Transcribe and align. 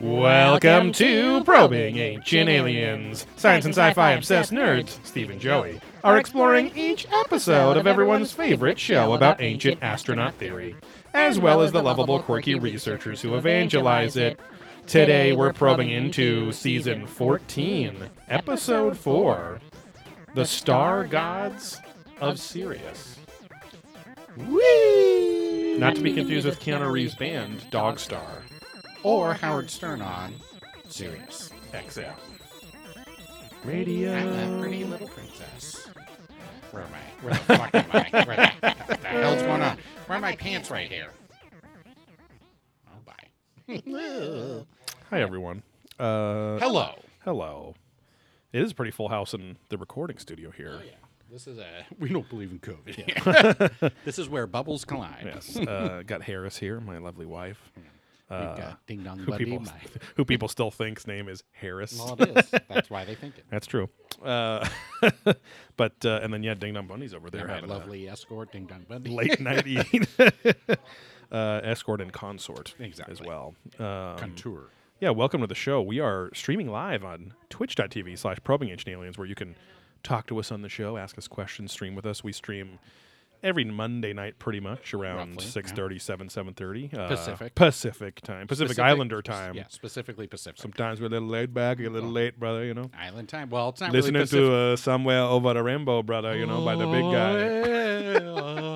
Welcome 0.00 0.92
to 0.92 1.42
Probing 1.42 1.98
Ancient 1.98 2.48
Aliens. 2.48 3.26
Science 3.34 3.64
and 3.64 3.74
sci 3.74 3.92
fi 3.94 4.12
obsessed 4.12 4.52
nerds, 4.52 5.04
Steve 5.04 5.28
and 5.28 5.40
Joey, 5.40 5.80
are 6.04 6.18
exploring 6.18 6.70
each 6.76 7.08
episode 7.24 7.76
of 7.76 7.88
everyone's 7.88 8.30
favorite 8.30 8.78
show 8.78 9.14
about 9.14 9.40
ancient 9.40 9.82
astronaut 9.82 10.34
theory, 10.34 10.76
as 11.14 11.40
well 11.40 11.62
as 11.62 11.72
the 11.72 11.82
lovable, 11.82 12.20
quirky 12.22 12.54
researchers 12.54 13.20
who 13.20 13.34
evangelize 13.34 14.16
it. 14.16 14.38
Today 14.86 15.32
we're 15.32 15.52
probing 15.52 15.90
into 15.90 16.52
season 16.52 17.04
14, 17.04 17.96
episode 18.28 18.96
4 18.96 19.58
The 20.36 20.44
Star 20.44 21.06
Gods 21.06 21.80
of 22.20 22.38
Sirius. 22.38 23.18
Whee! 24.36 25.76
Not 25.76 25.96
to 25.96 26.02
be 26.02 26.12
confused 26.12 26.46
with 26.46 26.60
Keanu 26.60 26.92
Reeves' 26.92 27.16
band, 27.16 27.62
Dogstar. 27.72 28.42
Or 29.02 29.34
Howard 29.34 29.70
Stern 29.70 30.02
on 30.02 30.34
Sirius. 30.88 31.50
XM. 31.72 32.12
Radio. 33.64 34.14
I'm 34.14 34.54
a 34.54 34.60
pretty 34.60 34.84
little 34.84 35.08
princess. 35.08 35.86
Where 36.70 36.82
am 36.84 36.90
I? 36.94 37.24
Where 37.24 37.32
the 37.34 37.40
fuck 37.40 37.74
am 37.74 37.86
I? 37.92 38.24
Where 38.24 38.36
the, 38.36 38.74
what 38.86 39.00
the 39.00 39.08
hell's 39.08 39.42
going 39.42 39.62
on? 39.62 39.78
Where 40.06 40.18
are 40.18 40.20
my 40.20 40.36
pants 40.36 40.70
right 40.70 40.90
here? 40.90 41.10
Oh, 42.88 43.00
bye. 43.04 44.64
Hi, 45.10 45.20
everyone. 45.20 45.62
Uh, 45.98 46.58
Hello. 46.58 46.94
hello. 47.24 47.74
It 48.52 48.62
is 48.62 48.70
a 48.70 48.74
pretty 48.74 48.92
full 48.92 49.08
house 49.08 49.34
in 49.34 49.56
the 49.68 49.76
recording 49.78 50.18
studio 50.18 50.50
here. 50.50 50.78
Oh, 50.80 50.84
yeah. 50.84 50.92
This 51.30 51.46
is 51.46 51.58
a. 51.58 51.66
We 51.98 52.08
don't 52.10 52.28
believe 52.30 52.50
in 52.52 52.58
COVID. 52.60 52.94
here. 53.80 53.90
this 54.04 54.18
is 54.18 54.28
where 54.28 54.46
bubbles 54.46 54.84
collide. 54.84 55.24
Yes. 55.24 55.56
Uh, 55.56 56.02
got 56.06 56.22
Harris 56.22 56.56
here, 56.56 56.80
my 56.80 56.98
lovely 56.98 57.26
wife. 57.26 57.58
We've 58.30 58.38
Uh, 58.40 58.56
got 58.56 58.86
Ding 58.86 59.02
Dong 59.02 59.18
who 59.20 59.30
Buddy. 59.30 59.44
people 59.46 59.60
My, 59.60 59.72
who 60.16 60.24
people 60.24 60.48
still 60.48 60.70
think's 60.70 61.06
name 61.06 61.28
is 61.28 61.42
Harris. 61.52 61.98
well, 61.98 62.14
it 62.20 62.36
is. 62.36 62.50
That's 62.68 62.90
why 62.90 63.04
they 63.06 63.14
think 63.14 63.38
it. 63.38 63.44
That's 63.50 63.66
true. 63.66 63.88
Uh, 64.22 64.68
but 65.76 65.94
uh, 66.04 66.20
and 66.22 66.32
then 66.32 66.42
yeah, 66.42 66.54
Ding 66.54 66.74
Dong 66.74 66.86
Bunny's 66.86 67.14
over 67.14 67.30
there 67.30 67.40
They're 67.40 67.48
my 67.48 67.54
having 67.54 67.70
lovely 67.70 68.08
escort, 68.08 68.52
Ding 68.52 68.66
Dong 68.66 68.84
Buddy. 68.88 69.10
a 69.10 69.14
late 69.14 69.40
night 69.40 69.66
eating. 69.66 70.06
uh, 71.32 71.60
escort 71.62 72.00
and 72.00 72.12
consort 72.12 72.74
as 72.78 72.86
Exactly. 72.86 73.26
well. 73.26 73.54
Um, 73.78 74.18
Contour. 74.18 74.70
Yeah, 75.00 75.10
welcome 75.10 75.40
to 75.42 75.46
the 75.46 75.54
show. 75.54 75.80
We 75.80 76.00
are 76.00 76.28
streaming 76.34 76.68
live 76.68 77.04
on 77.04 77.32
twitch.tv 77.50 78.18
slash 78.18 78.38
probing 78.42 78.70
ancient 78.70 78.88
aliens, 78.92 79.16
where 79.16 79.26
you 79.28 79.36
can 79.36 79.54
talk 80.02 80.26
to 80.26 80.38
us 80.38 80.50
on 80.50 80.62
the 80.62 80.68
show, 80.68 80.96
ask 80.96 81.16
us 81.18 81.28
questions, 81.28 81.70
stream 81.72 81.94
with 81.94 82.04
us. 82.04 82.24
We 82.24 82.32
stream 82.32 82.78
every 83.42 83.64
Monday 83.64 84.12
night 84.12 84.38
pretty 84.38 84.60
much 84.60 84.94
around 84.94 85.30
Roughly, 85.36 85.44
six 85.46 85.72
thirty, 85.72 85.98
seven, 85.98 86.28
seven 86.28 86.54
thirty. 86.54 86.90
Uh, 86.92 87.08
Pacific. 87.08 87.54
Pacific 87.54 88.20
time. 88.20 88.46
Pacific, 88.46 88.70
Specific- 88.74 88.84
Islander 88.84 89.22
time. 89.22 89.54
Yeah, 89.54 89.64
specifically 89.68 90.26
Pacific. 90.26 90.60
Sometimes 90.60 91.00
we're 91.00 91.06
a 91.06 91.10
little 91.10 91.28
laid 91.28 91.52
back, 91.54 91.78
a 91.80 91.88
little 91.88 92.10
late, 92.10 92.38
brother, 92.38 92.64
you 92.64 92.74
know. 92.74 92.90
Island 92.98 93.28
time. 93.28 93.50
Well, 93.50 93.70
it's 93.70 93.80
not 93.80 93.92
Listening 93.92 94.14
really 94.14 94.24
Pacific. 94.24 94.46
to 94.48 94.54
uh, 94.54 94.76
Somewhere 94.76 95.20
Over 95.22 95.54
the 95.54 95.62
Rainbow, 95.62 96.02
brother, 96.02 96.36
you 96.36 96.46
know, 96.46 96.64
by 96.64 96.76
the 96.76 96.86
big 96.86 97.04
guy. 97.12 97.68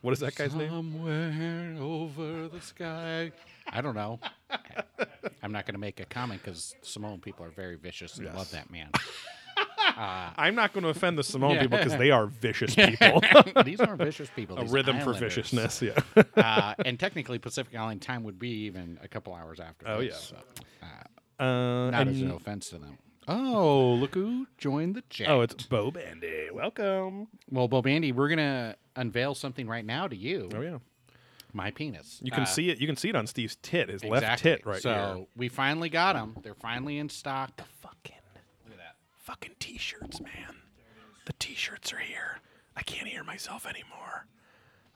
What 0.00 0.12
is 0.12 0.20
that 0.20 0.34
guy's 0.34 0.54
name? 0.54 0.68
Somewhere 0.68 1.76
over 1.80 2.48
the 2.48 2.60
sky. 2.60 3.32
I 3.72 3.80
don't 3.80 3.94
know. 3.94 4.20
I'm 5.42 5.50
not 5.50 5.64
going 5.64 5.72
to 5.72 5.80
make 5.80 5.98
a 5.98 6.04
comment 6.04 6.42
because 6.44 6.74
Samoan 6.82 7.20
people 7.20 7.46
are 7.46 7.50
very 7.50 7.76
vicious 7.76 8.18
and 8.18 8.26
love 8.34 8.50
that 8.50 8.70
man. 8.70 8.90
I'm 9.96 10.54
not 10.54 10.72
going 10.72 10.84
to 10.84 10.90
offend 10.90 11.18
the 11.18 11.24
Samoan 11.24 11.58
people 11.58 11.78
because 11.78 11.96
they 11.96 12.10
are 12.10 12.26
vicious 12.26 12.74
people. 12.76 13.22
these 13.64 13.80
aren't 13.80 14.00
vicious 14.02 14.28
people. 14.34 14.58
a 14.58 14.62
these 14.62 14.70
rhythm 14.72 14.96
for 15.00 15.10
islanders. 15.14 15.20
viciousness, 15.34 15.82
yeah. 15.82 16.22
uh, 16.36 16.74
and 16.84 16.98
technically, 16.98 17.38
Pacific 17.38 17.74
Island 17.76 18.02
time 18.02 18.22
would 18.24 18.38
be 18.38 18.50
even 18.66 18.98
a 19.02 19.08
couple 19.08 19.34
hours 19.34 19.60
after. 19.60 19.86
Oh, 19.88 20.00
this, 20.00 20.32
yeah. 20.32 20.38
so, 20.38 20.86
uh, 21.40 21.42
Uh, 21.44 21.90
not 21.90 22.02
and- 22.02 22.10
as 22.10 22.20
an 22.20 22.30
offense 22.30 22.70
to 22.70 22.78
them. 22.78 22.98
Oh, 23.26 23.94
look 23.94 24.14
who 24.14 24.46
joined 24.58 24.94
the 24.96 25.02
chat. 25.08 25.28
Oh, 25.30 25.40
it's 25.40 25.54
Bo 25.64 25.90
Bandy. 25.90 26.48
Welcome. 26.52 27.28
well, 27.50 27.68
Bob 27.68 27.86
Andy. 27.86 28.12
We're 28.12 28.28
gonna 28.28 28.76
unveil 28.96 29.34
something 29.34 29.66
right 29.66 29.84
now 29.84 30.06
to 30.08 30.14
you. 30.14 30.50
Oh 30.54 30.60
yeah, 30.60 30.76
My 31.54 31.70
penis. 31.70 32.20
you 32.22 32.30
can 32.30 32.42
Uh, 32.42 32.44
see 32.44 32.68
it. 32.68 32.78
You 32.82 32.86
can 32.86 32.96
see 32.96 33.08
it 33.08 33.16
on 33.16 33.26
Steve's 33.26 33.56
tit, 33.62 33.88
his 33.88 34.04
left 34.04 34.24
Exactly. 34.24 34.50
tit, 34.50 34.66
right 34.66 34.82
so 34.82 35.14
here. 35.16 35.26
we 35.36 35.48
finally 35.48 35.88
got 35.88 36.12
them. 36.12 36.36
They're 36.42 36.54
finally 36.54 36.98
in 36.98 37.08
stock. 37.08 37.56
The 37.56 37.64
fucking, 37.80 38.14
fucking 39.24 39.52
t-shirts, 39.58 40.20
man. 40.20 40.56
The 41.26 41.32
t-shirts 41.38 41.92
are 41.92 41.98
here. 41.98 42.38
I 42.76 42.82
can't 42.82 43.08
hear 43.08 43.24
myself 43.24 43.66
anymore. 43.66 44.26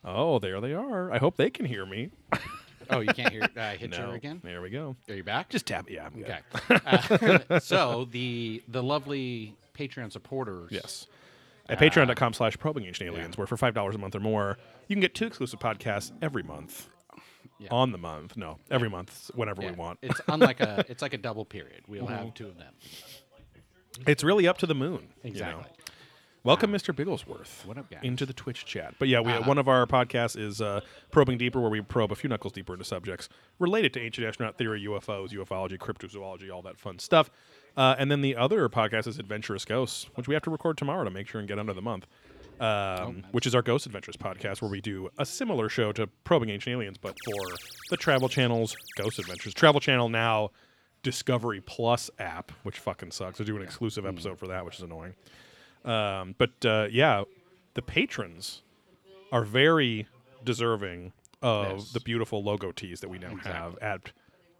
Oh, 0.04 0.38
there 0.38 0.60
they 0.60 0.74
are. 0.74 1.10
I 1.12 1.18
hope 1.18 1.36
they 1.36 1.50
can 1.50 1.66
hear 1.66 1.84
me. 1.86 2.10
Oh, 2.90 3.00
you 3.00 3.12
can't 3.12 3.30
hear 3.30 3.42
uh, 3.54 3.72
hit 3.72 3.90
No, 3.90 4.08
you 4.08 4.14
again? 4.14 4.40
there 4.42 4.62
we 4.62 4.70
go. 4.70 4.96
Are 5.10 5.14
you 5.14 5.22
back? 5.22 5.50
Just 5.50 5.66
tap. 5.66 5.90
Yeah. 5.90 6.06
I'm 6.06 6.22
good. 6.22 7.10
okay. 7.10 7.44
Uh, 7.50 7.58
so 7.60 8.08
the 8.10 8.62
the 8.66 8.82
lovely 8.82 9.54
Patreon 9.76 10.10
supporters. 10.10 10.70
Yes. 10.72 11.06
At 11.68 11.78
patreon.com 11.78 12.32
slash 12.32 12.56
probing 12.56 12.86
ancient 12.86 13.10
aliens, 13.10 13.36
where 13.36 13.46
for 13.46 13.58
$5 13.58 13.94
a 13.94 13.98
month 13.98 14.14
or 14.14 14.20
more, 14.20 14.56
you 14.86 14.96
can 14.96 15.02
get 15.02 15.14
two 15.14 15.26
exclusive 15.26 15.60
podcasts 15.60 16.12
every 16.22 16.42
month. 16.42 16.88
Yeah. 17.58 17.68
On 17.72 17.92
the 17.92 17.98
month. 17.98 18.38
No, 18.38 18.56
every 18.70 18.88
month, 18.88 19.30
whenever 19.34 19.60
Yeah, 19.60 19.72
we 19.72 19.76
want. 19.76 19.98
It's 20.00 20.20
unlike 20.26 20.60
a 20.60 20.86
it's 20.88 21.02
like 21.02 21.12
a 21.12 21.18
double 21.18 21.44
period. 21.44 21.82
We'll 21.88 22.04
Mm-hmm. 22.04 22.14
have 22.14 22.32
two 22.34 22.46
of 22.46 22.56
them. 22.56 22.72
It's 24.06 24.22
really 24.24 24.46
up 24.46 24.58
to 24.58 24.66
the 24.66 24.74
moon. 24.74 25.08
you 25.22 25.30
know? 25.30 25.30
Exactly. 25.30 25.64
Welcome, 26.44 26.72
Mr. 26.72 26.94
Bigglesworth. 26.94 27.66
What 27.66 27.76
up, 27.78 27.90
guys? 27.90 28.00
Into 28.02 28.24
the 28.24 28.32
Twitch 28.32 28.64
chat. 28.64 28.94
But 28.98 29.08
yeah, 29.08 29.20
we, 29.20 29.32
Uh, 29.32 29.42
one 29.42 29.58
of 29.58 29.68
our 29.68 29.86
podcasts 29.86 30.38
is 30.38 30.60
uh, 30.62 30.80
Probing 31.10 31.36
Deeper, 31.36 31.60
where 31.60 31.68
we 31.68 31.80
probe 31.82 32.12
a 32.12 32.14
few 32.14 32.28
knuckles 32.30 32.52
deeper 32.52 32.72
into 32.72 32.84
subjects 32.84 33.28
related 33.58 33.92
to 33.94 34.00
ancient 34.00 34.26
astronaut 34.26 34.56
theory, 34.56 34.82
UFOs, 34.84 35.30
ufology, 35.30 35.76
cryptozoology, 35.76 36.50
all 36.50 36.62
that 36.62 36.78
fun 36.78 37.00
stuff. 37.00 37.30
Uh, 37.76 37.96
and 37.98 38.10
then 38.10 38.22
the 38.22 38.36
other 38.36 38.68
podcast 38.68 39.06
is 39.08 39.18
Adventurous 39.18 39.64
Ghosts, 39.64 40.06
which 40.14 40.26
we 40.28 40.34
have 40.34 40.42
to 40.44 40.50
record 40.50 40.78
tomorrow 40.78 41.04
to 41.04 41.10
make 41.10 41.26
sure 41.26 41.38
and 41.40 41.48
get 41.48 41.58
under 41.58 41.72
the 41.74 41.82
month. 41.82 42.06
Um, 42.60 43.24
Which 43.30 43.46
is 43.46 43.54
our 43.54 43.62
Ghost 43.62 43.86
Adventures 43.86 44.16
podcast, 44.16 44.62
where 44.62 44.70
we 44.70 44.80
do 44.80 45.10
a 45.16 45.24
similar 45.24 45.68
show 45.68 45.92
to 45.92 46.08
Probing 46.24 46.50
Ancient 46.50 46.72
Aliens, 46.74 46.98
but 46.98 47.16
for 47.24 47.54
the 47.90 47.96
Travel 47.96 48.28
Channel's 48.28 48.74
Ghost 48.96 49.20
Adventures. 49.20 49.54
Travel 49.54 49.80
Channel 49.80 50.08
now 50.08 50.50
Discovery 51.02 51.60
Plus 51.60 52.10
app, 52.18 52.52
which 52.62 52.78
fucking 52.78 53.10
sucks. 53.12 53.40
I 53.40 53.44
do 53.44 53.56
an 53.56 53.62
exclusive 53.62 54.04
Mm. 54.04 54.08
episode 54.08 54.38
for 54.38 54.46
that, 54.48 54.64
which 54.64 54.76
is 54.76 54.82
annoying. 54.82 55.14
Um, 55.84 56.34
but 56.38 56.64
uh, 56.64 56.88
yeah, 56.90 57.24
the 57.74 57.82
patrons 57.82 58.62
are 59.32 59.44
very 59.44 60.06
deserving 60.44 61.12
of 61.42 61.78
Yes. 61.78 61.92
the 61.92 62.00
beautiful 62.00 62.42
logo 62.42 62.72
tees 62.72 63.00
that 63.00 63.08
we 63.08 63.18
now 63.18 63.36
have 63.36 63.78
at 63.78 64.10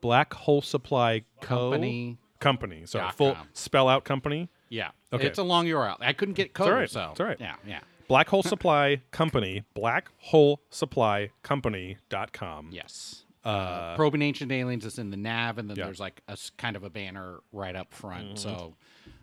Black 0.00 0.32
Hole 0.34 0.62
Supply 0.62 1.25
Co. 1.41 1.71
Company. 1.71 2.19
Company. 2.38 2.84
Dot 2.88 3.15
full 3.16 3.34
com. 3.34 3.49
spell 3.53 3.88
out 3.88 4.05
company. 4.05 4.49
Yeah. 4.69 4.91
Okay. 5.12 5.26
It's 5.26 5.38
a 5.38 5.43
long 5.43 5.66
URL. 5.66 5.97
I 6.00 6.12
couldn't 6.12 6.34
get 6.34 6.55
code. 6.55 6.69
all 6.69 6.75
right. 6.75 6.88
So 6.88 7.09
It's 7.10 7.20
all 7.20 7.26
right. 7.26 7.41
Yeah. 7.41 7.56
Yeah. 7.66 7.81
Black 8.06 8.28
Hole 8.28 8.44
Supply 8.44 9.03
Company. 9.10 9.65
Black 9.75 10.09
Hole 10.19 10.60
Supply 10.70 11.31
Company.com. 11.43 12.70
Yes. 12.72 13.25
Uh, 13.44 13.97
Probing 13.97 14.22
Ancient 14.22 14.50
Aliens 14.53 14.84
is 14.84 14.99
in 14.99 15.10
the 15.10 15.16
nav, 15.16 15.59
and 15.59 15.71
then 15.71 15.76
Yeah. 15.76 15.84
there's 15.87 16.00
like 16.00 16.22
a 16.28 16.37
kind 16.56 16.76
of 16.76 16.82
a 16.84 16.91
banner 16.91 17.38
right 17.53 17.75
up 17.76 17.94
front. 17.94 18.26
Mm-hmm. 18.34 18.37
So 18.37 18.75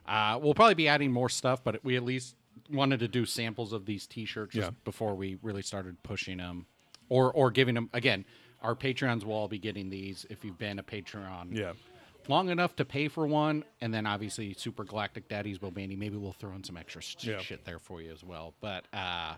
uh, 0.08 0.40
we'll 0.42 0.54
probably 0.54 0.74
be 0.76 0.88
adding 0.88 1.12
more 1.12 1.30
stuff, 1.30 1.64
but 1.64 1.84
we 1.84 1.96
at 1.96 2.04
least 2.04 2.36
wanted 2.72 3.00
to 3.02 3.08
do 3.08 3.26
samples 3.26 3.74
of 3.74 3.86
these 3.86 4.08
T-shirts 4.08 4.56
Yeah. 4.56 4.72
before 4.84 5.16
we 5.16 5.38
really 5.42 5.62
started 5.62 6.02
pushing 6.04 6.38
them, 6.38 6.66
or 7.10 7.32
or 7.34 7.52
giving 7.52 7.76
them 7.76 7.90
again. 7.94 8.26
Our 8.62 8.74
patrons 8.76 9.24
will 9.26 9.34
all 9.34 9.48
be 9.48 9.60
getting 9.60 9.90
these 9.90 10.26
if 10.30 10.44
you've 10.44 10.58
been 10.58 10.80
a 10.80 10.84
Patreon 10.84 11.56
Yeah. 11.56 11.74
long 12.28 12.50
enough 12.50 12.76
to 12.78 12.86
pay 12.86 13.08
for 13.10 13.28
one, 13.28 13.64
and 13.82 13.94
then 13.94 14.08
obviously 14.08 14.54
Super 14.54 14.84
Galactic 14.86 15.28
Daddies, 15.28 15.60
Bobandy. 15.60 15.96
Maybe 15.98 16.18
we'll 16.18 16.32
throw 16.34 16.54
in 16.56 16.64
some 16.64 16.78
extra 16.78 17.02
sh- 17.02 17.16
Yeah. 17.22 17.40
shit 17.40 17.66
there 17.66 17.78
for 17.78 18.02
you 18.02 18.12
as 18.12 18.24
well. 18.24 18.56
But 18.62 18.86
uh, 18.92 19.36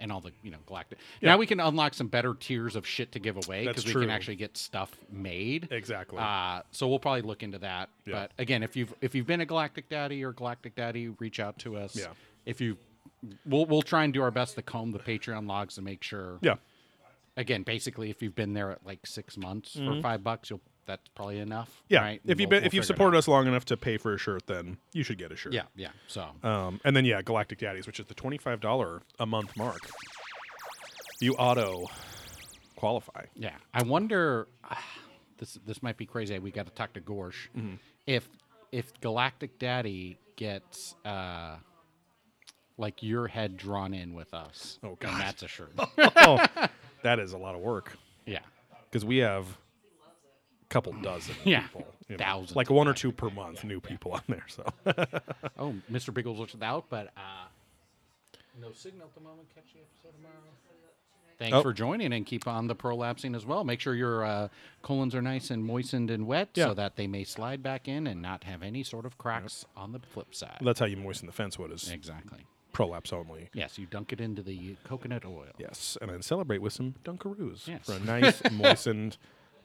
and 0.00 0.10
all 0.10 0.20
the 0.20 0.32
you 0.42 0.50
know 0.50 0.58
Galactic. 0.66 0.98
Now 1.22 1.36
we 1.36 1.46
can 1.46 1.60
unlock 1.60 1.94
some 1.94 2.08
better 2.08 2.34
tiers 2.34 2.74
of 2.74 2.86
shit 2.86 3.12
to 3.12 3.20
give 3.20 3.36
away 3.36 3.66
because 3.66 3.86
we 3.86 3.92
can 3.92 4.10
actually 4.10 4.36
get 4.36 4.56
stuff 4.56 4.90
made. 5.12 5.68
Exactly. 5.70 6.18
Uh, 6.18 6.62
so 6.72 6.88
we'll 6.88 6.98
probably 6.98 7.22
look 7.22 7.42
into 7.42 7.58
that. 7.58 7.90
Yeah. 8.06 8.12
But 8.14 8.32
again, 8.38 8.62
if 8.62 8.76
you've 8.76 8.92
if 9.00 9.14
you've 9.14 9.26
been 9.26 9.40
a 9.40 9.46
Galactic 9.46 9.88
Daddy 9.88 10.24
or 10.24 10.32
Galactic 10.32 10.74
Daddy, 10.74 11.08
reach 11.08 11.38
out 11.38 11.58
to 11.60 11.76
us. 11.76 11.94
Yeah. 11.94 12.08
If 12.46 12.60
you, 12.60 12.78
we'll 13.46 13.66
we'll 13.66 13.82
try 13.82 14.04
and 14.04 14.12
do 14.12 14.22
our 14.22 14.30
best 14.30 14.54
to 14.56 14.62
comb 14.62 14.92
the 14.92 14.98
Patreon 14.98 15.46
logs 15.46 15.76
and 15.78 15.84
make 15.84 16.02
sure. 16.02 16.38
Yeah. 16.40 16.54
Again, 17.36 17.62
basically, 17.62 18.10
if 18.10 18.22
you've 18.22 18.34
been 18.34 18.54
there 18.54 18.72
at 18.72 18.84
like 18.84 19.06
six 19.06 19.36
months 19.36 19.74
for 19.74 20.00
five 20.02 20.24
bucks, 20.24 20.50
you'll 20.50 20.60
that's 20.90 21.08
probably 21.14 21.38
enough. 21.38 21.82
Yeah. 21.88 22.00
Right? 22.00 22.20
If 22.26 22.40
you've 22.40 22.50
we'll- 22.50 22.60
been, 22.60 22.66
if 22.66 22.74
you've 22.74 22.84
supported 22.84 23.16
us 23.16 23.28
long 23.28 23.46
enough 23.46 23.64
to 23.66 23.76
pay 23.76 23.96
for 23.96 24.12
a 24.14 24.18
shirt, 24.18 24.46
then 24.46 24.76
you 24.92 25.02
should 25.04 25.18
get 25.18 25.30
a 25.30 25.36
shirt. 25.36 25.52
Yeah, 25.52 25.62
yeah. 25.76 25.90
So 26.08 26.26
Um, 26.42 26.80
and 26.84 26.96
then 26.96 27.04
yeah, 27.04 27.22
Galactic 27.22 27.58
Daddies, 27.58 27.86
which 27.86 28.00
is 28.00 28.06
the 28.06 28.14
twenty-five 28.14 28.60
dollar 28.60 29.02
a 29.18 29.26
month 29.26 29.56
mark. 29.56 29.78
You 31.20 31.34
auto 31.34 31.86
qualify. 32.76 33.26
yeah, 33.34 33.54
I 33.74 33.82
wonder. 33.82 34.48
this 35.38 35.58
this 35.66 35.82
might 35.82 35.96
be 35.96 36.06
crazy. 36.06 36.38
We 36.38 36.50
got 36.50 36.66
to 36.66 36.72
talk 36.72 36.92
to 36.94 37.00
Gorsh. 37.00 37.48
Mm-hmm. 37.56 37.74
If 38.06 38.28
if 38.72 38.92
Galactic 39.00 39.58
Daddy 39.58 40.18
gets 40.36 40.94
uh, 41.04 41.56
like 42.78 43.02
your 43.02 43.28
head 43.28 43.56
drawn 43.56 43.92
in 43.94 44.14
with 44.14 44.32
us, 44.34 44.78
Oh, 44.82 44.96
God. 45.00 45.20
that's 45.20 45.42
a 45.42 45.48
shirt. 45.48 45.72
oh, 45.98 46.44
that 47.02 47.18
is 47.18 47.32
a 47.32 47.38
lot 47.38 47.54
of 47.54 47.60
work 47.60 47.96
yeah, 48.26 48.38
because 48.90 49.04
we 49.04 49.18
have 49.18 49.44
couple 50.70 50.92
dozen 51.02 51.34
Yeah, 51.44 51.62
people. 51.64 51.86
you 52.08 52.16
know, 52.16 52.24
thousands 52.24 52.56
like 52.56 52.70
one 52.70 52.88
or 52.88 52.94
two 52.94 53.12
per 53.12 53.28
month, 53.30 53.62
new 53.64 53.80
people 53.80 54.12
on 54.12 54.22
there. 54.28 54.46
So 54.48 54.64
Oh, 55.58 55.74
Mr. 55.92 56.12
Biggles 56.14 56.38
looks 56.38 56.56
out, 56.62 56.86
but 56.88 57.08
uh, 57.16 57.46
no 58.60 58.72
signal 58.72 59.06
at 59.06 59.14
the 59.14 59.20
moment. 59.20 59.48
Catch 59.54 59.64
the 59.74 59.80
episode 59.80 60.16
tomorrow. 60.16 60.34
Thanks 61.38 61.56
Oh. 61.56 61.62
for 61.62 61.72
joining 61.72 62.12
and 62.12 62.26
keep 62.26 62.46
on 62.46 62.66
the 62.66 62.74
prolapsing 62.76 63.34
as 63.34 63.46
well. 63.46 63.64
Make 63.64 63.80
sure 63.80 63.94
your 63.94 64.24
uh, 64.24 64.48
colons 64.82 65.14
are 65.14 65.22
nice 65.22 65.48
and 65.50 65.64
moistened 65.64 66.10
and 66.10 66.26
wet 66.26 66.50
Yeah. 66.54 66.66
so 66.66 66.74
that 66.74 66.96
they 66.96 67.06
may 67.06 67.24
slide 67.24 67.62
back 67.62 67.88
in 67.88 68.06
and 68.06 68.20
not 68.20 68.44
have 68.44 68.62
any 68.62 68.82
sort 68.82 69.06
of 69.06 69.16
cracks 69.16 69.64
on 69.74 69.92
the 69.92 70.00
flip 70.00 70.34
side. 70.34 70.58
that's 70.60 70.78
how 70.80 70.84
you 70.86 70.98
moisten 70.98 71.24
the 71.26 71.32
fence 71.32 71.58
wood 71.58 71.72
is 71.72 71.90
exactly. 71.90 72.40
prolapse 72.74 73.10
only. 73.12 73.48
Yes, 73.54 73.78
you 73.78 73.86
dunk 73.86 74.12
it 74.12 74.20
into 74.20 74.42
the 74.42 74.76
coconut 74.84 75.24
oil. 75.24 75.46
Yes, 75.56 75.96
and 76.02 76.10
then 76.10 76.20
celebrate 76.20 76.60
with 76.60 76.74
some 76.74 76.94
Dunkaroos 77.04 77.66
Yes. 77.66 77.86
for 77.86 77.94
a 77.94 78.00
nice 78.00 78.42
moistened 78.52 79.16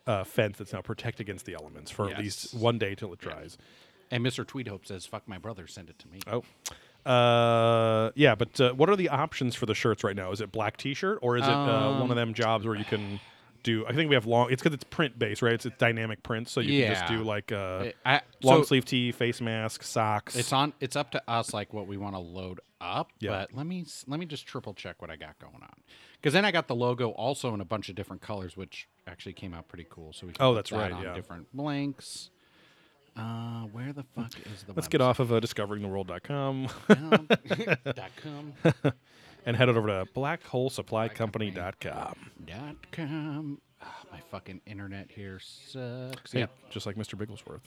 uh, 0.07 0.23
fence 0.23 0.57
that's 0.57 0.73
now 0.73 0.81
protect 0.81 1.19
against 1.19 1.45
the 1.45 1.53
elements 1.55 1.91
for 1.91 2.05
at 2.05 2.11
Yes. 2.11 2.19
least 2.19 2.53
one 2.53 2.77
day 2.77 2.95
till 2.95 3.11
it 3.13 3.19
dries. 3.19 3.57
And 4.11 4.23
Mr. 4.25 4.45
Tweedhope 4.45 4.85
says, 4.85 5.05
"Fuck 5.05 5.27
my 5.27 5.37
brother, 5.39 5.65
send 5.67 5.89
it 5.89 5.97
to 5.99 6.07
me." 6.07 6.19
Oh. 6.27 6.43
Uh, 7.09 8.11
yeah, 8.15 8.33
but 8.35 8.59
uh, 8.59 8.73
what 8.73 8.89
are 8.89 8.95
the 8.95 9.09
options 9.09 9.55
for 9.55 9.65
the 9.65 9.75
shirts 9.75 10.03
right 10.03 10.15
now? 10.15 10.31
Is 10.31 10.41
it 10.41 10.51
black 10.51 10.77
T-shirt 10.77 11.19
or 11.21 11.37
is 11.37 11.43
it 11.43 11.49
uh, 11.51 11.99
one 11.99 12.09
of 12.09 12.15
them 12.15 12.33
jobs 12.33 12.65
where 12.65 12.75
you 12.75 12.85
can 12.85 13.19
do? 13.63 13.85
I 13.85 13.93
think 13.93 14.09
we 14.09 14.15
have 14.15 14.25
long. 14.25 14.51
It's 14.51 14.61
because 14.61 14.73
it's 14.73 14.83
print 14.85 15.17
based, 15.19 15.41
right? 15.41 15.53
It's, 15.53 15.65
it's 15.67 15.77
dynamic 15.77 16.23
print, 16.23 16.49
so 16.49 16.61
you 16.61 16.81
can 16.83 16.91
just 16.95 17.09
Yeah. 17.11 17.17
do 17.17 17.23
like 17.23 17.51
uh, 17.51 17.91
I, 18.05 18.21
long 18.43 18.61
so 18.61 18.63
sleeve 18.63 18.85
tee, 18.85 19.11
face 19.11 19.39
mask, 19.39 19.83
socks. 19.83 20.35
It's 20.35 20.51
on. 20.51 20.73
It's 20.79 20.95
up 20.95 21.11
to 21.11 21.21
us, 21.29 21.53
like 21.53 21.73
what 21.73 21.85
we 21.87 21.97
want 21.97 22.15
to 22.15 22.19
load 22.19 22.59
up. 22.81 23.11
Yeah. 23.19 23.31
But 23.31 23.53
let 23.53 23.67
me 23.67 23.81
s- 23.81 24.05
let 24.07 24.19
me 24.19 24.25
just 24.25 24.47
triple 24.47 24.73
check 24.73 24.99
what 25.01 25.11
I 25.11 25.15
got 25.15 25.37
going 25.39 25.61
on, 25.61 25.73
because 26.25 26.33
then 26.33 26.43
I 26.43 26.49
got 26.49 26.67
the 26.67 26.73
logo 26.75 27.11
also 27.11 27.53
in 27.53 27.61
a 27.61 27.65
bunch 27.65 27.87
of 27.87 27.93
different 27.93 28.19
colors, 28.19 28.57
which 28.57 28.87
actually 29.05 29.33
came 29.33 29.53
out 29.53 29.67
pretty 29.67 29.85
cool. 29.91 30.11
So 30.11 30.25
we 30.25 30.33
can 30.33 30.43
Oh, 30.43 30.55
that's 30.55 30.71
that 30.71 30.77
right, 30.79 30.91
On 30.91 31.03
yeah. 31.03 31.13
different 31.13 31.53
blanks. 31.53 32.31
Uh, 33.15 33.65
where 33.65 33.93
the 33.93 34.01
fuck 34.15 34.31
is 34.51 34.63
the? 34.63 34.73
Let's 34.73 34.87
get 34.87 35.01
off 35.01 35.19
of 35.19 35.31
uh, 35.31 35.39
discoveringtheworld.com 35.39 36.67
dot 37.93 38.09
com. 38.23 38.53
and 39.45 39.55
head 39.55 39.69
over 39.69 39.85
to 39.87 40.07
blackholesupplycompany.com. 40.15 42.15
Dot 42.47 42.75
com. 42.91 43.61
My 44.11 44.19
fucking 44.31 44.61
internet 44.65 45.11
here 45.11 45.39
sucks. 45.39 46.33
Yeah, 46.33 46.47
just 46.71 46.87
like 46.87 46.95
Mr. 46.95 47.13
Bigglesworth. 47.15 47.61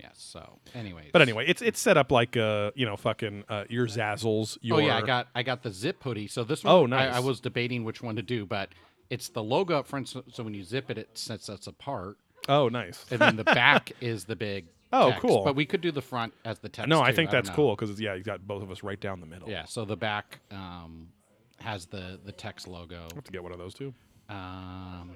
Yes. 0.00 0.14
So, 0.16 0.58
anyways. 0.74 1.10
But 1.12 1.22
anyway, 1.22 1.44
it's 1.46 1.62
it's 1.62 1.78
set 1.80 1.96
up 1.96 2.10
like 2.10 2.36
uh, 2.36 2.72
you 2.74 2.84
know, 2.86 2.96
fucking 2.96 3.44
uh, 3.48 3.64
your 3.70 3.86
Zazzles. 3.86 4.58
Your 4.60 4.76
Oh 4.76 4.80
yeah, 4.80 4.96
I 4.96 5.02
got 5.02 5.28
I 5.34 5.42
got 5.42 5.62
the 5.62 5.70
zip 5.70 6.02
hoodie. 6.02 6.26
So 6.26 6.42
this 6.44 6.64
one, 6.64 6.74
Oh, 6.74 6.84
I, 6.84 6.86
nice. 6.86 7.14
I 7.14 7.20
was 7.20 7.40
debating 7.40 7.84
which 7.84 8.02
one 8.02 8.16
to 8.16 8.22
do, 8.22 8.44
but 8.46 8.70
it's 9.10 9.28
the 9.28 9.42
logo 9.42 9.78
up 9.78 9.86
front. 9.86 10.08
So, 10.08 10.24
so 10.32 10.42
when 10.42 10.54
you 10.54 10.64
zip 10.64 10.90
it, 10.90 10.98
it 10.98 11.10
sets 11.16 11.48
us 11.48 11.66
apart, 11.66 12.16
Oh, 12.48 12.68
nice. 12.68 13.04
and 13.10 13.20
then 13.20 13.36
the 13.36 13.44
back 13.44 13.92
is 14.00 14.24
the 14.24 14.34
big. 14.36 14.66
Oh, 14.94 15.10
text. 15.10 15.22
cool. 15.22 15.44
But 15.44 15.54
we 15.56 15.64
could 15.64 15.80
do 15.80 15.90
the 15.92 16.02
front 16.02 16.34
as 16.44 16.58
the 16.58 16.68
text. 16.68 16.88
no, 16.88 17.00
I 17.00 17.12
think 17.12 17.30
don't 17.30 17.44
that's 17.44 17.54
cool 17.54 17.76
because 17.76 17.98
yeah, 18.00 18.14
you 18.14 18.22
got 18.22 18.46
both 18.46 18.62
of 18.62 18.70
us 18.70 18.82
right 18.82 19.00
down 19.00 19.20
the 19.20 19.26
middle. 19.26 19.48
Yeah. 19.48 19.64
So 19.66 19.84
the 19.84 19.96
back 19.96 20.40
um, 20.50 21.08
has 21.60 21.86
the 21.86 22.18
the 22.24 22.32
text 22.32 22.66
logo. 22.66 23.06
have 23.14 23.24
to 23.24 23.32
get 23.32 23.42
one 23.42 23.52
of 23.52 23.58
those 23.58 23.72
too. 23.74 23.94
Um, 24.28 25.12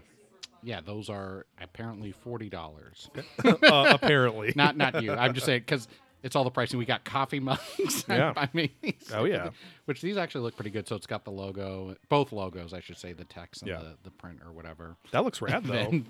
yeah, 0.66 0.80
those 0.80 1.08
are 1.08 1.46
apparently 1.62 2.10
forty 2.10 2.48
dollars. 2.48 3.08
uh, 3.44 3.52
apparently. 3.62 4.52
not 4.56 4.76
not 4.76 5.00
you. 5.00 5.12
I'm 5.12 5.32
just 5.32 5.46
saying 5.46 5.60
because 5.60 5.86
it's 6.26 6.36
all 6.36 6.44
the 6.44 6.50
pricing. 6.50 6.78
We 6.78 6.84
got 6.84 7.04
coffee 7.04 7.40
mugs. 7.40 8.04
Yeah. 8.08 8.32
I 8.36 8.48
mean, 8.52 8.70
Oh, 9.14 9.24
yeah. 9.24 9.50
Which 9.86 10.00
these 10.02 10.16
actually 10.16 10.40
look 10.42 10.56
pretty 10.56 10.70
good. 10.70 10.86
So 10.88 10.96
it's 10.96 11.06
got 11.06 11.24
the 11.24 11.30
logo, 11.30 11.94
both 12.08 12.32
logos, 12.32 12.72
I 12.74 12.80
should 12.80 12.98
say, 12.98 13.12
the 13.12 13.24
text 13.24 13.62
and 13.62 13.70
Yeah. 13.70 13.78
the, 13.78 13.94
the 14.04 14.10
print 14.10 14.40
or 14.44 14.52
whatever. 14.52 14.96
that 15.12 15.22
looks 15.24 15.40
rad 15.40 15.64
though. 15.66 16.02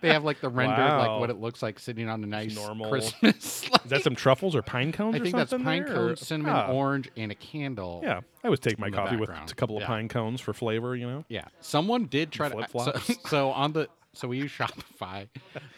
They 0.00 0.08
have 0.12 0.24
like 0.24 0.40
the 0.40 0.48
rendered, 0.48 0.78
like 0.78 1.20
what 1.20 1.30
it 1.30 1.38
looks 1.38 1.62
like 1.62 1.78
sitting 1.78 2.08
on 2.08 2.22
a 2.22 2.26
nice 2.26 2.54
normal- 2.54 2.90
Christmas. 2.90 3.64
Is 3.64 3.90
that 3.90 4.02
some 4.02 4.14
truffles 4.14 4.54
or 4.56 4.62
pine 4.62 4.92
cones? 4.92 5.14
I 5.14 5.18
or 5.18 5.22
think 5.22 5.36
that's 5.36 5.52
pine 5.52 5.84
there, 5.84 5.94
cone, 5.94 6.10
or- 6.10 6.16
cinnamon, 6.16 6.54
Ah, 6.54 6.72
orange, 6.72 7.10
and 7.16 7.30
a 7.32 7.34
candle. 7.34 8.00
Yeah, 8.02 8.20
I 8.42 8.46
always 8.48 8.60
take 8.60 8.78
my 8.78 8.90
coffee 8.90 9.16
with 9.16 9.28
a 9.30 9.54
couple 9.54 9.76
of 9.76 9.82
Yeah. 9.82 9.86
pine 9.88 10.08
cones 10.08 10.40
for 10.40 10.52
flavor. 10.52 10.96
You 10.96 11.06
know. 11.06 11.24
Yeah, 11.28 11.44
someone 11.60 12.06
did 12.06 12.30
try 12.32 12.48
to. 12.48 12.66
So, 12.68 12.92
so 13.28 13.50
on 13.50 13.72
the 13.72 13.88
so 14.14 14.28
we 14.28 14.38
use 14.38 14.50
Shopify, 14.58 15.28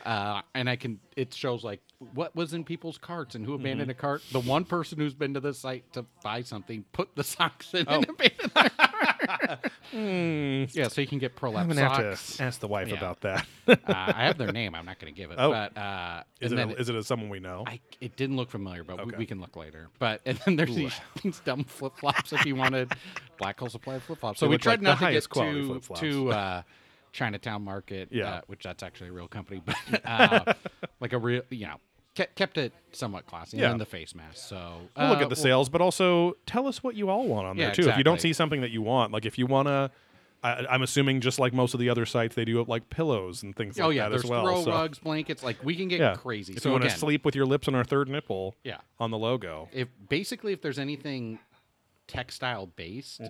uh, 0.05 0.43
and 0.55 0.69
I 0.69 0.77
can 0.77 1.00
it 1.17 1.35
shows 1.35 1.65
like 1.65 1.81
what 2.15 2.35
was 2.35 2.55
in 2.55 2.65
people's 2.65 2.97
carts 2.99 3.35
and 3.35 3.44
who 3.44 3.55
abandoned 3.55 3.91
Mm-hmm. 3.91 3.91
a 3.91 3.94
cart. 3.94 4.23
The 4.32 4.41
one 4.41 4.65
person 4.65 4.99
who's 4.99 5.15
been 5.15 5.35
to 5.35 5.41
the 5.41 5.53
site 5.53 5.93
to 5.93 6.05
buy 6.23 6.43
something 6.43 6.85
put 6.93 7.15
the 7.17 7.25
socks 7.25 7.75
in 7.75 7.85
Oh. 7.88 7.97
and 7.97 8.09
abandoned 8.09 8.53
their 8.55 8.71
cart. 8.71 9.73
Hmm. 9.91 10.65
Yeah, 10.73 10.88
so 10.88 11.00
you 11.00 11.06
can 11.06 11.19
get 11.19 11.32
I'm 11.43 11.53
gonna 11.69 11.75
have 11.81 11.97
to 12.37 12.43
ask 12.43 12.61
the 12.61 12.69
wife 12.69 12.88
Yeah. 12.88 12.97
about 12.97 13.21
that. 13.23 13.47
uh, 13.69 13.75
I 13.87 14.25
have 14.27 14.38
their 14.38 14.53
name. 14.53 14.75
I'm 14.75 14.87
not 14.87 14.99
going 14.99 15.12
to 15.12 15.17
give 15.21 15.31
it. 15.31 15.37
Oh. 15.38 15.50
but 15.50 15.76
uh, 15.76 16.23
is, 16.41 16.53
it 16.53 16.55
a, 16.55 16.56
then 16.59 16.71
is 16.73 16.88
it 16.88 16.94
a 16.97 17.03
someone 17.03 17.29
we 17.29 17.41
know? 17.41 17.65
I, 17.67 17.81
it 18.00 18.17
didn't 18.17 18.37
look 18.37 18.50
familiar, 18.50 18.85
but 18.85 18.99
we, 18.99 19.03
Okay. 19.05 19.17
we 19.19 19.26
can 19.26 19.41
look 19.41 19.56
later. 19.56 19.88
But 19.99 20.21
and 20.25 20.38
then 20.47 20.56
there's 20.56 20.75
these, 20.75 20.94
these 21.23 21.41
dumb 21.41 21.65
flip 21.65 21.97
flops 21.99 22.33
if 22.33 22.44
you 22.47 22.56
wanted 22.56 22.93
black 23.38 23.59
hole 23.59 23.69
supply 23.69 23.99
flip 23.99 24.21
flops. 24.21 24.38
So 24.41 24.49
we 24.49 24.56
tried 24.59 24.83
like 24.83 25.00
not 25.00 25.06
to 25.06 25.12
get 25.12 25.25
too 25.25 25.67
flip-flops. 25.67 26.00
to 26.00 26.33
uh, 26.33 26.62
Chinatown 27.12 27.62
Market, 27.62 28.09
Yeah. 28.11 28.29
uh, 28.37 28.41
which 28.47 28.62
that's 28.62 28.83
actually 28.83 29.09
a 29.09 29.12
real 29.12 29.29
company, 29.29 29.62
but 29.65 29.77
uh, 30.05 30.55
like 31.01 31.12
a 31.12 31.19
real, 31.19 31.43
you 31.51 31.67
know, 31.67 31.77
kept, 32.15 32.35
kept 32.37 32.59
it 32.59 32.73
somewhat 32.93 33.27
classy. 33.27 33.59
Yeah. 33.59 33.71
And 33.71 33.81
the 33.81 33.87
face 33.87 34.15
mask. 34.15 34.37
So 34.49 34.73
We'll 34.97 35.09
look 35.09 35.19
uh, 35.19 35.23
at 35.23 35.29
the 35.29 35.35
well, 35.35 35.43
sales, 35.43 35.69
but 35.69 35.81
also 35.81 36.37
tell 36.47 36.67
us 36.67 36.83
what 36.83 36.95
you 36.95 37.09
all 37.11 37.27
want 37.27 37.47
on 37.47 37.57
there 37.57 37.69
Yeah, 37.69 37.73
too. 37.75 37.89
If 37.89 37.99
you 37.99 38.05
don't 38.05 38.21
see 38.21 38.33
something 38.33 38.61
that 38.61 38.71
you 38.71 38.83
want, 38.83 39.12
like 39.12 39.27
if 39.27 39.39
you 39.39 39.47
want 39.47 39.69
to, 39.69 39.91
I'm 40.43 40.81
assuming 40.83 41.21
just 41.21 41.39
like 41.39 41.53
most 41.53 41.75
of 41.75 41.81
the 41.81 41.91
other 41.91 42.07
sites, 42.07 42.35
they 42.35 42.47
do 42.47 42.65
like 42.65 42.89
pillows 42.89 43.43
and 43.43 43.55
things 43.55 43.79
Oh 43.79 43.89
like 43.89 43.97
yeah, 43.97 44.09
that 44.09 44.15
as 44.17 44.25
well. 44.25 44.43
throw 44.45 44.65
so, 44.65 44.71
rugs, 44.71 44.99
blankets. 44.99 45.43
Like 45.43 45.62
we 45.62 45.77
can 45.77 45.89
get 45.89 46.01
yeah, 46.01 46.15
crazy. 46.15 46.55
If 46.55 46.62
so 46.62 46.71
you 46.71 46.73
want 46.73 46.85
to 46.85 46.91
sleep 46.91 47.25
with 47.27 47.35
your 47.35 47.45
lips 47.45 47.69
on 47.69 47.75
our 47.75 47.85
third 47.85 48.09
nipple, 48.09 48.55
yeah, 48.65 48.79
on 48.99 49.11
the 49.11 49.19
logo, 49.19 49.69
if 49.73 49.89
basically 50.09 50.53
if 50.55 50.62
there's 50.62 50.79
anything 50.79 51.39
textile 52.11 52.67
based, 52.67 53.21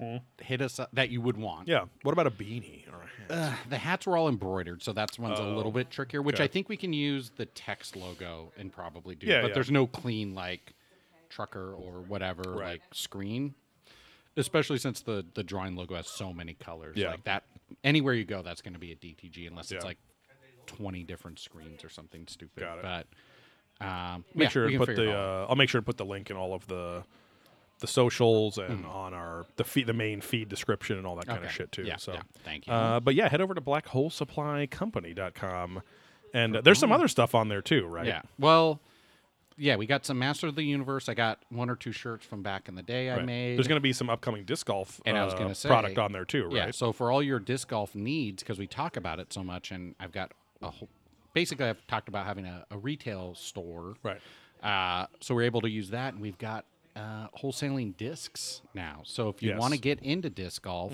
hit 0.41 0.61
us 0.63 0.79
up 0.81 0.89
that 0.95 1.11
you 1.11 1.21
would 1.21 1.37
want. 1.37 1.63
Mm-hmm. 1.63 1.71
yeah. 1.71 1.85
What 2.03 2.13
about 2.13 2.27
a 2.27 2.31
beanie 2.31 2.85
or 2.91 3.03
a 3.03 3.35
hat? 3.35 3.53
Uh, 3.53 3.55
the 3.69 3.79
hats 3.79 4.07
were 4.07 4.17
all 4.17 4.29
embroidered, 4.29 4.83
so 4.83 4.93
that's 4.93 5.19
one's 5.19 5.39
a 5.39 5.43
Oh, 5.43 5.55
little 5.55 5.71
bit 5.73 5.91
trickier. 5.91 6.23
Which 6.23 6.37
okay. 6.37 6.45
I 6.45 6.47
think 6.47 6.69
we 6.69 6.77
can 6.77 6.93
use 6.93 7.31
the 7.37 7.47
text 7.47 7.95
logo 7.97 8.53
and 8.57 8.73
probably 8.73 9.15
do. 9.15 9.27
Yeah, 9.27 9.43
but 9.43 9.49
yeah. 9.49 9.55
there's 9.55 9.71
no 9.71 9.87
clean 9.87 10.35
like 10.35 10.75
trucker 11.29 11.75
or 11.75 12.01
whatever 12.01 12.43
Right. 12.51 12.65
like 12.73 12.83
screen. 12.93 13.55
Especially 14.37 14.79
since 14.79 15.03
the 15.03 15.27
the 15.35 15.43
drawing 15.43 15.77
logo 15.77 15.95
has 15.97 16.07
so 16.07 16.33
many 16.33 16.55
colors. 16.55 16.97
Yeah. 16.97 17.11
Like 17.11 17.25
that 17.25 17.45
anywhere 17.85 18.15
you 18.15 18.25
go, 18.25 18.43
that's 18.43 18.63
going 18.63 18.73
to 18.75 18.79
be 18.81 18.93
a 18.93 18.97
DTG 18.97 19.47
unless 19.49 19.71
it's 19.73 19.85
like 19.85 19.99
twenty 20.67 21.03
different 21.03 21.39
screens 21.39 21.85
or 21.85 21.89
something 21.91 22.27
stupid. 22.29 22.61
Got 22.61 22.79
it. 22.79 22.83
But 22.83 23.07
um, 23.87 24.25
Make 24.35 24.45
yeah, 24.47 24.49
sure 24.51 24.69
to 24.71 24.79
put 24.79 24.95
the. 24.97 25.03
it 25.03 25.09
all 25.09 25.15
out. 25.15 25.43
Uh, 25.45 25.47
I'll 25.51 25.57
make 25.57 25.69
sure 25.69 25.81
to 25.81 25.85
put 25.85 25.97
the 25.99 26.05
link 26.05 26.31
in 26.31 26.37
all 26.37 26.55
of 26.55 26.67
the 26.69 27.03
the 27.81 27.87
socials 27.87 28.59
and 28.59 28.85
Hmm. 28.85 28.91
on 28.91 29.15
our 29.15 29.47
the 29.57 29.65
feed, 29.65 29.87
the 29.87 29.93
main 29.93 30.21
feed 30.21 30.49
description 30.49 30.99
and 30.99 31.07
all 31.07 31.17
that 31.17 31.27
kind 31.27 31.45
of 31.45 31.51
shit 31.51 31.73
too. 31.73 31.83
Yeah, 31.83 31.97
so, 31.97 32.13
yeah. 32.15 32.23
Thank 32.45 32.67
you. 32.67 32.73
Uh, 32.73 33.01
but 33.01 33.15
yeah, 33.15 33.29
head 33.29 33.41
over 33.41 33.55
to 33.55 33.61
blackholesupplycompany.com. 33.61 35.83
And 36.33 36.57
uh, 36.57 36.61
there's 36.61 36.79
some 36.79 36.93
other 36.93 37.09
stuff 37.09 37.35
on 37.35 37.49
there 37.49 37.63
too, 37.63 37.87
right? 37.87 38.07
Yeah. 38.07 38.23
Well, 38.39 38.81
yeah, 39.57 39.77
we 39.77 39.87
got 39.87 40.07
some 40.07 40.19
Master 40.19 40.47
of 40.47 40.55
the 40.55 40.63
Universe. 40.63 41.09
I 41.09 41.15
got 41.15 41.41
one 41.51 41.69
or 41.69 41.77
two 41.77 41.93
shirts 41.93 42.25
from 42.25 42.43
back 42.43 42.69
in 42.69 42.77
the 42.77 42.83
day 42.83 43.11
I 43.11 43.17
Right. 43.17 43.27
made. 43.27 43.59
There's 43.59 43.69
going 43.69 43.77
to 43.77 43.83
be 43.83 43.93
some 43.93 44.09
upcoming 44.09 44.45
disc 44.45 44.67
golf 44.67 45.01
And 45.05 45.19
I 45.19 45.25
was 45.25 45.35
uh, 45.35 45.39
gonna 45.39 45.55
say- 45.55 45.69
product 45.69 45.99
on 45.99 46.13
there 46.13 46.25
too, 46.25 46.45
right? 46.45 46.55
Yeah. 46.55 46.71
So 46.71 46.93
for 46.93 47.11
all 47.11 47.23
your 47.23 47.41
disc 47.41 47.69
golf 47.69 47.95
needs, 47.95 48.43
because 48.43 48.59
we 48.59 48.67
talk 48.67 48.97
about 48.97 49.19
it 49.19 49.33
so 49.33 49.43
much, 49.43 49.71
and 49.73 49.95
I've 49.99 50.13
got 50.13 50.33
a 50.63 50.71
whole. 50.71 50.89
Basically, 51.35 51.67
I've 51.67 51.85
talked 51.87 52.09
about 52.09 52.27
having 52.27 52.47
a, 52.47 52.65
a 52.71 52.79
retail 52.79 53.35
store. 53.35 53.95
Right. 54.03 54.21
Uh, 54.63 55.07
so 55.21 55.35
we're 55.35 55.43
able 55.43 55.61
to 55.63 55.71
use 55.71 55.91
that, 55.91 56.13
and 56.15 56.23
we've 56.23 56.39
got 56.39 56.65
uh, 56.97 57.29
wholesaling 57.41 57.97
discs 57.97 58.63
now. 58.75 59.01
So 59.05 59.29
if 59.29 59.43
you 59.43 59.49
Yes. 59.49 59.55
Mm-hmm. 59.55 59.61
want 59.61 59.75
to 59.75 59.81
get 59.81 60.01
into 60.01 60.31
disc 60.31 60.63
golf, 60.63 60.93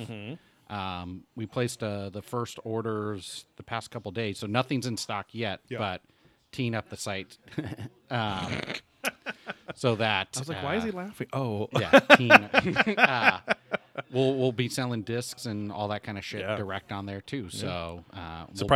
um, 0.68 1.24
we 1.36 1.46
placed 1.46 1.82
uh, 1.82 2.10
the 2.10 2.22
first 2.22 2.58
orders 2.64 3.44
the 3.56 3.62
past 3.62 3.90
couple 3.90 4.10
days. 4.12 4.38
So 4.38 4.46
nothing's 4.46 4.86
in 4.86 4.96
stock 4.96 5.26
yet, 5.32 5.60
Yeah. 5.68 5.78
but 5.78 6.02
teeing 6.52 6.74
up 6.74 6.88
the 6.90 6.96
site. 6.96 7.38
um, 8.10 8.52
so 9.74 9.96
that 9.96 10.28
I 10.36 10.38
was 10.40 10.48
like, 10.48 10.62
why 10.62 10.76
is 10.76 10.82
uh, 10.82 10.86
he 10.86 10.92
laughing? 10.92 11.26
Oh, 11.32 11.68
yeah, 11.72 11.98
teen, 12.16 12.30
uh, 12.98 13.40
we'll 14.12 14.34
we'll 14.36 14.52
be 14.52 14.68
selling 14.68 15.02
discs 15.02 15.46
and 15.46 15.70
all 15.70 15.88
that 15.88 16.02
kind 16.02 16.18
of 16.18 16.24
shit 16.24 16.40
Yeah. 16.40 16.56
direct 16.56 16.92
on 16.92 17.06
there 17.06 17.20
too. 17.20 17.48
So 17.50 18.04
uh, 18.12 18.46
we'll 18.48 18.68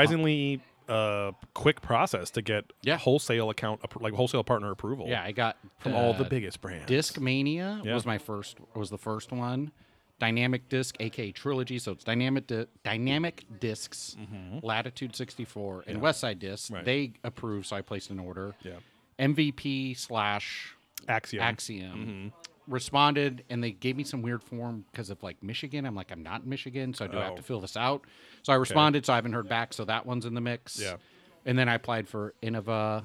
uh, 0.91 1.33
quick 1.55 1.81
process 1.81 2.31
to 2.33 2.43
get 2.43 2.65
Yeah. 2.83 2.99
wholesale 2.99 3.49
account 3.51 3.81
like 4.03 4.13
wholesale 4.15 4.45
partner 4.45 4.71
approval. 4.71 5.07
yeah, 5.09 5.23
I 5.23 5.33
got 5.33 5.57
from 5.79 5.95
all 5.95 6.13
the 6.15 6.25
uh, 6.25 6.29
biggest 6.29 6.61
brands. 6.61 6.91
Discmania 6.91 7.85
Yeah. 7.85 7.95
was 7.95 8.05
my 8.05 8.19
first 8.19 8.59
was 8.75 8.91
the 8.91 8.99
first 8.99 9.33
one. 9.33 9.73
Dynamic 10.19 10.69
Disc, 10.69 10.97
aka 11.01 11.33
Trilogy, 11.33 11.79
so 11.79 11.93
it's 11.93 12.05
Dynamic 12.05 12.47
di- 12.47 12.67
Dynamic 12.85 13.45
Discs, 13.59 14.17
Latitude 14.63 15.17
64, 15.17 15.85
and 15.87 16.03
Westside 16.03 16.39
Discs. 16.39 16.67
Mm-hmm. 16.67 16.75
Right. 16.75 16.85
They 16.85 17.13
approved, 17.25 17.67
so 17.69 17.77
I 17.77 17.81
placed 17.81 18.11
an 18.11 18.19
order. 18.19 18.55
Yeah. 18.63 18.73
MVP 19.19 19.97
slash 19.97 20.75
Axiom. 21.09 21.43
Axiom. 21.43 22.33
Responded, 22.71 23.45
and 23.51 23.63
they 23.63 23.73
gave 23.73 23.97
me 23.97 24.05
some 24.05 24.23
weird 24.23 24.43
form 24.43 24.85
because 24.91 25.11
of 25.11 25.23
like 25.23 25.43
Michigan. 25.43 25.85
I'm 25.85 25.95
like, 25.95 26.11
I'm 26.11 26.23
not 26.23 26.43
in 26.45 26.49
Michigan, 26.49 26.95
so 26.95 27.05
I 27.05 27.09
do 27.09 27.17
have 27.19 27.33
Oh. 27.33 27.37
to 27.37 27.43
fill 27.43 27.61
this 27.61 27.77
out. 27.77 28.05
So 28.43 28.53
I 28.53 28.57
responded, 28.57 29.05
so 29.05 29.13
I 29.13 29.17
haven't 29.17 29.33
heard 29.33 29.49
back. 29.49 29.73
So 29.73 29.85
that 29.85 30.07
one's 30.07 30.25
in 30.25 30.35
the 30.35 30.41
mix. 30.41 30.81
Yeah. 30.81 30.97
And 31.45 31.59
then 31.59 31.69
I 31.69 31.75
applied 31.75 32.09
for 32.09 32.35
Innova, 32.43 33.05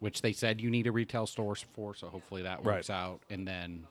which 0.00 0.22
they 0.22 0.32
said 0.32 0.60
you 0.60 0.70
need 0.70 0.86
a 0.86 0.92
retail 0.92 1.26
store 1.26 1.54
for. 1.54 1.94
So 1.94 2.08
hopefully 2.08 2.42
that 2.42 2.58
Right. 2.58 2.76
works 2.76 2.90
out. 2.90 3.20
And 3.30 3.46
then 3.48 3.86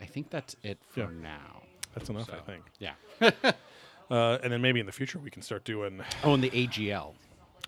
I 0.00 0.04
think 0.06 0.30
that's 0.30 0.56
it 0.62 0.78
for 0.88 1.00
Yeah. 1.00 1.06
now. 1.22 1.62
That's 1.94 2.08
enough, 2.08 2.30
I 2.32 2.38
think. 2.40 2.64
Yeah. 2.78 2.94
Uh, 4.10 4.38
and 4.42 4.52
then 4.52 4.60
maybe 4.60 4.80
in 4.80 4.86
the 4.86 4.90
future 4.92 5.20
we 5.20 5.30
can 5.30 5.40
start 5.40 5.62
doing. 5.62 6.02
Oh, 6.24 6.34
and 6.34 6.42
the 6.42 6.50
AGL, 6.50 7.14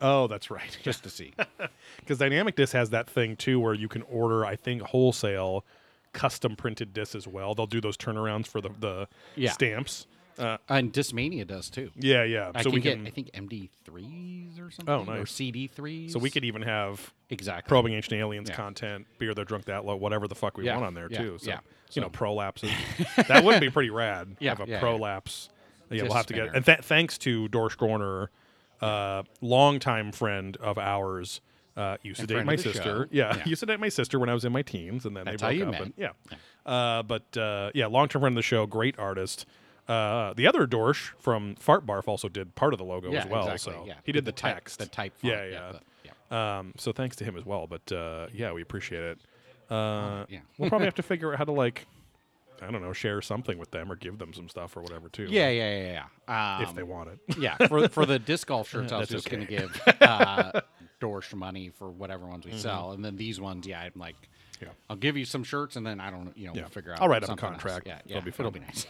Oh, 0.01 0.27
that's 0.27 0.51
right. 0.51 0.77
just 0.83 1.05
to 1.05 1.09
see. 1.09 1.33
Because 2.01 2.19
Dynamic 2.19 2.57
Disc 2.57 2.73
has 2.73 2.91
that 2.91 3.09
thing 3.09 3.37
too, 3.37 3.61
where 3.61 3.75
you 3.75 3.87
can 3.87 4.03
order, 4.11 4.45
I 4.45 4.57
think, 4.57 4.83
wholesale 4.83 5.65
custom 6.13 6.57
printed 6.57 6.93
discs 6.93 7.15
as 7.15 7.27
well. 7.27 7.55
They'll 7.55 7.67
do 7.67 7.81
those 7.81 7.97
turnarounds 7.97 8.47
for 8.47 8.61
the 8.61 8.71
the 8.79 9.09
Yeah. 9.37 9.53
stamps. 9.53 10.07
Uh, 10.39 10.57
and 10.69 10.93
Discmania 10.95 11.47
does 11.47 11.69
too. 11.69 11.91
yeah, 11.95 12.25
yeah. 12.25 12.51
I 12.55 12.63
so 12.63 12.71
can 12.71 12.75
we 12.75 12.81
get, 12.81 12.97
can. 12.97 13.07
I 13.07 13.11
think 13.11 13.31
MD3s 13.35 14.59
or 14.61 14.71
something. 14.71 14.95
Oh, 14.95 15.03
Or 15.03 15.19
nice. 15.19 15.31
CD3s. 15.33 16.11
so 16.11 16.19
we 16.19 16.31
could 16.31 16.45
even 16.45 16.63
have 16.63 17.13
exactly. 17.29 17.69
probing 17.69 17.93
ancient 17.93 18.15
aliens 18.19 18.49
Yeah. 18.49 18.57
content, 18.57 19.07
beer 19.19 19.35
they're 19.35 19.45
drunk 19.45 19.67
that 19.67 19.85
low, 19.85 19.95
whatever 19.97 20.27
the 20.27 20.35
fuck 20.35 20.57
we 20.57 20.65
Yeah, 20.65 20.75
want 20.77 20.87
on 20.87 20.95
there 20.95 21.09
yeah, 21.11 21.19
too. 21.19 21.39
So 21.39 21.51
yeah. 21.51 21.61
you 21.93 22.01
know, 22.01 22.09
prolapses. 22.09 22.73
that 23.29 23.45
wouldn't 23.45 23.61
be 23.61 23.69
pretty 23.69 23.91
rad. 23.91 24.37
Yeah, 24.41 24.57
have 24.57 24.67
a 24.67 24.71
yeah, 24.71 24.81
prolapse. 24.81 25.51
Yeah, 25.91 26.05
we'll 26.05 26.15
have 26.15 26.25
to 26.27 26.33
get. 26.35 26.45
spinner. 26.45 26.57
And 26.57 26.65
th- 26.65 26.81
thanks 26.81 27.19
to 27.19 27.49
Dorsch 27.51 27.77
Gorner, 27.77 28.29
uh, 28.81 29.25
longtime 29.43 30.13
friend 30.13 30.57
of 30.57 30.79
ours. 30.79 31.43
Uh, 31.77 31.97
used 32.03 32.21
to 32.21 32.27
date 32.27 32.45
my 32.45 32.57
sister. 32.57 33.09
Yeah, 33.11 33.35
Yeah. 33.39 33.45
used 33.47 33.61
to 33.61 33.67
date 33.67 33.81
my 33.81 33.89
sister 33.89 34.19
when 34.19 34.29
I 34.29 34.35
was 34.35 34.45
in 34.45 34.53
my 34.53 34.63
teens, 34.63 35.07
and 35.07 35.17
then 35.17 35.25
That's 35.25 35.41
they 35.41 35.47
how 35.47 35.51
broke 35.51 35.59
you 35.59 35.65
up. 35.67 35.73
met. 35.73 35.83
And, 35.83 35.93
yeah, 35.97 36.37
Uh, 36.67 37.03
but 37.03 37.37
uh, 37.37 37.71
yeah, 37.75 37.87
long-term 37.87 38.21
friend 38.21 38.33
of 38.35 38.37
the 38.37 38.43
show, 38.43 38.67
great 38.67 38.99
artist. 38.99 39.47
Uh, 39.89 40.33
the 40.35 40.47
other 40.47 40.67
Dorsch 40.67 41.13
from 41.19 41.57
Fart 41.57 41.85
Barf 41.87 42.07
also 42.07 42.29
did 42.29 42.55
part 42.55 42.73
of 42.73 42.79
the 42.79 42.85
logo 42.85 43.11
yeah, 43.11 43.21
as 43.25 43.27
well. 43.27 43.49
exactly, 43.49 43.73
So 43.81 43.85
yeah. 43.87 43.95
he 44.05 44.13
did 44.13 44.25
the, 44.25 44.33
type- 44.33 44.55
text, 44.57 44.79
the 44.79 44.87
type. 44.87 45.13
Yeah, 45.23 45.39
font, 45.39 45.51
yeah. 45.51 45.73
the- 45.73 45.81
yeah. 46.31 46.59
Um, 46.59 46.73
so 46.77 46.93
thanks 46.93 47.17
to 47.17 47.25
him 47.25 47.37
as 47.37 47.45
well. 47.45 47.67
But 47.67 47.91
uh, 47.91 48.27
yeah, 48.33 48.53
we 48.53 48.63
appreciate 48.63 49.03
it. 49.03 49.19
Uh, 49.71 50.25
yeah. 50.29 50.41
we'll 50.59 50.69
probably 50.69 50.87
have 50.87 50.95
to 50.97 51.03
figure 51.13 51.33
out 51.33 51.39
how 51.39 51.45
to 51.45 51.53
like, 51.53 51.87
I 52.61 52.71
don't 52.71 52.81
know, 52.83 52.93
share 52.93 53.21
something 53.23 53.59
with 53.59 53.71
them 53.71 53.91
or 53.91 53.97
give 53.97 54.19
them 54.19 54.33
some 54.33 54.49
stuff 54.49 54.77
or 54.77 54.83
whatever 54.83 55.09
too. 55.09 55.25
Yeah, 55.29 55.49
yeah, 55.51 55.79
yeah, 55.79 56.05
yeah. 56.29 56.57
Um, 56.59 56.63
if 56.63 56.75
they 56.75 56.83
want 56.85 57.09
it. 57.11 57.39
yeah, 57.39 57.57
for 57.67 57.89
for 57.89 58.07
the 58.07 58.19
disc 58.19 58.47
golf 58.47 58.69
shirts, 58.69 58.93
I 58.93 58.99
was 58.99 59.09
just 59.09 59.29
going 59.31 59.45
to 59.47 59.51
give 59.51 59.73
uh, 61.03 61.07
Dorsch 61.07 61.35
money 61.35 61.71
for 61.71 61.91
whatever 61.91 62.27
ones 62.27 62.45
we 62.47 62.53
sell, 62.53 62.93
and 62.93 63.05
then 63.05 63.17
these 63.17 63.41
ones, 63.41 63.67
yeah, 63.67 63.81
I'm 63.81 63.93
like, 63.97 64.17
Yeah. 64.61 64.69
I'll 64.89 64.97
give 64.97 65.17
you 65.17 65.25
some 65.25 65.43
shirts, 65.43 65.75
and 65.77 65.85
then 65.85 65.99
I 65.99 66.11
don't, 66.11 66.27
know, 66.27 66.33
you 66.37 66.47
know, 66.47 66.53
Yeah. 66.55 66.61
we'll 66.63 66.71
figure 66.71 66.93
out. 66.93 67.03
I'll 67.03 67.09
write 67.09 67.25
up 67.25 67.25
a 67.25 67.27
something 67.27 67.45
else. 67.49 67.61
contract. 67.63 67.87
Yeah, 67.89 67.99
It'll 68.07 68.19
yeah, 68.19 68.21
be 68.21 68.31
it'll 68.39 68.51
be 68.53 68.61
nice. 68.61 68.87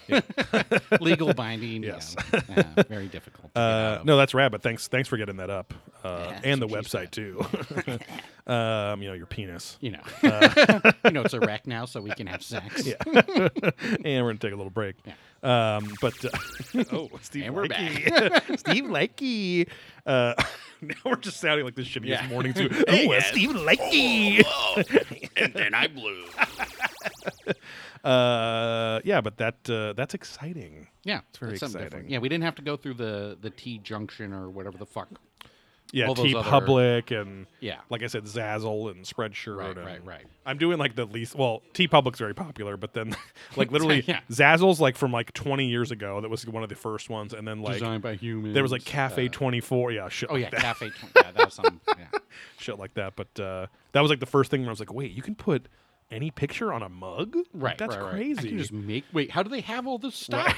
Legal 1.00 1.32
binding. 1.32 1.82
Yes. 1.92 2.14
Yeah, 2.32 2.40
yeah, 2.76 2.82
very 2.88 3.08
difficult. 3.08 3.54
To 3.54 3.58
get 3.58 3.62
out 3.62 4.00
Uh, 4.00 4.04
no, 4.04 4.16
that's 4.18 4.34
rad. 4.34 4.52
But 4.52 4.62
thanks, 4.62 4.86
thanks 4.88 5.08
for 5.08 5.16
getting 5.16 5.36
that 5.38 5.48
up, 5.50 5.72
uh, 6.04 6.26
Yeah, 6.28 6.40
and 6.44 6.60
the 6.62 6.66
that's 6.66 6.92
what 6.92 7.08
she 7.14 7.20
website 7.22 7.96
too. 7.96 7.96
um, 8.52 9.00
you 9.02 9.08
know, 9.08 9.14
your 9.14 9.26
penis. 9.26 9.78
You 9.80 9.92
know, 9.92 10.00
Uh, 10.22 10.92
you 11.06 11.10
know, 11.12 11.22
it's 11.22 11.32
a 11.34 11.40
wreck 11.40 11.66
now, 11.66 11.86
so 11.86 12.00
we 12.02 12.10
can 12.10 12.26
have 12.26 12.42
sex. 12.42 12.86
Yeah. 12.86 12.96
and 13.06 14.04
we're 14.04 14.20
gonna 14.32 14.36
take 14.38 14.52
a 14.52 14.56
little 14.56 14.70
break. 14.70 14.96
Um, 15.42 15.92
but 16.00 16.24
uh, 16.24 16.84
oh, 16.92 17.10
Steve 17.22 17.46
And 17.46 17.56
Lakey. 17.56 18.58
Steve 18.58 18.84
Lakey. 18.84 19.68
Uh, 20.06 20.34
now 20.80 20.94
we're 21.04 21.16
just 21.16 21.40
sounding 21.40 21.64
like 21.64 21.74
the 21.74 21.82
shittiest 21.82 22.06
Yeah. 22.06 22.26
morning 22.28 22.52
too. 22.54 22.68
oh, 22.88 23.12
uh, 23.12 23.20
Steve 23.20 23.50
Lakey. 23.50 24.44
and 25.36 25.52
then 25.54 25.74
I 25.74 25.88
blew. 25.88 26.24
Uh, 28.04 29.00
yeah, 29.04 29.20
but 29.20 29.36
that 29.38 29.68
uh, 29.70 29.92
that's 29.92 30.14
exciting. 30.14 30.88
Yeah, 31.04 31.20
It's 31.30 31.38
very 31.38 31.56
something 31.58 31.74
different. 31.74 31.92
exciting. 31.94 32.10
Yeah, 32.10 32.18
we 32.18 32.28
didn't 32.28 32.44
have 32.44 32.56
to 32.56 32.62
go 32.62 32.76
through 32.76 32.94
the 32.94 33.38
the 33.40 33.50
T 33.50 33.78
junction 33.78 34.32
or 34.32 34.50
whatever 34.50 34.76
the 34.76 34.86
fuck. 34.86 35.08
Yeah, 35.94 36.06
All 36.06 36.14
those 36.14 36.24
T 36.26 36.34
other- 36.34 36.48
Public 36.48 37.10
and 37.10 37.46
Yeah. 37.60 37.76
like 37.90 38.02
I 38.02 38.06
said, 38.06 38.24
Zazzle 38.24 38.90
and 38.90 39.04
Spreadshirt. 39.04 39.58
Right, 39.58 39.76
and 39.76 39.84
right, 39.86 40.04
right. 40.04 40.24
I'm 40.46 40.56
doing 40.56 40.78
like 40.78 40.94
the 40.96 41.04
least. 41.04 41.34
Well, 41.34 41.62
TeePublic's 41.74 42.18
very 42.18 42.34
popular, 42.34 42.78
but 42.78 42.94
then 42.94 43.14
like 43.56 43.70
literally 43.70 44.02
Yeah. 44.08 44.20
Zazzle's 44.30 44.80
like 44.80 44.96
from 44.96 45.12
like 45.12 45.32
20 45.34 45.66
years 45.68 45.90
ago. 45.90 46.20
That 46.22 46.30
was 46.30 46.46
one 46.46 46.62
of 46.62 46.70
the 46.70 46.76
first 46.76 47.10
ones, 47.10 47.34
and 47.34 47.46
then 47.46 47.60
like 47.60 47.74
Designed 47.74 48.02
by 48.02 48.14
humans. 48.14 48.54
there 48.54 48.62
was 48.62 48.72
like 48.72 48.84
Cafe 48.86 49.26
uh, 49.26 49.30
24. 49.30 49.92
Yeah, 49.92 50.08
shit. 50.08 50.30
Oh 50.30 50.34
like 50.34 50.44
yeah, 50.44 50.50
that. 50.50 50.60
Cafe. 50.60 50.88
Tw- 50.88 50.94
yeah, 51.14 51.30
that 51.32 51.44
was 51.44 51.54
some. 51.54 51.80
Yeah. 51.86 52.18
shit 52.58 52.78
like 52.78 52.94
that. 52.94 53.14
But 53.14 53.38
uh, 53.38 53.66
that 53.92 54.00
was 54.00 54.08
like 54.10 54.20
the 54.20 54.26
first 54.26 54.50
thing 54.50 54.62
where 54.62 54.70
I 54.70 54.72
was 54.72 54.80
like, 54.80 54.94
wait, 54.94 55.12
you 55.12 55.20
can 55.20 55.34
put 55.34 55.66
any 56.10 56.30
picture 56.30 56.72
on 56.72 56.82
a 56.82 56.88
mug? 56.88 57.36
Like, 57.36 57.46
Right, 57.52 57.78
that's 57.78 57.96
right, 57.96 58.02
right. 58.02 58.12
crazy. 58.14 58.38
I 58.40 58.48
can 58.48 58.58
just 58.58 58.72
make. 58.72 59.04
Wait, 59.12 59.30
how 59.30 59.42
do 59.42 59.50
they 59.50 59.60
have 59.60 59.86
all 59.86 59.98
this 59.98 60.14
stock? 60.14 60.56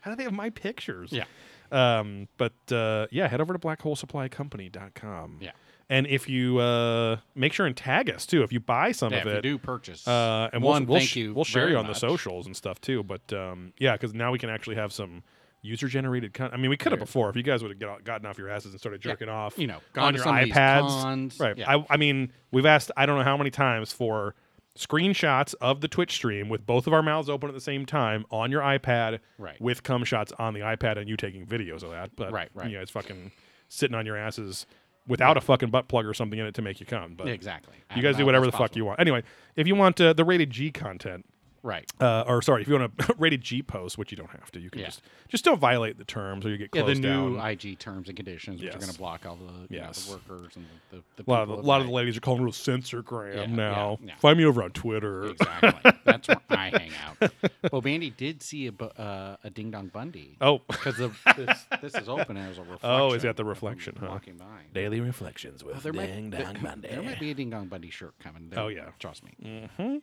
How 0.00 0.10
do 0.10 0.16
they 0.16 0.22
have 0.24 0.32
my 0.32 0.48
pictures? 0.48 1.12
Yeah. 1.12 1.24
Um, 1.72 2.28
but 2.36 2.52
uh, 2.72 3.06
yeah, 3.10 3.28
head 3.28 3.40
over 3.40 3.52
to 3.52 3.58
blackholesupplycompany.com. 3.58 5.38
Yeah. 5.40 5.50
And 5.90 6.06
if 6.06 6.28
you 6.28 6.58
uh, 6.58 7.16
make 7.34 7.52
sure 7.54 7.64
and 7.66 7.74
tag 7.76 8.10
us 8.10 8.26
too, 8.26 8.42
if 8.42 8.52
you 8.52 8.60
buy 8.60 8.92
some 8.92 9.10
Yeah, 9.12 9.20
of 9.20 9.26
if 9.26 9.32
it, 9.32 9.36
you 9.44 9.52
do 9.52 9.58
purchase, 9.58 10.06
uh, 10.06 10.50
and 10.52 10.62
one, 10.62 10.82
we'll, 10.82 10.90
we'll 10.92 10.98
thank 11.00 11.10
sh- 11.10 11.16
you. 11.16 11.32
We'll 11.34 11.44
share 11.46 11.70
you 11.70 11.78
on 11.78 11.86
the 11.86 11.94
socials 11.94 12.44
and 12.46 12.54
stuff 12.54 12.78
too. 12.80 13.02
But 13.02 13.32
um, 13.32 13.72
yeah, 13.78 13.92
because 13.92 14.12
now 14.12 14.30
we 14.30 14.38
can 14.38 14.50
actually 14.50 14.76
have 14.76 14.92
some 14.92 15.22
user 15.62 15.88
generated 15.88 16.34
content. 16.34 16.52
I 16.58 16.60
mean, 16.60 16.68
we 16.70 16.76
could 16.76 16.92
have 16.92 16.98
before 17.00 17.30
if 17.30 17.36
you 17.36 17.42
guys 17.42 17.62
would 17.62 17.80
have 17.80 18.04
gotten 18.04 18.26
off 18.26 18.36
your 18.36 18.50
asses 18.50 18.72
and 18.72 18.78
started 18.80 19.02
Yeah. 19.02 19.12
jerking 19.12 19.30
off. 19.30 19.58
You 19.58 19.68
know, 19.68 19.78
on 19.96 20.14
your 20.14 20.24
some 20.24 20.36
of 20.36 20.44
these 20.44 20.52
iPads, 20.52 21.40
right? 21.40 21.56
Yeah. 21.56 21.74
I, 21.78 21.86
I 21.88 21.96
mean, 21.96 22.32
we've 22.52 22.66
asked 22.66 22.90
I 22.94 23.06
don't 23.06 23.16
know 23.16 23.24
how 23.24 23.38
many 23.38 23.50
times 23.50 23.90
for 23.90 24.34
screenshots 24.78 25.54
of 25.60 25.80
the 25.80 25.88
Twitch 25.88 26.12
stream 26.12 26.48
with 26.48 26.64
both 26.64 26.86
of 26.86 26.92
our 26.92 27.02
mouths 27.02 27.28
open 27.28 27.48
at 27.48 27.54
the 27.54 27.60
same 27.60 27.84
time 27.84 28.24
on 28.30 28.50
your 28.50 28.62
iPad, 28.62 29.18
Right. 29.36 29.60
With 29.60 29.82
cum 29.82 30.04
shots 30.04 30.32
on 30.38 30.54
the 30.54 30.60
iPad 30.60 30.98
and 30.98 31.08
you 31.08 31.16
taking 31.16 31.46
videos 31.46 31.82
of 31.82 31.90
that, 31.90 32.10
but 32.16 32.32
Right, 32.32 32.48
right. 32.54 32.70
You 32.70 32.78
guys 32.78 32.90
fucking 32.90 33.32
sitting 33.68 33.94
on 33.94 34.06
your 34.06 34.16
asses 34.16 34.66
without 35.06 35.36
a 35.36 35.40
fucking 35.40 35.70
butt 35.70 35.88
plug 35.88 36.06
or 36.06 36.14
something 36.14 36.38
in 36.38 36.46
it 36.46 36.54
to 36.54 36.62
make 36.62 36.80
you 36.80 36.86
come. 36.86 37.14
But 37.14 37.28
exactly. 37.28 37.74
you 37.96 38.02
guys 38.02 38.16
do 38.16 38.26
whatever 38.26 38.46
the 38.46 38.52
fuck 38.52 38.76
you 38.76 38.84
want. 38.84 39.00
Anyway, 39.00 39.22
if 39.56 39.66
you 39.66 39.74
want 39.74 40.00
uh, 40.00 40.12
the 40.12 40.24
rated 40.24 40.50
G 40.50 40.70
content, 40.70 41.24
Right. 41.62 41.90
uh, 42.00 42.24
or 42.26 42.40
sorry, 42.42 42.62
if 42.62 42.68
you 42.68 42.78
want 42.78 42.92
a 42.98 43.14
rated 43.18 43.40
G 43.42 43.62
post, 43.62 43.98
which 43.98 44.10
you 44.10 44.16
don't 44.16 44.30
have 44.30 44.50
to, 44.52 44.60
you 44.60 44.70
can 44.70 44.80
Yeah. 44.80 44.86
just 44.86 45.02
just 45.28 45.44
don't 45.44 45.58
violate 45.58 45.98
the 45.98 46.04
terms 46.04 46.46
or 46.46 46.50
you 46.50 46.56
get 46.56 46.70
Yeah, 46.72 46.82
closed 46.82 47.02
the 47.02 47.08
new 47.08 47.36
down. 47.36 47.50
IG 47.50 47.78
terms 47.78 48.08
and 48.08 48.16
conditions, 48.16 48.62
which 48.62 48.74
are 48.74 48.78
going 48.78 48.90
to 48.92 48.98
block 48.98 49.26
all 49.26 49.36
the, 49.36 49.74
you 49.74 49.80
know, 49.80 49.90
the 49.92 50.10
workers 50.28 50.56
and 50.56 50.64
the, 50.90 50.96
the, 51.16 51.22
the 51.22 51.28
a 51.28 51.30
lot 51.30 51.42
of 51.42 51.48
the, 51.48 51.54
lot 51.56 51.80
of 51.80 51.86
the 51.86 51.92
ladies 51.92 52.16
are 52.16 52.20
calling 52.20 52.46
it 52.46 52.50
censorgram 52.52 53.34
Yeah, 53.34 53.46
now. 53.46 53.98
yeah, 54.00 54.08
yeah. 54.08 54.14
Find 54.16 54.38
me 54.38 54.44
over 54.44 54.62
on 54.62 54.70
Twitter. 54.70 55.26
Exactly. 55.26 55.92
That's 56.04 56.28
where 56.28 56.40
I 56.50 56.68
hang 56.78 56.92
out. 57.22 57.32
Well, 57.72 57.82
Bandy 57.82 58.10
did 58.10 58.42
see 58.42 58.68
a, 58.68 58.84
uh, 58.84 59.36
a 59.44 59.50
Ding 59.50 59.70
Dong 59.70 59.88
Bundy. 59.88 60.36
Oh, 60.40 60.62
Because 60.68 60.96
this, 61.36 61.66
this 61.82 61.94
is 61.94 62.08
open 62.08 62.36
as 62.36 62.56
a 62.58 62.62
reflection. 62.62 62.78
Oh, 62.90 63.12
is 63.12 63.22
that 63.22 63.36
the 63.36 63.44
reflection, 63.44 63.96
huh? 64.00 64.06
Walking 64.08 64.36
by. 64.36 64.46
daily 64.72 65.00
reflections 65.00 65.62
with 65.64 65.74
Well, 65.74 65.82
there, 65.82 65.92
might, 65.92 66.06
Ding 66.06 66.30
Dong 66.30 66.56
Bundy. 66.62 66.88
there 66.88 67.02
might 67.02 67.20
be 67.20 67.30
a 67.32 67.34
Ding 67.34 67.50
Dong 67.50 67.66
Bundy 67.66 67.90
shirt 67.90 68.14
coming. 68.20 68.48
There, 68.48 68.60
Oh, 68.60 68.68
yeah. 68.68 68.86
Trust 68.98 69.22
me. 69.24 70.00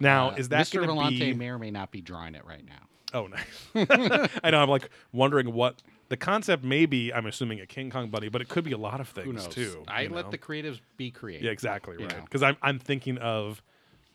Now, 0.00 0.30
Uh, 0.30 0.34
is 0.36 0.48
that 0.50 0.66
Mr. 0.66 0.84
Volante 0.86 1.18
be? 1.18 1.34
may 1.34 1.48
or 1.48 1.58
may 1.58 1.70
not 1.70 1.90
be 1.90 2.00
drawing 2.00 2.34
it 2.34 2.44
right 2.44 2.64
now. 2.64 2.86
Oh, 3.14 3.26
nice. 3.26 3.48
I 4.44 4.50
know. 4.50 4.60
I'm 4.62 4.68
like 4.68 4.90
wondering 5.12 5.52
what 5.54 5.82
the 6.10 6.16
concept 6.16 6.62
may 6.62 6.84
be. 6.86 7.12
I'm 7.12 7.24
assuming 7.26 7.60
a 7.60 7.66
King 7.66 7.90
Kong 7.90 8.10
Bunny, 8.10 8.28
but 8.28 8.42
it 8.42 8.48
could 8.48 8.64
be 8.64 8.72
a 8.72 8.78
lot 8.78 9.00
of 9.00 9.08
things 9.08 9.46
too. 9.48 9.82
I 9.88 10.06
let 10.08 10.26
know? 10.26 10.30
the 10.30 10.38
creatives 10.38 10.80
be 10.98 11.10
creative. 11.10 11.44
yeah, 11.44 11.50
exactly 11.50 11.96
right. 11.96 12.22
Because 12.24 12.42
I'm 12.42 12.56
I'm 12.60 12.78
thinking 12.78 13.16
of 13.18 13.62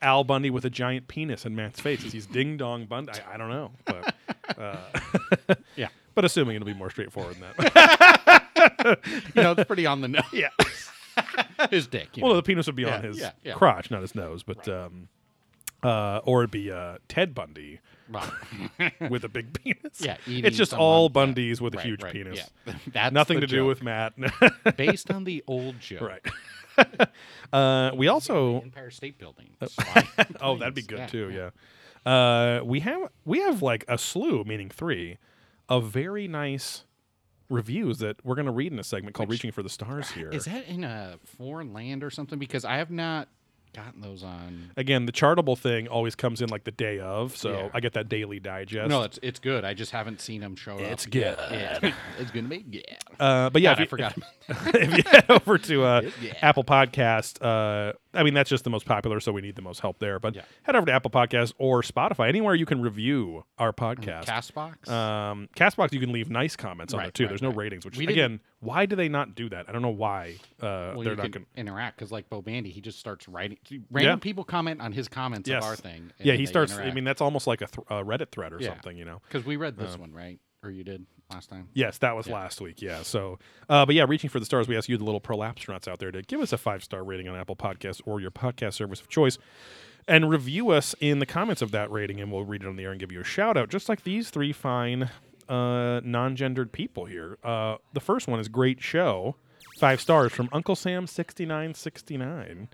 Al 0.02 0.24
Bundy 0.24 0.50
with 0.52 0.66
a 0.66 0.70
giant 0.70 1.08
penis 1.08 1.44
in 1.46 1.56
Matt's 1.56 1.80
face. 1.80 2.02
He's 2.04 2.28
Ding 2.28 2.56
Dong 2.58 2.86
Bundy. 2.86 3.14
I, 3.14 3.34
I 3.34 3.38
don't 3.38 3.50
know, 3.50 3.72
but 3.86 4.16
uh, 4.60 5.56
Yeah. 5.76 5.88
but 6.14 6.24
assuming 6.24 6.56
it'll 6.58 6.66
be 6.68 6.74
more 6.76 6.90
straightforward 6.92 7.36
than 7.36 7.52
that. 7.58 8.42
You 9.36 9.42
know, 9.44 9.52
it's 9.54 9.64
pretty 9.66 9.86
on 9.86 10.02
the 10.02 10.08
nose. 10.08 10.24
yeah. 10.32 10.50
His 11.70 11.88
dick. 11.88 12.10
Well, 12.18 12.30
know. 12.32 12.36
the 12.38 12.44
penis 12.44 12.66
would 12.68 12.76
be 12.76 12.84
Yeah, 12.84 12.96
on 12.98 13.04
his 13.04 13.20
yeah, 13.20 13.32
yeah. 13.44 13.54
crotch, 13.56 13.92
not 13.92 14.02
his 14.02 14.16
nose, 14.16 14.42
but 14.44 14.68
um, 14.70 15.10
uh, 15.84 16.22
or 16.24 16.42
it'd 16.42 16.52
be 16.52 16.72
uh, 16.72 16.98
Ted 17.08 17.34
Bundy 17.36 17.80
with 19.10 19.24
a 19.24 19.30
big 19.30 19.54
penis. 19.64 20.00
Yeah, 20.00 20.18
eating 20.28 20.46
it's 20.46 20.58
just 20.58 20.74
all 20.74 21.10
yeah. 21.14 21.22
Bundys 21.26 21.62
with 21.62 21.74
a 21.74 21.78
Right, 21.78 21.86
huge 21.86 22.04
right, 22.04 22.14
penis. 22.14 22.50
Yeah. 22.66 22.74
That's 22.94 23.14
Nothing 23.14 23.36
the 23.40 23.42
to 23.42 23.48
do 23.48 23.56
joke. 23.58 23.68
with 23.68 23.84
Matt. 23.84 24.14
based 24.78 25.12
on 25.12 25.24
the 25.24 25.44
old 25.48 25.80
joke. 25.80 26.02
right. 26.02 27.18
uh, 27.54 27.92
we 27.96 28.08
also 28.08 28.62
Empire 28.62 28.90
State 28.92 29.18
Building. 29.18 29.56
Oh 30.42 30.58
that'd 30.58 30.74
be 30.74 30.82
planes. 30.82 30.88
good 30.88 31.00
Yeah, 31.00 31.08
too. 31.08 31.30
yeah. 31.32 31.50
Uh, 32.12 32.62
we 32.64 32.82
have 32.82 33.10
we 33.26 33.40
have 33.42 33.62
like 33.62 33.86
a 33.88 33.98
slew, 33.98 34.44
meaning 34.44 34.70
three, 34.70 35.18
of 35.70 35.86
very 35.90 36.28
nice 36.28 36.84
reviews 37.50 38.00
that 38.00 38.18
we're 38.26 38.36
going 38.36 38.48
to 38.48 38.52
read 38.52 38.72
in 38.74 38.80
a 38.80 38.84
segment 38.84 39.16
called 39.16 39.30
"Reaching 39.30 39.52
for 39.52 39.64
the 39.64 39.70
Stars." 39.70 40.12
Here, 40.16 40.30
Is 40.30 40.46
that 40.46 40.66
in 40.68 40.84
a 40.84 41.18
foreign 41.26 41.74
land 41.74 42.04
or 42.04 42.10
something? 42.10 42.40
Because 42.40 42.66
I 42.66 42.78
have 42.78 42.92
not 42.92 43.30
gotten 43.74 44.02
those 44.02 44.24
on. 44.24 44.72
Again, 44.78 45.06
the 45.06 45.12
chartable 45.12 45.58
thing 45.58 45.88
always 45.88 46.16
comes 46.16 46.42
in 46.42 46.50
like 46.50 46.64
the 46.64 46.72
day 46.72 47.00
of, 47.00 47.36
so 47.36 47.52
Yeah. 47.52 47.70
I 47.74 47.80
get 47.80 47.94
that 47.94 48.10
daily 48.10 48.40
digest. 48.40 48.90
No, 48.90 49.04
it's 49.04 49.20
it's 49.22 49.40
good. 49.40 49.66
I 49.66 49.74
just 49.74 49.92
haven't 49.92 50.22
seen 50.22 50.42
them 50.42 50.56
show 50.56 50.78
It's 50.78 51.06
up. 51.08 51.14
yet. 51.14 51.38
good. 51.50 51.52
Yeah. 51.84 51.94
it's 52.20 52.32
gonna 52.32 52.48
be 52.48 52.60
good. 52.60 52.86
uh, 53.20 53.50
but 53.50 53.62
yeah, 53.62 53.72
God, 53.72 53.78
if 53.78 53.80
you, 53.82 53.90
forgot. 53.90 54.18
if 54.76 54.98
you 54.98 55.04
head 55.12 55.26
over 55.30 55.58
to 55.58 55.84
uh, 55.84 56.02
Yeah. 56.22 56.34
Apple 56.42 56.64
Podcast, 56.64 57.42
uh, 57.42 57.94
I 58.14 58.24
mean 58.24 58.34
that's 58.34 58.50
just 58.50 58.64
the 58.64 58.70
most 58.70 58.86
popular, 58.86 59.20
so 59.20 59.32
we 59.32 59.42
need 59.42 59.56
the 59.56 59.62
most 59.62 59.80
help 59.80 60.00
there. 60.00 60.20
But 60.20 60.36
Yeah. 60.36 60.44
head 60.64 60.76
over 60.76 60.86
to 60.86 60.92
Apple 60.92 61.12
Podcast 61.12 61.54
or 61.58 61.82
Spotify, 61.82 62.30
anywhere 62.30 62.56
you 62.56 62.66
can 62.66 62.82
review 62.82 63.44
our 63.58 63.74
podcast. 63.74 64.26
Castbox. 64.26 64.88
Um, 64.90 65.50
Castbox, 65.56 65.94
you 65.94 66.00
can 66.00 66.12
leave 66.12 66.30
nice 66.30 66.56
comments 66.56 66.94
on 66.94 67.00
Right, 67.00 67.06
there 67.06 67.12
too. 67.12 67.24
right, 67.24 67.30
There's 67.30 67.42
no 67.42 67.52
ratings, 67.52 67.86
which 67.86 67.98
We 67.98 68.08
again, 68.08 68.40
why 68.60 68.86
do 68.86 68.96
they 68.96 69.10
not 69.10 69.36
do 69.36 69.50
that? 69.50 69.68
I 69.68 69.72
don't 69.72 69.82
know 69.82 69.90
why 69.90 70.36
uh, 70.62 70.94
well, 70.96 71.02
they're 71.02 71.12
you 71.14 71.16
not 71.18 71.24
can 71.24 71.32
going. 71.32 71.46
interact 71.58 71.98
because, 71.98 72.12
like 72.12 72.30
Bo 72.30 72.42
Bandy, 72.42 72.70
he 72.70 72.80
just 72.82 73.00
starts 73.00 73.28
writing 73.28 73.58
random 73.92 74.18
yeah. 74.18 74.22
people 74.22 74.44
comment 74.44 74.82
on 74.82 74.92
his 74.92 75.08
comments 75.08 75.50
yes. 75.50 75.64
of 75.64 75.70
our 75.70 75.76
thing. 75.76 76.12
Yeah, 76.20 76.34
he 76.34 76.46
starts. 76.46 76.74
Interact. 76.74 76.92
I 76.92 76.94
mean, 76.94 77.04
that's 77.04 77.22
almost 77.22 77.48
like 77.48 77.62
a, 77.62 77.68
th- 77.68 77.88
a 77.90 78.04
Reddit 78.04 78.32
thread 78.32 78.54
or 78.54 78.60
yeah. 78.60 78.70
something, 78.70 78.98
you 78.98 79.06
know? 79.06 79.22
Because 79.28 79.46
we 79.46 79.56
read 79.56 79.78
this 79.78 79.96
um, 79.96 80.02
one, 80.02 80.12
right? 80.14 80.40
Or 80.64 80.72
you 80.72 80.84
did 80.84 81.06
last 81.32 81.50
time? 81.50 81.68
Yes, 81.74 81.98
that 82.00 82.16
was 82.16 82.28
yeah. 82.28 82.36
last 82.36 82.62
week. 82.62 82.82
Yeah. 82.82 83.04
So, 83.04 83.40
uh, 83.70 83.86
but 83.86 83.96
yeah, 83.96 84.06
reaching 84.08 84.30
for 84.30 84.40
the 84.40 84.46
stars, 84.46 84.68
we 84.68 84.78
ask 84.78 84.88
you, 84.88 84.98
the 84.98 85.04
little 85.04 85.22
prolapsonauts 85.22 85.88
out 85.88 86.00
there, 86.00 86.12
to 86.12 86.22
give 86.22 86.40
us 86.40 86.54
a 86.54 86.58
five 86.58 86.84
star 86.84 87.04
rating 87.04 87.28
on 87.28 87.36
Apple 87.36 87.56
Podcasts 87.56 88.02
or 88.06 88.22
your 88.22 88.32
podcast 88.32 88.74
service 88.74 89.02
of 89.02 89.10
choice 89.10 89.38
and 90.08 90.30
review 90.30 90.70
us 90.70 90.96
in 91.00 91.20
the 91.20 91.26
comments 91.26 91.62
of 91.62 91.72
that 91.72 91.92
rating, 91.92 92.20
and 92.20 92.32
we'll 92.32 92.46
read 92.46 92.64
it 92.64 92.68
on 92.68 92.76
the 92.76 92.84
air 92.84 92.92
and 92.92 93.00
give 93.00 93.12
you 93.12 93.22
a 93.22 93.26
shout 93.26 93.58
out, 93.58 93.70
just 93.70 93.90
like 93.90 94.04
these 94.04 94.30
three 94.30 94.54
fine 94.54 95.10
uh, 95.50 96.02
non 96.04 96.36
gendered 96.36 96.72
people 96.72 97.06
here. 97.06 97.38
Uh, 97.44 97.78
the 97.94 98.00
first 98.00 98.28
one 98.28 98.40
is 98.40 98.48
Great 98.48 98.82
Show, 98.82 99.36
five 99.78 100.02
stars 100.02 100.32
from 100.32 100.50
Uncle 100.52 100.76
Sam6969. 100.76 102.68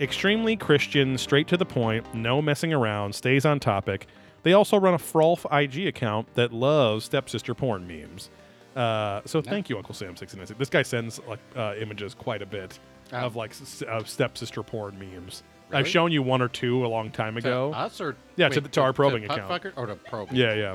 Extremely 0.00 0.56
Christian, 0.56 1.16
straight 1.18 1.48
to 1.48 1.56
the 1.56 1.64
point, 1.66 2.12
no 2.14 2.42
messing 2.42 2.72
around, 2.72 3.14
stays 3.14 3.44
on 3.44 3.60
topic. 3.60 4.06
They 4.42 4.52
also 4.52 4.76
run 4.78 4.94
a 4.94 4.98
Frolf 4.98 5.44
IG 5.52 5.86
account 5.86 6.34
that 6.34 6.52
loves 6.52 7.04
stepsister 7.04 7.54
porn 7.54 7.86
memes. 7.86 8.30
Uh, 8.74 9.20
so 9.26 9.40
thank 9.42 9.68
you, 9.68 9.76
Uncle 9.76 9.94
Sam 9.94 10.16
sixty 10.16 10.38
nine. 10.38 10.46
This 10.58 10.70
guy 10.70 10.82
sends 10.82 11.20
like 11.28 11.38
uh, 11.54 11.74
images 11.78 12.14
quite 12.14 12.42
a 12.42 12.46
bit 12.46 12.78
Oh. 13.12 13.18
of 13.18 13.36
like 13.36 13.50
s- 13.50 13.82
of 13.82 14.08
stepsister 14.08 14.62
porn 14.62 14.98
memes. 14.98 15.42
I've 15.70 15.86
shown 15.88 16.10
you 16.12 16.22
one 16.22 16.40
or 16.42 16.48
two 16.48 16.84
a 16.84 16.88
long 16.88 17.10
time 17.10 17.34
To 17.34 17.38
ago. 17.40 17.72
us 17.74 18.00
or 18.00 18.16
Yeah, 18.36 18.48
to 18.48 18.60
the- 18.60 18.68
to 18.70 18.80
our 18.80 18.92
probing 18.94 19.26
Putt 19.26 19.38
account. 19.38 19.62
Fucker 19.62 19.72
or 19.76 19.86
to 19.86 19.94
probing? 19.96 20.36
yeah, 20.36 20.54
yeah. 20.54 20.74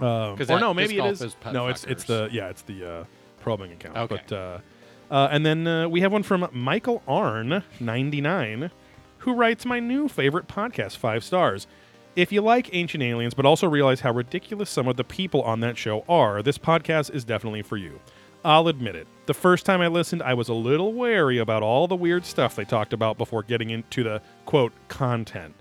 Um, 0.00 0.36
or 0.50 0.58
no, 0.60 0.74
maybe 0.74 0.98
it 0.98 1.04
is. 1.06 1.22
is 1.22 1.36
no, 1.52 1.68
it's 1.68 1.84
it's 1.84 2.02
the 2.04 2.28
yeah, 2.32 2.48
it's 2.48 2.62
the 2.62 2.84
uh, 3.00 3.04
probing 3.40 3.70
account. 3.72 3.96
Okay. 3.96 4.20
But 4.28 4.36
uh, 5.14 5.28
and 5.30 5.46
then 5.46 5.66
uh, 5.66 5.88
we 5.88 6.00
have 6.00 6.12
one 6.12 6.24
from 6.24 6.48
Michael 6.52 7.02
Arn 7.06 7.62
ninety 7.78 8.20
nine, 8.20 8.70
who 9.18 9.32
writes 9.32 9.64
my 9.64 9.78
new 9.78 10.08
favorite 10.08 10.48
podcast 10.48 10.96
five 10.96 11.22
stars. 11.22 11.68
If 12.16 12.32
you 12.32 12.42
like 12.42 12.74
Ancient 12.74 13.02
Aliens, 13.02 13.34
but 13.34 13.46
also 13.46 13.68
realize 13.68 14.00
how 14.00 14.12
ridiculous 14.12 14.70
some 14.70 14.88
of 14.88 14.96
the 14.96 15.04
people 15.04 15.42
on 15.42 15.60
that 15.60 15.78
show 15.78 16.04
are, 16.08 16.42
this 16.42 16.58
podcast 16.58 17.14
is 17.14 17.24
definitely 17.24 17.62
for 17.62 17.76
you. 17.76 18.00
I'll 18.44 18.68
admit 18.68 18.94
it. 18.94 19.06
The 19.26 19.34
first 19.34 19.64
time 19.64 19.80
I 19.80 19.88
listened, 19.88 20.22
I 20.22 20.34
was 20.34 20.48
a 20.48 20.54
little 20.54 20.92
wary 20.92 21.38
about 21.38 21.62
all 21.62 21.88
the 21.88 21.96
weird 21.96 22.24
stuff 22.24 22.54
they 22.54 22.64
talked 22.64 22.92
about 22.92 23.16
before 23.16 23.42
getting 23.42 23.70
into 23.70 24.02
the 24.02 24.20
quote 24.46 24.72
content. 24.88 25.54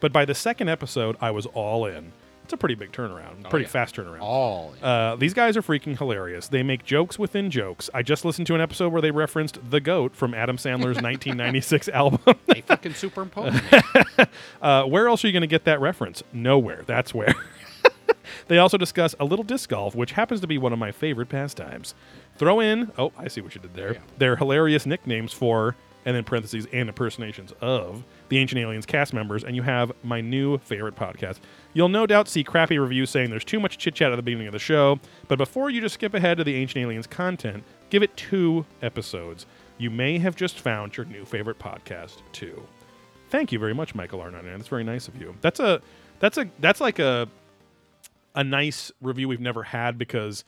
But 0.00 0.12
by 0.12 0.24
the 0.24 0.34
second 0.34 0.68
episode, 0.68 1.16
I 1.20 1.30
was 1.30 1.46
all 1.46 1.84
in. 1.84 2.12
It's 2.48 2.54
a 2.54 2.56
pretty 2.56 2.76
big 2.76 2.92
turnaround, 2.92 3.50
pretty 3.50 3.66
yeah. 3.66 3.70
fast 3.70 3.94
turnaround. 3.94 4.22
All. 4.22 4.72
in. 4.72 4.82
Uh, 4.82 5.16
these 5.16 5.34
guys 5.34 5.54
are 5.58 5.60
freaking 5.60 5.98
hilarious. 5.98 6.48
They 6.48 6.62
make 6.62 6.82
jokes 6.82 7.18
within 7.18 7.50
jokes. 7.50 7.90
I 7.92 8.00
just 8.00 8.24
listened 8.24 8.46
to 8.46 8.54
an 8.54 8.62
episode 8.62 8.90
where 8.90 9.02
they 9.02 9.10
referenced 9.10 9.58
The 9.70 9.80
Goat 9.80 10.16
from 10.16 10.32
Adam 10.32 10.56
Sandler's 10.56 10.96
1996 11.02 11.88
album. 11.92 12.36
they 12.46 12.62
fucking 12.62 12.94
superimpose. 12.94 13.60
Uh, 14.62 14.84
where 14.84 15.08
else 15.08 15.22
are 15.24 15.28
you 15.28 15.32
going 15.32 15.42
to 15.42 15.46
get 15.46 15.64
that 15.64 15.78
reference? 15.80 16.22
Nowhere. 16.32 16.82
That's 16.86 17.12
where. 17.14 17.34
they 18.48 18.56
also 18.58 18.78
discuss 18.78 19.14
a 19.20 19.24
little 19.26 19.44
disc 19.44 19.68
golf, 19.68 19.94
which 19.94 20.12
happens 20.12 20.40
to 20.40 20.46
be 20.46 20.56
one 20.58 20.72
of 20.72 20.78
my 20.78 20.90
favorite 20.90 21.28
pastimes. 21.28 21.94
Throw 22.36 22.60
in, 22.60 22.90
oh, 22.96 23.12
I 23.18 23.28
see 23.28 23.42
what 23.42 23.54
you 23.54 23.60
did 23.60 23.74
there. 23.74 23.92
Yeah. 23.94 24.00
Their 24.16 24.36
hilarious 24.36 24.86
nicknames 24.86 25.32
for, 25.34 25.76
and 26.04 26.16
then 26.16 26.24
parentheses, 26.24 26.66
and 26.72 26.88
impersonations 26.88 27.52
of 27.60 28.04
the 28.28 28.38
Ancient 28.38 28.58
Aliens 28.58 28.86
cast 28.86 29.12
members, 29.12 29.44
and 29.44 29.54
you 29.54 29.62
have 29.62 29.92
my 30.02 30.20
new 30.20 30.58
favorite 30.58 30.96
podcast. 30.96 31.38
You'll 31.78 31.88
no 31.88 32.08
doubt 32.08 32.26
see 32.26 32.42
crappy 32.42 32.76
reviews 32.76 33.08
saying 33.08 33.30
there's 33.30 33.44
too 33.44 33.60
much 33.60 33.78
chit 33.78 33.94
chat 33.94 34.10
at 34.10 34.16
the 34.16 34.22
beginning 34.22 34.48
of 34.48 34.52
the 34.52 34.58
show, 34.58 34.98
but 35.28 35.38
before 35.38 35.70
you 35.70 35.80
just 35.80 35.94
skip 35.94 36.12
ahead 36.12 36.38
to 36.38 36.42
the 36.42 36.56
Ancient 36.56 36.82
Aliens 36.82 37.06
content, 37.06 37.62
give 37.88 38.02
it 38.02 38.16
two 38.16 38.66
episodes. 38.82 39.46
You 39.78 39.88
may 39.88 40.18
have 40.18 40.34
just 40.34 40.58
found 40.58 40.96
your 40.96 41.06
new 41.06 41.24
favorite 41.24 41.60
podcast, 41.60 42.22
too. 42.32 42.60
Thank 43.30 43.52
you 43.52 43.60
very 43.60 43.74
much, 43.76 43.94
Michael 43.94 44.18
R99. 44.18 44.56
That's 44.56 44.66
very 44.66 44.82
nice 44.82 45.06
of 45.06 45.20
you. 45.20 45.36
That's 45.40 45.60
a 45.60 45.80
that's 46.18 46.36
a 46.36 46.50
that's 46.58 46.80
like 46.80 46.98
a 46.98 47.28
a 48.34 48.42
nice 48.42 48.90
review 49.00 49.28
we've 49.28 49.38
never 49.38 49.62
had 49.62 49.98
because 49.98 50.42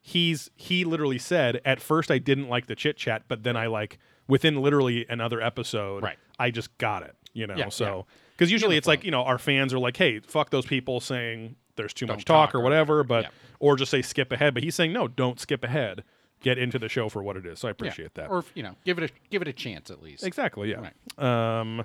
he's 0.00 0.52
he 0.54 0.84
literally 0.84 1.18
said 1.18 1.60
at 1.64 1.80
first 1.80 2.12
I 2.12 2.18
didn't 2.18 2.48
like 2.48 2.66
the 2.66 2.76
chit 2.76 2.96
chat, 2.96 3.24
but 3.26 3.42
then 3.42 3.56
I 3.56 3.66
like 3.66 3.98
within 4.28 4.62
literally 4.62 5.04
another 5.08 5.40
episode, 5.40 6.04
Right. 6.04 6.18
I 6.38 6.52
just 6.52 6.78
got 6.78 7.02
it. 7.02 7.16
You 7.32 7.48
know, 7.48 7.56
Yeah, 7.56 7.70
so 7.70 8.06
because 8.36 8.50
usually 8.52 8.76
it's 8.76 8.86
like 8.86 9.04
you 9.04 9.10
know 9.10 9.22
our 9.22 9.38
fans 9.38 9.72
are 9.74 9.78
like, 9.78 9.96
hey, 9.96 10.20
fuck 10.20 10.50
those 10.50 10.66
people 10.66 11.00
saying 11.00 11.56
there's 11.76 11.92
too 11.94 12.06
much 12.06 12.24
Don't 12.24 12.36
talk, 12.36 12.48
talk 12.50 12.54
or 12.54 12.60
whatever, 12.62 13.02
but 13.04 13.24
Yeah. 13.24 13.30
or 13.60 13.76
just 13.76 13.90
say 13.90 14.02
skip 14.02 14.32
ahead. 14.32 14.54
But 14.54 14.62
he's 14.62 14.74
saying 14.74 14.92
no, 14.92 15.08
don't 15.08 15.38
skip 15.40 15.62
ahead. 15.64 16.04
Get 16.40 16.58
into 16.58 16.78
the 16.78 16.88
show 16.88 17.08
for 17.08 17.22
what 17.22 17.36
it 17.36 17.46
is. 17.46 17.58
So 17.60 17.68
I 17.68 17.70
Yeah. 17.70 17.72
appreciate 17.72 18.14
that. 18.14 18.28
Or 18.30 18.44
you 18.54 18.62
know, 18.62 18.76
give 18.84 18.98
it 18.98 19.10
a 19.10 19.14
give 19.30 19.42
it 19.42 19.48
a 19.48 19.52
chance 19.52 19.90
at 19.90 20.02
least. 20.02 20.24
Exactly. 20.24 20.70
Yeah. 20.70 20.90
Right. 21.18 21.60
Um, 21.60 21.84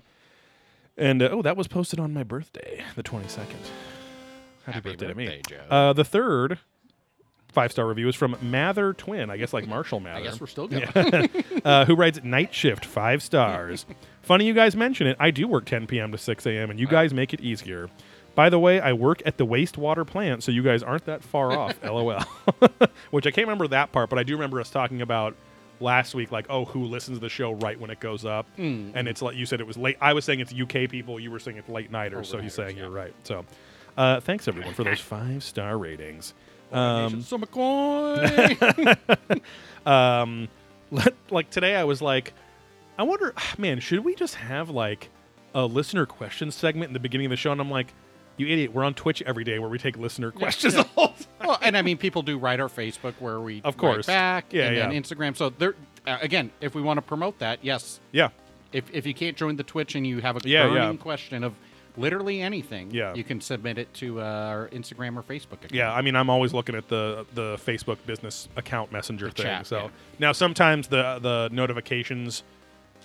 and 0.97 1.21
uh, 1.23 1.29
oh, 1.31 1.41
that 1.41 1.55
was 1.57 1.67
posted 1.67 1.99
on 1.99 2.13
my 2.13 2.23
birthday, 2.23 2.83
the 2.95 3.03
twenty 3.03 3.27
second. 3.29 3.59
Happy, 4.65 4.73
Happy 4.73 4.89
birthday, 4.91 5.07
to 5.07 5.15
me. 5.15 5.25
birthday, 5.25 5.41
Joe. 5.49 5.63
Uh, 5.75 5.93
the 5.93 6.03
third 6.03 6.59
five 7.51 7.71
star 7.71 7.87
review 7.87 8.07
is 8.07 8.15
from 8.15 8.35
Mather 8.41 8.93
Twin. 8.93 9.29
I 9.29 9.37
guess 9.37 9.53
like 9.53 9.67
Marshall 9.67 9.99
Mather. 9.99 10.19
I 10.19 10.23
guess 10.23 10.39
we're 10.39 10.47
still 10.47 10.67
going. 10.67 10.87
uh, 11.65 11.85
who 11.85 11.95
writes 11.95 12.23
Night 12.23 12.53
Shift 12.53 12.85
five 12.85 13.21
stars. 13.21 13.85
Funny 14.21 14.45
you 14.45 14.53
guys 14.53 14.75
mention 14.75 15.07
it. 15.07 15.17
I 15.19 15.31
do 15.31 15.47
work 15.47 15.65
10 15.65 15.87
p.m. 15.87 16.11
to 16.11 16.17
6 16.17 16.45
a.m. 16.45 16.69
and 16.69 16.79
you 16.79 16.87
guys 16.87 17.13
make 17.13 17.33
it 17.33 17.41
easier. 17.41 17.89
By 18.33 18.49
the 18.49 18.59
way, 18.59 18.79
I 18.79 18.93
work 18.93 19.21
at 19.25 19.37
the 19.37 19.45
wastewater 19.45 20.07
plant, 20.07 20.43
so 20.43 20.51
you 20.53 20.63
guys 20.63 20.83
aren't 20.83 21.05
that 21.05 21.21
far 21.21 21.51
off. 21.51 21.75
LOL. 21.83 22.21
Which 23.09 23.27
I 23.27 23.31
can't 23.31 23.45
remember 23.45 23.67
that 23.69 23.91
part, 23.91 24.09
but 24.09 24.17
I 24.17 24.23
do 24.23 24.33
remember 24.33 24.61
us 24.61 24.69
talking 24.69 25.01
about 25.01 25.35
last 25.81 26.15
week, 26.15 26.31
like, 26.31 26.45
oh, 26.49 26.65
who 26.65 26.85
listens 26.85 27.17
to 27.17 27.21
the 27.21 27.29
show 27.29 27.51
right 27.53 27.77
when 27.77 27.89
it 27.89 27.99
goes 27.99 28.23
up? 28.23 28.47
Mm. 28.57 28.91
And 28.95 29.07
it's 29.07 29.21
like 29.21 29.35
you 29.35 29.45
said 29.45 29.59
it 29.59 29.67
was 29.67 29.77
late. 29.77 29.97
I 29.99 30.13
was 30.13 30.23
saying 30.23 30.39
it's 30.39 30.53
UK 30.53 30.89
people. 30.89 31.19
You 31.19 31.31
were 31.31 31.39
saying 31.39 31.57
it's 31.57 31.67
late 31.67 31.91
nighters. 31.91 32.29
So 32.29 32.37
he's 32.37 32.53
saying 32.53 32.77
yeah. 32.77 32.83
you're 32.83 32.91
right. 32.91 33.13
So 33.23 33.43
uh, 33.97 34.19
thanks 34.21 34.47
everyone 34.47 34.73
for 34.73 34.83
those 34.83 35.01
five 35.01 35.43
star 35.43 35.77
ratings. 35.77 36.33
Um, 36.71 37.21
so 37.21 37.37
McCoy. 37.37 38.97
um 39.85 40.47
let, 40.91 41.13
like 41.29 41.49
today 41.49 41.75
i 41.75 41.83
was 41.83 42.01
like 42.01 42.33
i 42.97 43.03
wonder 43.03 43.33
man 43.57 43.79
should 43.79 43.99
we 44.05 44.15
just 44.15 44.35
have 44.35 44.69
like 44.69 45.09
a 45.55 45.65
listener 45.65 46.05
question 46.05 46.51
segment 46.51 46.89
in 46.89 46.93
the 46.93 46.99
beginning 46.99 47.25
of 47.25 47.31
the 47.31 47.37
show 47.37 47.51
and 47.51 47.59
i'm 47.59 47.69
like 47.71 47.93
you 48.37 48.47
idiot 48.47 48.73
we're 48.73 48.83
on 48.83 48.93
twitch 48.93 49.21
every 49.23 49.43
day 49.43 49.59
where 49.59 49.69
we 49.69 49.77
take 49.77 49.97
listener 49.97 50.31
questions 50.31 50.73
yeah. 50.75 50.81
the 50.83 50.87
whole 50.89 51.07
time. 51.09 51.25
well, 51.47 51.59
and 51.61 51.75
I 51.77 51.81
mean, 51.81 51.97
people 51.97 52.21
do 52.21 52.37
write 52.37 52.59
our 52.59 52.69
Facebook 52.69 53.13
where 53.19 53.39
we 53.39 53.61
Of 53.63 53.75
course. 53.77 54.07
back, 54.07 54.53
Yeah, 54.53 54.67
and 54.67 54.93
yeah. 54.93 54.99
Instagram. 54.99 55.35
So 55.35 55.49
there, 55.49 55.75
uh, 56.07 56.17
again, 56.21 56.49
if 56.61 56.73
we 56.73 56.81
want 56.81 56.97
to 56.97 57.01
promote 57.01 57.39
that, 57.39 57.59
yes. 57.61 57.99
yeah 58.11 58.29
If 58.71 58.89
if 58.93 59.05
you 59.05 59.13
can't 59.13 59.35
join 59.35 59.57
the 59.57 59.63
Twitch 59.63 59.95
and 59.95 60.07
you 60.07 60.21
have 60.21 60.37
a 60.37 60.39
Yeah, 60.45 60.67
burning 60.67 60.93
yeah. 60.93 60.97
question 61.03 61.43
of 61.43 61.53
literally 61.97 62.41
anything, 62.41 62.91
Yeah. 62.91 63.13
you 63.13 63.23
can 63.23 63.41
submit 63.41 63.77
it 63.77 63.93
to 63.95 64.21
uh, 64.21 64.23
our 64.23 64.67
Instagram 64.69 65.17
or 65.17 65.23
Facebook 65.23 65.53
account. 65.63 65.73
yeah 65.73 65.93
i 65.93 66.01
mean 66.01 66.15
i'm 66.15 66.29
always 66.29 66.53
looking 66.53 66.75
at 66.75 66.87
the 66.87 67.25
the 67.33 67.55
facebook 67.57 67.97
business 68.05 68.47
account 68.55 68.91
messenger 68.91 69.27
The 69.27 69.31
thing 69.33 69.45
chat, 69.45 69.67
so 69.67 69.77
yeah. 69.83 69.89
now 70.19 70.31
sometimes 70.31 70.87
the 70.87 71.19
the 71.21 71.49
notifications 71.51 72.43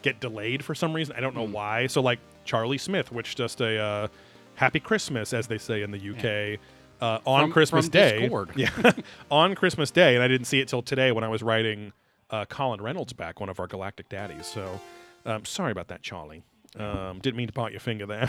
get 0.03 0.21
delayed 0.21 0.65
for 0.65 0.75
some 0.75 0.93
reason 0.93 1.15
i 1.17 1.21
don't 1.21 1.35
know 1.35 1.47
why 1.47 1.87
so 1.87 2.01
like 2.01 2.19
charlie 2.45 2.79
smith 2.79 3.11
which 3.11 3.35
just 3.35 3.61
a 3.61 3.79
uh, 3.79 4.09
happy 4.55 4.79
christmas 4.81 5.33
as 5.33 5.47
they 5.47 5.59
say 5.59 5.83
in 5.83 5.91
the 5.91 6.11
uk 6.11 6.59
uh, 7.01 7.19
on 7.29 7.45
From- 7.45 7.53
christmas 7.53 7.87
from 7.87 7.91
day 7.93 8.21
Discord. 8.21 8.51
yeah 8.57 8.71
on 9.31 9.55
christmas 9.55 9.91
day 9.91 10.15
and 10.15 10.23
i 10.23 10.29
didn't 10.29 10.47
see 10.47 10.61
it 10.61 10.69
till 10.69 10.83
today 10.83 11.11
when 11.13 11.25
i 11.25 11.29
was 11.29 11.43
writing 11.43 11.93
uh, 12.31 12.45
colin 12.47 12.81
reynolds 12.81 13.13
back 13.13 13.41
one 13.41 13.49
of 13.49 13.59
our 13.61 13.67
galactic 13.67 14.09
daddies 14.09 14.47
so 14.47 14.81
um, 15.25 15.45
sorry 15.45 15.73
about 15.73 15.89
that 15.89 16.03
charlie 16.03 16.43
um, 16.79 17.19
didn't 17.21 17.37
mean 17.37 17.47
to 17.47 17.53
point 17.53 17.73
your 17.73 17.81
finger 17.81 18.07
there 18.07 18.29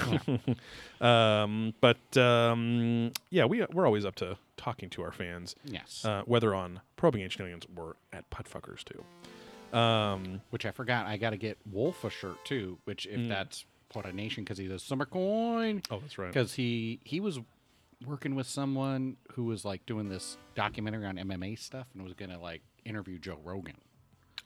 um, 1.02 1.74
but 1.82 2.18
um, 2.18 3.12
yeah 3.30 3.46
we, 3.46 3.66
we're 3.74 3.86
always 3.86 4.06
up 4.06 4.16
to 4.16 4.38
talking 4.58 4.90
to 4.90 5.02
our 5.02 5.12
fans 5.12 5.56
Yes. 5.66 6.04
uh, 6.06 6.22
whether 6.26 6.54
on 6.56 6.82
probing 6.96 7.22
ancient 7.22 7.42
aliens 7.42 7.66
or 7.76 7.96
at 8.14 8.30
puttfuckers 8.30 8.84
too 8.84 9.04
um, 9.78 10.42
which 10.52 10.66
I 10.66 10.72
forgot. 10.72 11.08
I 11.08 11.18
got 11.18 11.32
to 11.32 11.38
get 11.38 11.58
Wolf 11.70 12.06
a 12.06 12.10
shirt 12.10 12.38
too. 12.46 12.78
Which 12.86 13.06
if 13.06 13.20
Mm. 13.20 13.28
that's 13.28 13.66
Porta 13.90 14.14
Nation 14.14 14.46
because 14.46 14.58
he 14.58 14.66
does 14.66 14.82
summer 14.82 15.06
coin. 15.06 15.82
oh 15.92 16.00
that's 16.00 16.18
right 16.18 16.30
Because 16.30 16.54
he 16.54 17.02
he 17.04 17.20
was 17.20 17.40
working 18.06 18.34
with 18.36 18.48
someone 18.48 19.18
who 19.34 19.44
was 19.44 19.66
like 19.66 19.86
doing 19.86 20.08
this 20.08 20.38
documentary 20.56 21.06
on 21.06 21.18
MMA 21.18 21.60
stuff 21.60 21.88
and 21.94 22.02
was 22.04 22.14
gonna 22.14 22.40
like 22.40 22.62
interview 22.86 23.20
Joe 23.20 23.40
Rogan. 23.44 23.76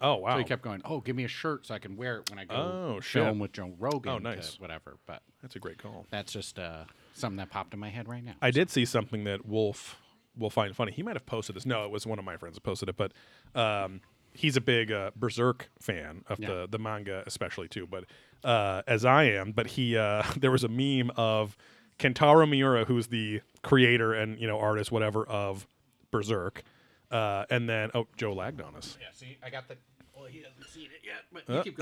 Oh 0.02 0.16
wow. 0.16 0.34
So 0.34 0.38
he 0.40 0.44
kept 0.44 0.62
going, 0.64 0.82
"Oh, 0.84 1.00
give 1.00 1.16
me 1.16 1.24
a 1.24 1.28
shirt 1.30 1.68
so 1.68 1.76
I 1.76 1.80
can 1.80 1.96
wear 1.96 2.18
it 2.18 2.30
when 2.30 2.40
I 2.40 2.46
go 2.46 2.56
Oh, 2.56 3.00
shit. 3.02 3.24
film 3.24 3.40
with 3.40 3.54
Joe 3.54 3.72
Rogan." 3.80 4.12
Oh, 4.12 4.18
to 4.18 4.24
nice. 4.24 4.60
whatever. 4.60 4.98
But 5.06 5.22
That's 5.42 5.56
a 5.56 5.60
great 5.60 5.78
call. 5.78 6.06
that's 6.10 6.34
just 6.34 6.58
uh, 6.60 6.86
something 7.14 7.38
that 7.38 7.50
popped 7.50 7.74
in 7.74 7.80
my 7.80 7.90
head 7.90 8.08
right 8.08 8.24
now. 8.24 8.34
I 8.42 8.52
did 8.52 8.70
see 8.70 8.86
something 8.86 9.24
that 9.26 9.46
Wolf 9.46 9.98
will 10.38 10.50
find 10.50 10.76
funny. 10.76 10.92
He 10.92 11.04
might 11.04 11.16
have 11.16 11.26
posted 11.26 11.56
this. 11.56 11.66
No, 11.66 11.86
it 11.86 11.92
was 11.92 12.08
one 12.08 12.18
of 12.20 12.26
my 12.26 12.38
friends 12.38 12.56
that 12.56 12.62
posted 12.62 12.90
it, 12.90 12.96
but 12.98 13.12
um, 13.54 14.02
he's 14.34 14.56
a 14.58 14.62
big 14.62 14.92
uh, 14.92 15.12
Berserk 15.16 15.70
fan 15.80 16.24
of 16.28 16.40
Yeah. 16.40 16.48
the 16.48 16.68
the 16.72 16.80
manga, 16.80 17.24
especially 17.28 17.68
too. 17.68 17.86
But 17.86 18.06
uh, 18.44 18.82
as 18.88 19.06
I 19.06 19.24
am, 19.26 19.52
but 19.52 19.68
he 19.68 19.98
uh, 19.98 20.24
there 20.38 20.52
was 20.52 20.64
a 20.64 20.70
meme 20.70 21.12
of 21.16 21.56
Kentaro 22.00 22.50
Miura, 22.50 22.86
who's 22.86 23.08
the 23.08 23.42
creator 23.62 24.14
and 24.14 24.40
you 24.40 24.48
know 24.48 24.58
artist, 24.60 24.92
whatever, 24.92 25.26
of 25.28 25.68
Berserk, 26.12 26.64
uh, 27.12 27.46
and 27.52 27.70
then 27.70 27.92
oh, 27.94 28.08
Joe 28.18 28.34
lagged 28.34 28.62
on 28.62 28.76
us. 28.76 28.98
yeah. 29.00 29.08
See, 29.14 29.38
I 29.44 29.50
got 29.52 29.68
the. 29.68 29.78
Well, 30.22 30.30
he 30.30 30.44
hasn't 30.44 30.70
seen 30.70 30.86
it 30.86 31.02
yet, 31.04 31.24
but 31.34 31.50
Uh. 31.50 31.58
you 31.58 31.64
keep 31.64 31.78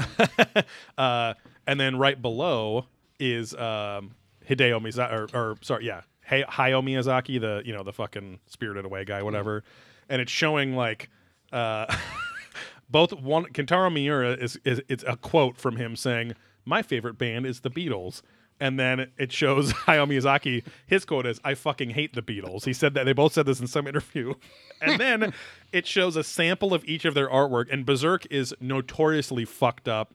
going. 0.55 0.65
uh, 0.97 1.33
and 1.67 1.77
then 1.79 1.97
right 1.97 2.19
below 2.21 2.85
is 3.19 3.53
um, 3.55 4.15
Hideo 4.47 4.79
Miyazaki, 4.81 5.11
or, 5.11 5.27
or 5.37 5.55
sorry, 5.61 5.85
yeah, 5.85 6.01
Hay- 6.25 6.45
Hayao 6.45 6.81
Miyazaki, 6.81 7.39
the 7.41 7.61
you 7.65 7.73
know 7.73 7.83
the 7.83 7.91
fucking 7.91 8.39
Spirited 8.47 8.85
Away 8.85 9.03
guy, 9.03 9.21
whatever. 9.23 9.65
And 10.07 10.21
it's 10.21 10.31
showing 10.31 10.73
like 10.75 11.09
uh, 11.51 11.93
both 12.89 13.11
one 13.13 13.45
Kentaro 13.47 13.91
Miura 13.93 14.31
is, 14.33 14.57
is 14.63 14.81
it's 14.87 15.03
a 15.05 15.17
quote 15.17 15.57
from 15.57 15.75
him 15.75 15.97
saying, 15.97 16.33
"My 16.63 16.81
favorite 16.81 17.17
band 17.17 17.45
is 17.45 17.59
the 17.59 17.69
Beatles." 17.69 18.21
And 18.59 18.79
then 18.79 19.11
it 19.17 19.31
shows 19.31 19.73
Hayao 19.85 20.07
Miyazaki. 20.07 20.63
His 20.87 21.05
quote 21.05 21.25
is, 21.25 21.39
"I 21.43 21.53
fucking 21.53 21.91
hate 21.91 22.13
the 22.13 22.21
Beatles." 22.21 22.65
He 22.65 22.73
said 22.73 22.93
that 22.93 23.05
they 23.05 23.13
both 23.13 23.33
said 23.33 23.45
this 23.45 23.59
in 23.59 23.67
some 23.67 23.87
interview. 23.87 24.33
And 24.81 24.97
then 24.97 25.33
it 25.73 25.85
shows 25.85 26.15
a 26.15 26.23
sample 26.23 26.73
of 26.73 26.85
each 26.85 27.03
of 27.03 27.13
their 27.13 27.27
artwork. 27.27 27.65
And 27.69 27.85
Berserk 27.85 28.25
is 28.31 28.55
notoriously 28.61 29.43
fucked 29.43 29.89
up, 29.89 30.13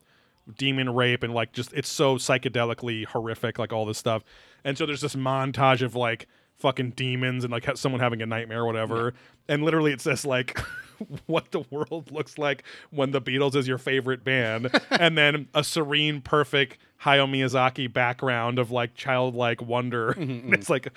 demon 0.57 0.95
rape, 0.95 1.21
and 1.21 1.35
like 1.35 1.51
just 1.53 1.71
it's 1.73 1.87
so 1.87 2.15
psychedelically 2.15 3.05
horrific, 3.05 3.59
like 3.59 3.71
all 3.71 3.85
this 3.85 3.99
stuff. 3.99 4.23
And 4.63 4.75
so 4.75 4.87
there's 4.87 5.01
this 5.01 5.15
montage 5.15 5.83
of 5.83 5.93
like 5.93 6.27
fucking 6.57 6.91
demons 6.91 7.43
and 7.43 7.51
like 7.51 7.77
someone 7.77 8.01
having 8.01 8.23
a 8.23 8.25
nightmare 8.25 8.61
or 8.61 8.65
whatever. 8.65 9.13
And 9.47 9.63
literally 9.63 9.91
it 9.91 10.01
says 10.01 10.25
like 10.25 10.59
what 11.25 11.51
the 11.51 11.61
world 11.69 12.11
looks 12.11 12.37
like 12.37 12.63
when 12.91 13.11
the 13.11 13.21
Beatles 13.21 13.55
is 13.55 13.67
your 13.67 13.77
favorite 13.77 14.23
band, 14.23 14.69
and 14.89 15.17
then 15.17 15.47
a 15.53 15.63
serene, 15.63 16.21
perfect 16.21 16.77
Hayao 17.03 17.29
Miyazaki 17.29 17.91
background 17.91 18.59
of 18.59 18.71
like 18.71 18.95
childlike 18.95 19.61
wonder. 19.61 20.11
And 20.11 20.53
it's 20.55 20.69
like 20.69 20.89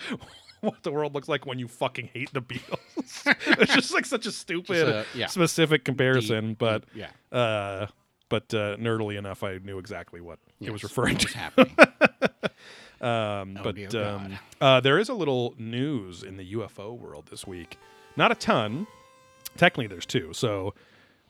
what 0.60 0.82
the 0.82 0.90
world 0.92 1.14
looks 1.14 1.28
like 1.28 1.46
when 1.46 1.58
you 1.58 1.68
fucking 1.68 2.10
hate 2.12 2.32
the 2.32 2.42
Beatles. 2.42 3.36
it's 3.60 3.74
just 3.74 3.92
like 3.94 4.06
such 4.06 4.26
a 4.26 4.32
stupid, 4.32 4.88
a- 4.88 5.04
yeah. 5.14 5.26
specific 5.26 5.84
comparison, 5.84 6.54
but 6.54 6.84
yeah. 6.94 7.10
uh, 7.32 7.86
but 8.28 8.52
uh, 8.52 8.76
nerdily 8.76 9.16
enough, 9.18 9.42
I 9.42 9.58
knew 9.58 9.78
exactly 9.78 10.20
what 10.20 10.38
it 10.60 10.70
was 10.70 10.82
referring 10.82 11.16
to. 11.18 11.26
was 11.26 11.32
happening. 11.34 11.76
Um, 13.00 13.56
Oh, 13.60 13.62
but 13.62 13.94
um, 13.94 14.38
uh, 14.60 14.80
there 14.80 14.98
is 14.98 15.08
a 15.08 15.14
little 15.14 15.54
news 15.56 16.24
in 16.24 16.36
the 16.36 16.54
UFO 16.54 16.98
world 16.98 17.28
this 17.30 17.46
week. 17.46 17.78
Not 18.16 18.32
a 18.32 18.34
ton. 18.34 18.88
Technically, 19.58 19.86
there's 19.86 20.06
two. 20.06 20.32
So, 20.32 20.72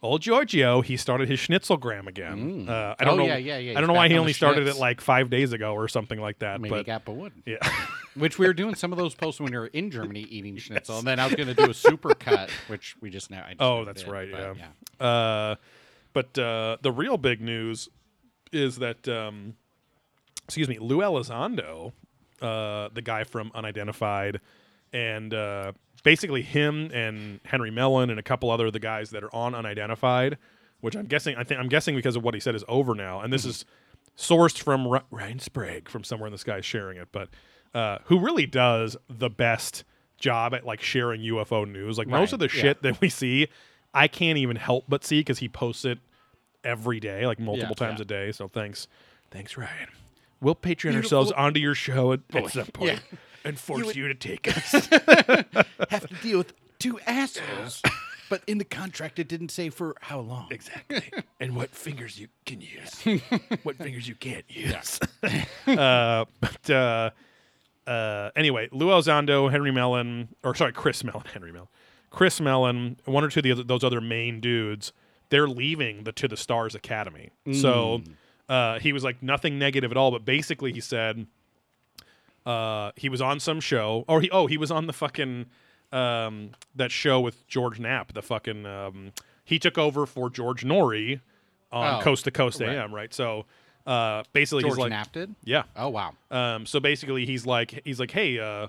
old 0.02 0.22
Giorgio, 0.22 0.80
he 0.82 0.96
started 0.96 1.28
his 1.28 1.40
Schnitzelgram 1.40 2.06
again. 2.06 2.68
Uh, 2.68 2.94
I 2.98 3.04
don't 3.04 3.14
Oh, 3.14 3.24
know. 3.24 3.26
yeah, 3.26 3.36
yeah, 3.38 3.58
yeah. 3.58 3.70
I 3.72 3.74
don't 3.74 3.82
He's 3.82 3.88
know 3.88 3.94
why 3.94 4.06
he 4.08 4.14
on 4.14 4.20
only 4.20 4.30
the 4.32 4.36
started 4.36 4.68
it 4.68 4.74
Schnitz. 4.76 4.78
like 4.78 5.00
five 5.00 5.28
days 5.30 5.52
ago 5.52 5.72
or 5.74 5.88
something 5.88 6.20
like 6.20 6.38
that. 6.38 6.60
Maybe 6.60 6.70
but 6.76 6.86
Gappa 6.86 7.12
would. 7.12 7.32
yeah, 7.44 7.56
Which 8.14 8.38
we 8.38 8.46
were 8.46 8.52
doing 8.54 8.74
some 8.76 8.92
of 8.92 8.98
those 8.98 9.14
posts 9.16 9.40
when 9.40 9.50
we 9.50 9.58
were 9.58 9.66
in 9.66 9.90
Germany 9.90 10.20
eating 10.22 10.56
schnitzel, 10.58 10.98
and 10.98 11.06
then 11.06 11.18
I 11.18 11.26
was 11.26 11.34
going 11.34 11.48
to 11.48 11.54
do 11.54 11.68
a 11.70 11.74
super 11.74 12.14
cut, 12.14 12.50
which 12.68 12.94
we 13.00 13.10
just 13.10 13.30
now. 13.30 13.42
I 13.44 13.50
just 13.50 13.60
Oh, 13.62 13.78
never 13.78 13.84
that's 13.86 14.02
did, 14.04 14.12
right. 14.12 14.28
but 14.30 14.56
Yeah. 14.56 15.06
Uh, 15.06 15.54
but 16.12 16.38
uh, 16.38 16.76
the 16.82 16.92
real 16.92 17.16
big 17.18 17.40
news 17.40 17.88
is 18.52 18.76
that, 18.76 19.06
um, 19.08 19.54
excuse 20.44 20.68
me, 20.68 20.78
Lou 20.78 20.98
Elizondo, 20.98 21.92
uh, 22.40 22.88
the 22.92 23.02
guy 23.02 23.24
from 23.24 23.52
Unidentified, 23.54 24.40
and 24.92 25.32
uh, 25.34 25.72
basically 26.02 26.42
him 26.42 26.90
and 26.92 27.40
Henry 27.44 27.70
Mellon 27.70 28.10
and 28.10 28.18
a 28.18 28.22
couple 28.22 28.50
other 28.50 28.66
of 28.66 28.72
the 28.72 28.80
guys 28.80 29.10
that 29.10 29.24
are 29.24 29.34
on 29.34 29.54
Unidentified, 29.54 30.38
which 30.80 30.94
I'm 30.96 31.06
guessing, 31.06 31.36
I 31.36 31.44
think 31.44 31.60
I'm 31.60 31.68
guessing 31.68 31.94
because 31.96 32.16
of 32.16 32.22
what 32.22 32.34
he 32.34 32.40
said 32.40 32.54
is 32.54 32.64
over 32.68 32.94
now, 32.94 33.20
and 33.20 33.32
this 33.32 33.44
is 33.44 33.64
sourced 34.16 34.58
from 34.58 34.86
R- 34.86 35.04
Ryan 35.10 35.38
Sprague 35.38 35.88
from 35.88 36.04
somewhere 36.04 36.26
in 36.26 36.32
the 36.32 36.38
sky 36.38 36.60
sharing 36.60 36.98
it, 36.98 37.08
but 37.12 37.28
uh, 37.74 37.98
who 38.04 38.18
really 38.18 38.46
does 38.46 38.96
the 39.08 39.30
best 39.30 39.84
job 40.18 40.54
at 40.54 40.66
like 40.66 40.80
sharing 40.80 41.20
UFO 41.22 41.70
news. 41.70 41.96
Like 41.98 42.08
most 42.08 42.32
of 42.32 42.38
the 42.40 42.46
yeah. 42.46 42.60
shit 42.62 42.82
that 42.82 43.00
we 43.00 43.08
see, 43.08 43.48
I 43.94 44.08
can't 44.08 44.38
even 44.38 44.56
help 44.56 44.84
but 44.88 45.04
see 45.04 45.20
because 45.20 45.38
he 45.38 45.48
posts 45.48 45.84
it 45.84 45.98
every 46.64 47.00
day, 47.00 47.26
like 47.26 47.38
multiple 47.38 47.76
Yeah, 47.78 47.86
times 47.86 48.00
yeah. 48.00 48.02
a 48.02 48.06
day. 48.06 48.32
So 48.32 48.48
thanks, 48.48 48.88
thanks 49.30 49.56
Ryan. 49.56 49.88
We'll 50.40 50.54
Patreon 50.54 50.94
ourselves 50.94 51.32
onto 51.32 51.60
your 51.60 51.74
show 51.74 52.12
at, 52.12 52.20
at 52.32 52.50
some 52.50 52.66
point 52.72 53.00
Yeah. 53.12 53.18
And 53.48 53.58
force 53.58 53.96
you, 53.96 54.08
to 54.08 54.14
take 54.14 54.48
us. 54.56 54.72
have 55.90 56.06
to 56.08 56.14
deal 56.22 56.38
with 56.38 56.52
two 56.78 56.98
assholes. 57.06 57.82
but 58.28 58.42
in 58.46 58.58
the 58.58 58.64
contract, 58.64 59.18
it 59.18 59.28
didn't 59.28 59.50
say 59.50 59.70
for 59.70 59.96
how 60.00 60.20
long. 60.20 60.48
exactly. 60.50 61.02
and 61.40 61.56
what 61.56 61.70
fingers 61.74 62.18
you 62.18 62.28
can 62.46 62.60
use, 62.60 63.20
what 63.62 63.76
fingers 63.76 64.06
you 64.06 64.14
can't 64.14 64.44
use. 64.48 65.00
uh, 65.66 66.24
but 66.40 66.70
uh, 66.70 67.10
uh, 67.86 68.30
anyway, 68.36 68.68
Lou 68.72 68.88
Elizondo, 68.88 69.50
Henry 69.50 69.70
Mellon, 69.70 70.28
or 70.44 70.54
sorry, 70.54 70.72
Chris 70.72 71.02
Mellon, 71.02 71.24
Henry 71.32 71.52
Mellon, 71.52 71.68
Chris 72.10 72.40
Mellon, 72.40 72.98
one 73.04 73.24
or 73.24 73.28
two 73.28 73.40
of 73.40 73.44
the 73.44 73.52
other, 73.52 73.62
those 73.62 73.84
other 73.84 74.00
main 74.00 74.40
dudes, 74.40 74.92
they're 75.30 75.48
leaving 75.48 76.04
the 76.04 76.12
To 76.12 76.28
the 76.28 76.36
Stars 76.36 76.74
Academy. 76.74 77.30
So 77.52 78.02
uh, 78.48 78.78
he 78.78 78.92
was 78.94 79.04
like 79.04 79.22
nothing 79.22 79.58
negative 79.58 79.90
at 79.90 79.96
all, 79.96 80.10
but 80.10 80.24
basically 80.24 80.72
he 80.72 80.80
said 80.80 81.26
uh, 82.46 82.92
he 82.96 83.08
was 83.08 83.20
on 83.20 83.40
some 83.40 83.60
show, 83.60 84.04
or 84.08 84.20
he 84.20 84.30
oh 84.30 84.46
he 84.46 84.56
was 84.56 84.70
on 84.70 84.86
the 84.86 84.92
fucking 84.92 85.46
um, 85.92 86.50
that 86.76 86.90
show 86.90 87.20
with 87.20 87.46
George 87.48 87.78
Knapp, 87.80 88.12
the 88.12 88.22
fucking 88.22 88.66
um, 88.66 89.12
he 89.44 89.58
took 89.58 89.78
over 89.78 90.06
for 90.06 90.28
George 90.30 90.64
Noory 90.64 91.20
on 91.72 92.00
Oh, 92.00 92.02
Coast 92.02 92.24
to 92.24 92.30
Coast 92.30 92.60
right. 92.60 92.70
AM, 92.76 92.94
right? 92.94 93.12
So 93.12 93.46
uh, 93.86 94.22
basically 94.32 94.62
George 94.62 94.72
he's 94.74 94.78
like, 94.78 94.90
Knapp 94.90 95.12
did? 95.12 95.34
yeah. 95.44 95.62
Oh, 95.76 95.88
wow. 95.88 96.12
Um, 96.30 96.66
so 96.66 96.78
basically, 96.80 97.24
he's 97.24 97.46
like, 97.46 97.80
he's 97.84 97.98
like, 97.98 98.10
hey, 98.10 98.38
uh, 98.38 98.66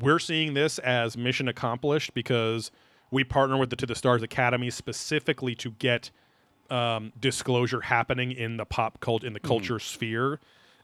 we're 0.00 0.20
seeing 0.20 0.54
this 0.54 0.78
as 0.78 1.16
mission 1.16 1.48
accomplished 1.48 2.14
because 2.14 2.70
we 3.10 3.24
partner 3.24 3.56
with 3.56 3.70
the 3.70 3.76
To 3.76 3.86
the 3.86 3.94
Stars 3.96 4.22
Academy 4.22 4.70
specifically 4.70 5.54
to 5.56 5.72
get 5.72 6.10
um, 6.70 7.12
disclosure 7.20 7.80
happening 7.80 8.30
in 8.32 8.56
the 8.56 8.64
pop 8.64 9.00
cult 9.00 9.24
in 9.24 9.32
the 9.32 9.40
culture 9.40 9.78
sphere, 9.80 10.38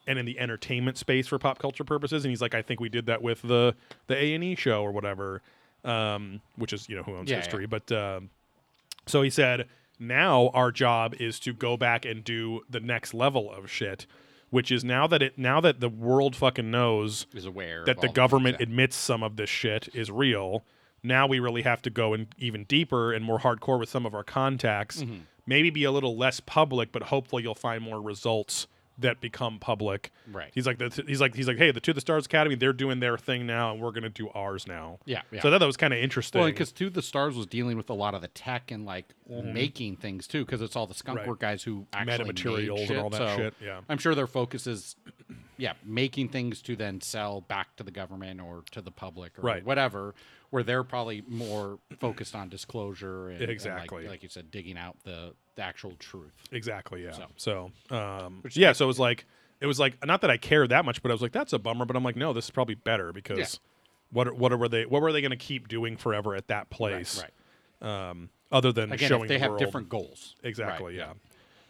and 0.07 0.19
in 0.19 0.27
the 0.27 0.39
entertainment 0.39 0.99
space 0.99 1.27
for 1.27 1.39
pop 1.39 1.59
culture 1.59 1.85
purposes. 1.85 2.25
And 2.25 2.31
he's 2.31 2.43
like, 2.43 2.55
I 2.55 2.63
think 2.63 2.81
we 2.81 2.89
did 2.89 3.07
that 3.07 3.23
with 3.23 3.43
the 3.43 3.75
the 4.07 4.17
A 4.17 4.35
and 4.35 4.43
E 4.45 4.55
show 4.55 4.83
or 4.83 4.93
whatever, 4.93 5.43
um, 5.85 6.41
which 6.57 6.73
is 6.73 6.89
you 6.89 6.97
know 6.97 7.03
who 7.03 7.17
owns 7.17 7.31
Yeah, 7.31 7.37
yeah. 7.37 7.43
history, 7.43 7.67
but. 7.67 7.91
Um, 7.93 8.31
so 9.07 9.23
he 9.23 9.31
said, 9.31 9.67
now 9.99 10.49
our 10.55 10.71
job 10.71 11.15
is 11.19 11.39
to 11.41 11.53
go 11.53 11.77
back 11.77 12.05
and 12.05 12.23
do 12.25 12.61
the 12.69 12.81
next 12.81 13.15
level 13.15 13.51
of 13.53 13.71
shit, 13.71 14.07
which 14.51 14.71
is 14.71 14.85
now 14.85 15.07
that 15.07 15.23
it 15.23 15.39
now 15.39 15.61
that 15.61 15.81
the 15.81 15.89
world 15.89 16.37
fucking 16.37 16.71
knows 16.71 17.27
Is 17.35 17.47
aware 17.47 17.85
that 17.85 18.01
the 18.01 18.09
government 18.09 18.59
things 18.59 18.69
admits 18.71 18.97
some 18.97 19.23
of 19.23 19.37
this 19.37 19.51
shit 19.51 19.89
is 19.95 20.11
real. 20.11 20.65
Now 21.03 21.27
we 21.27 21.41
really 21.41 21.63
have 21.63 21.83
to 21.83 21.91
go 21.91 22.15
in 22.15 22.29
even 22.39 22.65
deeper 22.65 23.13
and 23.13 23.25
more 23.25 23.41
hardcore 23.41 23.79
with 23.79 23.89
some 23.89 24.07
of 24.07 24.15
our 24.15 24.23
contacts. 24.25 25.03
Mm-hmm. 25.03 25.17
Maybe 25.47 25.71
be 25.71 25.83
a 25.83 25.91
little 25.91 26.17
less 26.17 26.39
public, 26.39 26.93
but 26.93 27.05
hopefully 27.05 27.43
you'll 27.43 27.57
find 27.57 27.83
more 27.83 28.01
results 28.01 28.69
that 28.99 29.21
become 29.21 29.59
public. 29.59 30.13
Right. 30.31 30.51
He's 30.55 30.67
like, 30.67 30.79
the, 30.79 31.05
he's 31.07 31.21
like, 31.21 31.35
he's 31.35 31.49
like, 31.49 31.57
hey, 31.57 31.71
the 31.71 31.81
To 31.81 31.93
the 31.93 32.01
Stars 32.01 32.27
Academy, 32.27 32.55
they're 32.55 32.73
doing 32.73 33.01
their 33.01 33.17
thing 33.19 33.47
now, 33.47 33.73
and 33.73 33.81
we're 33.81 33.93
gonna 33.93 34.09
do 34.09 34.29
ours 34.31 34.67
now. 34.67 34.99
Yeah, 35.05 35.23
yeah. 35.31 35.41
So 35.41 35.49
I 35.49 35.53
thought 35.53 35.59
that 35.59 35.67
was 35.67 35.77
kind 35.77 35.93
of 35.93 35.99
interesting. 36.01 36.41
Well, 36.41 36.51
because 36.51 36.73
too, 36.73 36.91
the 36.91 37.03
stars 37.03 37.37
was 37.37 37.47
dealing 37.47 37.77
with 37.77 37.91
a 37.91 37.95
lot 37.95 38.15
of 38.15 38.23
the 38.23 38.29
tech 38.29 38.71
and 38.71 38.85
like 38.85 39.07
mm-hmm. 39.31 39.53
making 39.53 39.97
things 39.97 40.27
too, 40.27 40.45
because 40.45 40.63
it's 40.63 40.77
all 40.77 40.87
the 40.87 40.95
skunk 40.95 41.19
Right. 41.19 41.29
work 41.29 41.41
guys 41.41 41.63
who 41.63 41.87
actually 41.93 42.25
made 42.25 42.35
Metamaterials 42.35 42.91
and 42.91 42.99
all 42.99 43.11
that 43.11 43.17
so 43.19 43.37
shit, 43.37 43.55
yeah. 43.63 43.81
I'm 43.89 43.99
sure 43.99 44.15
their 44.15 44.27
focus 44.27 44.67
is, 44.67 44.97
yeah, 45.57 45.73
making 45.85 46.29
things 46.29 46.63
to 46.63 46.77
then 46.77 47.01
sell 47.01 47.41
back 47.41 47.77
to 47.77 47.83
the 47.83 47.91
government 47.91 48.41
or 48.41 48.65
to 48.73 48.81
the 48.81 48.91
public 48.91 49.39
or 49.39 49.43
Right. 49.43 49.65
whatever. 49.65 50.15
Where 50.51 50.63
they're 50.63 50.85
probably 50.85 51.23
more 51.27 51.79
focused 51.99 52.35
on 52.35 52.51
disclosure 52.51 53.29
and 53.31 53.39
and, 53.39 53.41
like- 53.41 53.49
Exactly. 53.49 54.07
like, 54.07 54.23
you 54.23 54.29
said, 54.29 54.51
digging 54.51 54.77
out 54.77 54.99
the, 55.03 55.33
the 55.55 55.63
actual 55.63 55.93
truth. 55.99 56.33
Exactly. 56.51 57.05
Yeah. 57.05 57.13
So- 57.13 57.71
So, 57.91 57.95
um, 57.97 58.39
Which- 58.43 58.57
yeah. 58.57 58.73
So 58.73 58.85
it 58.85 58.89
was 58.89 58.99
like, 58.99 59.25
it 59.61 59.67
was 59.67 59.79
like, 59.79 60.05
not 60.05 60.21
that 60.23 60.31
I 60.31 60.37
cared 60.39 60.71
that 60.71 60.85
much, 60.85 61.03
but 61.03 61.11
I 61.11 61.15
was 61.15 61.23
like, 61.23 61.33
that's 61.33 61.53
a 61.53 61.59
bummer. 61.59 61.85
But 61.85 61.95
I'm 61.97 62.03
like, 62.05 62.17
no, 62.17 62.33
this 62.33 62.47
is 62.47 62.51
probably 62.51 62.75
better 62.75 63.13
because 63.13 63.39
Yeah. 63.39 63.47
what 64.11 64.29
are, 64.29 64.35
what 64.35 64.59
were 64.59 64.69
they 64.69 64.87
what 64.87 65.03
were 65.03 65.13
they 65.13 65.21
going 65.21 65.31
to 65.31 65.37
keep 65.37 65.69
doing 65.69 65.97
forever 65.97 66.35
at 66.35 66.49
that 66.49 66.71
place? 66.71 67.23
Right. 67.83 68.09
Um, 68.11 68.31
other 68.51 68.73
than 68.73 68.93
Again, 68.93 69.09
showing 69.09 69.23
if 69.25 69.29
they 69.29 69.35
the 69.37 69.41
have 69.41 69.51
world. 69.53 69.61
different 69.61 69.89
goals. 69.89 70.37
Exactly. 70.43 70.99
Right, 70.99 71.09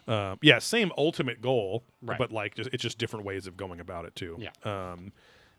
yeah. 0.07 0.31
Um, 0.31 0.39
yeah. 0.41 0.59
Same 0.59 0.91
ultimate 0.97 1.41
goal, 1.41 1.83
Right. 2.01 2.17
but 2.17 2.31
like 2.31 2.55
just, 2.55 2.69
it's 2.73 2.83
just 2.83 2.97
different 2.97 3.25
ways 3.25 3.47
of 3.47 3.55
going 3.57 3.79
about 3.79 4.05
it 4.05 4.15
too. 4.15 4.37
Yeah. 4.39 4.51
Um, 4.65 5.11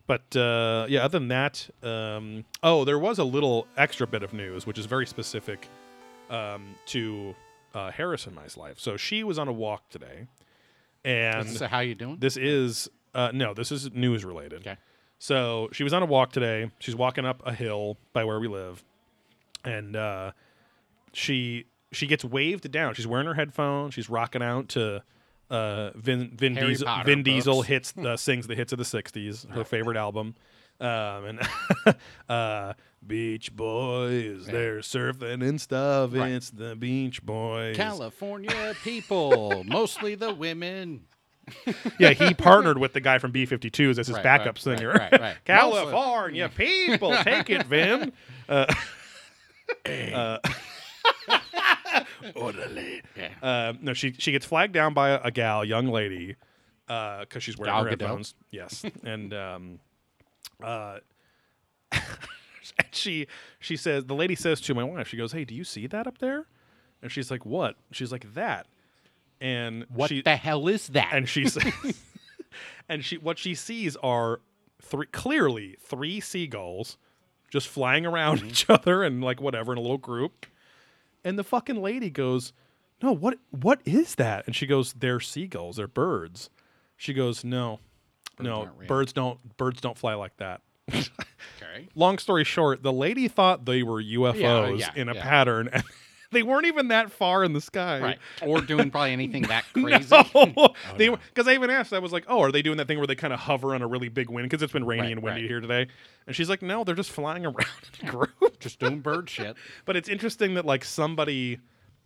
but 0.07 0.35
uh, 0.35 0.85
yeah, 0.87 1.03
other 1.03 1.17
than 1.17 1.29
that, 1.29 1.67
um, 1.81 2.45
oh, 2.61 2.85
there 2.85 2.99
was 2.99 3.17
a 3.17 3.23
little 3.23 3.65
extra 3.75 4.05
bit 4.05 4.21
of 4.23 4.33
news, 4.33 4.67
which 4.67 4.77
is 4.77 4.85
very 4.85 5.07
specific 5.07 5.67
um, 6.29 6.75
to 6.87 7.35
uh, 7.75 7.91
Harris 7.91 8.25
in 8.25 8.33
my 8.33 8.47
life. 8.57 8.79
So 8.79 8.97
she 8.97 9.23
was 9.23 9.37
on 9.37 9.47
a 9.47 9.53
walk 9.53 9.89
today, 9.89 10.27
and 11.03 11.47
So 11.49 11.67
how 11.67 11.79
you 11.81 11.93
doing? 11.93 12.17
this 12.19 12.37
is 12.37 12.89
uh, 13.13 13.31
no, 13.33 13.53
this 13.53 13.71
is 13.71 13.91
news 13.93 14.25
related. 14.25 14.61
Okay. 14.61 14.77
So 15.19 15.69
she 15.71 15.83
was 15.83 15.93
on 15.93 16.01
a 16.01 16.05
walk 16.05 16.31
today. 16.31 16.71
She's 16.79 16.95
walking 16.95 17.25
up 17.25 17.41
a 17.45 17.53
hill 17.53 17.97
by 18.13 18.23
where 18.23 18.39
we 18.39 18.47
live, 18.47 18.83
and 19.63 19.95
uh, 19.95 20.31
she 21.13 21.65
she 21.91 22.07
gets 22.07 22.25
waved 22.25 22.69
down. 22.71 22.93
She's 22.93 23.07
wearing 23.07 23.27
her 23.27 23.33
headphones. 23.33 23.93
She's 23.93 24.09
rocking 24.09 24.41
out 24.41 24.69
to 24.69 25.03
uh, 25.49 25.91
Vin 25.95 26.31
Vin 26.35 26.55
Harry 26.55 26.69
Diesel. 26.69 26.87
Potter 26.87 27.05
Vin 27.05 27.23
Diesel 27.23 27.61
hits 27.61 27.93
uh, 28.05 28.17
sings 28.17 28.47
the 28.47 28.55
hits 28.55 28.71
of 28.73 28.77
the 28.77 28.83
'60s. 28.85 29.49
Her 29.51 29.63
favorite 29.63 29.97
album. 29.97 30.35
Um, 30.79 31.25
and 31.25 31.39
uh, 32.29 32.73
Beach 33.05 33.55
Boys, 33.55 34.45
they're 34.45 34.79
surfing 34.79 35.47
and 35.47 35.59
stuff. 35.61 36.13
Right. 36.13 36.31
It's 36.31 36.49
the 36.49 36.75
Beach 36.75 37.23
Boys. 37.23 37.75
California 37.77 38.75
people, 38.83 39.63
mostly 39.65 40.15
the 40.15 40.33
women. 40.33 41.05
yeah, 41.99 42.09
he 42.11 42.33
partnered 42.33 42.79
with 42.79 42.93
the 42.93 42.99
guy 43.01 43.19
from 43.19 43.31
B52s 43.31 43.99
as 43.99 44.07
his 44.07 44.11
Right, 44.15 44.23
backup 44.23 44.55
right, 44.55 44.59
singer. 44.59 44.91
right. 44.93 45.35
California 45.45 46.49
people, 46.49 47.15
take 47.23 47.51
it, 47.51 47.67
Vin. 47.67 48.11
Uh, 48.49 48.65
uh, 49.85 50.37
orderly. 52.35 53.01
Yeah. 53.15 53.29
Uh, 53.41 53.73
no, 53.81 53.93
she 53.93 54.13
she 54.17 54.31
gets 54.31 54.45
flagged 54.45 54.73
down 54.73 54.93
by 54.93 55.09
a, 55.09 55.21
a 55.25 55.31
gal, 55.31 55.63
young 55.63 55.87
lady, 55.87 56.35
uh 56.87 57.19
because 57.21 57.43
she's 57.43 57.57
wearing 57.57 57.73
Gal 57.75 57.83
her 57.83 57.89
headphones. 57.89 58.33
Yes, 58.51 58.83
and 59.03 59.33
um, 59.33 59.79
uh, 60.63 60.99
and 61.91 62.87
she 62.91 63.27
she 63.59 63.77
says 63.77 64.05
the 64.05 64.15
lady 64.15 64.35
says 64.35 64.61
to 64.61 64.73
my 64.73 64.83
wife, 64.83 65.07
she 65.07 65.17
goes, 65.17 65.31
"Hey, 65.31 65.45
do 65.45 65.53
you 65.55 65.63
see 65.63 65.87
that 65.87 66.07
up 66.07 66.17
there?" 66.19 66.45
And 67.01 67.11
she's 67.11 67.29
like, 67.31 67.45
"What?" 67.45 67.75
She's 67.91 68.11
like, 68.11 68.33
"That." 68.33 68.67
And 69.41 69.85
What 69.93 70.09
she, 70.09 70.21
the 70.21 70.35
hell 70.37 70.67
is 70.67 70.87
that? 70.89 71.09
and 71.13 71.27
she 71.27 71.47
says, 71.47 71.71
and 72.89 73.03
she 73.03 73.17
what 73.17 73.37
she 73.37 73.53
sees 73.53 73.95
are 73.97 74.39
three 74.81 75.07
clearly 75.07 75.75
three 75.81 76.19
seagulls 76.19 76.97
just 77.49 77.67
flying 77.67 78.05
around 78.05 78.39
Mm-hmm. 78.39 78.47
each 78.47 78.69
other 78.69 79.03
and 79.03 79.23
like 79.23 79.41
whatever 79.41 79.71
in 79.71 79.77
a 79.77 79.81
little 79.81 79.97
group. 79.97 80.45
And 81.23 81.37
the 81.39 81.43
fucking 81.43 81.81
lady 81.81 82.09
goes, 82.09 82.53
"No, 83.01 83.11
what 83.11 83.37
what 83.51 83.81
is 83.85 84.15
that?" 84.15 84.45
And 84.47 84.55
she 84.55 84.65
goes, 84.65 84.93
"They're 84.93 85.19
seagulls. 85.19 85.75
They're 85.77 85.87
birds." 85.87 86.49
She 86.97 87.13
goes, 87.13 87.43
"No, 87.43 87.79
no, 88.43 88.61
aren't 88.61 88.87
birds 88.87 89.13
don't 89.13 89.57
birds 89.57 89.81
don't 89.81 89.97
fly 89.97 90.13
like 90.15 90.35
that." 90.37 90.61
okay. 90.93 91.87
Long 91.95 92.17
story 92.17 92.43
short, 92.43 92.83
the 92.83 92.93
lady 92.93 93.27
thought 93.27 93.65
they 93.65 93.83
were 93.83 94.01
UFOs 94.01 94.79
yeah, 94.79 94.91
in 94.95 95.09
a 95.09 95.15
yeah. 95.15 95.21
pattern, 95.23 95.69
and 95.71 95.83
they 96.31 96.43
weren't 96.43 96.65
even 96.67 96.89
that 96.89 97.11
far 97.11 97.43
in 97.43 97.53
the 97.53 97.61
sky. 97.61 97.99
Right. 97.99 98.19
Or 98.41 98.61
doing 98.61 98.91
probably 98.91 99.11
anything 99.11 99.43
that 99.43 99.63
crazy. 99.73 100.15
No, 100.35 100.73
they 100.97 101.09
because 101.09 101.47
I 101.47 101.53
even 101.53 101.69
asked. 101.69 101.93
I 101.93 101.99
was 101.99 102.11
like, 102.11 102.25
"Oh, 102.27 102.41
are 102.41 102.51
they 102.51 102.61
doing 102.61 102.77
that 102.77 102.87
thing 102.87 102.97
where 102.97 103.07
they 103.07 103.15
kind 103.15 103.33
of 103.33 103.39
hover 103.39 103.73
on 103.73 103.81
a 103.81 103.87
really 103.87 104.09
big 104.09 104.29
wind? 104.29 104.49
Because 104.49 104.61
it's 104.61 104.73
been 104.73 104.85
rainy 104.85 105.03
Right, 105.03 105.11
and 105.13 105.21
windy 105.23 105.41
right. 105.41 105.49
here 105.49 105.59
today." 105.59 105.87
And 106.27 106.35
she's 106.35 106.49
like, 106.49 106.61
"No, 106.61 106.83
they're 106.83 106.95
just 106.95 107.11
flying 107.11 107.45
around 107.45 107.67
in 108.01 108.07
a 108.07 108.11
group." 108.11 108.59
Just 108.59 108.79
doing 108.79 108.99
bird 108.99 109.29
shit. 109.29 109.55
but 109.85 109.95
it's 109.95 110.09
interesting 110.09 110.53
that 110.55 110.65
like 110.65 110.83
somebody, 110.83 111.59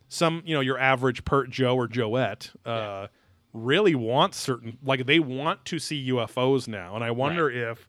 some 0.08 0.42
you 0.44 0.54
know, 0.54 0.60
your 0.60 0.78
average 0.78 1.24
Pert 1.24 1.50
Joe 1.50 1.76
or 1.76 1.88
Joette, 1.88 2.50
uh, 2.66 3.06
really 3.52 3.94
want 3.94 4.34
certain 4.34 4.78
like 4.82 5.06
they 5.06 5.18
want 5.18 5.64
to 5.66 5.78
see 5.78 6.08
UFOs 6.10 6.68
now, 6.68 6.94
and 6.94 7.02
I 7.04 7.10
wonder 7.10 7.50
if, 7.50 7.88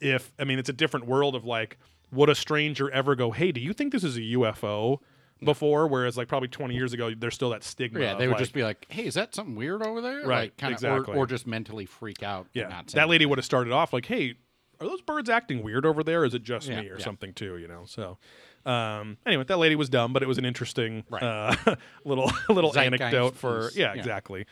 if 0.00 0.32
I 0.38 0.44
mean, 0.44 0.58
it's 0.58 0.68
a 0.68 0.72
different 0.74 1.06
world 1.06 1.34
of 1.34 1.44
like, 1.44 1.78
would 2.12 2.28
a 2.28 2.34
stranger 2.34 2.90
ever 2.90 3.14
go, 3.14 3.30
"Hey, 3.30 3.52
do 3.52 3.60
you 3.60 3.72
think 3.72 3.92
this 3.92 4.04
is 4.04 4.16
a 4.16 4.20
UFO?" 4.20 4.98
Before, 5.44 5.86
whereas 5.86 6.16
like 6.16 6.28
probably 6.28 6.48
twenty 6.48 6.76
years 6.76 6.94
ago, 6.94 7.12
there's 7.14 7.34
still 7.34 7.50
that 7.50 7.62
stigma. 7.62 8.00
Yeah, 8.00 8.14
they 8.14 8.26
would 8.26 8.32
like- 8.34 8.38
just 8.40 8.54
be 8.54 8.62
like, 8.62 8.86
"Hey, 8.88 9.04
is 9.04 9.14
that 9.14 9.34
something 9.34 9.54
weird 9.54 9.82
over 9.82 10.00
there?" 10.00 10.20
Right, 10.26 10.44
Like, 10.44 10.56
kinda, 10.56 10.72
exactly. 10.72 11.12
Or, 11.14 11.18
or 11.18 11.26
just 11.26 11.46
mentally 11.46 11.84
freak 11.84 12.22
out. 12.22 12.46
Yeah, 12.54 12.68
not 12.68 12.86
that 12.88 13.06
lady 13.10 13.26
would 13.26 13.36
have 13.36 13.44
started 13.44 13.70
off 13.70 13.92
like, 13.92 14.06
"Hey, 14.06 14.36
are 14.80 14.86
those 14.88 15.02
birds 15.02 15.28
acting 15.28 15.62
weird 15.62 15.84
over 15.84 16.02
there? 16.02 16.24
Is 16.24 16.32
it 16.32 16.42
just 16.42 16.68
Yeah, 16.70 16.80
me 16.80 16.88
or 16.88 16.96
yeah. 16.98 17.04
something 17.04 17.34
too?" 17.34 17.58
You 17.58 17.68
know. 17.68 17.82
So, 17.84 18.16
um, 18.64 19.18
anyway, 19.26 19.44
that 19.44 19.58
lady 19.58 19.76
was 19.76 19.90
dumb, 19.90 20.14
but 20.14 20.22
it 20.22 20.26
was 20.26 20.38
an 20.38 20.46
interesting 20.46 21.04
Right. 21.10 21.22
uh, 21.22 21.54
little 22.06 22.32
little 22.48 22.72
Zeitgeist 22.72 23.00
anecdote 23.02 23.36
for 23.36 23.64
piece, 23.68 23.76
yeah, 23.76 23.92
yeah. 23.92 23.98
exactly. 24.00 24.46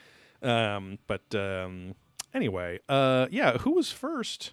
Um, 0.44 0.98
but 1.06 1.34
um, 1.34 1.94
anyway, 2.34 2.80
uh, 2.88 3.26
yeah, 3.30 3.58
who 3.58 3.72
was 3.72 3.90
first? 3.90 4.52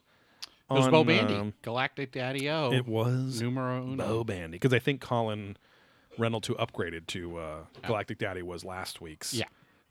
It 0.69 0.73
was 0.75 0.85
on, 0.85 0.91
Bo 0.91 1.03
Bandy, 1.03 1.33
um, 1.35 1.53
Galactic 1.63 2.13
Daddy 2.13 2.49
O. 2.49 2.71
it 2.71 2.87
was 2.87 3.41
numero 3.41 3.83
uno. 3.83 4.07
Bo 4.07 4.23
Bandy 4.23 4.55
because 4.57 4.73
I 4.73 4.79
think 4.79 5.01
Colin 5.01 5.57
Reynolds, 6.17 6.47
who 6.47 6.55
upgraded 6.55 7.07
to 7.07 7.37
uh, 7.37 7.57
Galactic 7.85 8.17
Daddy, 8.19 8.41
was 8.41 8.63
last 8.63 9.01
week's. 9.01 9.33
Yeah. 9.33 9.45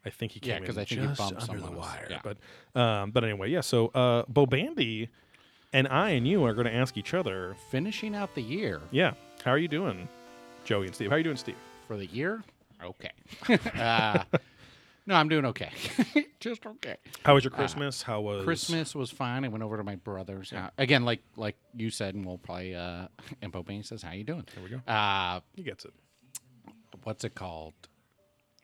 I 0.07 0.09
think 0.09 0.33
he 0.33 0.41
Yeah, 0.43 0.55
came 0.57 0.65
'cause 0.67 0.77
in 0.77 0.81
I 0.81 0.85
think 0.87 1.01
he 1.03 1.07
just 1.09 1.19
bumped 1.19 1.43
under 1.43 1.61
the 1.61 1.67
someone 1.67 1.79
else. 1.85 1.87
wire. 1.95 2.07
Yeah. 2.09 2.21
But 2.25 2.81
um, 2.81 3.11
but 3.11 3.23
anyway, 3.25 3.51
yeah. 3.51 3.61
So 3.61 3.89
uh, 3.89 4.23
Bo 4.29 4.47
Bandy 4.47 5.11
and 5.75 5.87
I 5.89 6.11
and 6.11 6.27
you 6.27 6.43
are 6.45 6.55
going 6.55 6.67
to 6.67 6.75
ask 6.75 6.97
each 6.97 7.13
other. 7.13 7.55
Finishing 7.71 8.15
out 8.17 8.35
the 8.35 8.41
year 8.43 8.81
Yeah, 8.91 9.13
how 9.45 9.51
are 9.51 9.59
you 9.59 9.69
doing, 9.69 10.09
Joey 10.65 10.87
and 10.87 10.95
Steve? 10.95 11.11
How 11.11 11.17
are 11.17 11.19
you 11.19 11.25
doing, 11.25 11.37
Steve? 11.37 11.57
for 11.87 11.99
the 11.99 12.07
year. 12.07 12.43
Okay. 12.83 13.11
uh, 13.79 14.25
no, 15.11 15.17
I'm 15.17 15.29
doing 15.29 15.45
okay. 15.47 15.71
just 16.41 16.65
okay. 16.65 16.97
How 17.25 17.35
was 17.35 17.43
your 17.43 17.51
Christmas? 17.51 18.01
how 18.01 18.21
was 18.21 18.45
Christmas 18.45 18.95
was 18.95 19.11
fine. 19.11 19.45
I 19.45 19.49
went 19.49 19.65
over 19.65 19.77
to 19.77 19.83
my 19.83 19.97
brother's. 19.97 20.51
house. 20.51 20.71
again, 20.79 21.05
like 21.05 21.21
like 21.37 21.57
you 21.75 21.91
said, 21.91 22.15
and 22.15 22.25
we'll 22.25 22.39
probably. 22.39 22.77
Uh, 22.77 23.09
and 23.43 23.51
Bo 23.51 23.65
says, 23.83 24.03
"How 24.03 24.13
you 24.13 24.23
doing?" 24.23 24.47
There 24.55 24.63
we 24.63 24.71
go. 24.71 24.81
Uh, 24.91 25.41
He 25.55 25.65
gets 25.65 25.85
it. 25.85 25.93
what's 27.03 27.25
it 27.25 27.35
called? 27.35 27.75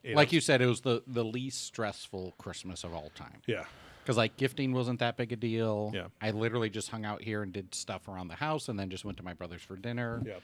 Eight 0.05 0.15
like 0.15 0.29
hours. 0.29 0.33
you 0.35 0.41
said, 0.41 0.63
it 0.63 0.67
was 0.67 0.83
the 0.83 1.03
the 1.09 1.25
least 1.25 1.65
stressful 1.65 2.35
Christmas 2.39 2.85
of 2.85 2.95
all 2.95 3.11
time. 3.17 3.43
Yeah. 3.47 3.65
Because 4.03 4.17
like 4.17 4.37
gifting 4.37 4.73
wasn't 4.73 5.01
that 5.01 5.17
big 5.17 5.33
a 5.33 5.37
deal. 5.37 5.91
Yeah. 5.93 6.07
I 6.23 6.31
literally 6.31 6.71
just 6.71 6.91
hung 6.91 7.05
out 7.05 7.23
here 7.23 7.43
and 7.43 7.53
did 7.53 7.75
stuff 7.75 8.07
around 8.07 8.29
the 8.29 8.37
house, 8.37 8.69
and 8.69 8.79
then 8.79 8.89
just 8.89 9.05
went 9.05 9.19
to 9.19 9.25
my 9.25 9.35
brother's 9.35 9.63
for 9.63 9.77
dinner. 9.77 10.23
Yeah. 10.25 10.35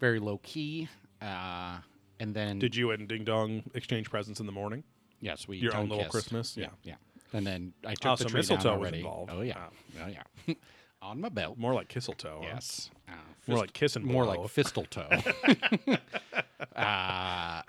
Very 0.00 0.18
low 0.18 0.38
key. 0.38 0.88
Uh, 1.20 1.78
and 2.18 2.34
then 2.34 2.58
Did 2.58 2.74
you 2.74 2.90
and 2.90 3.06
Ding 3.06 3.22
Dong 3.22 3.62
exchange 3.74 4.10
presents 4.10 4.40
in 4.40 4.46
the 4.46 4.52
morning? 4.52 4.82
Yes, 5.22 5.48
we 5.48 5.56
your 5.56 5.74
own 5.74 5.88
little 5.88 6.04
kissed. 6.04 6.10
Christmas? 6.12 6.56
Yeah, 6.58 6.68
yeah. 6.82 6.96
And 7.32 7.46
then 7.46 7.72
I 7.86 7.94
took 7.94 8.12
Oh, 8.12 8.16
the 8.16 8.24
so 8.24 8.28
tree 8.28 8.38
mistletoe 8.40 8.64
down 8.64 8.78
already. 8.78 8.98
involved. 8.98 9.30
Oh 9.34 9.40
yeah, 9.40 9.68
oh 10.04 10.08
yeah. 10.08 10.54
On 11.02 11.18
my 11.20 11.30
belt. 11.30 11.56
More 11.56 11.72
like 11.72 11.88
huh? 11.92 12.40
Yes. 12.42 12.90
Uh, 13.08 13.12
More 13.48 13.58
like 13.58 13.72
kissing. 13.72 14.04
more 14.06 14.24
like 14.26 14.46
fistle 14.50 14.84
toe. 14.84 15.08
uh, 16.76 17.62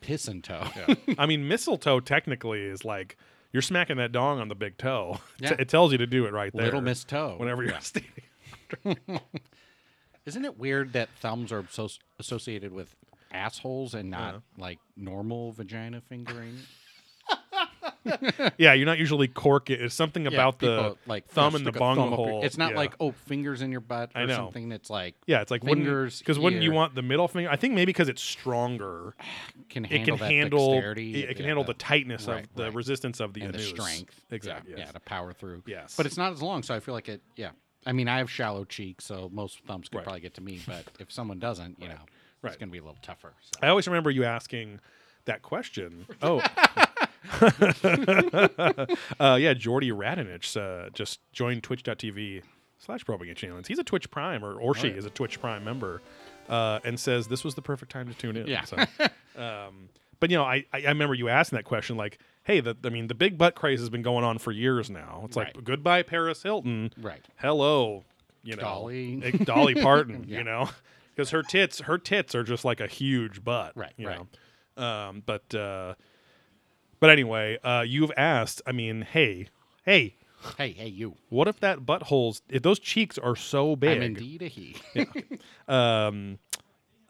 piss 0.00 0.28
and 0.28 0.42
toe. 0.42 0.64
Yeah. 0.76 0.94
I 1.18 1.26
mean, 1.26 1.48
mistletoe 1.48 2.00
technically 2.00 2.62
is 2.62 2.84
like 2.84 3.16
you're 3.52 3.62
smacking 3.62 3.96
that 3.98 4.12
dong 4.12 4.40
on 4.40 4.48
the 4.48 4.54
big 4.54 4.78
toe. 4.78 5.18
Yeah. 5.40 5.54
It 5.58 5.68
tells 5.68 5.92
you 5.92 5.98
to 5.98 6.06
do 6.06 6.24
it 6.26 6.32
right 6.32 6.52
there. 6.54 6.64
Little 6.64 6.80
Miss 6.80 7.04
Toe. 7.04 7.34
Whenever 7.38 7.62
you're 7.62 7.72
Yeah. 7.72 7.78
standing. 7.80 8.22
Isn't 10.26 10.44
it 10.44 10.58
weird 10.58 10.92
that 10.94 11.08
thumbs 11.20 11.52
are 11.52 11.64
so 11.70 11.88
associated 12.18 12.72
with 12.72 12.94
assholes 13.32 13.94
and 13.94 14.10
not 14.10 14.34
Uh-huh. 14.34 14.40
like 14.58 14.78
normal 14.96 15.52
vagina 15.52 16.00
fingering? 16.00 16.58
Yeah, 18.56 18.72
you're 18.72 18.86
not 18.86 18.98
usually 18.98 19.28
cork 19.28 19.68
it. 19.70 19.82
It's 19.82 19.94
something 19.94 20.22
Yeah, 20.24 20.30
about 20.30 20.58
the 20.60 20.66
people, 20.78 20.98
like 21.06 21.28
thumb 21.28 21.54
in 21.54 21.62
the 21.64 21.70
stick 21.70 21.76
a 21.76 21.78
thumb 21.78 21.98
up 21.98 22.06
your- 22.08 22.16
hole. 22.16 22.42
It's 22.44 22.56
not 22.56 22.70
Yeah. 22.72 22.76
like 22.78 22.94
oh 23.00 23.12
fingers 23.12 23.60
in 23.60 23.70
your 23.70 23.82
butt 23.82 24.12
or 24.14 24.22
I 24.22 24.24
know. 24.26 24.34
something. 24.36 24.72
It's 24.72 24.88
like 24.88 25.14
yeah, 25.26 25.42
it's 25.42 25.50
like 25.50 25.62
fingers 25.62 26.18
because 26.18 26.38
wouldn't 26.38 26.62
you 26.62 26.70
here. 26.70 26.76
want 26.76 26.94
the 26.94 27.02
middle 27.02 27.28
finger? 27.28 27.50
I 27.50 27.56
think 27.56 27.74
maybe 27.74 27.86
because 27.90 28.08
it's 28.08 28.22
stronger, 28.22 29.14
can 29.68 29.84
it 29.84 30.04
can 30.06 30.16
that 30.16 30.30
handle 30.30 30.72
dexterity. 30.72 31.22
it, 31.24 31.30
it 31.30 31.34
can 31.36 31.44
handle 31.44 31.64
the 31.64 31.74
tightness 31.74 32.26
right, 32.26 32.44
of 32.44 32.54
the 32.54 32.64
right. 32.64 32.74
resistance 32.74 33.20
of 33.20 33.34
the 33.34 33.42
and 33.42 33.52
the 33.52 33.58
anus. 33.58 33.68
strength. 33.68 34.24
Exactly. 34.30 34.72
Yeah, 34.72 34.78
yes. 34.78 34.86
yeah, 34.88 34.92
to 34.92 35.00
power 35.00 35.32
through. 35.34 35.62
Yes. 35.66 35.94
But 35.96 36.06
it's 36.06 36.16
not 36.16 36.32
as 36.32 36.40
long, 36.42 36.62
so 36.62 36.74
I 36.74 36.80
feel 36.80 36.94
like 36.94 37.08
it. 37.10 37.20
Yeah. 37.36 37.50
I 37.86 37.92
mean, 37.92 38.08
I 38.08 38.18
have 38.18 38.30
shallow 38.30 38.64
cheeks, 38.64 39.04
so 39.04 39.28
most 39.32 39.60
thumbs 39.66 39.88
could 39.88 39.98
Right. 39.98 40.04
probably 40.04 40.20
get 40.20 40.34
to 40.34 40.40
me. 40.40 40.60
But 40.66 40.84
if 40.98 41.12
someone 41.12 41.38
doesn't, 41.38 41.80
you 41.80 41.88
know, 41.88 41.94
Right. 42.42 42.50
it's 42.50 42.56
going 42.58 42.68
to 42.68 42.72
be 42.72 42.78
a 42.78 42.82
little 42.82 42.98
tougher. 43.02 43.34
So. 43.40 43.50
I 43.62 43.68
always 43.68 43.86
remember 43.86 44.10
you 44.10 44.24
asking 44.24 44.80
that 45.26 45.42
question. 45.42 46.06
Oh. 46.22 46.42
uh, 49.20 49.36
yeah, 49.40 49.54
Jordy 49.54 49.90
Radonich 49.90 50.56
uh, 50.56 50.90
just 50.90 51.20
joined 51.32 51.62
twitch.tv 51.62 52.42
slash 52.78 53.04
probing 53.04 53.34
challenge. 53.34 53.66
He's 53.68 53.78
a 53.78 53.84
Twitch 53.84 54.10
Prime, 54.10 54.44
or, 54.44 54.54
or 54.54 54.74
she 54.74 54.88
yeah. 54.88 54.94
is 54.94 55.04
a 55.04 55.10
Twitch 55.10 55.40
Prime 55.40 55.64
member, 55.64 56.00
uh, 56.48 56.80
and 56.84 56.98
says 56.98 57.28
this 57.28 57.44
was 57.44 57.54
the 57.54 57.62
perfect 57.62 57.92
time 57.92 58.08
to 58.08 58.14
tune 58.14 58.36
in. 58.36 58.46
Yeah. 58.46 58.64
So, 58.64 58.76
um, 59.36 59.88
but, 60.20 60.30
you 60.30 60.36
know, 60.36 60.44
I, 60.44 60.64
I 60.72 60.82
I 60.82 60.88
remember 60.88 61.14
you 61.14 61.28
asking 61.28 61.56
that 61.56 61.64
question 61.64 61.96
like, 61.96 62.18
hey, 62.44 62.60
the, 62.60 62.76
I 62.84 62.88
mean, 62.88 63.06
the 63.06 63.14
big 63.14 63.36
butt 63.38 63.54
craze 63.54 63.80
has 63.80 63.90
been 63.90 64.02
going 64.02 64.24
on 64.24 64.38
for 64.38 64.52
years 64.52 64.90
now. 64.90 65.22
It's 65.24 65.36
like, 65.36 65.54
Right. 65.54 65.64
goodbye, 65.64 66.02
Paris 66.02 66.42
Hilton. 66.42 66.92
Right. 67.00 67.24
Hello, 67.36 68.04
you 68.42 68.56
know, 68.56 68.62
Dolly. 68.62 69.20
Dolly 69.44 69.74
Parton, 69.82 70.24
Yeah. 70.26 70.38
you 70.38 70.44
know, 70.44 70.68
because 71.14 71.30
her 71.30 71.42
tits, 71.42 71.80
her 71.82 71.98
tits 71.98 72.34
are 72.34 72.42
just 72.42 72.64
like 72.64 72.80
a 72.80 72.86
huge 72.86 73.44
butt, 73.44 73.72
Right, 73.76 73.92
You 73.96 74.08
right. 74.08 74.18
know, 74.76 74.82
um, 74.82 75.22
but 75.26 75.54
uh, 75.54 75.94
but 77.00 77.10
anyway, 77.10 77.58
uh, 77.62 77.84
you've 77.86 78.12
asked. 78.16 78.62
I 78.66 78.72
mean, 78.72 79.02
hey, 79.02 79.48
hey, 79.84 80.14
Hey, 80.56 80.70
hey, 80.72 80.86
you. 80.88 81.16
what 81.30 81.48
if 81.48 81.58
that 81.60 81.80
butthole's 81.80 82.42
if 82.48 82.62
those 82.62 82.78
cheeks 82.78 83.18
are 83.18 83.34
so 83.36 83.74
big? 83.76 83.96
I'm 83.96 84.02
indeed 84.02 84.42
a 84.42 84.46
he. 84.48 84.76
um, 85.68 86.38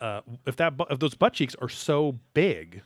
uh, 0.01 0.20
if 0.46 0.57
that 0.57 0.77
bu- 0.77 0.87
if 0.90 0.98
those 0.98 1.14
butt 1.14 1.33
cheeks 1.35 1.55
are 1.61 1.68
so 1.68 2.18
big, 2.35 2.83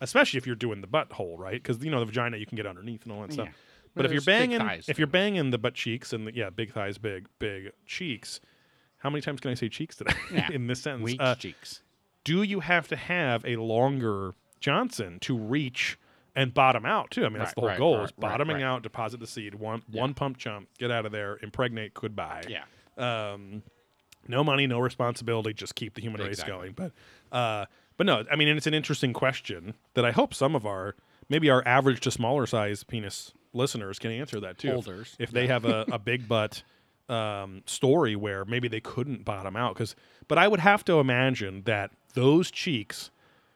especially 0.00 0.38
if 0.38 0.46
you're 0.46 0.56
doing 0.56 0.80
the 0.80 0.86
butthole, 0.88 1.38
right? 1.38 1.62
Because 1.62 1.82
you 1.84 1.90
know 1.90 2.00
the 2.00 2.06
vagina 2.06 2.36
you 2.36 2.46
can 2.46 2.56
get 2.56 2.66
underneath 2.66 3.04
and 3.04 3.12
all 3.12 3.22
that 3.22 3.32
stuff. 3.32 3.46
Yeah. 3.48 3.52
But 3.94 4.06
if 4.06 4.12
you're 4.12 4.22
banging, 4.22 4.58
thighs, 4.60 4.88
if 4.88 4.98
you're 4.98 5.06
banging 5.08 5.50
the 5.50 5.58
butt 5.58 5.74
cheeks 5.74 6.12
and 6.12 6.26
the, 6.28 6.34
yeah, 6.34 6.50
big 6.50 6.72
thighs, 6.72 6.98
big 6.98 7.26
big 7.38 7.72
cheeks. 7.86 8.40
How 8.98 9.08
many 9.10 9.22
times 9.22 9.40
can 9.40 9.50
I 9.50 9.54
say 9.54 9.68
cheeks 9.70 9.96
today 9.96 10.12
Yeah. 10.32 10.48
in 10.52 10.66
this 10.66 10.82
sentence? 10.82 11.04
Weak 11.04 11.20
Uh, 11.20 11.34
cheeks. 11.34 11.80
do 12.22 12.42
you 12.42 12.60
have 12.60 12.86
to 12.88 12.96
have 12.96 13.44
a 13.46 13.56
longer 13.56 14.34
Johnson 14.60 15.18
to 15.20 15.36
reach 15.38 15.98
and 16.34 16.52
bottom 16.54 16.84
out 16.86 17.10
too? 17.10 17.24
I 17.24 17.28
mean, 17.28 17.38
that's 17.38 17.48
Right, 17.50 17.54
the 17.54 17.60
whole 17.60 17.68
right, 17.68 17.78
goal: 17.78 17.96
right, 17.98 18.04
is 18.04 18.12
bottoming 18.12 18.62
out, 18.62 18.82
deposit 18.82 19.20
the 19.20 19.26
seed, 19.26 19.54
one 19.54 19.82
Yeah. 19.90 20.00
one 20.02 20.14
pump 20.14 20.38
chump, 20.38 20.68
get 20.78 20.90
out 20.90 21.06
of 21.06 21.12
there, 21.12 21.38
impregnate, 21.42 21.94
goodbye. 21.94 22.42
Yeah. 22.48 22.64
Um, 22.98 23.62
no 24.28 24.44
money, 24.44 24.66
no 24.66 24.78
responsibility, 24.80 25.52
just 25.54 25.74
keep 25.74 25.94
the 25.94 26.00
human 26.00 26.20
Exactly. 26.20 26.52
race 26.68 26.74
going. 26.76 26.92
But 27.30 27.36
uh, 27.36 27.66
but 27.96 28.06
no, 28.06 28.24
I 28.30 28.36
mean, 28.36 28.48
and 28.48 28.56
it's 28.56 28.66
an 28.66 28.74
interesting 28.74 29.12
question 29.12 29.74
that 29.94 30.04
I 30.04 30.10
hope 30.12 30.34
some 30.34 30.54
of 30.54 30.66
our 30.66 30.94
maybe 31.28 31.50
our 31.50 31.62
average 31.66 32.00
to 32.00 32.10
smaller 32.10 32.46
size 32.46 32.84
penis 32.84 33.32
listeners 33.52 33.98
can 33.98 34.10
answer 34.10 34.38
that 34.40 34.58
too. 34.58 34.68
If- 34.68 34.74
Holders, 34.74 35.16
if 35.18 35.30
they 35.30 35.46
have 35.48 35.64
a, 35.64 35.84
a 35.92 35.98
big 35.98 36.28
butt 36.28 36.62
um, 37.08 37.62
story 37.66 38.14
where 38.14 38.44
maybe 38.44 38.68
they 38.68 38.80
couldn't 38.80 39.24
bottom 39.24 39.56
out 39.56 39.74
because 39.74 39.96
but 40.28 40.38
i 40.38 40.46
would 40.46 40.60
have 40.60 40.84
to 40.84 41.00
imagine 41.00 41.62
that 41.64 41.90
those 42.14 42.52
cheeks 42.52 43.10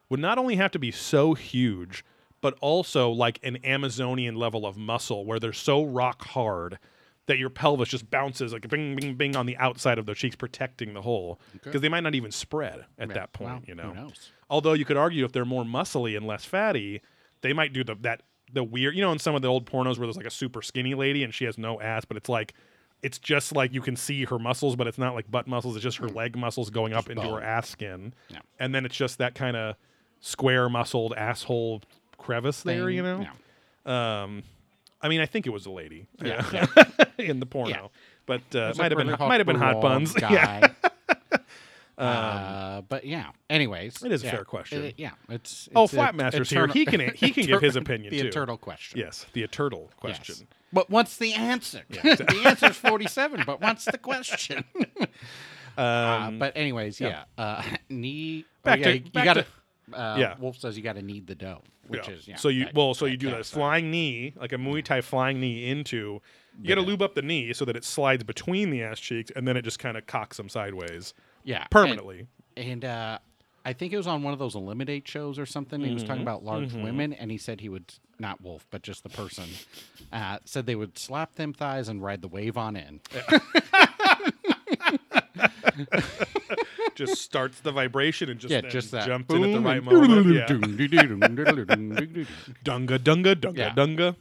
would 0.08 0.18
not 0.18 0.38
only 0.38 0.56
have 0.56 0.72
to 0.72 0.78
be 0.80 0.90
so 0.90 1.34
huge 1.34 2.04
but 2.44 2.54
also 2.60 3.08
like 3.10 3.40
an 3.42 3.56
amazonian 3.64 4.34
level 4.34 4.66
of 4.66 4.76
muscle 4.76 5.24
where 5.24 5.40
they're 5.40 5.50
so 5.54 5.82
rock 5.82 6.22
hard 6.26 6.78
that 7.24 7.38
your 7.38 7.48
pelvis 7.48 7.88
just 7.88 8.10
bounces 8.10 8.52
like 8.52 8.68
bing 8.68 8.94
bing 8.96 9.14
bing 9.14 9.34
on 9.34 9.46
the 9.46 9.56
outside 9.56 9.96
of 9.98 10.04
their 10.04 10.14
cheeks 10.14 10.36
protecting 10.36 10.92
the 10.92 11.00
hole 11.00 11.40
because 11.54 11.80
they 11.80 11.88
might 11.88 12.02
not 12.02 12.14
even 12.14 12.30
spread 12.30 12.84
at 12.98 13.08
Yeah. 13.08 13.14
that 13.14 13.32
point 13.32 13.66
you 13.66 13.74
who 13.74 13.82
know 13.82 13.92
knows? 13.94 14.30
although 14.50 14.74
you 14.74 14.84
could 14.84 14.98
argue 14.98 15.24
if 15.24 15.32
they're 15.32 15.46
more 15.46 15.64
muscly 15.64 16.14
and 16.18 16.26
less 16.26 16.44
fatty 16.44 17.00
they 17.40 17.54
might 17.54 17.72
do 17.72 17.82
the 17.82 17.94
that 18.02 18.20
the 18.52 18.62
weird 18.62 18.94
you 18.94 19.00
know 19.00 19.10
in 19.10 19.18
some 19.18 19.34
of 19.34 19.40
the 19.40 19.48
old 19.48 19.64
pornos 19.64 19.96
where 19.96 20.06
there's 20.06 20.18
like 20.18 20.26
a 20.26 20.30
super 20.30 20.60
skinny 20.60 20.94
lady 20.94 21.24
and 21.24 21.32
she 21.32 21.46
has 21.46 21.56
no 21.56 21.80
ass 21.80 22.04
but 22.04 22.18
it's 22.18 22.28
like 22.28 22.52
it's 23.00 23.18
just 23.18 23.54
like 23.54 23.72
you 23.72 23.80
can 23.80 23.96
see 23.96 24.26
her 24.26 24.38
muscles 24.38 24.76
but 24.76 24.86
it's 24.86 24.98
not 24.98 25.14
like 25.14 25.30
butt 25.30 25.46
muscles 25.46 25.76
it's 25.76 25.82
just 25.82 25.96
her 25.96 26.08
mm. 26.08 26.14
leg 26.14 26.36
muscles 26.36 26.68
going 26.68 26.92
up 26.92 27.08
into 27.08 27.22
her 27.22 27.42
ass 27.42 27.70
skin 27.70 28.12
Yeah. 28.28 28.40
and 28.58 28.74
then 28.74 28.84
it's 28.84 28.94
just 28.96 29.16
that 29.16 29.34
kind 29.34 29.56
of 29.56 29.76
square 30.20 30.68
muscled 30.68 31.14
asshole 31.14 31.82
crevice 32.18 32.62
there 32.62 32.86
Thing. 32.86 32.96
you 32.96 33.02
know 33.02 33.26
Yeah. 33.86 34.22
um 34.24 34.42
i 35.02 35.08
mean 35.08 35.20
i 35.20 35.26
think 35.26 35.46
it 35.46 35.50
was 35.50 35.66
a 35.66 35.70
lady 35.70 36.06
Yeah. 36.22 36.66
in 37.18 37.40
the 37.40 37.46
porno 37.46 37.70
Yeah. 37.70 37.86
but 38.26 38.40
uh, 38.54 38.68
It's 38.70 38.78
might 38.78 38.90
have 38.92 38.98
been 38.98 39.10
might 39.18 39.40
have 39.40 39.46
been 39.46 39.56
hot 39.56 39.74
raw 39.76 39.80
buns 39.80 40.14
yeah 40.20 40.68
Guy. 40.70 40.74
uh, 41.98 42.80
but 42.88 43.04
yeah. 43.04 43.30
Anyways, 43.48 44.02
It 44.02 44.10
is 44.10 44.22
a 44.22 44.26
yeah. 44.26 44.32
fair 44.32 44.44
question. 44.44 44.86
Uh, 44.86 44.90
yeah, 44.96 45.10
it's, 45.28 45.68
Oh, 45.76 45.84
it's 45.84 45.92
a- 45.92 45.96
Flatmaster's 45.96 46.50
here. 46.50 46.64
eternal- 46.64 46.74
He 46.74 46.84
can- 46.86 47.14
he 47.14 47.30
can 47.30 47.46
give 47.46 47.60
his 47.60 47.76
opinion, 47.76 48.10
The 48.10 48.22
too. 48.22 48.26
eternal 48.28 48.56
question. 48.56 48.98
yes 48.98 49.26
the 49.32 49.46
turtle 49.46 49.90
Yes. 50.02 50.18
question 50.18 50.48
But 50.72 50.90
what's 50.90 51.16
the 51.18 51.34
answer? 51.34 51.82
the 51.88 52.42
answer 52.44 52.70
is 52.70 52.76
forty-seven. 52.76 53.44
But 53.46 53.60
what's 53.60 53.84
the 53.84 53.98
question? 53.98 54.64
uh, 55.78 55.80
um, 55.80 56.38
but 56.40 56.56
anyways, 56.56 57.00
yeah. 57.00 57.24
Uh, 57.38 57.62
knee. 57.88 58.44
oh, 58.44 58.50
Back 58.64 58.78
yeah, 58.80 58.84
to- 58.86 58.98
you, 58.98 59.04
you 59.04 59.10
back 59.12 59.24
gotta. 59.24 59.42
to- 59.42 59.48
uh, 59.92 60.16
Yeah. 60.18 60.34
Wolf 60.38 60.56
says 60.58 60.76
you 60.76 60.82
got 60.82 60.94
to 60.96 61.02
knead 61.02 61.26
the 61.26 61.34
dough, 61.34 61.62
which 61.88 62.08
Yeah. 62.08 62.14
is 62.14 62.28
yeah. 62.28 62.36
so 62.36 62.48
you 62.48 62.64
that- 62.64 62.74
well 62.74 62.94
so 62.94 63.06
you 63.06 63.16
do 63.16 63.30
that 63.30 63.44
flying 63.46 63.90
knee 63.90 64.32
like 64.36 64.52
a 64.52 64.56
Muay 64.56 64.82
Thai 64.84 65.00
flying 65.02 65.40
knee 65.40 65.68
into 65.70 66.20
you 66.60 66.68
got 66.68 66.76
to 66.76 66.80
lube 66.82 67.02
up 67.02 67.14
the 67.14 67.22
knee 67.22 67.52
so 67.52 67.64
that 67.64 67.74
it 67.76 67.84
slides 67.84 68.22
between 68.24 68.70
the 68.70 68.82
ass 68.82 69.00
cheeks 69.00 69.30
and 69.34 69.46
then 69.48 69.56
it 69.56 69.62
just 69.62 69.78
kind 69.80 69.96
of 69.96 70.06
cocks 70.06 70.36
them 70.36 70.48
sideways 70.48 71.12
Yeah, 71.42 71.66
permanently. 71.70 72.26
And 72.56 72.84
uh, 72.84 73.18
I 73.64 73.72
think 73.72 73.92
it 73.92 73.96
was 73.96 74.06
on 74.06 74.22
one 74.22 74.32
of 74.32 74.38
those 74.38 74.54
Eliminate 74.54 75.08
shows 75.08 75.38
or 75.38 75.46
something. 75.46 75.80
He 75.80 75.92
was 75.92 76.02
talking 76.04 76.16
Mm-hmm. 76.16 76.22
about 76.22 76.44
large 76.44 76.72
women, 76.74 77.12
and 77.12 77.30
he 77.30 77.38
said 77.38 77.60
he 77.60 77.68
would 77.68 77.92
not 78.20 78.40
Wolf, 78.40 78.64
but 78.70 78.82
just 78.82 79.02
the 79.02 79.08
person 79.08 79.44
uh, 80.12 80.38
said 80.44 80.66
they 80.66 80.76
would 80.76 80.96
slap 80.96 81.34
them 81.34 81.52
thighs 81.52 81.88
and 81.88 82.00
ride 82.02 82.22
the 82.22 82.28
wave 82.28 82.56
on 82.56 82.76
in. 82.76 83.00
just 86.94 87.20
starts 87.22 87.60
the 87.60 87.72
vibration 87.72 88.30
and 88.30 88.40
just 88.40 88.50
yeah, 88.52 88.60
just 88.62 88.90
that. 88.92 89.06
jumps 89.06 89.28
Boom. 89.28 89.44
in 89.44 89.50
at 89.50 89.54
the 89.54 89.60
right 89.68 89.82
moment. 89.84 90.34
yeah. 90.34 90.46
dunga, 92.64 92.98
dunga, 92.98 93.34
dunga, 93.34 93.74
dunga. 93.74 94.16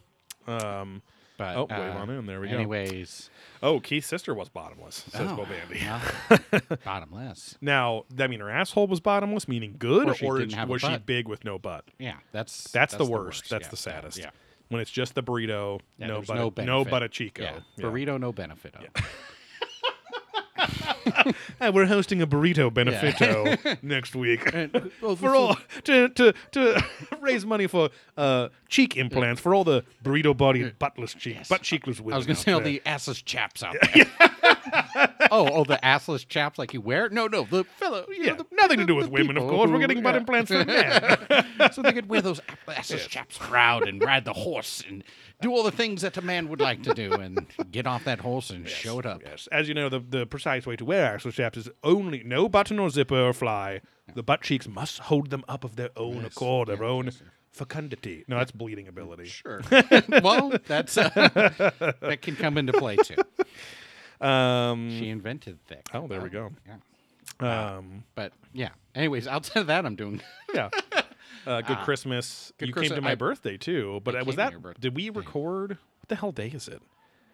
Um, 0.46 1.02
But 1.36 1.56
oh, 1.56 1.66
wave 1.70 1.96
on 1.96 2.10
uh, 2.10 2.18
in. 2.18 2.26
There 2.26 2.40
we 2.40 2.48
go. 2.48 2.54
Anyways, 2.54 3.30
Oh, 3.62 3.80
Keith's 3.80 4.06
sister 4.06 4.34
was 4.34 4.48
bottomless, 4.48 5.04
says 5.08 5.28
Oh. 5.30 5.36
Bo 5.36 5.46
Bandy. 5.46 5.80
well, 5.80 6.78
bottomless. 6.84 7.56
Now, 7.60 8.04
I 8.18 8.26
mean, 8.26 8.40
her 8.40 8.50
asshole 8.50 8.86
was 8.86 9.00
bottomless, 9.00 9.48
meaning 9.48 9.76
good, 9.78 10.08
Or 10.08 10.14
she 10.14 10.26
or, 10.26 10.44
was 10.66 10.82
she 10.82 10.96
big 10.98 11.28
with 11.28 11.44
no 11.44 11.58
butt? 11.58 11.84
Yeah, 11.98 12.16
that's 12.32 12.70
That's, 12.72 12.94
the, 12.94 13.04
worst. 13.04 13.48
That's 13.48 13.66
yeah, 13.66 13.70
the 13.70 13.76
saddest. 13.76 14.18
Yeah, 14.18 14.30
When 14.68 14.80
it's 14.80 14.90
just 14.90 15.14
the 15.14 15.22
burrito, 15.22 15.80
Yeah, 15.98 16.08
no 16.08 16.14
there's 16.16 16.26
butt, 16.26 16.36
no, 16.36 16.50
benefit. 16.84 17.02
a 17.02 17.08
chico. 17.08 17.42
Yeah. 17.42 17.58
Yeah. 17.76 17.84
Burrito, 17.84 18.20
no 18.20 18.32
benefit. 18.32 18.74
Of. 18.76 18.86
Hey, 21.58 21.70
we're 21.70 21.86
hosting 21.86 22.20
a 22.22 22.26
burrito 22.26 22.72
benefito 22.72 23.56
next 23.82 24.14
week 24.14 24.52
And, 24.54 24.90
well, 25.00 25.16
for 25.24 25.34
all 25.34 25.56
to 25.84 26.08
to 26.10 26.34
to 26.52 26.84
raise 27.20 27.46
money 27.46 27.66
for 27.66 27.90
uh, 28.16 28.48
cheek 28.68 28.96
implants 28.96 29.40
for 29.40 29.54
all 29.54 29.64
the 29.64 29.84
burrito 30.02 30.36
body 30.36 30.72
buttless 30.80 31.16
cheek, 31.16 31.48
butt 31.48 31.62
cheekless 31.62 32.00
women. 32.00 32.14
I 32.14 32.16
was 32.16 32.26
going 32.26 32.36
out 32.36 32.38
to 32.38 32.42
say 32.44 32.52
all 32.52 32.60
there. 32.60 32.72
the 32.72 32.82
assless 32.86 33.24
chaps 33.24 33.62
out 33.62 33.76
there. 33.94 34.06
oh, 35.30 35.48
oh, 35.52 35.64
the 35.64 35.78
assless 35.82 36.26
chaps 36.26 36.58
like 36.58 36.74
you 36.74 36.80
wear? 36.80 37.08
No, 37.08 37.26
no, 37.26 37.44
the 37.44 37.64
fellow. 37.64 38.04
You 38.08 38.24
yeah, 38.24 38.30
know, 38.32 38.36
the, 38.38 38.46
nothing 38.52 38.78
to 38.78 38.86
do 38.86 38.94
with 38.94 39.08
women, 39.08 39.36
of 39.36 39.42
people 39.44 39.56
course. 39.56 39.70
We're 39.70 39.76
who- 39.76 39.86
getting 39.86 40.02
butt 40.02 40.14
yeah. 40.14 40.20
implants 40.20 40.50
for 40.50 40.64
men. 40.64 41.72
so 41.72 41.82
they 41.82 41.92
could 41.92 42.08
wear 42.08 42.20
those 42.22 42.40
assless 42.68 43.08
chaps 43.08 43.36
proud 43.38 43.88
and 43.88 44.02
ride 44.02 44.24
the 44.24 44.32
horse 44.32 44.82
and 44.88 45.04
do 45.40 45.50
all 45.50 45.62
the 45.62 45.70
things 45.72 46.02
that 46.02 46.16
a 46.16 46.22
man 46.22 46.48
would 46.48 46.60
like 46.60 46.82
to 46.84 46.94
do 46.94 47.12
and 47.12 47.46
get 47.70 47.86
off 47.86 48.04
that 48.04 48.20
horse 48.20 48.50
and 48.50 48.68
show 48.82 48.98
it 48.98 49.06
up. 49.06 49.22
Yes, 49.24 49.46
as 49.52 49.68
you 49.68 49.74
know, 49.74 49.88
the, 49.88 50.00
the 50.00 50.26
precise 50.26 50.66
way 50.66 50.76
to 50.76 50.84
wear 50.84 51.04
axle 51.14 51.30
chaps 51.32 51.58
is 51.58 51.68
only 51.82 52.22
no 52.24 52.48
button 52.48 52.78
or 52.78 52.88
zipper 52.90 53.18
or 53.20 53.32
fly. 53.32 53.80
The 54.14 54.22
butt 54.22 54.42
cheeks 54.42 54.68
must 54.68 54.98
hold 55.00 55.30
them 55.30 55.44
up 55.48 55.64
of 55.64 55.76
their 55.76 55.90
own 55.96 56.22
Yes, 56.22 56.32
accord, 56.32 56.68
their 56.68 56.82
yeah, 56.82 56.88
own 56.88 57.04
yes, 57.06 57.22
fecundity. 57.52 58.24
No, 58.28 58.36
that's 58.38 58.52
bleeding 58.52 58.86
ability. 58.88 59.26
Sure. 59.26 59.62
well, 60.22 60.52
that's 60.66 60.96
uh, 60.98 61.08
that 62.00 62.18
can 62.22 62.36
come 62.36 62.58
into 62.58 62.72
play 62.74 62.96
too. 62.96 63.16
Um, 64.26 64.90
She 64.90 65.08
invented 65.08 65.58
thick. 65.66 65.86
oh, 65.94 66.06
there 66.06 66.20
we 66.20 66.28
go. 66.30 66.50
Yeah. 66.66 67.76
Um, 67.76 68.04
But 68.14 68.32
yeah. 68.52 68.70
Anyways, 68.94 69.26
outside 69.26 69.60
of 69.60 69.66
that, 69.66 69.84
I'm 69.84 69.96
doing. 69.96 70.20
yeah. 70.54 70.70
Uh, 71.46 71.60
good 71.60 71.78
Christmas. 71.78 72.52
good 72.58 72.68
you 72.68 72.72
Christmas. 72.74 72.90
came 72.92 72.96
to 72.96 73.02
my 73.02 73.12
I- 73.12 73.14
birthday 73.16 73.56
too, 73.56 74.00
but 74.04 74.16
I 74.16 74.20
uh, 74.20 74.24
was 74.24 74.36
that? 74.36 74.52
Did 74.80 74.94
we 74.96 75.10
record? 75.10 75.70
What 76.00 76.08
the 76.08 76.16
hell 76.16 76.32
day 76.32 76.48
is 76.48 76.68
it? 76.68 76.82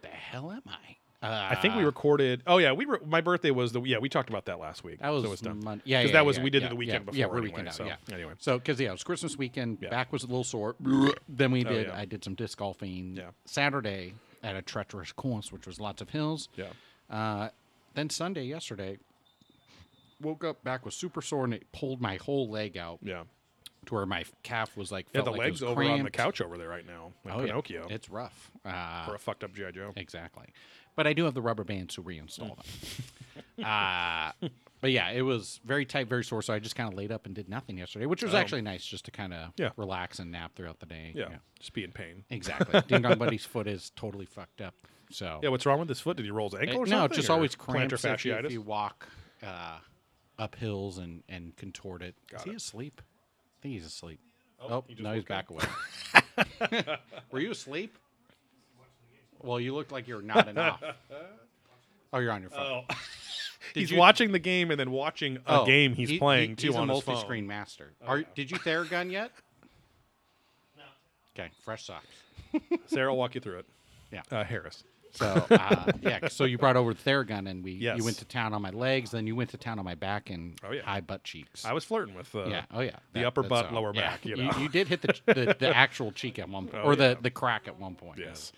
The 0.03 0.09
hell 0.09 0.51
am 0.53 0.63
I? 0.67 0.97
Uh, 1.23 1.49
I 1.51 1.55
think 1.57 1.75
we 1.77 1.85
recorded. 1.85 2.43
Oh 2.47 2.57
yeah, 2.57 2.73
we 2.73 2.87
were. 2.87 2.99
My 3.05 3.21
birthday 3.21 3.51
was 3.51 3.73
the. 3.73 3.83
Yeah, 3.83 3.99
we 3.99 4.09
talked 4.09 4.31
about 4.31 4.47
that 4.47 4.59
last 4.59 4.83
week. 4.85 5.01
That 5.01 5.11
was, 5.11 5.23
so 5.23 5.29
it 5.29 5.31
was 5.31 5.41
done. 5.43 5.61
Mon- 5.63 5.83
yeah, 5.85 6.01
'Cause 6.01 6.09
yeah, 6.11 6.13
that 6.15 6.25
was- 6.27 6.39
yeah, 6.39 6.43
we 6.45 6.51
did 6.51 6.63
it 6.63 6.71
the 6.71 6.77
weekend 6.77 7.05
yeah, 7.13 7.13
Yeah, 7.13 7.27
we're 7.27 7.33
anyway, 7.39 7.51
weekend 7.51 7.69
out. 7.69 7.75
so, 7.75 7.85
yeah. 7.85 7.97
anyway. 8.11 8.33
so 8.39 8.59
because 8.59 8.81
yeah, 8.81 8.89
it 8.89 8.93
was 8.93 9.05
Christmas 9.05 9.37
weekend. 9.37 9.79
Yeah. 9.83 9.91
Back 9.91 10.13
was 10.13 10.23
a 10.23 10.27
little 10.29 10.45
sore. 10.45 10.77
then 11.29 11.51
we 11.51 11.63
Oh, 11.67 11.69
did. 11.69 11.89
yeah. 11.89 11.97
I 11.99 12.07
did 12.07 12.25
some 12.25 12.35
disc 12.35 12.57
golfing. 12.57 13.17
Yeah. 13.17 13.31
Saturday 13.45 14.15
at 14.43 14.57
a 14.57 14.63
treacherous 14.63 15.13
course, 15.13 15.53
which 15.53 15.67
was 15.67 15.79
lots 15.79 16.01
of 16.01 16.09
hills. 16.09 16.49
Yeah. 16.57 16.69
Uh, 17.11 17.51
then 17.95 18.09
Sunday, 18.09 18.45
yesterday, 18.45 18.97
woke 20.23 20.43
up 20.45 20.63
back 20.65 20.85
was 20.87 20.95
super 20.95 21.21
sore 21.21 21.45
and 21.45 21.53
it 21.53 21.71
pulled 21.73 22.01
my 22.01 22.17
whole 22.17 22.49
leg 22.49 22.79
out 22.79 22.99
Yeah. 23.03 23.25
To 23.87 23.95
where 23.95 24.07
my 24.07 24.25
calf 24.43 24.77
was 24.77 24.91
like. 24.93 25.07
Yeah, 25.15 25.23
the 25.23 25.31
like 25.31 25.41
it 25.41 25.43
legs 25.45 25.63
over 25.63 25.83
on 25.83 26.03
the 26.05 26.11
couch 26.11 26.41
over 26.41 26.57
there 26.59 26.69
right 26.69 26.87
now, 26.87 27.13
like 27.25 27.35
Oh, 27.35 27.41
yeah. 27.41 27.47
Pinocchio, 27.47 27.87
It's 27.91 28.09
rough. 28.11 28.51
Uh, 28.65 29.07
or 29.09 29.15
a 29.15 29.19
fucked 29.19 29.45
up 29.45 29.53
GI 29.55 29.73
Joe. 29.73 29.93
Exactly. 29.97 30.47
But 30.97 31.07
I 31.07 31.13
do 31.13 31.25
have 31.25 31.35
the 31.35 31.43
rubber 31.43 31.65
bands 31.65 31.95
to 31.95 32.03
reinstall 32.03 32.57
them. 32.57 33.65
uh, 33.65 34.33
but 34.81 34.91
yeah, 34.91 35.11
it 35.11 35.23
was 35.23 35.61
very 35.65 35.85
tight, 35.85 36.09
very 36.09 36.25
sore. 36.25 36.43
So 36.43 36.53
I 36.53 36.59
just 36.59 36.75
kind 36.75 36.91
of 36.93 36.99
laid 36.99 37.13
up 37.13 37.27
and 37.27 37.35
did 37.35 37.49
nothing 37.49 37.79
yesterday, 37.79 38.07
which 38.07 38.23
was 38.23 38.35
Oh. 38.35 38.39
actually 38.39 38.63
nice 38.63 38.85
just 38.85 39.05
to 39.07 39.11
kind 39.11 39.33
of 39.33 39.53
Yeah. 39.57 39.71
relax 39.77 40.19
and 40.19 40.31
nap 40.33 40.55
throughout 40.57 40.81
the 40.81 40.87
day. 40.87 41.13
Yeah, 41.15 41.37
just 41.59 41.73
be 41.73 41.85
in 41.85 41.93
pain. 41.93 42.25
Exactly. 42.31 42.81
Ding 42.89 43.03
Dong 43.03 43.19
Buddy's 43.19 43.45
foot 43.47 43.67
is 43.67 43.91
totally 43.97 44.27
fucked 44.27 44.61
up. 44.61 44.75
So 45.11 45.41
Yeah, 45.43 45.51
what's 45.51 45.65
wrong 45.67 45.79
with 45.81 45.89
his 45.89 46.01
foot? 46.01 46.17
Did 46.17 46.25
he 46.27 46.31
roll 46.31 46.51
his 46.51 46.61
ankle 46.61 46.79
or 46.79 46.87
no, 46.87 46.91
something? 46.91 47.05
it's 47.07 47.17
just 47.17 47.31
or 47.31 47.35
always 47.35 47.55
plantar 47.57 47.91
cramps 47.91 48.05
if 48.05 48.25
you, 48.25 48.35
if 48.35 48.45
fasciitis. 48.45 48.51
you 48.51 48.63
walk 48.63 49.09
uh, 49.43 49.79
up 50.39 50.55
hills 50.57 50.99
and, 50.99 51.23
and 51.29 51.57
contort 51.57 52.03
it. 52.03 52.15
Got 52.31 52.41
is 52.41 52.45
he 52.45 52.51
it. 52.51 52.57
asleep? 52.57 53.01
I 53.61 53.63
think 53.63 53.75
he's 53.75 53.85
asleep. 53.87 54.21
Oh, 54.61 54.67
Oh, 54.71 54.85
he 54.89 54.95
just 54.95 55.03
no, 55.05 55.13
he's 55.13 55.25
woke 55.29 55.31
up. 55.31 56.45
back 56.67 56.81
away. 56.81 56.97
Were 57.31 57.41
you 57.41 57.51
asleep? 57.51 57.97
Well, 59.43 59.61
you 59.61 59.75
looked 59.75 59.93
like 59.93 60.09
you're 60.09 60.23
not 60.23 60.49
enough. 60.49 60.83
Oh, 62.13 62.19
you're 62.19 62.33
on 62.33 62.41
your 62.41 62.51
phone. 62.51 62.61
Oh. 62.91 62.95
Did 63.75 63.81
he's 63.83 63.91
you- 63.93 63.97
watching 63.99 64.33
the 64.33 64.41
game 64.41 64.73
and 64.73 64.81
then 64.81 64.91
watching 64.91 65.37
a 65.47 65.61
Oh, 65.61 65.65
game 65.65 65.95
he's 65.95 66.09
he- 66.09 66.19
playing 66.19 66.51
he- 66.51 66.57
too 66.57 66.67
he's 66.69 66.77
on 66.77 66.91
a 66.91 66.95
his 66.95 67.05
phone. 67.05 67.13
Oh, 67.13 67.17
multi-screen 67.19 67.47
master. 67.47 67.93
Are, 68.05 68.23
did 68.35 68.51
you 68.51 68.59
Theragun 68.59 69.13
yet? 69.13 69.31
No. 70.77 70.83
Okay, 71.39 71.53
fresh 71.63 71.85
socks. 71.85 72.07
Sarah 72.87 73.11
will 73.11 73.17
walk 73.19 73.37
you 73.37 73.41
through 73.41 73.59
it. 73.61 73.67
Yeah. 74.11 74.23
Uh, 74.29 74.43
Harris. 74.43 74.83
So 75.13 75.27
uh, 75.51 75.93
yeah, 76.03 76.29
so 76.29 76.45
you 76.45 76.57
brought 76.59 76.77
over 76.77 76.95
the 76.95 77.03
Theragun, 77.03 77.49
and 77.51 77.65
we 77.65 77.73
Yes. 77.73 77.99
you 77.99 78.05
went 78.05 78.19
to 78.19 78.25
town 78.25 78.53
on 78.55 78.63
my 78.63 78.71
legs, 78.71 79.11
then 79.11 79.27
you 79.27 79.35
went 79.37 79.51
to 79.51 79.57
town 79.57 79.79
on 79.79 79.85
my 79.85 79.95
back 79.95 80.31
and 80.31 80.59
Oh, 80.65 80.73
yeah. 80.73 80.83
high 80.83 81.01
butt 81.01 81.25
cheeks. 81.25 81.65
I 81.65 81.73
was 81.73 81.85
flirting 81.85 82.15
with. 82.15 82.35
Uh, 82.35 82.47
yeah, 82.47 82.65
oh 82.73 82.81
yeah, 82.81 82.97
the 83.13 83.25
upper 83.25 83.43
that's 83.43 83.49
butt, 83.49 83.73
lower 83.73 83.93
back, 83.93 84.25
you 84.25 84.37
know. 84.37 84.51
you, 84.59 84.69
did 84.69 84.89
hit 84.89 85.03
the, 85.03 85.15
the 85.27 85.57
the 85.59 85.77
actual 85.77 86.13
cheek 86.13 86.39
at 86.39 86.49
one 86.49 86.67
point, 86.69 86.83
Oh, 86.85 86.89
or 86.89 86.97
the 86.97 87.09
yeah. 87.09 87.15
the 87.23 87.31
crack 87.31 87.67
at 87.69 87.79
one 87.79 87.95
point. 87.95 88.19
Yes. 88.19 88.53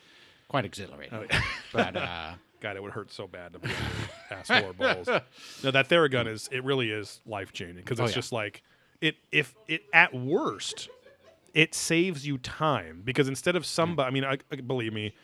quite 0.49 0.65
exhilarating. 0.65 1.15
Oh. 1.33 1.41
But 1.73 1.97
uh, 1.97 2.33
God, 2.61 2.77
it 2.77 2.83
would 2.83 2.93
hurt 2.93 3.11
so 3.11 3.27
bad 3.27 3.55
to 3.55 3.59
be 3.59 3.71
or 4.51 4.73
balls. 4.75 5.09
No, 5.65 5.71
that 5.71 5.89
Theragun 5.89 6.29
is 6.29 6.49
it 6.53 6.63
really 6.65 6.91
is 6.91 7.21
life 7.27 7.53
changing 7.53 7.77
because 7.77 7.99
Oh, 7.99 8.05
it's 8.05 8.13
yeah. 8.13 8.17
just 8.17 8.33
like 8.33 8.63
it 9.01 9.17
if 9.33 9.55
it 9.69 9.83
at 9.93 10.15
worst 10.15 10.89
it 11.55 11.75
saves 11.75 12.27
you 12.27 12.39
time 12.39 13.03
because 13.05 13.29
instead 13.29 13.57
of 13.57 13.67
somebody, 13.67 14.07
I 14.07 14.11
mean, 14.11 14.25
I, 14.25 14.39
I- 14.51 14.57
believe 14.63 14.93
me, 14.93 15.15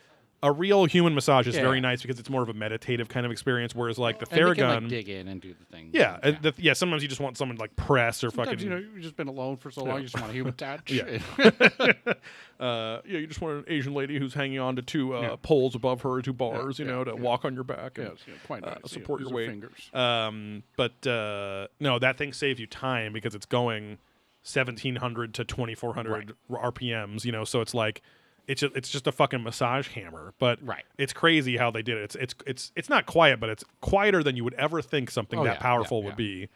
a 0.41 0.51
real 0.51 0.85
human 0.85 1.13
massage 1.13 1.47
is 1.47 1.55
Yeah. 1.55 1.61
very 1.63 1.81
nice 1.81 2.01
because 2.01 2.19
it's 2.19 2.29
more 2.29 2.41
of 2.41 2.49
a 2.49 2.53
meditative 2.53 3.09
kind 3.09 3.25
of 3.25 3.31
experience. 3.31 3.75
Whereas 3.75 3.97
like 3.99 4.19
the 4.19 4.27
and 4.31 4.55
can, 4.55 4.67
like, 4.83 4.87
dig 4.87 5.09
in 5.09 5.27
and 5.27 5.41
do 5.41 5.53
the 5.53 5.65
thing. 5.65 5.89
yeah, 5.91 6.17
and 6.23 6.37
the, 6.41 6.53
yeah, 6.57 6.73
sometimes 6.73 7.01
you 7.03 7.09
just 7.09 7.19
want 7.19 7.37
someone 7.37 7.57
to, 7.57 7.61
like 7.61 7.75
press 7.75 8.23
or 8.23 8.29
Sometimes, 8.29 8.49
fucking 8.61 8.63
you 8.63 8.69
know, 8.69 8.77
you've 8.77 9.03
just 9.03 9.17
been 9.17 9.27
alone 9.27 9.57
for 9.57 9.69
so 9.69 9.83
long, 9.83 9.97
you 9.97 10.03
just 10.03 10.17
want 10.17 10.29
a 10.29 10.33
human 10.33 10.53
touch. 10.57 10.91
Yeah. 10.91 11.19
uh, 12.59 13.01
yeah, 13.05 13.19
you 13.19 13.27
just 13.27 13.41
want 13.41 13.57
an 13.57 13.65
Asian 13.67 13.93
lady 13.93 14.17
who's 14.19 14.33
hanging 14.33 14.59
on 14.59 14.75
to 14.77 14.81
two 14.81 15.15
uh, 15.15 15.21
Yeah. 15.21 15.35
poles 15.41 15.75
above 15.75 16.01
her, 16.01 16.21
two 16.21 16.33
bars, 16.33 16.79
you 16.79 16.85
yeah, 16.85 16.91
know, 16.91 17.03
to 17.03 17.11
yeah. 17.11 17.19
walk 17.19 17.45
on 17.45 17.53
your 17.53 17.63
back. 17.63 17.97
And, 17.97 18.07
yeah, 18.27 18.33
quite 18.45 18.63
uh, 18.63 18.67
nice. 18.71 18.77
Yeah, 18.83 18.89
support 18.89 19.21
your 19.21 19.31
weight. 19.31 19.49
fingers. 19.49 19.89
Um, 19.93 20.63
but 20.77 21.05
uh, 21.05 21.67
no, 21.79 21.99
that 21.99 22.17
thing 22.17 22.33
saves 22.33 22.59
you 22.59 22.67
time 22.67 23.13
because 23.13 23.35
it's 23.35 23.45
going 23.45 23.97
1700 24.43 25.33
to 25.35 25.43
2400 25.43 26.33
RPMs, 26.49 27.25
you 27.25 27.31
know, 27.31 27.43
so 27.43 27.61
it's 27.61 27.73
like 27.73 28.01
it's 28.49 28.61
just, 28.61 28.75
it's 28.75 28.89
just 28.89 29.07
a 29.07 29.11
fucking 29.13 29.43
massage 29.43 29.87
hammer, 29.89 30.33
but 30.39 30.59
Right. 30.61 30.83
it's 30.97 31.13
crazy 31.13 31.55
how 31.55 31.71
they 31.71 31.81
did 31.81 31.97
it. 31.97 32.03
It's 32.03 32.15
it's 32.15 32.35
it's 32.47 32.71
it's 32.75 32.89
not 32.89 33.05
quiet, 33.05 33.39
but 33.39 33.49
it's 33.49 33.63
quieter 33.79 34.23
than 34.23 34.35
you 34.35 34.43
would 34.43 34.55
ever 34.55 34.81
think 34.81 35.11
something 35.11 35.39
Oh, 35.39 35.43
that 35.43 35.49
yeah, 35.49 35.55
yeah, 35.55 35.61
powerful 35.61 35.99
yeah. 35.99 36.05
would 36.07 36.15
be. 36.17 36.49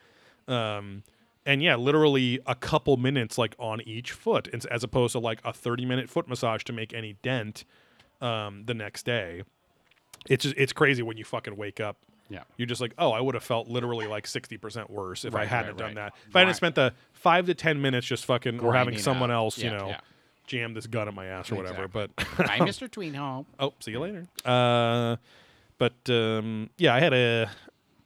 Um, 0.47 1.03
and 1.45 1.61
yeah, 1.61 1.75
literally 1.75 2.39
a 2.47 2.55
couple 2.55 2.97
minutes 2.97 3.37
like 3.37 3.55
on 3.59 3.79
each 3.81 4.11
foot, 4.11 4.47
as- 4.53 4.83
opposed 4.83 5.11
to 5.13 5.19
like 5.19 5.39
a 5.45 5.53
30 5.53 5.85
minute 5.85 6.09
foot 6.09 6.27
massage 6.27 6.63
to 6.65 6.73
make 6.73 6.93
any 6.93 7.13
dent 7.21 7.63
um, 8.21 8.63
the 8.65 8.73
next 8.73 9.05
day. 9.05 9.43
It's 10.29 10.43
just 10.43 10.55
it's 10.57 10.73
crazy 10.73 11.03
when 11.03 11.17
you 11.17 11.25
fucking 11.25 11.57
wake 11.57 11.79
up 11.81 11.97
Yeah. 12.29 12.43
you're 12.57 12.65
just 12.65 12.79
like, 12.81 12.93
oh, 12.97 13.11
I 13.11 13.19
would 13.19 13.35
have 13.35 13.43
felt 13.43 13.67
literally 13.67 14.07
like 14.07 14.25
sixty 14.25 14.57
percent 14.57 14.89
worse 14.89 15.25
if 15.25 15.35
I 15.35 15.45
hadn't 15.45 15.71
right, 15.71 15.77
done 15.77 15.87
right. 15.87 15.95
that. 15.95 16.13
If 16.29 16.35
I 16.35 16.39
hadn't 16.39 16.53
spent 16.55 16.75
the 16.75 16.93
five 17.11 17.45
to 17.47 17.53
ten 17.53 17.81
minutes 17.81 18.07
just 18.07 18.25
fucking 18.25 18.61
or 18.61 18.73
having 18.73 18.97
someone 18.97 19.29
out. 19.31 19.35
else, 19.43 19.57
you 19.57 19.69
know, 19.69 19.87
yeah. 19.89 19.99
Jam 20.47 20.73
this 20.73 20.87
gun 20.87 21.07
in 21.07 21.15
my 21.15 21.25
ass 21.27 21.51
or 21.51 21.55
whatever. 21.55 21.85
Exactly. 21.85 22.07
But 22.37 22.47
Bye, 22.47 22.59
Mr. 22.59 22.87
Tweenhole. 22.89 23.45
oh, 23.59 23.73
see 23.79 23.91
you 23.91 23.99
later. 23.99 24.25
Uh, 24.45 25.17
but 25.77 25.93
um, 26.09 26.69
yeah, 26.77 26.93
I 26.93 26.99
had 26.99 27.13
a, 27.13 27.49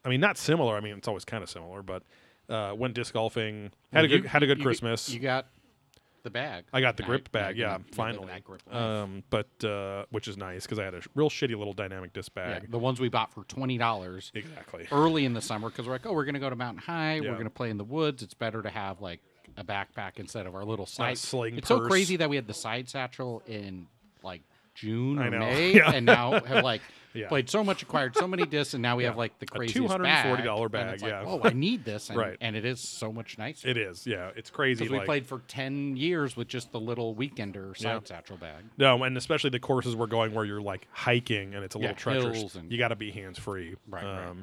I 0.05 0.09
mean, 0.09 0.19
not 0.21 0.38
similar. 0.38 0.75
I 0.75 0.79
mean, 0.79 0.97
it's 0.97 1.07
always 1.07 1.25
kind 1.25 1.43
of 1.43 1.49
similar, 1.49 1.81
but 1.83 2.03
uh, 2.49 2.73
went 2.77 2.93
disc 2.93 3.13
golfing. 3.13 3.71
Had 3.91 4.05
a 4.05 4.07
good 4.07 4.23
you- 4.23 4.29
had 4.29 4.43
a 4.43 4.47
good 4.47 4.57
you- 4.59 4.63
Christmas. 4.63 5.09
You 5.09 5.19
got 5.19 5.47
the 6.23 6.29
bag. 6.31 6.65
I 6.73 6.81
got 6.81 6.97
the 6.97 7.03
Now- 7.03 7.07
grip 7.09 7.31
bag, 7.31 7.57
you're 7.57 7.67
yeah, 7.67 7.77
finally. 7.93 8.27
that 8.27 8.43
grip. 8.43 8.61
Um, 8.73 9.23
but 9.29 9.47
uh, 9.63 10.05
which 10.09 10.27
is 10.27 10.35
nice 10.38 10.63
because 10.63 10.77
I 10.79 10.83
had 10.83 10.93
a 10.93 11.01
sh- 11.01 11.07
real 11.15 11.29
shitty 11.29 11.57
little 11.57 11.73
dynamic 11.73 12.11
disc 12.13 12.31
Yeah, 12.35 12.59
bag. 12.59 12.71
the 12.71 12.79
ones 12.79 12.99
we 12.99 13.07
bought 13.09 13.33
for 13.33 13.43
twenty 13.45 13.77
dollars 13.77 14.31
Exactly. 14.35 14.88
early 14.91 15.23
in 15.25 15.33
the 15.33 15.41
summer 15.41 15.69
because 15.69 15.85
we're 15.85 15.93
like, 15.93 16.05
oh, 16.05 16.13
we're 16.13 16.25
gonna 16.25 16.39
go 16.39 16.49
to 16.49 16.55
Mountain 16.55 16.83
High. 16.83 17.15
Yeah. 17.15 17.31
We're 17.31 17.38
gonna 17.38 17.49
play 17.49 17.69
in 17.69 17.77
the 17.77 17.83
woods. 17.85 18.23
It's 18.23 18.33
better 18.33 18.61
to 18.61 18.69
have 18.69 18.99
like 19.01 19.21
a 19.57 19.63
backpack 19.63 20.13
instead 20.17 20.45
of 20.45 20.55
our 20.55 20.63
little 20.63 20.85
side. 20.85 21.17
sling 21.17 21.57
it's 21.57 21.67
so 21.67 21.79
crazy 21.87 22.15
that 22.17 22.29
we 22.29 22.35
had 22.35 22.47
the 22.47 22.53
side 22.53 22.87
satchel 22.87 23.41
in 23.47 23.87
like 24.23 24.41
June 24.75 25.17
or. 25.19 25.31
May, 25.31 25.73
Yeah. 25.75 25.91
and 25.91 26.05
now 26.05 26.39
have 26.39 26.63
like 26.63 26.81
Yeah. 27.13 27.29
played 27.29 27.49
so 27.49 27.63
much, 27.63 27.81
acquired 27.81 28.15
so 28.15 28.27
many 28.27 28.45
discs, 28.45 28.75
and 28.75 28.83
now 28.83 28.95
we 28.95 29.05
have 29.05 29.17
like 29.17 29.39
the 29.39 29.47
A 29.51 29.57
craziest 29.57 29.91
$240 29.95 30.03
bag, 30.03 30.71
bag, 30.71 30.81
and 30.85 30.89
it's 30.93 31.01
like, 31.01 31.11
yeah. 31.11 31.23
Oh, 31.25 31.41
I 31.43 31.49
need 31.51 31.83
this, 31.83 32.09
and, 32.09 32.17
Right. 32.19 32.37
and 32.41 32.55
it 32.55 32.63
is 32.63 32.79
so 32.79 33.11
much 33.11 33.39
nicer. 33.39 33.67
It 33.67 33.75
is. 33.77 34.05
Yeah, 34.05 34.29
it's 34.35 34.51
crazy. 34.51 34.79
Because 34.83 34.91
we 34.91 34.97
like, 34.99 35.07
played 35.07 35.25
for 35.25 35.39
ten 35.47 35.97
years 35.97 36.37
with 36.37 36.47
just 36.47 36.71
the 36.71 36.79
little 36.79 37.15
weekender 37.15 37.75
side 37.75 37.87
Yeah. 37.93 37.99
satchel 38.03 38.37
bag. 38.37 38.65
No, 38.77 39.01
and 39.03 39.17
especially 39.17 39.49
the 39.49 39.59
courses 39.59 39.95
we're 39.95 40.05
going 40.05 40.31
where 40.35 40.45
you're 40.45 40.61
like 40.61 40.85
hiking 40.91 41.55
and 41.55 41.63
it's 41.63 41.75
a 41.75 41.79
Yeah, 41.79 41.93
little 41.95 41.97
treacherous. 42.31 42.53
and- 42.53 42.71
you 42.71 42.77
got 42.77 42.89
to 42.89 42.95
be 42.95 43.09
hands 43.09 43.39
free. 43.39 43.75
Right, 43.89 44.03
right. 44.03 44.35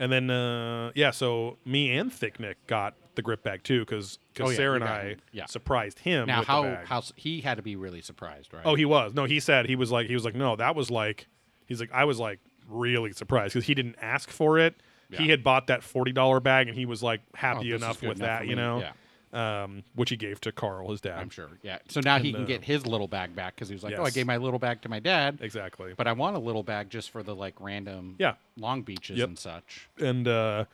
And 0.00 0.10
then 0.10 0.28
uh, 0.28 0.90
yeah, 0.96 1.12
so 1.12 1.58
me 1.64 1.96
and 1.96 2.12
Thick 2.12 2.40
Nick 2.40 2.56
got 2.66 2.94
the 3.16 3.22
grip 3.22 3.42
bag 3.42 3.62
too 3.64 3.80
because 3.80 4.18
Oh, 4.38 4.48
yeah, 4.50 4.56
Sarah 4.56 4.74
and 4.76 4.84
I. 4.84 5.16
Yeah. 5.32 5.46
surprised 5.46 5.98
him. 5.98 6.26
Now, 6.26 6.40
with 6.40 6.48
how 6.48 6.62
the 6.62 6.68
bag. 6.68 6.86
how 6.86 7.02
he 7.16 7.40
had 7.40 7.56
to 7.56 7.62
be 7.62 7.74
really 7.76 8.02
surprised, 8.02 8.52
right? 8.54 8.62
Oh, 8.64 8.74
he 8.74 8.84
was. 8.84 9.12
No, 9.14 9.24
he 9.24 9.40
said 9.40 9.66
he 9.66 9.76
was 9.76 9.90
like 9.90 10.06
he 10.06 10.14
was 10.14 10.24
like 10.24 10.34
no, 10.34 10.56
that 10.56 10.74
was 10.76 10.90
like 10.90 11.26
he's 11.66 11.80
like 11.80 11.90
I 11.92 12.04
was 12.04 12.18
like 12.20 12.38
really 12.68 13.12
surprised 13.12 13.54
because 13.54 13.66
he 13.66 13.74
didn't 13.74 13.96
ask 14.00 14.30
for 14.30 14.58
it. 14.58 14.74
He 15.10 15.28
had 15.28 15.42
bought 15.44 15.68
that 15.68 15.82
forty 15.82 16.12
dollar 16.12 16.40
bag 16.40 16.68
and 16.68 16.76
he 16.76 16.84
was 16.86 17.02
like 17.02 17.20
Oh, 17.34 17.38
happy 17.38 17.72
is 17.72 17.80
enough 17.82 18.02
with 18.02 18.18
enough 18.18 18.40
that, 18.40 18.46
you 18.46 18.56
know. 18.56 18.80
Yeah. 18.80 18.92
Um, 19.32 19.82
which 19.94 20.08
he 20.10 20.16
gave 20.16 20.40
to 20.42 20.52
Carl, 20.52 20.90
his 20.90 21.00
dad. 21.00 21.18
I'm 21.18 21.28
sure. 21.30 21.48
Yeah. 21.62 21.78
So 21.88 22.00
now 22.02 22.18
he 22.18 22.32
can 22.32 22.42
uh, 22.44 22.46
get 22.46 22.64
his 22.64 22.86
little 22.86 23.08
bag 23.08 23.34
back 23.36 23.54
because 23.54 23.68
he 23.68 23.74
was 23.74 23.82
like, 23.82 23.98
"Oh, 23.98 24.04
I 24.04 24.10
gave 24.10 24.24
my 24.24 24.38
little 24.38 24.58
bag 24.58 24.80
to 24.82 24.88
my 24.88 24.98
dad, 25.00 25.38
Exactly. 25.42 25.92
but 25.96 26.06
I 26.06 26.12
want 26.12 26.36
a 26.36 26.38
little 26.38 26.62
bag 26.62 26.88
just 26.90 27.10
for 27.10 27.22
the 27.22 27.34
like 27.34 27.54
random 27.60 28.14
Yeah. 28.18 28.34
long 28.56 28.82
beaches 28.82 29.18
Yep. 29.18 29.28
and 29.28 29.38
such." 29.38 29.88
and 29.98 30.26
uh 30.26 30.64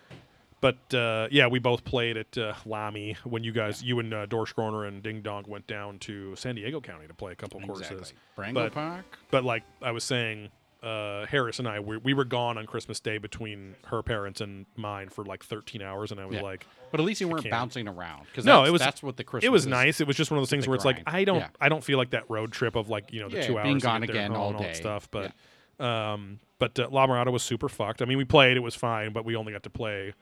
but 0.63 0.95
uh 0.95 1.29
yeah 1.31 1.47
we 1.47 1.59
both 1.59 1.85
played 1.85 2.17
at 2.17 2.39
uh, 2.39 2.55
lamy 2.65 3.17
when 3.25 3.45
you 3.45 3.53
guys 3.53 3.83
you 3.83 3.99
and 3.99 4.15
uh, 4.15 4.27
dorschkroner 4.27 4.89
and 4.89 5.03
ding 5.03 5.21
dong 5.21 5.45
went 5.47 5.67
down 5.67 5.99
to 5.99 6.35
san 6.37 6.55
diego 6.55 6.81
county 6.81 7.07
to 7.07 7.13
play 7.15 7.33
a 7.33 7.37
couple 7.37 7.61
courses 7.61 7.91
Exactly. 7.91 8.17
Brango 8.39 8.55
But- 8.55 8.73
Park. 8.73 9.19
but 9.31 9.45
like 9.45 9.65
i 9.83 9.91
was 9.91 10.05
saying 10.05 10.49
uh 10.83 11.27
harris 11.27 11.59
and 11.61 11.69
i 11.69 11.79
we, 11.79 11.97
we 11.99 12.13
were 12.15 12.25
gone 12.25 12.57
on 12.59 12.67
christmas 12.67 12.99
day 12.99 13.19
between 13.19 13.77
her 13.87 14.03
parents 14.03 14.41
and 14.41 14.67
mine 14.77 15.09
for 15.11 15.25
like 15.25 15.45
13 15.45 15.81
hours 15.83 16.11
and 16.11 16.19
i 16.21 16.27
was 16.27 16.37
Yeah. 16.37 16.43
like 16.43 16.67
But 16.91 16.99
at 17.01 17.07
least 17.07 17.21
you 17.21 17.29
weren't 17.29 17.49
bouncing 17.49 17.87
around 17.87 18.25
because 18.27 18.45
No, 18.45 18.65
it 18.65 18.71
was- 18.71 18.81
that's 18.81 19.01
what 19.03 19.17
the 19.17 19.23
Christmas. 19.25 19.47
it 19.47 19.53
was 19.53 19.67
nice 19.67 20.01
it 20.01 20.07
was 20.09 20.17
just 20.17 20.31
one 20.31 20.39
of 20.39 20.43
those 20.43 20.51
things 20.51 20.67
where 20.67 20.75
it's 20.75 20.85
like 20.85 21.03
i 21.07 21.23
don't 21.25 21.39
Yeah. 21.39 21.49
i 21.61 21.69
don't 21.69 21.85
feel 21.85 21.99
like 21.99 22.11
that 22.11 22.29
road 22.29 22.51
trip 22.53 22.75
of 22.77 22.89
like 22.89 23.13
you 23.13 23.21
know 23.21 23.29
the 23.29 23.37
Yeah, 23.39 23.47
two 23.47 23.59
hours 23.59 23.65
being 23.65 23.79
gone 23.79 24.03
again 24.03 24.27
and 24.33 24.37
all 24.37 24.53
day. 24.55 24.73
stuff 24.75 25.09
but 25.13 25.33
um 25.79 26.39
but 26.59 26.79
uh, 26.79 26.89
la 26.91 27.07
Mirada 27.07 27.31
was 27.33 27.43
super 27.43 27.69
fucked 27.69 28.03
i 28.03 28.05
mean 28.05 28.19
we 28.19 28.25
played 28.25 28.57
it 28.57 28.61
was 28.61 28.75
fine 28.75 29.13
but 29.13 29.25
we 29.25 29.35
only 29.37 29.53
got 29.53 29.63
to 29.65 29.71
play 29.71 30.13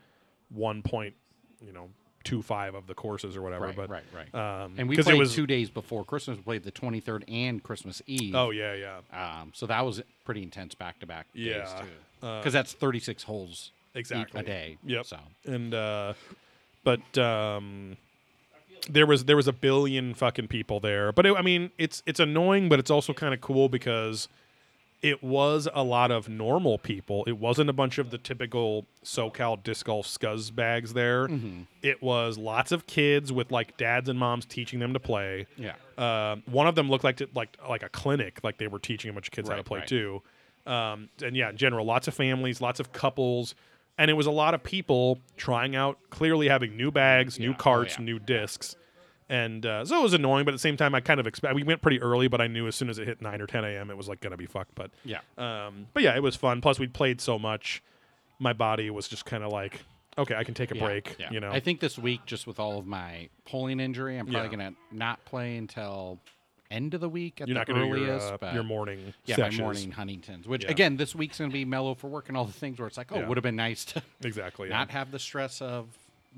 one 0.51 0.83
point 0.83 1.15
you 1.65 1.73
know 1.73 1.89
two 2.23 2.43
five 2.43 2.75
of 2.75 2.87
the 2.87 2.95
courses 2.95 3.35
or 3.37 3.41
whatever 3.43 3.67
Right, 3.67 3.77
but 3.77 3.89
right, 3.91 4.03
right. 4.15 4.35
um 4.65 4.75
and 4.77 4.89
we 4.89 4.97
played 4.97 5.15
it 5.17 5.19
was 5.19 5.35
two 5.35 5.47
days 5.47 5.71
before 5.71 6.05
Christmas. 6.05 6.37
We 6.37 6.43
played 6.43 6.65
the 6.65 6.73
23rd 6.73 7.25
and 7.29 7.63
Christmas 7.63 8.03
Eve. 8.07 8.35
oh 8.35 8.51
yeah 8.51 8.75
yeah 8.75 9.41
Um, 9.41 9.53
so 9.55 9.67
that 9.67 9.81
was 9.87 10.03
pretty 10.25 10.43
intense 10.43 10.75
back 10.75 10.99
to 11.01 11.07
back 11.07 11.33
days 11.35 11.47
Yeah. 11.47 11.83
too. 12.21 12.27
Uh, 12.27 12.39
Because 12.41 12.53
that's 12.53 12.73
36 12.75 13.23
holes 13.23 13.73
e- 13.97 13.99
exactly 14.01 14.41
a 14.41 14.43
day. 14.45 14.79
Yep. 14.85 15.07
So 15.07 15.19
and 15.47 15.73
uh 15.73 16.13
but 16.85 17.17
um 17.19 17.97
there 18.89 19.07
was 19.07 19.25
there 19.25 19.37
was 19.37 19.49
a 19.49 19.53
billion 19.53 20.13
fucking 20.15 20.49
people 20.49 20.81
there 20.81 21.13
but 21.13 21.27
it, 21.27 21.35
i 21.37 21.43
mean 21.43 21.71
it's 21.79 22.03
it's 22.07 22.19
annoying 22.21 22.69
but 22.71 22.79
it's 22.79 22.91
also 22.91 23.13
kind 23.13 23.35
of 23.35 23.41
cool 23.43 23.69
because 23.69 24.27
it 25.03 25.23
was 25.23 25.67
a 25.73 25.83
lot 25.83 26.11
of 26.11 26.29
normal 26.29 26.77
people 26.79 27.25
it 27.27 27.39
wasn't 27.39 27.69
a 27.69 27.73
bunch 27.73 27.97
of 27.99 28.11
the 28.11 28.19
typical 28.19 28.85
socal 29.05 29.63
disc 29.63 29.87
golf 29.87 30.07
scuzz 30.07 30.55
bags 30.55 30.93
there 30.93 31.27
Mm-hmm. 31.29 31.63
it 31.83 32.03
was 32.03 32.37
lots 32.37 32.71
of 32.73 32.87
kids 32.87 33.33
with 33.33 33.51
like 33.51 33.77
dads 33.77 34.09
and 34.09 34.19
moms 34.19 34.45
teaching 34.45 34.79
them 34.79 34.93
to 34.93 35.01
play 35.01 35.47
yeah. 35.57 35.73
um, 35.99 36.43
one 36.47 36.67
of 36.67 36.75
them 36.75 36.89
looked 36.91 37.05
like 37.05 37.17
t- 37.17 37.27
like 37.35 37.57
like 37.69 37.83
a 37.83 37.89
clinic, 37.89 38.41
like 38.43 38.59
they 38.59 38.67
were 38.69 38.79
teaching 38.79 39.11
a 39.11 39.13
bunch 39.15 39.29
of 39.29 39.33
kids 39.33 39.49
how 39.49 39.57
to 39.57 39.65
play 39.65 39.79
right. 39.81 39.89
too. 39.89 40.23
Um, 40.67 41.09
and 41.23 41.35
yeah, 41.37 41.49
in 41.51 41.57
general, 41.57 41.87
lots 41.87 42.07
of 42.07 42.15
families, 42.15 42.61
lots 42.61 42.81
of 42.81 42.93
couples, 42.93 43.55
and 43.99 44.11
it 44.11 44.15
was 44.15 44.27
a 44.27 44.31
lot 44.31 44.53
of 44.55 44.63
people 44.63 45.19
trying 45.37 45.75
out, 45.75 45.99
clearly 46.11 46.49
having 46.49 46.77
new 46.77 46.91
bags, 46.91 47.39
new 47.39 47.49
Yeah. 47.51 47.55
Oh, 47.59 47.63
carts, 47.63 47.97
yeah. 47.99 48.05
new 48.05 48.19
discs. 48.19 48.77
And 49.31 49.65
uh, 49.65 49.85
so 49.85 49.97
it 49.99 50.03
was 50.03 50.13
annoying, 50.13 50.45
but 50.45 50.51
at 50.53 50.57
the 50.57 50.59
same 50.59 50.77
time, 50.77 50.93
I 50.95 51.01
kind 51.01 51.21
of 51.21 51.27
expect. 51.27 51.55
We 51.55 51.63
went 51.63 51.81
pretty 51.81 52.03
early, 52.03 52.27
but 52.27 52.41
I 52.41 52.49
knew 52.49 52.67
as 52.67 52.75
soon 52.75 52.91
as 52.91 52.99
it 52.99 53.07
hit 53.07 53.23
nine 53.23 53.41
or 53.41 53.47
ten 53.47 53.65
a.m., 53.65 53.89
it 53.89 53.97
was 53.97 54.09
like 54.09 54.21
gonna 54.21 54.37
be 54.37 54.47
fucked. 54.47 54.75
But 54.75 54.91
Yeah. 55.05 55.21
um, 55.39 55.87
but 55.95 56.03
yeah, 56.03 56.17
it 56.17 56.23
was 56.23 56.35
fun. 56.35 56.61
Plus, 56.61 56.79
we 56.81 56.89
played 56.89 57.21
so 57.21 57.39
much, 57.39 57.81
my 58.41 58.53
body 58.53 58.91
was 58.91 59.07
just 59.07 59.25
kind 59.25 59.45
of 59.45 59.53
like, 59.53 59.83
okay, 60.19 60.35
I 60.35 60.43
can 60.43 60.55
take 60.55 60.73
a 60.73 60.77
Yeah, 60.77 60.85
break. 60.85 61.15
yeah. 61.21 61.31
You 61.31 61.39
know, 61.39 61.53
I 61.53 61.61
think 61.61 61.79
this 61.79 61.97
week, 61.97 62.27
just 62.27 62.47
with 62.49 62.59
all 62.59 62.77
of 62.79 62.87
my 62.87 63.29
pulling 63.47 63.79
injury, 63.79 64.19
I'm 64.19 64.27
probably 64.27 64.49
Yeah. 64.51 64.57
gonna 64.57 64.75
not 64.91 65.25
play 65.25 65.57
until 65.57 66.19
end 66.73 66.95
of 66.95 67.01
the 67.01 67.09
week 67.09 67.41
at 67.41 67.47
you're 67.49 67.55
the 67.55 67.59
not 67.61 67.67
gonna 67.69 67.85
do 67.87 67.93
earliest. 67.93 68.27
your, 68.27 68.35
uh, 68.35 68.39
but 68.39 68.55
your 68.55 68.63
morning. 68.65 69.15
yeah, 69.27 69.37
sessions. 69.37 69.59
my 69.59 69.65
morning 69.65 69.91
Huntingtons. 69.93 70.47
Which 70.49 70.65
Yeah. 70.65 70.71
again, 70.73 70.97
this 70.97 71.15
week's 71.15 71.39
gonna 71.39 71.51
be 71.53 71.65
mellow 71.65 71.95
for 71.95 72.09
work 72.09 72.27
and 72.29 72.37
all 72.37 72.45
the 72.45 72.53
things 72.53 72.79
where 72.81 72.89
it's 72.89 72.97
like, 72.97 73.13
oh, 73.13 73.19
Yeah. 73.21 73.27
would 73.29 73.37
have 73.37 73.43
been 73.45 73.57
nice 73.57 73.85
to 73.87 74.03
Exactly. 74.25 74.69
not 74.71 74.91
have 74.91 75.11
the 75.13 75.19
stress 75.21 75.61
of 75.63 75.87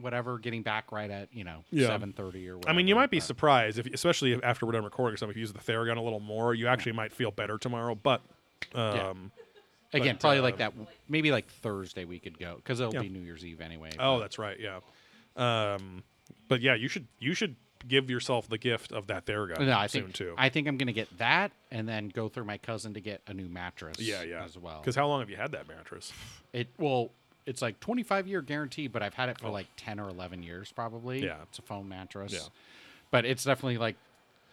whatever 0.00 0.38
getting 0.38 0.62
back 0.62 0.90
right 0.92 1.10
at 1.10 1.28
you 1.34 1.44
know 1.44 1.64
Yeah. 1.70 1.88
seven 1.88 2.12
thirty 2.12 2.48
or. 2.48 2.56
whatever. 2.56 2.72
I 2.72 2.76
mean, 2.76 2.88
you 2.88 2.94
might 2.94 3.10
be 3.10 3.18
but- 3.18 3.24
surprised 3.26 3.78
if, 3.78 3.86
especially 3.86 4.32
if 4.32 4.42
after 4.44 4.66
we're 4.66 4.72
done 4.72 4.84
recording 4.84 5.16
something, 5.16 5.32
if 5.32 5.36
you 5.36 5.40
use 5.42 5.52
the 5.52 5.58
Theragun 5.58 5.96
a 5.96 6.00
little 6.00 6.20
more, 6.20 6.54
you 6.54 6.66
actually 6.68 6.92
might 6.92 7.12
feel 7.12 7.30
better 7.30 7.58
tomorrow. 7.58 7.94
But, 7.94 8.22
um, 8.74 9.30
again 9.92 10.14
but, 10.14 10.20
probably 10.20 10.38
uh, 10.38 10.42
like 10.42 10.58
that. 10.58 10.72
Maybe 11.08 11.30
like 11.30 11.48
Thursday 11.48 12.04
we 12.04 12.18
could 12.18 12.38
go 12.38 12.56
because 12.56 12.80
it'll 12.80 12.94
Yeah. 12.94 13.00
be 13.02 13.08
New 13.08 13.20
Year's 13.20 13.44
Eve 13.44 13.60
anyway. 13.60 13.90
oh, 13.98 14.18
that's 14.18 14.38
right, 14.38 14.58
yeah. 14.58 14.80
Um, 15.36 16.02
but 16.48 16.60
yeah, 16.60 16.74
you 16.74 16.88
should 16.88 17.06
you 17.18 17.34
should 17.34 17.56
give 17.88 18.08
yourself 18.08 18.48
the 18.48 18.58
gift 18.58 18.92
of 18.92 19.08
that 19.08 19.26
Theragun 19.26 19.58
No, 19.66 19.76
I 19.76 19.88
soon 19.88 20.04
think 20.04 20.14
too. 20.14 20.34
I 20.38 20.48
think 20.50 20.68
I'm 20.68 20.76
gonna 20.76 20.92
get 20.92 21.18
that, 21.18 21.50
and 21.70 21.88
then 21.88 22.08
go 22.08 22.28
through 22.28 22.44
my 22.44 22.58
cousin 22.58 22.94
to 22.94 23.00
get 23.00 23.22
a 23.26 23.34
new 23.34 23.48
mattress. 23.48 23.98
yeah, 23.98 24.22
yeah. 24.22 24.44
as 24.44 24.56
well. 24.56 24.80
Because 24.80 24.94
how 24.94 25.08
long 25.08 25.20
have 25.20 25.28
you 25.30 25.36
had 25.36 25.52
that 25.52 25.66
mattress? 25.68 26.12
It 26.52 26.68
well, 26.78 27.10
it's 27.46 27.62
like 27.62 27.80
25 27.80 28.26
year 28.26 28.42
guarantee, 28.42 28.86
but 28.88 29.02
I've 29.02 29.14
had 29.14 29.28
it 29.28 29.38
for 29.38 29.48
like 29.48 29.66
10 29.76 29.98
or 30.00 30.08
11 30.08 30.42
years 30.42 30.72
probably. 30.72 31.22
Oh. 31.22 31.26
Yeah. 31.26 31.36
it's 31.48 31.58
a 31.58 31.62
foam 31.62 31.88
mattress. 31.88 32.32
Yeah. 32.32 32.40
but 33.10 33.24
it's 33.24 33.44
definitely 33.44 33.78
like 33.78 33.96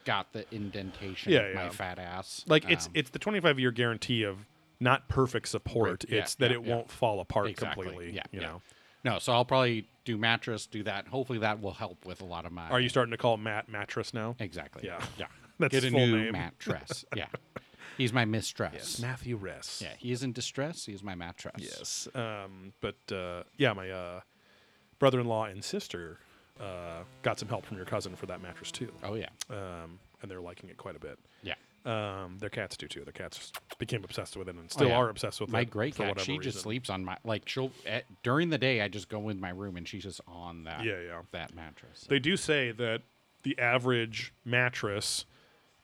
got 0.06 0.32
the 0.34 0.46
indentation 0.54 1.32
Yeah, 1.34 1.40
of 1.42 1.56
my 1.56 1.70
fat 1.70 2.00
ass. 2.00 2.44
Like 2.48 2.70
it's 2.70 2.88
Um, 2.88 2.94
it's 2.96 3.10
the 3.12 3.20
25 3.20 3.60
year 3.60 3.72
guarantee 3.72 4.24
of 4.24 4.46
not 4.80 5.08
perfect 5.10 5.48
support. 5.50 6.04
Right, 6.04 6.06
yeah, 6.10 6.20
it's 6.22 6.36
that 6.36 6.52
it 6.52 6.64
yeah. 6.66 6.76
won't 6.76 6.90
fall 6.90 7.20
apart 7.20 7.48
exactly. 7.48 7.86
completely. 7.86 8.16
Yeah, 8.16 8.24
you 8.32 8.42
yeah. 8.42 8.48
know. 8.48 8.62
No, 9.04 9.20
so 9.20 9.32
I'll 9.34 9.46
probably 9.46 9.88
do 10.04 10.18
mattress, 10.18 10.66
do 10.66 10.84
that. 10.84 11.08
Hopefully 11.08 11.40
that 11.40 11.62
will 11.62 11.74
help 11.74 12.06
with 12.06 12.22
a 12.22 12.26
lot 12.26 12.46
of 12.46 12.52
my. 12.52 12.70
Are 12.70 12.80
you 12.82 12.90
starting 12.90 13.12
to 13.12 13.18
call 13.18 13.38
Matt 13.38 13.70
mattress 13.70 14.14
now? 14.14 14.36
exactly? 14.40 14.84
Yeah. 14.86 15.00
yeah. 15.18 15.28
That's 15.60 15.72
Get 15.74 15.84
a 15.86 15.92
full 15.92 16.00
new 16.08 16.24
name. 16.24 16.32
mattress. 16.32 17.04
yeah, 17.16 17.28
he's 18.00 18.12
my 18.14 18.26
mistress. 18.26 19.00
Matthew 19.00 19.36
Ress. 19.36 19.82
Yeah, 19.84 19.94
he 20.00 20.12
is 20.12 20.24
in 20.24 20.32
distress. 20.34 20.86
He 20.86 20.94
is 20.94 21.04
my 21.04 21.14
mattress. 21.14 21.54
Yes. 21.60 22.08
Um, 22.16 22.74
but 22.82 22.96
uh, 23.16 23.44
yeah, 23.58 23.74
my 23.74 23.90
uh, 23.92 24.22
brother-in-law 24.98 25.46
and 25.46 25.64
sister 25.64 26.18
uh, 26.60 27.04
got 27.22 27.38
some 27.40 27.48
help 27.48 27.66
from 27.66 27.78
your 27.78 27.86
cousin 27.86 28.16
for 28.16 28.26
that 28.26 28.42
mattress 28.42 28.72
too, 28.72 28.92
Oh 29.04 29.14
yeah. 29.16 29.30
um, 29.50 30.00
and 30.22 30.30
they're 30.32 30.42
liking 30.42 30.70
it 30.70 30.78
quite 30.78 30.96
a 30.96 31.00
bit. 31.00 31.18
Yeah. 31.44 31.54
Um, 31.86 32.38
their 32.40 32.50
cats 32.50 32.76
do 32.76 32.88
too. 32.90 33.06
Their 33.06 33.14
cats 33.14 33.54
became 33.78 34.04
obsessed 34.04 34.36
with 34.36 34.50
it 34.50 34.56
and 34.56 34.70
still 34.70 34.88
Oh, 34.88 34.90
yeah. 34.90 34.96
are 34.98 35.10
obsessed 35.10 35.40
with 35.40 35.50
My 35.50 35.62
it. 35.62 35.70
great 35.70 35.96
for 35.96 36.04
cat, 36.04 36.20
she 36.20 36.38
just 36.38 36.60
sleeps 36.60 36.90
on 36.90 37.06
my 37.06 37.16
like 37.24 37.48
she'll 37.48 37.72
at, 37.86 38.04
during 38.22 38.50
the 38.50 38.58
day. 38.58 38.82
I 38.82 38.90
just 38.90 39.08
go 39.08 39.30
in 39.30 39.40
my 39.40 39.52
room 39.52 39.78
and 39.78 39.88
she's 39.88 40.04
just 40.04 40.20
on 40.28 40.66
that. 40.66 40.84
Yeah, 40.84 41.00
yeah. 41.00 41.22
That 41.32 41.56
mattress. 41.56 42.06
They 42.10 42.20
do 42.20 42.36
say 42.36 42.72
that 42.74 43.04
the 43.44 43.58
average 43.58 44.34
mattress 44.44 45.24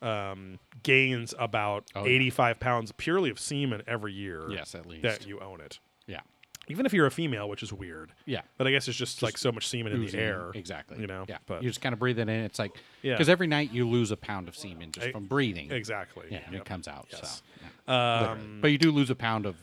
um, 0.02 0.60
gains 0.84 1.34
about 1.40 1.86
Oh, 1.96 2.02
yeah. 2.06 2.12
85 2.16 2.60
pounds 2.60 2.92
purely 2.92 3.30
of 3.30 3.40
semen 3.40 3.82
every 3.88 4.14
year. 4.14 4.50
Yes, 4.50 4.76
at 4.76 4.86
least. 4.86 5.04
that 5.04 5.26
you 5.28 5.40
own 5.40 5.62
it. 5.62 5.80
yeah. 6.08 6.22
Even 6.68 6.88
if 6.88 6.94
you're 6.94 7.06
a 7.06 7.12
female, 7.12 7.48
which 7.48 7.62
is 7.62 7.72
weird. 7.72 8.12
Yeah. 8.26 8.42
But 8.58 8.66
I 8.66 8.72
guess 8.72 8.88
it's 8.88 8.98
just, 8.98 9.22
like 9.22 9.38
so 9.38 9.52
much 9.52 9.68
semen 9.68 9.94
in 9.94 10.04
the 10.04 10.18
air. 10.18 10.50
Exactly. 10.56 11.00
You 11.00 11.06
know. 11.06 11.24
Yeah. 11.30 11.38
But 11.46 11.62
you 11.62 11.70
just 11.70 11.80
kind 11.80 11.94
of 11.94 12.00
breathe 12.00 12.18
it 12.18 12.24
in. 12.28 12.30
It's 12.30 12.58
like 12.58 12.72
Yeah. 13.04 13.14
because 13.14 13.30
every 13.30 13.46
night 13.46 13.72
you 13.72 13.88
lose 13.88 14.10
a 14.10 14.18
pound 14.18 14.48
of 14.48 14.58
semen 14.58 14.92
just 14.92 15.06
I- 15.08 15.12
from 15.12 15.26
breathing. 15.26 15.72
exactly. 15.72 16.26
Yeah, 16.32 16.40
and 16.46 16.54
Yep. 16.54 16.62
it 16.64 16.66
comes 16.66 16.88
out. 16.88 17.06
Yes. 17.12 17.44
So, 17.46 17.62
yeah. 17.88 18.30
Um, 18.32 18.58
but 18.62 18.72
you 18.72 18.80
do 18.80 18.92
lose 18.92 19.12
a 19.12 19.16
pound 19.16 19.46
of 19.46 19.58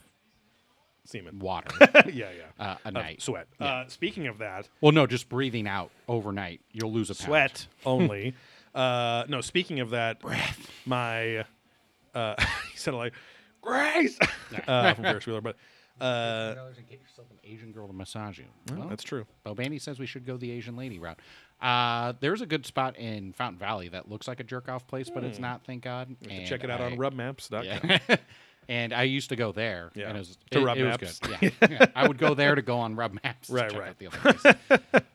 semen. 1.05 1.41
water 1.41 1.71
yeah, 2.13 2.31
yeah. 2.31 2.31
uh, 2.59 2.77
a 2.85 2.89
Of 2.89 2.95
night. 2.95 3.21
sweat. 3.23 3.49
Uh, 3.59 3.85
speaking 3.89 4.29
of 4.29 4.39
that, 4.39 4.69
Well, 4.81 4.93
no, 4.93 5.07
just 5.09 5.29
breathing 5.29 5.67
out 5.67 5.91
overnight, 6.09 6.61
you'll 6.71 6.93
lose 6.93 7.11
a 7.11 7.15
pound. 7.17 7.27
sweat 7.27 7.67
only. 7.85 8.35
uh, 8.75 9.25
no, 9.29 9.41
speaking 9.41 9.81
of 9.81 9.91
that, 9.91 10.19
my 10.87 11.45
uh, 12.15 12.35
he 12.73 12.77
sounded 12.79 12.99
like 12.99 13.13
Grace 13.61 14.19
uh, 14.67 14.95
from 14.95 15.05
Ferris 15.05 15.25
Bueller, 15.25 15.43
but 15.43 15.57
uh, 16.01 16.55
dollars 16.55 16.79
and 16.79 16.89
get 16.89 17.01
yourself 17.01 17.29
an 17.31 17.39
Asian 17.45 17.71
girl 17.73 17.87
to 17.87 17.93
massage 17.93 18.39
you. 18.39 18.47
Well, 18.77 18.89
that's 18.89 19.05
true. 19.05 19.27
Bobani 19.47 19.81
says 19.81 19.99
we 19.99 20.07
should 20.07 20.27
go 20.27 20.37
the 20.37 20.51
Asian 20.51 20.77
lady 20.77 20.99
route. 20.99 21.19
Uh, 21.61 22.15
there's 22.21 22.41
a 22.41 22.47
good 22.47 22.67
spot 22.67 22.97
in 22.99 23.33
Fountain 23.35 23.59
Valley 23.59 23.89
that 23.89 24.09
looks 24.11 24.27
like 24.27 24.41
a 24.41 24.45
jerk 24.45 24.69
off 24.69 24.85
place, 24.89 25.09
but 25.09 25.23
it's 25.23 25.39
not. 25.39 25.65
Thank 25.65 25.85
God. 25.85 26.09
you 26.23 26.29
And 26.31 26.47
Check 26.47 26.65
it 26.65 26.71
out 26.71 26.81
I- 26.81 26.87
on 26.87 26.97
rubmaps.com. 26.97 27.65
Yeah. 27.65 27.99
and 28.69 28.93
I 28.93 29.05
used 29.05 29.29
to 29.29 29.37
go 29.37 29.53
there. 29.53 29.93
Yeah. 29.95 30.09
And 30.09 30.17
it 30.17 30.21
was, 30.21 30.39
To 30.51 30.59
it, 30.59 30.65
Rub 30.65 30.77
it 30.77 30.85
was 30.85 31.01
Maps. 31.01 31.19
good. 31.21 31.53
Yeah. 31.61 31.69
yeah. 31.71 31.87
I 31.95 32.09
would 32.09 32.19
go 32.19 32.35
there 32.35 32.57
to 32.57 32.63
go 32.63 32.79
on 32.79 32.97
Rub 32.97 33.17
Maps. 33.23 33.47
to 33.47 33.55
Right, 33.55 33.71
check 33.71 33.79
right. 33.79 33.89
out 33.91 33.99
the 33.99 34.07
other 34.09 34.19
places. 34.19 34.55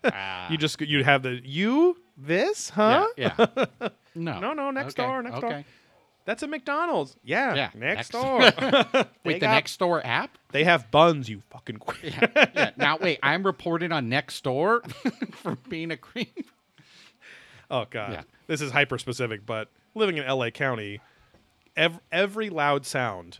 Uh, 0.05 0.47
You 0.49 0.57
just 0.57 0.79
you'd 0.79 1.03
have 1.05 1.23
the 1.23 1.41
you 1.43 1.97
this 2.17 2.69
huh? 2.71 3.07
yeah. 3.15 3.33
yeah. 3.57 3.89
No. 4.15 4.39
No, 4.39 4.53
no, 4.53 4.71
next 4.71 4.99
Okay, 4.99 5.07
door, 5.07 5.21
next 5.21 5.39
door. 5.39 5.63
That's 6.25 6.43
a 6.43 6.47
McDonald's. 6.47 7.15
Yeah, 7.23 7.53
Yeah, 7.55 7.69
next, 7.73 8.11
next- 8.11 8.11
door. 8.11 8.39
Wait, 9.23 9.33
the 9.35 9.39
got- 9.39 9.51
next 9.53 9.77
door 9.79 10.05
app? 10.05 10.37
they 10.51 10.63
have 10.65 10.89
buns. 10.91 11.29
You 11.29 11.41
fucking 11.51 11.77
quit. 11.77 12.13
yeah. 12.13 12.71
Now 12.75 12.97
wait, 12.97 13.19
I'm 13.23 13.43
reported 13.45 13.91
on 13.91 14.09
next 14.09 14.43
door 14.43 14.81
for 15.31 15.55
being 15.69 15.91
a 15.91 15.97
creep. 15.97 16.49
Oh 17.69 17.85
god, 17.89 18.11
Yeah. 18.13 18.21
this 18.47 18.61
is 18.61 18.71
hyper 18.71 18.97
specific, 18.97 19.45
but 19.45 19.69
living 19.93 20.17
in 20.17 20.23
L.A. 20.23 20.51
County, 20.51 20.99
ev- 21.75 21.99
every 22.11 22.49
loud 22.49 22.85
sound, 22.85 23.39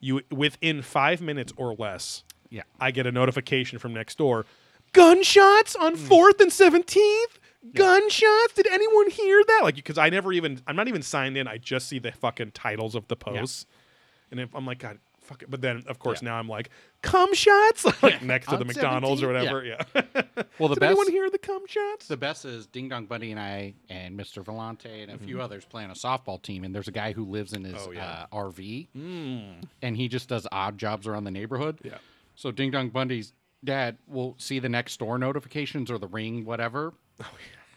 you 0.00 0.22
within 0.30 0.82
five 0.82 1.20
minutes 1.20 1.52
or 1.56 1.74
less, 1.74 2.22
Yeah. 2.48 2.62
I 2.80 2.90
get 2.92 3.06
a 3.06 3.12
notification 3.12 3.78
from 3.78 3.92
next 3.92 4.18
door. 4.18 4.46
Gunshots 4.92 5.74
on 5.76 5.92
hmm. 5.94 5.98
Fourth 6.06 6.40
and 6.40 6.52
Seventeenth. 6.52 7.38
Gunshots. 7.74 8.54
Did 8.54 8.66
anyone 8.66 9.10
hear 9.10 9.42
that? 9.46 9.60
Like, 9.62 9.76
because 9.76 9.98
I 9.98 10.08
never 10.10 10.32
even, 10.32 10.60
I'm 10.66 10.76
not 10.76 10.88
even 10.88 11.02
signed 11.02 11.36
in. 11.36 11.46
I 11.48 11.58
just 11.58 11.88
see 11.88 11.98
the 11.98 12.12
fucking 12.12 12.52
titles 12.52 12.94
of 12.94 13.08
the 13.08 13.16
posts, 13.16 13.66
and 14.30 14.40
if, 14.40 14.54
I'm 14.54 14.66
like, 14.66 14.78
God, 14.78 14.98
fuck 15.20 15.42
it. 15.42 15.50
But 15.50 15.60
then, 15.60 15.82
of 15.86 15.98
course, 15.98 16.22
now 16.22 16.36
I'm 16.36 16.48
like, 16.48 16.70
cum 17.02 17.34
shots, 17.34 17.84
like 18.02 18.22
next 18.22 18.46
to 18.46 18.52
On 18.52 18.58
the 18.58 18.64
McDonald's 18.64 19.22
or 19.22 19.28
17th, 19.28 19.34
whatever. 19.34 19.64
Yeah. 19.64 20.02
Well, 20.58 20.70
the 20.70 20.74
Did 20.76 20.80
best 20.80 20.90
anyone 20.92 21.10
hear 21.10 21.28
the 21.28 21.38
cum 21.38 21.66
shots? 21.66 22.08
the 22.08 22.16
best 22.16 22.46
is 22.46 22.66
Ding 22.66 22.88
Dong 22.88 23.04
Buddy 23.04 23.30
and 23.30 23.38
I 23.38 23.74
and 23.90 24.18
Mr. 24.18 24.42
Volante 24.42 25.02
and 25.02 25.10
a 25.12 25.18
few 25.18 25.40
others 25.42 25.66
playing 25.66 25.90
a 25.90 25.94
softball 25.94 26.40
team. 26.40 26.64
And 26.64 26.74
there's 26.74 26.88
a 26.88 26.92
guy 26.92 27.12
who 27.12 27.24
lives 27.26 27.52
in 27.52 27.62
his 27.64 27.74
Mm-hmm. 27.74 27.88
Oh, 27.88 27.92
yeah. 27.92 28.26
uh, 28.32 28.36
RV, 28.36 28.88
and 29.82 29.96
he 29.96 30.08
just 30.08 30.30
does 30.30 30.46
odd 30.50 30.78
jobs 30.78 31.06
around 31.06 31.24
the 31.24 31.30
neighborhood. 31.30 31.78
Yeah. 31.82 31.98
So 32.36 32.50
Ding 32.50 32.70
Dong 32.70 32.88
Bundy's 32.88 33.34
dad 33.64 33.98
will 34.06 34.34
see 34.38 34.58
the 34.60 34.68
next 34.70 34.98
door 34.98 35.18
notifications 35.18 35.90
or 35.90 35.98
the 35.98 36.06
ring, 36.08 36.44
whatever. 36.46 36.94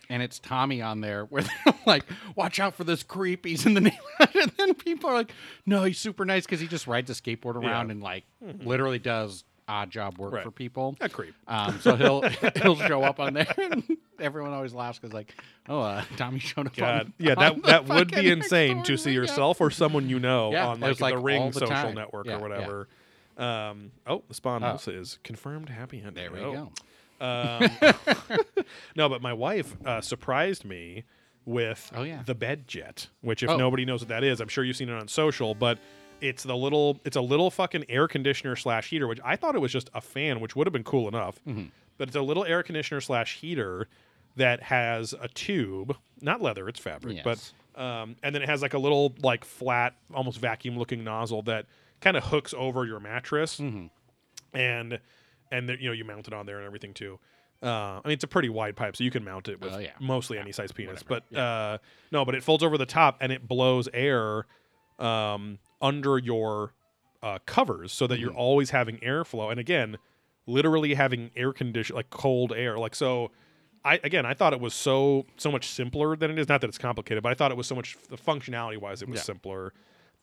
Oh, 0.09 0.13
And 0.13 0.23
it's 0.23 0.39
Tommy 0.39 0.81
on 0.81 1.01
there 1.01 1.25
where 1.25 1.43
they're 1.65 1.73
like, 1.85 2.03
watch 2.35 2.59
out 2.59 2.75
for 2.75 2.83
this 2.83 3.03
creep. 3.03 3.45
He's 3.45 3.65
in 3.65 3.73
the 3.73 3.81
neighborhood. 3.81 4.05
And 4.41 4.51
then 4.57 4.73
people 4.75 5.09
are 5.09 5.13
like, 5.13 5.31
no, 5.65 5.83
he's 5.83 5.97
super 5.97 6.23
nice 6.25 6.45
because 6.45 6.59
he 6.59 6.67
just 6.67 6.87
rides 6.87 7.09
a 7.09 7.13
skateboard 7.13 7.55
around 7.55 7.63
Yeah. 7.63 7.81
Mm-hmm. 7.81 7.91
and 7.91 8.01
like 8.03 8.23
literally 8.63 8.99
does 8.99 9.43
odd 9.67 9.89
job 9.91 10.17
work 10.17 10.33
Right. 10.33 10.43
for 10.43 10.51
people. 10.51 10.95
A 11.01 11.09
creep. 11.09 11.33
Um, 11.47 11.79
so 11.81 11.95
he'll 11.95 12.21
he'll 12.61 12.75
show 12.75 13.03
up 13.03 13.19
on 13.19 13.33
there, 13.33 13.53
and 13.57 13.83
everyone 14.19 14.51
always 14.53 14.73
laughs 14.73 14.97
because 14.99 15.13
like, 15.13 15.35
oh, 15.67 15.81
uh, 15.81 16.03
Tommy 16.17 16.39
showed 16.39 16.67
up. 16.67 16.75
God, 16.75 17.01
on, 17.05 17.13
yeah, 17.19 17.35
that 17.35 17.61
that 17.63 17.87
would 17.87 18.11
be 18.11 18.29
insane 18.29 18.81
to 18.83 18.97
see 18.97 19.11
yourself 19.11 19.61
or 19.61 19.69
someone 19.69 20.09
you 20.09 20.19
know 20.19 20.51
Yeah, 20.51 20.67
on 20.69 20.81
it 20.83 20.99
like 21.01 21.13
the 21.13 21.19
Ring 21.19 21.47
the 21.51 21.59
social 21.59 21.67
time. 21.75 21.95
network 21.95 22.25
Yeah, 22.25 22.33
or 22.33 22.35
yeah. 22.37 22.41
whatever. 22.41 22.87
Um, 23.37 23.91
oh, 24.07 24.23
the 24.27 24.33
spawn 24.33 24.63
also 24.63 24.91
is 24.91 25.19
confirmed 25.23 25.69
happy 25.69 25.97
ending. 25.99 26.13
There 26.15 26.31
we 26.31 26.39
Oh. 26.39 26.51
go. 26.53 26.71
Um, 27.21 27.69
no, 28.95 29.09
but 29.09 29.21
my 29.21 29.33
wife 29.33 29.75
uh, 29.85 30.01
surprised 30.01 30.65
me 30.65 31.03
with 31.45 31.91
Oh, 31.95 32.03
yeah. 32.03 32.21
the 32.25 32.35
bed 32.35 32.67
jet, 32.67 33.07
which 33.21 33.43
if 33.43 33.49
Oh. 33.49 33.57
nobody 33.57 33.85
knows 33.85 34.01
what 34.01 34.09
that 34.09 34.23
is, 34.23 34.39
I'm 34.39 34.47
sure 34.47 34.63
you've 34.63 34.75
seen 34.77 34.89
it 34.89 34.93
on 34.93 35.07
social, 35.07 35.55
but 35.55 35.79
it's 36.21 36.43
the 36.43 36.55
little 36.55 36.99
it's 37.05 37.15
a 37.15 37.21
little 37.21 37.49
fucking 37.49 37.85
air 37.89 38.07
conditioner 38.07 38.55
slash 38.55 38.89
heater, 38.89 39.07
which 39.07 39.19
I 39.23 39.35
thought 39.35 39.55
it 39.55 39.59
was 39.59 39.71
just 39.71 39.89
a 39.93 40.01
fan, 40.01 40.39
which 40.41 40.55
would 40.55 40.67
have 40.67 40.73
been 40.73 40.83
cool 40.83 41.07
enough. 41.07 41.39
Mm-hmm. 41.47 41.65
But 41.97 42.09
it's 42.09 42.15
a 42.15 42.21
little 42.21 42.45
air 42.45 42.61
conditioner 42.63 43.01
slash 43.01 43.37
heater 43.39 43.87
that 44.35 44.61
has 44.63 45.13
a 45.19 45.27
tube, 45.29 45.95
not 46.21 46.41
leather, 46.41 46.69
it's 46.69 46.79
fabric, 46.79 47.17
Yes. 47.17 47.23
but 47.75 47.81
um, 47.81 48.15
and 48.23 48.35
then 48.35 48.41
it 48.41 48.49
has 48.49 48.61
like 48.61 48.73
a 48.73 48.77
little 48.79 49.15
like 49.23 49.43
flat, 49.45 49.95
almost 50.13 50.39
vacuum 50.39 50.77
looking 50.77 51.03
nozzle 51.03 51.41
that 51.43 51.65
kind 52.01 52.15
of 52.17 52.23
hooks 52.25 52.53
over 52.57 52.85
your 52.85 52.99
mattress 52.99 53.59
Mm-hmm. 53.59 53.87
and 54.57 54.99
and 55.51 55.69
you 55.79 55.87
know 55.89 55.93
you 55.93 56.03
mount 56.05 56.27
it 56.27 56.33
on 56.33 56.45
there 56.45 56.57
and 56.57 56.65
everything 56.65 56.93
too. 56.93 57.19
Uh, 57.61 57.99
I 57.99 58.01
mean, 58.05 58.13
it's 58.13 58.23
a 58.23 58.27
pretty 58.27 58.47
wide 58.49 58.75
pipe, 58.77 58.95
so 58.95 59.03
you 59.03 59.11
can 59.11 59.23
mount 59.25 59.49
it 59.49 59.59
with 59.59 59.73
Oh, 59.73 59.77
yeah. 59.79 59.91
mostly 59.99 60.37
any 60.39 60.51
size 60.53 60.71
penis. 60.71 61.03
whatever. 61.03 61.25
But 61.31 61.37
uh, 61.37 61.77
no, 62.11 62.23
but 62.23 62.33
it 62.35 62.41
folds 62.43 62.63
over 62.63 62.77
the 62.77 62.85
top 62.85 63.17
and 63.19 63.31
it 63.33 63.47
blows 63.47 63.89
air 63.93 64.45
um, 64.97 65.59
under 65.81 66.17
your 66.17 66.73
uh, 67.21 67.39
covers, 67.45 67.91
so 67.91 68.07
that 68.07 68.19
you're 68.19 68.29
Mm-hmm. 68.29 68.39
always 68.39 68.69
having 68.69 68.97
airflow. 68.99 69.51
And 69.51 69.59
again, 69.59 69.97
literally 70.47 70.93
having 70.93 71.31
air 71.35 71.51
condition, 71.51 71.95
like 71.95 72.09
cold 72.09 72.53
air. 72.55 72.77
Like 72.79 72.95
so, 72.95 73.31
I 73.83 73.99
again, 74.03 74.25
I 74.25 74.33
thought 74.33 74.53
it 74.53 74.59
was 74.61 74.73
so 74.73 75.25
so 75.37 75.51
much 75.51 75.67
simpler 75.67 76.15
than 76.15 76.31
it 76.31 76.39
is. 76.39 76.47
Not 76.47 76.61
that 76.61 76.67
it's 76.69 76.77
complicated, 76.77 77.23
but 77.23 77.31
I 77.31 77.35
thought 77.35 77.51
it 77.51 77.57
was 77.57 77.67
so 77.67 77.75
much 77.75 77.97
the 78.09 78.17
functionality 78.17 78.77
wise, 78.77 79.01
it 79.01 79.09
was 79.09 79.17
Yeah. 79.19 79.23
simpler. 79.23 79.73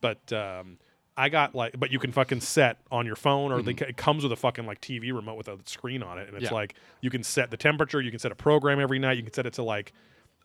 But 0.01 0.33
um, 0.33 0.79
I 1.16 1.28
got 1.30 1.54
like, 1.54 1.78
but 1.80 1.90
you 1.90 1.98
can 1.98 2.12
fucking 2.12 2.40
set 2.40 2.78
on 2.90 3.06
your 3.06 3.16
phone, 3.16 3.50
or 3.52 3.62
they, 3.62 3.72
it 3.72 3.96
comes 3.96 4.22
with 4.22 4.32
a 4.32 4.36
fucking 4.36 4.66
like 4.66 4.80
TV 4.80 5.14
remote 5.14 5.36
with 5.36 5.48
a 5.48 5.58
screen 5.64 6.02
on 6.02 6.18
it, 6.18 6.28
and 6.28 6.36
it's 6.36 6.46
Mm-hmm. 6.46 6.54
Yeah. 6.54 6.58
like 6.60 6.74
you 7.00 7.10
can 7.10 7.22
set 7.22 7.50
the 7.50 7.56
temperature, 7.56 8.00
you 8.00 8.10
can 8.10 8.18
set 8.20 8.32
a 8.32 8.36
program 8.36 8.78
every 8.80 8.98
night, 8.98 9.16
you 9.16 9.22
can 9.22 9.32
set 9.32 9.46
it 9.46 9.54
to 9.54 9.62
like 9.62 9.92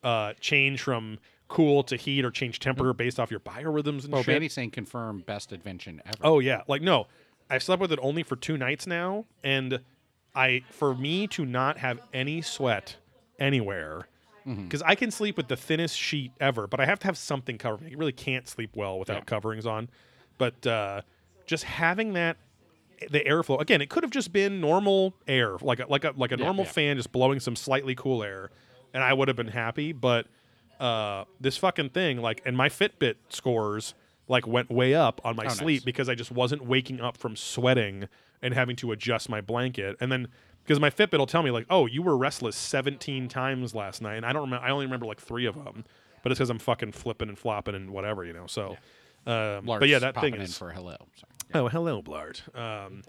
uh, 0.02 0.32
change 0.40 0.80
from 0.82 1.18
cool 1.48 1.82
to 1.84 1.96
heat 1.96 2.24
or 2.24 2.30
change 2.30 2.58
temperature 2.58 2.94
based 2.94 3.20
off 3.20 3.30
your 3.30 3.40
biorhythms 3.40 4.04
and 4.04 4.12
Well, 4.12 4.22
shit. 4.22 4.32
Vanny's 4.34 4.54
saying 4.54 4.70
confirm 4.70 5.20
best 5.20 5.52
invention 5.52 6.00
ever. 6.06 6.16
Oh 6.22 6.38
yeah, 6.38 6.62
like 6.68 6.80
no, 6.80 7.06
I've 7.50 7.62
slept 7.62 7.82
with 7.82 7.92
it 7.92 7.98
only 8.02 8.22
for 8.22 8.36
two 8.36 8.56
nights 8.56 8.86
now, 8.86 9.26
and 9.44 9.80
I 10.34 10.64
for 10.70 10.94
me 10.94 11.26
to 11.28 11.44
not 11.44 11.76
have 11.78 12.00
any 12.14 12.40
sweat 12.40 12.96
anywhere 13.38 14.06
because 14.44 14.82
I 14.82 14.96
can 14.96 15.10
sleep 15.12 15.36
with 15.36 15.46
the 15.46 15.56
thinnest 15.56 15.96
sheet 15.96 16.32
ever, 16.40 16.66
but 16.66 16.80
I 16.80 16.86
have 16.86 16.98
to 17.00 17.06
have 17.06 17.16
something 17.16 17.58
covering. 17.58 17.90
You 17.92 17.96
really 17.98 18.10
can't 18.12 18.48
sleep 18.48 18.70
well 18.74 18.98
without 18.98 19.18
Yeah. 19.18 19.24
coverings 19.24 19.66
on, 19.66 19.88
but 20.42 20.66
uh, 20.66 21.02
just 21.46 21.64
having 21.64 22.12
that 22.14 22.36
the 23.10 23.20
airflow 23.20 23.60
again, 23.60 23.80
it 23.80 23.88
could 23.88 24.02
have 24.04 24.12
just 24.12 24.32
been 24.32 24.60
normal 24.60 25.14
air, 25.26 25.56
like 25.60 25.80
a, 25.80 25.86
like 25.88 26.04
a 26.04 26.12
like 26.16 26.32
a 26.32 26.38
Yeah, 26.38 26.44
normal 26.44 26.64
yeah. 26.64 26.70
fan 26.72 26.96
just 26.96 27.12
blowing 27.12 27.40
some 27.40 27.56
slightly 27.56 27.94
cool 27.94 28.22
air. 28.22 28.50
and 28.94 29.02
I 29.02 29.12
would 29.12 29.28
have 29.28 29.36
been 29.36 29.48
happy. 29.48 29.92
But 29.92 30.26
uh, 30.80 31.24
this 31.40 31.56
fucking 31.56 31.90
thing, 31.90 32.20
like, 32.20 32.42
and 32.44 32.56
my 32.56 32.68
Fitbit 32.68 33.14
scores 33.28 33.94
like 34.28 34.46
went 34.46 34.70
way 34.70 34.94
up 34.94 35.20
on 35.24 35.34
my 35.36 35.46
Oh, 35.46 35.48
sleep 35.48 35.80
nice. 35.80 35.84
because 35.84 36.08
I 36.08 36.14
just 36.14 36.30
wasn't 36.30 36.64
waking 36.66 37.00
up 37.00 37.16
from 37.16 37.34
sweating 37.36 38.08
and 38.42 38.54
having 38.54 38.76
to 38.76 38.92
adjust 38.92 39.28
my 39.28 39.40
blanket, 39.40 39.96
and 40.00 40.10
then. 40.12 40.28
Because 40.64 40.78
my 40.78 40.90
Fitbit 40.90 41.18
will 41.18 41.26
tell 41.26 41.42
me 41.42 41.50
like, 41.50 41.66
oh, 41.70 41.86
you 41.86 42.02
were 42.02 42.16
restless 42.16 42.54
17 42.54 43.26
times 43.26 43.74
last 43.74 44.00
night, 44.00 44.14
and 44.14 44.24
I 44.24 44.32
don't 44.32 44.42
remember. 44.42 44.64
I 44.64 44.70
only 44.70 44.86
remember 44.86 45.06
like 45.06 45.20
three 45.20 45.44
of 45.44 45.56
them, 45.56 45.84
but 46.22 46.30
it's 46.30 46.38
because 46.38 46.50
I'm 46.50 46.60
fucking 46.60 46.92
flipping 46.92 47.28
and 47.28 47.36
flopping 47.36 47.74
and 47.74 47.90
whatever, 47.90 48.24
you 48.24 48.32
know. 48.32 48.46
So, 48.46 48.76
um, 49.26 49.64
but 49.66 49.88
yeah, 49.88 49.98
that 50.00 50.20
thing 50.20 50.34
is 50.34 50.56
for 50.56 50.70
hello. 50.70 50.96
Sorry. 51.16 51.32
Oh, 51.54 51.68
hello, 51.68 52.02
Blart. 52.02 52.40
Um, 52.58 53.02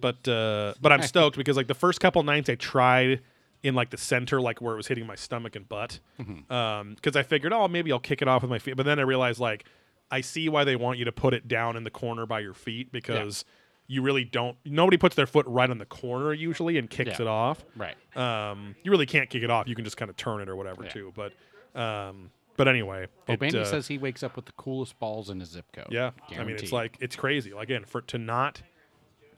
but 0.00 0.26
uh, 0.28 0.74
but 0.80 0.92
I'm 0.92 1.02
stoked 1.02 1.36
because 1.36 1.56
like 1.56 1.66
the 1.66 1.74
first 1.74 2.00
couple 2.00 2.22
nights 2.22 2.48
I 2.48 2.54
tried 2.54 3.20
in 3.62 3.74
like 3.74 3.90
the 3.90 3.96
center, 3.98 4.40
like 4.40 4.60
where 4.60 4.74
it 4.74 4.76
was 4.76 4.86
hitting 4.86 5.06
my 5.06 5.14
stomach 5.14 5.54
and 5.56 5.68
butt, 5.68 6.00
because 6.16 7.16
I 7.16 7.22
figured, 7.22 7.52
oh, 7.52 7.68
maybe 7.68 7.92
I'll 7.92 7.98
kick 7.98 8.22
it 8.22 8.28
off 8.28 8.42
with 8.42 8.50
my 8.50 8.58
feet. 8.58 8.76
But 8.76 8.86
then 8.86 8.98
I 8.98 9.02
realized 9.02 9.40
like 9.40 9.64
I 10.10 10.20
see 10.22 10.48
why 10.48 10.64
they 10.64 10.76
want 10.76 10.98
you 10.98 11.04
to 11.04 11.12
put 11.12 11.34
it 11.34 11.48
down 11.48 11.76
in 11.76 11.84
the 11.84 11.90
corner 11.90 12.26
by 12.26 12.40
your 12.40 12.54
feet 12.54 12.90
because 12.92 13.44
you 13.86 14.02
really 14.02 14.24
don't. 14.24 14.56
Nobody 14.64 14.96
puts 14.96 15.16
their 15.16 15.26
foot 15.26 15.46
right 15.48 15.68
on 15.68 15.78
the 15.78 15.84
corner 15.86 16.32
usually 16.32 16.78
and 16.78 16.88
kicks 16.88 17.18
Yeah. 17.18 17.22
it 17.22 17.28
off. 17.28 17.64
Right. 17.76 17.96
Um, 18.16 18.74
you 18.82 18.90
really 18.90 19.06
can't 19.06 19.28
kick 19.28 19.42
it 19.42 19.50
off. 19.50 19.68
You 19.68 19.74
can 19.74 19.84
just 19.84 19.96
kind 19.96 20.08
of 20.10 20.16
turn 20.16 20.40
it 20.40 20.48
or 20.48 20.56
whatever 20.56 20.84
Yeah. 20.84 20.90
too. 20.90 21.12
But 21.14 21.32
um, 21.80 22.30
but 22.60 22.68
anyway, 22.68 23.06
Well, 23.26 23.34
it, 23.36 23.40
Bandy 23.40 23.58
uh, 23.60 23.64
says 23.64 23.88
he 23.88 23.96
wakes 23.96 24.22
up 24.22 24.36
with 24.36 24.44
the 24.44 24.52
coolest 24.52 24.98
balls 24.98 25.30
in 25.30 25.40
his 25.40 25.48
zip 25.48 25.64
code. 25.72 25.86
yeah, 25.90 26.10
I 26.28 26.44
mean 26.44 26.50
it's 26.50 26.70
Guaranteed. 26.70 26.72
like 26.72 26.96
it's 27.00 27.16
crazy. 27.16 27.54
Like, 27.54 27.64
Again, 27.64 27.84
for 27.86 28.02
to 28.02 28.18
not 28.18 28.60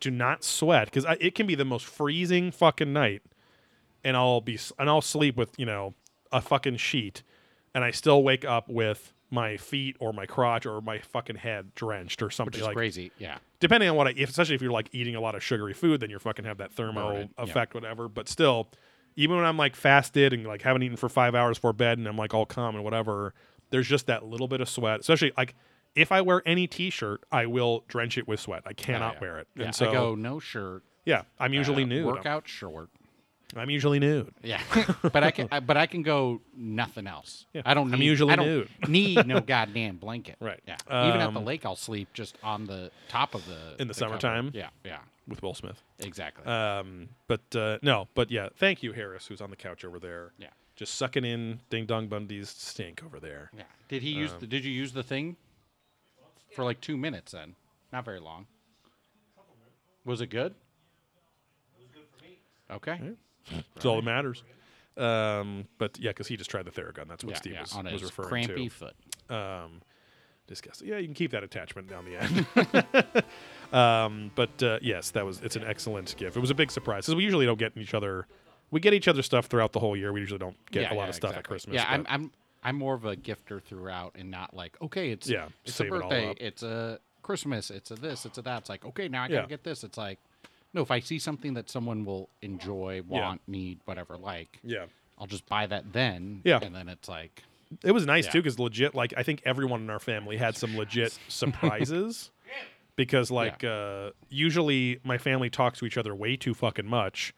to 0.00 0.10
not 0.10 0.42
sweat 0.42 0.86
because 0.86 1.06
it 1.20 1.36
can 1.36 1.46
be 1.46 1.54
the 1.54 1.64
most 1.64 1.86
freezing 1.86 2.50
fucking 2.50 2.92
night, 2.92 3.22
and 4.02 4.16
I'll 4.16 4.40
be 4.40 4.54
s- 4.54 4.72
and 4.76 4.88
I'll 4.90 5.00
sleep 5.00 5.36
with 5.36 5.50
you 5.56 5.66
know 5.66 5.94
a 6.32 6.40
fucking 6.40 6.78
sheet, 6.78 7.22
and 7.74 7.84
I 7.84 7.92
still 7.92 8.24
wake 8.24 8.44
up 8.44 8.68
with 8.68 9.12
my 9.30 9.56
feet 9.56 9.96
or 10.00 10.12
my 10.12 10.26
crotch 10.26 10.66
or 10.66 10.80
my 10.80 10.98
fucking 10.98 11.36
head 11.36 11.74
drenched 11.76 12.20
or 12.22 12.30
something 12.30 12.50
which 12.52 12.60
is 12.60 12.66
like 12.66 12.76
crazy. 12.76 13.12
Yeah. 13.18 13.38
depending 13.60 13.88
on 13.88 13.96
what 13.96 14.08
I, 14.08 14.10
if, 14.14 14.28
especially 14.28 14.56
if 14.56 14.60
you're 14.60 14.72
like 14.72 14.90
eating 14.92 15.14
a 15.14 15.20
lot 15.22 15.34
of 15.34 15.42
sugary 15.42 15.72
food, 15.72 16.00
then 16.00 16.10
you're 16.10 16.18
fucking 16.18 16.44
have 16.44 16.58
that 16.58 16.70
thermo 16.72 17.12
Burn 17.12 17.16
it, 17.22 17.30
yeah. 17.38 17.44
effect, 17.44 17.72
whatever. 17.74 18.08
But 18.08 18.28
still, 18.28 18.68
even 19.16 19.36
when 19.36 19.44
I'm 19.44 19.56
like 19.56 19.76
fasted 19.76 20.32
and 20.32 20.44
like 20.46 20.62
haven't 20.62 20.82
eaten 20.82 20.96
for 20.96 21.08
five 21.08 21.34
hours 21.34 21.58
before 21.58 21.72
bed 21.72 21.98
and 21.98 22.06
I'm 22.08 22.16
like 22.16 22.34
all 22.34 22.46
calm 22.46 22.74
and 22.74 22.84
whatever, 22.84 23.34
there's 23.70 23.88
just 23.88 24.06
that 24.06 24.24
little 24.24 24.48
bit 24.48 24.60
of 24.60 24.68
sweat. 24.68 25.00
Especially 25.00 25.32
like 25.36 25.54
if 25.94 26.10
I 26.12 26.20
wear 26.22 26.42
any 26.46 26.66
t-shirt, 26.66 27.22
I 27.30 27.46
will 27.46 27.84
drench 27.88 28.16
it 28.18 28.26
with 28.26 28.40
sweat. 28.40 28.62
I 28.66 28.72
cannot 28.72 29.12
Oh, 29.12 29.14
yeah. 29.14 29.20
wear 29.20 29.38
it. 29.40 29.48
Yeah. 29.56 29.64
And 29.66 29.74
so 29.74 29.88
I 29.88 29.92
go 29.92 30.14
no 30.14 30.40
shirt. 30.40 30.82
yeah, 31.04 31.22
I'm 31.38 31.52
usually 31.52 31.82
uh, 31.84 31.86
nude. 31.86 32.06
Workout 32.06 32.48
short. 32.48 32.88
I'm 33.54 33.68
usually 33.68 33.98
nude. 33.98 34.32
Yeah, 34.42 34.62
but 35.02 35.22
I 35.22 35.30
can, 35.30 35.46
I, 35.52 35.60
but 35.60 35.76
I 35.76 35.84
can 35.86 36.02
go 36.02 36.40
nothing 36.56 37.06
else. 37.06 37.44
Yeah, 37.52 37.60
I 37.66 37.74
don't. 37.74 37.88
Need, 37.90 37.96
I'm 37.96 38.02
usually 38.02 38.32
I 38.32 38.36
don't 38.36 38.46
nude. 38.46 38.68
need 38.88 39.26
no 39.26 39.40
goddamn 39.42 39.98
blanket. 39.98 40.36
Right. 40.40 40.60
Yeah. 40.66 40.76
Even 41.08 41.20
at 41.20 41.34
the 41.34 41.38
Um, 41.40 41.44
lake, 41.44 41.66
I'll 41.66 41.76
sleep 41.76 42.08
just 42.14 42.38
on 42.42 42.64
the 42.64 42.90
top 43.08 43.34
of 43.34 43.44
the 43.44 43.72
In 43.78 43.88
the 43.88 43.92
cover. 43.92 43.94
summertime? 44.18 44.52
Yeah. 44.54 44.70
Yeah. 44.86 45.00
With 45.28 45.42
Will 45.42 45.54
Smith. 45.54 45.82
Exactly. 46.00 46.44
Um, 46.44 47.08
but 47.28 47.40
uh, 47.54 47.78
no, 47.82 48.08
but 48.14 48.30
yeah, 48.30 48.48
thank 48.56 48.82
you, 48.82 48.92
Harris, 48.92 49.26
who's 49.26 49.40
on 49.40 49.50
the 49.50 49.56
couch 49.56 49.84
over 49.84 49.98
there. 49.98 50.32
Yeah. 50.38 50.48
Just 50.74 50.96
sucking 50.96 51.24
in 51.24 51.60
Ding 51.70 51.86
Dong 51.86 52.08
Bundy's 52.08 52.48
stink 52.48 53.02
over 53.04 53.20
there. 53.20 53.50
yeah. 53.56 53.64
Did 53.88 54.02
he 54.02 54.10
use? 54.10 54.32
um, 54.32 54.40
the, 54.40 54.46
did 54.46 54.64
you 54.64 54.72
use 54.72 54.92
the 54.92 55.02
thing 55.02 55.36
for 56.56 56.64
like 56.64 56.80
two 56.80 56.96
minutes? 56.96 57.32
Then, 57.32 57.54
not 57.92 58.04
very 58.04 58.20
long. 58.20 58.46
Was 60.04 60.20
it 60.20 60.26
good? 60.28 60.54
Okay. 62.70 62.98
That's 63.74 63.84
all 63.86 63.96
that 63.96 64.04
matters. 64.04 64.42
Um, 64.96 65.66
but 65.78 65.98
yeah, 66.00 66.10
because 66.10 66.26
he 66.26 66.36
just 66.36 66.50
tried 66.50 66.64
the 66.64 66.70
Theragun. 66.70 67.08
That's 67.08 67.22
what 67.24 67.32
Yeah, 67.32 67.38
Steve 67.38 67.52
yeah, 67.54 67.60
was, 67.62 67.72
on 67.74 67.84
was 67.84 68.00
his 68.00 68.16
referring 68.18 68.46
crampy 68.46 68.68
foot. 68.68 68.94
to. 69.28 69.34
Um, 69.36 69.82
disgusting. 70.52 70.88
Yeah, 70.88 70.98
you 70.98 71.06
can 71.06 71.14
keep 71.14 71.30
that 71.30 71.42
attachment 71.42 71.88
down 71.88 72.04
the 72.04 72.16
end. 72.20 73.24
um, 73.74 74.30
but 74.34 74.62
uh, 74.62 74.78
yes, 74.82 75.10
that 75.12 75.24
was 75.24 75.40
it's 75.40 75.56
an 75.56 75.64
excellent 75.64 76.14
gift. 76.18 76.36
It 76.36 76.40
was 76.40 76.50
a 76.50 76.54
big 76.54 76.70
surprise 76.70 77.06
because 77.06 77.16
we 77.16 77.24
usually 77.24 77.46
don't 77.46 77.58
get 77.58 77.72
each 77.76 77.94
other. 77.94 78.26
We 78.70 78.80
get 78.80 78.92
each 78.92 79.08
other 79.08 79.22
stuff 79.22 79.46
throughout 79.46 79.72
the 79.72 79.80
whole 79.80 79.96
year. 79.96 80.12
We 80.12 80.20
usually 80.20 80.38
don't 80.38 80.56
get 80.70 80.82
yeah, 80.82 80.92
a 80.92 80.94
lot 80.94 81.04
yeah, 81.04 81.08
of 81.08 81.14
stuff 81.14 81.36
at. 81.36 81.44
Christmas. 81.44 81.76
Yeah, 81.76 81.86
I'm, 81.88 82.06
I'm 82.08 82.30
I'm 82.62 82.76
more 82.76 82.94
of 82.94 83.04
a 83.06 83.16
gifter 83.16 83.62
throughout, 83.62 84.12
and 84.18 84.30
not 84.30 84.54
like 84.54 84.76
okay, 84.82 85.10
it's 85.10 85.28
Yeah, 85.28 85.46
it's 85.64 85.74
a 85.74 85.76
save 85.78 85.86
it 85.86 85.90
birthday, 85.90 86.34
it's 86.38 86.62
a 86.62 86.98
Christmas, 87.22 87.70
it's 87.70 87.90
a 87.90 87.94
this, 87.94 88.26
it's 88.26 88.36
a 88.36 88.42
that. 88.42 88.58
It's 88.60 88.68
like 88.68 88.84
okay, 88.84 89.08
now 89.08 89.22
I 89.24 89.28
gotta 89.28 89.48
get 89.48 89.64
this. 89.64 89.84
It's 89.84 89.96
like 89.98 90.18
no, 90.74 90.82
if 90.82 90.90
I 90.90 91.00
see 91.00 91.18
something 91.18 91.54
that 91.54 91.68
someone 91.68 92.04
will 92.04 92.28
enjoy, 92.40 93.02
Yeah. 93.08 93.28
want, 93.28 93.42
need, 93.46 93.80
whatever, 93.84 94.16
like, 94.16 94.58
yeah. 94.62 94.86
I'll 95.18 95.26
just 95.26 95.46
buy 95.46 95.66
that 95.66 95.92
then. 95.92 96.40
Yeah. 96.44 96.60
and 96.62 96.74
then 96.74 96.88
it's 96.88 97.08
like 97.08 97.42
It 97.84 97.92
was 97.92 98.06
nice 98.06 98.26
Yeah. 98.26 98.30
too 98.32 98.42
because 98.42 98.58
legit, 98.58 98.94
like 98.94 99.14
I 99.16 99.22
think 99.22 99.42
everyone 99.44 99.80
in 99.82 99.90
our 99.90 99.98
family 100.00 100.36
had 100.36 100.56
some 100.56 100.76
legit 100.76 101.16
surprises. 101.28 102.30
Because 102.94 103.30
like 103.30 103.64
uh, 103.64 104.10
usually 104.28 105.00
my 105.02 105.16
family 105.16 105.48
talks 105.48 105.78
to 105.78 105.86
each 105.86 105.96
other 105.96 106.14
way 106.14 106.36
too 106.36 106.52
fucking 106.52 106.86
much, 106.86 107.32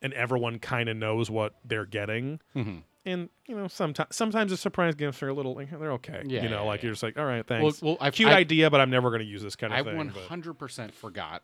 and 0.00 0.14
everyone 0.14 0.58
kind 0.58 0.88
of 0.88 0.96
knows 0.96 1.30
what 1.30 1.54
they're 1.62 1.84
getting. 1.84 2.40
Mm-hmm. 2.56 2.78
And 3.04 3.28
you 3.46 3.54
know, 3.54 3.68
sometimes 3.68 4.16
sometimes 4.16 4.50
the 4.50 4.56
surprise 4.56 4.94
gifts 4.94 5.22
are 5.22 5.28
a 5.28 5.34
little 5.34 5.54
they're 5.56 5.92
okay. 5.92 6.22
Yeah, 6.24 6.42
you 6.42 6.48
know, 6.48 6.62
yeah, 6.62 6.66
like 6.68 6.80
yeah. 6.80 6.86
you're 6.86 6.92
just 6.94 7.02
like, 7.02 7.18
all 7.18 7.26
right, 7.26 7.46
thanks. 7.46 7.82
well, 7.82 7.98
I've- 8.00 8.16
Cute 8.16 8.30
I- 8.30 8.36
idea, 8.38 8.70
but 8.70 8.80
I'm 8.80 8.88
never 8.88 9.10
going 9.10 9.20
to 9.20 9.26
use 9.26 9.42
this 9.42 9.56
kind 9.56 9.74
I 9.74 9.80
of 9.80 9.86
thing. 9.86 10.10
but- 10.14 10.26
100% 10.30 10.92
forgot. 10.94 11.42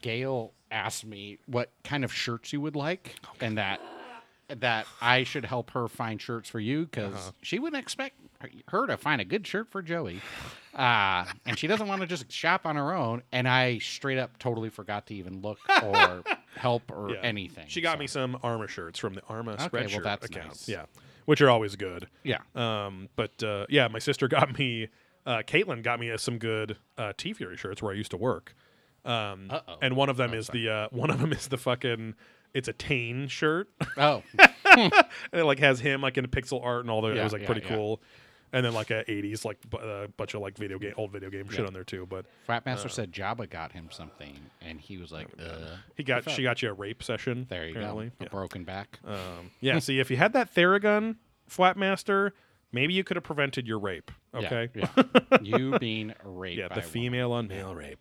Gail 0.00 0.54
asked 0.70 1.04
me 1.04 1.38
what 1.44 1.70
kind 1.84 2.02
of 2.02 2.10
shirts 2.10 2.50
you 2.54 2.62
would 2.62 2.76
like, 2.76 3.14
and 3.42 3.58
that 3.58 3.78
that 4.48 4.86
I 5.00 5.24
should 5.24 5.44
help 5.44 5.70
her 5.72 5.88
find 5.88 6.20
shirts 6.20 6.48
for 6.48 6.60
you 6.60 6.84
because 6.84 7.14
Uh-huh. 7.14 7.32
she 7.42 7.58
wouldn't 7.58 7.82
expect 7.82 8.16
her 8.68 8.86
to 8.86 8.96
find 8.96 9.20
a 9.20 9.24
good 9.24 9.46
shirt 9.46 9.70
for 9.70 9.82
Joey, 9.82 10.20
uh, 10.74 11.24
and 11.46 11.58
she 11.58 11.66
doesn't 11.66 11.88
want 11.88 12.02
to 12.02 12.06
just 12.06 12.30
shop 12.30 12.66
on 12.66 12.76
her 12.76 12.92
own. 12.94 13.22
And 13.32 13.48
I 13.48 13.78
straight 13.78 14.18
up 14.18 14.38
totally 14.38 14.68
forgot 14.70 15.06
to 15.08 15.14
even 15.14 15.40
look 15.40 15.58
or 15.82 16.22
help 16.56 16.90
or 16.92 17.10
Yeah. 17.12 17.20
anything. 17.22 17.66
She 17.68 17.80
got 17.80 17.94
so- 17.94 17.98
me 17.98 18.06
some 18.06 18.38
Arma 18.42 18.68
shirts 18.68 18.98
from 18.98 19.14
the 19.14 19.22
Arma 19.28 19.52
Okay, 19.52 19.64
spreadshirt 19.68 19.92
well, 19.94 20.02
that's 20.04 20.26
account. 20.26 20.46
nice. 20.48 20.68
Yeah, 20.68 20.84
which 21.24 21.40
are 21.40 21.50
always 21.50 21.74
good. 21.76 22.08
Yeah. 22.22 22.38
Um, 22.54 23.08
but 23.16 23.42
uh, 23.42 23.66
yeah, 23.68 23.88
my 23.88 23.98
sister 23.98 24.28
got 24.28 24.56
me. 24.58 24.88
Uh, 25.24 25.38
Caitlin 25.44 25.82
got 25.82 25.98
me 25.98 26.10
uh, 26.12 26.18
some 26.18 26.38
good 26.38 26.76
uh, 26.96 27.12
TeeFury 27.18 27.58
shirts 27.58 27.82
where 27.82 27.92
I 27.92 27.96
used 27.96 28.12
to 28.12 28.16
work. 28.16 28.54
Um, 29.04 29.50
and 29.82 29.96
one 29.96 30.08
of 30.08 30.16
them 30.16 30.34
is 30.34 30.48
the 30.48 30.68
uh, 30.68 30.88
one 30.92 31.10
of 31.10 31.18
them 31.20 31.32
is 31.32 31.48
the 31.48 31.56
fucking 31.58 32.14
it's 32.56 32.68
a 32.68 32.72
Tane 32.72 33.28
shirt. 33.28 33.68
Oh, 33.98 34.22
and 34.64 34.92
it 35.32 35.44
like 35.44 35.58
has 35.58 35.78
him 35.78 36.00
like 36.00 36.16
in 36.16 36.24
a 36.24 36.28
pixel 36.28 36.64
art 36.64 36.80
and 36.80 36.90
all 36.90 37.02
that. 37.02 37.16
it 37.16 37.22
was 37.22 37.32
like 37.32 37.42
yeah, 37.42 37.46
pretty 37.46 37.66
yeah. 37.66 37.76
cool. 37.76 38.00
And 38.52 38.64
then 38.64 38.72
like 38.72 38.90
a 38.90 39.04
'80s 39.04 39.44
like 39.44 39.58
bu- 39.68 39.76
uh, 39.76 40.06
bunch 40.16 40.32
of 40.32 40.40
like 40.40 40.56
video 40.56 40.78
game 40.78 40.94
old 40.96 41.12
video 41.12 41.28
game 41.28 41.48
shit 41.50 41.66
on 41.66 41.74
there 41.74 41.84
too. 41.84 42.06
But 42.06 42.24
Fratmaster 42.48 42.90
said 42.90 43.12
Jabba 43.12 43.50
got 43.50 43.72
him 43.72 43.88
something, 43.90 44.38
and 44.62 44.80
he 44.80 44.96
was 44.96 45.12
like, 45.12 45.28
uh, 45.38 45.76
he 45.96 46.02
got 46.02 46.30
she 46.30 46.42
got 46.42 46.62
you 46.62 46.70
a 46.70 46.72
rape 46.72 47.02
session. 47.02 47.46
"There 47.50 47.66
you 47.66 47.72
apparently. 47.72 48.12
go, 48.18 48.26
a 48.26 48.30
broken 48.30 48.64
back." 48.64 49.00
Yeah. 49.04 49.12
Um, 49.12 49.50
yeah. 49.60 49.78
See, 49.80 49.98
if 49.98 50.10
you 50.10 50.16
had 50.16 50.32
that 50.32 50.54
Theragun, 50.54 51.16
Flatmaster, 51.50 52.30
maybe 52.72 52.94
you 52.94 53.04
could 53.04 53.16
have 53.16 53.24
prevented 53.24 53.66
your 53.66 53.80
rape. 53.80 54.10
Okay. 54.34 54.70
Yeah, 54.74 55.02
you 55.42 55.78
being 55.78 56.14
raped. 56.24 56.58
Yeah, 56.58 56.68
the 56.68 56.74
a 56.74 56.76
woman. 56.76 56.90
female 56.90 57.32
on 57.32 57.48
male 57.48 57.74
rape. 57.74 57.98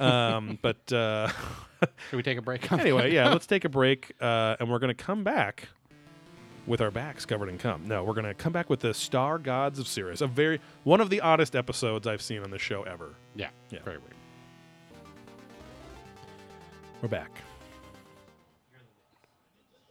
Yeah. 0.00 0.36
Um, 0.36 0.58
but 0.62 0.92
uh, 0.92 1.28
Should 2.10 2.16
we 2.16 2.22
take 2.22 2.38
a 2.38 2.42
break? 2.42 2.70
Anyway, 2.72 3.12
yeah, 3.12 3.28
let's 3.30 3.46
take 3.46 3.64
a 3.64 3.68
break, 3.68 4.12
uh, 4.20 4.56
and 4.60 4.70
we're 4.70 4.78
gonna 4.78 4.94
come 4.94 5.24
back 5.24 5.68
with 6.66 6.80
our 6.80 6.90
backs 6.90 7.24
covered 7.24 7.48
in 7.48 7.58
cum. 7.58 7.86
No, 7.86 8.04
we're 8.04 8.14
gonna 8.14 8.34
come 8.34 8.52
back 8.52 8.68
with 8.70 8.80
the 8.80 8.92
Star 8.94 9.38
Gods 9.38 9.78
of 9.78 9.86
Sirius, 9.88 10.20
a 10.20 10.26
very 10.26 10.60
one 10.84 11.00
of 11.00 11.10
the 11.10 11.20
oddest 11.20 11.56
episodes 11.56 12.06
I've 12.06 12.22
seen 12.22 12.42
on 12.42 12.50
the 12.50 12.58
show 12.58 12.82
ever. 12.84 13.14
Yeah, 13.34 13.48
Yeah. 13.70 13.80
very 13.84 13.98
weird. 13.98 14.14
We're 17.02 17.08
back. 17.08 17.30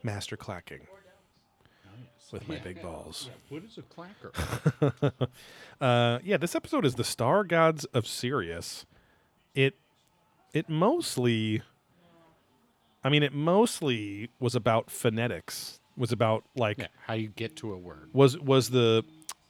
Master 0.03 0.37
clacking 0.37 0.81
with 2.31 2.47
my 2.49 2.57
big 2.57 2.81
balls. 2.81 3.29
What 3.49 3.63
is 3.63 3.77
a 3.77 3.81
clacker? 3.83 5.27
Uh, 5.79 6.17
yeah, 6.23 6.37
this 6.37 6.55
episode 6.55 6.83
is 6.85 6.95
the 6.95 7.03
Star 7.03 7.43
Gods 7.43 7.85
of 7.93 8.07
Sirius. 8.07 8.85
It 9.53 9.75
it 10.53 10.69
mostly 10.69 11.61
I 13.03 13.09
mean 13.09 13.23
it 13.23 13.33
mostly 13.33 14.29
was 14.39 14.55
about 14.55 14.89
phonetics. 14.91 15.79
Was 15.95 16.11
about 16.11 16.43
like 16.55 16.77
yeah, 16.77 16.87
how 17.07 17.13
you 17.15 17.29
get 17.29 17.55
to 17.57 17.73
a 17.73 17.77
word. 17.77 18.09
was 18.13 18.37
was 18.37 18.69
the 18.69 19.03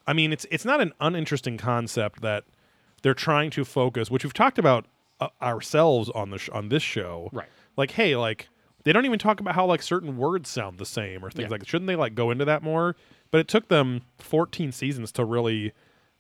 I 0.06 0.14
mean 0.14 0.32
it's 0.32 0.46
it's 0.50 0.64
not 0.66 0.80
an 0.80 0.94
uninteresting 1.02 1.58
concept 1.58 2.22
that 2.22 2.46
they're 3.02 3.14
trying 3.14 3.50
to 3.52 3.66
focus, 3.66 4.10
which 4.10 4.24
we've 4.24 4.34
talked 4.34 4.58
about 4.58 4.86
uh, 5.20 5.28
ourselves 5.42 6.10
on 6.12 6.30
the 6.30 6.38
sh- 6.38 6.50
on 6.50 6.70
this 6.70 6.84
show. 6.84 7.30
Right. 7.34 7.50
Like 7.76 7.92
hey, 7.92 8.16
like 8.16 8.48
they 8.84 8.94
don't 8.94 9.04
even 9.06 9.20
talk 9.20 9.42
about 9.42 9.56
how 9.56 9.66
like 9.66 9.82
certain 9.82 10.16
words 10.18 10.50
sound 10.50 10.78
the 10.78 10.86
same 10.86 11.26
or 11.26 11.30
things 11.30 11.48
Yeah. 11.48 11.52
like 11.52 11.68
shouldn't 11.68 11.88
they 11.88 11.98
like 11.98 12.16
go 12.16 12.32
into 12.32 12.46
that 12.46 12.64
more? 12.64 12.96
But 13.30 13.40
it 13.42 13.50
took 13.50 13.68
them 13.68 14.04
14 14.20 14.72
seasons 14.72 15.12
to 15.14 15.26
really 15.26 15.74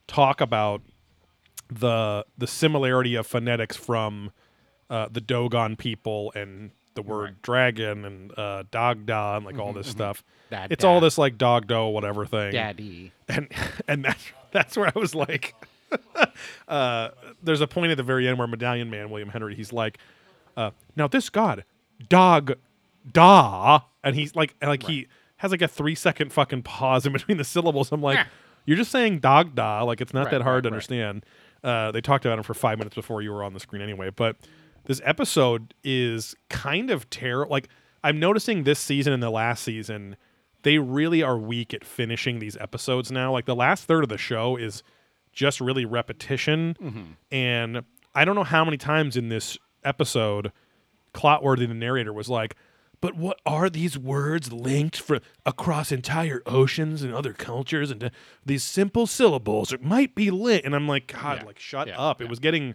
talk 0.08 0.42
about 0.42 0.82
the 1.70 2.26
the 2.38 2.48
similarity 2.48 3.16
of 3.16 3.26
phonetics 3.28 3.78
from 3.78 4.32
uh, 4.90 5.08
the 5.12 5.22
Dogon 5.22 5.76
people 5.76 6.32
and 6.36 6.72
the 6.96 7.02
word 7.04 7.24
Right. 7.24 7.42
dragon 7.44 8.06
and 8.06 8.38
uh, 8.40 8.64
dog 8.72 9.06
da 9.06 9.38
and 9.38 9.46
like 9.46 9.60
all 9.60 9.72
this 9.74 9.88
stuff. 9.88 10.24
Dad, 10.50 10.72
it's 10.72 10.84
all 10.84 11.00
this 11.00 11.18
like 11.18 11.38
dog 11.38 11.68
do 11.68 11.86
whatever 11.88 12.26
thing. 12.26 12.52
Daddy. 12.54 13.12
and 13.28 13.52
and 13.88 14.04
that's 14.06 14.24
that's 14.52 14.76
where 14.78 14.88
I 14.96 14.98
was 15.00 15.14
like, 15.14 15.54
uh, 16.68 17.10
there's 17.44 17.62
a 17.62 17.68
point 17.68 17.92
at 17.92 17.98
the 17.98 18.04
very 18.04 18.28
end 18.28 18.38
where 18.38 18.48
Medallion 18.48 18.90
Man 18.90 19.10
William 19.10 19.30
Henry 19.30 19.56
he's 19.56 19.72
like, 19.74 19.98
uh, 20.56 20.72
now 20.96 21.08
this 21.08 21.30
god 21.30 21.64
dog 22.10 22.54
da, 23.12 23.82
and 24.04 24.16
he's 24.16 24.36
like 24.36 24.56
like 24.62 24.84
he 24.84 25.08
has 25.38 25.52
like 25.52 25.62
a 25.62 25.68
three 25.68 25.96
second 25.96 26.34
fucking 26.34 26.64
pause 26.64 27.06
in 27.06 27.14
between 27.18 27.38
the 27.38 27.44
syllables. 27.44 27.92
I'm 27.92 28.02
like, 28.02 28.26
you're 28.66 28.78
just 28.78 28.92
saying 28.92 29.20
dog 29.20 29.56
da, 29.56 29.84
like 29.84 30.02
it's 30.02 30.14
not 30.14 30.26
Right, 30.26 30.32
that 30.32 30.42
hard 30.42 30.66
right, 30.66 30.70
to 30.70 30.70
right. 30.70 30.74
understand. 30.74 31.26
Uh, 31.64 31.92
they 31.92 32.02
talked 32.02 32.26
about 32.26 32.38
him 32.38 32.44
for 32.44 32.54
five 32.54 32.78
minutes 32.78 32.96
before 32.96 33.22
you 33.22 33.32
were 33.32 33.44
on 33.44 33.54
the 33.54 33.60
screen 33.60 33.82
anyway, 33.82 34.10
but 34.10 34.36
this 34.88 35.02
episode 35.04 35.74
is 35.84 36.36
kind 36.50 36.90
of 36.90 37.10
terrible. 37.10 37.52
Like 37.52 37.68
I'm 38.04 38.20
noticing 38.20 38.64
this 38.64 38.80
season 38.80 39.14
and 39.14 39.22
the 39.22 39.30
last 39.30 39.64
season, 39.64 40.16
they 40.64 40.80
really 40.80 41.22
are 41.22 41.38
weak 41.38 41.74
at 41.74 41.86
finishing 41.86 42.40
these 42.40 42.58
episodes 42.58 43.12
now. 43.12 43.32
Like 43.32 43.46
the 43.46 43.56
last 43.56 43.84
third 43.86 44.04
of 44.04 44.10
the 44.10 44.18
show 44.18 44.56
is 44.56 44.82
just 45.32 45.62
really 45.62 45.86
repetition, 45.86 47.14
and 47.32 47.84
I 48.16 48.26
don't 48.26 48.36
know 48.36 48.44
how 48.44 48.66
many 48.66 48.78
times 48.78 49.16
in 49.16 49.30
this 49.30 49.58
episode, 49.84 50.52
Clotworthy, 51.14 51.68
the 51.68 51.74
narrator, 51.76 52.12
was 52.12 52.30
like. 52.30 52.56
But 53.00 53.16
what 53.16 53.40
are 53.46 53.70
these 53.70 53.96
words 53.96 54.52
linked 54.52 55.00
for 55.00 55.20
across 55.46 55.92
entire 55.92 56.42
oceans 56.48 57.04
and 57.04 57.14
other 57.14 57.32
cultures 57.32 57.92
and 57.92 58.06
uh, 58.06 58.10
these 58.44 58.64
simple 58.64 59.06
syllables 59.06 59.72
it 59.72 59.84
might 59.84 60.16
be 60.16 60.32
lit 60.32 60.66
and 60.66 60.74
I'm 60.76 60.88
like 60.88 61.06
god 61.06 61.42
Yeah, 61.42 61.46
like 61.46 61.60
shut 61.60 61.88
yeah, 61.90 62.00
up 62.00 62.24
it 62.24 62.28
was 62.28 62.40
getting 62.40 62.74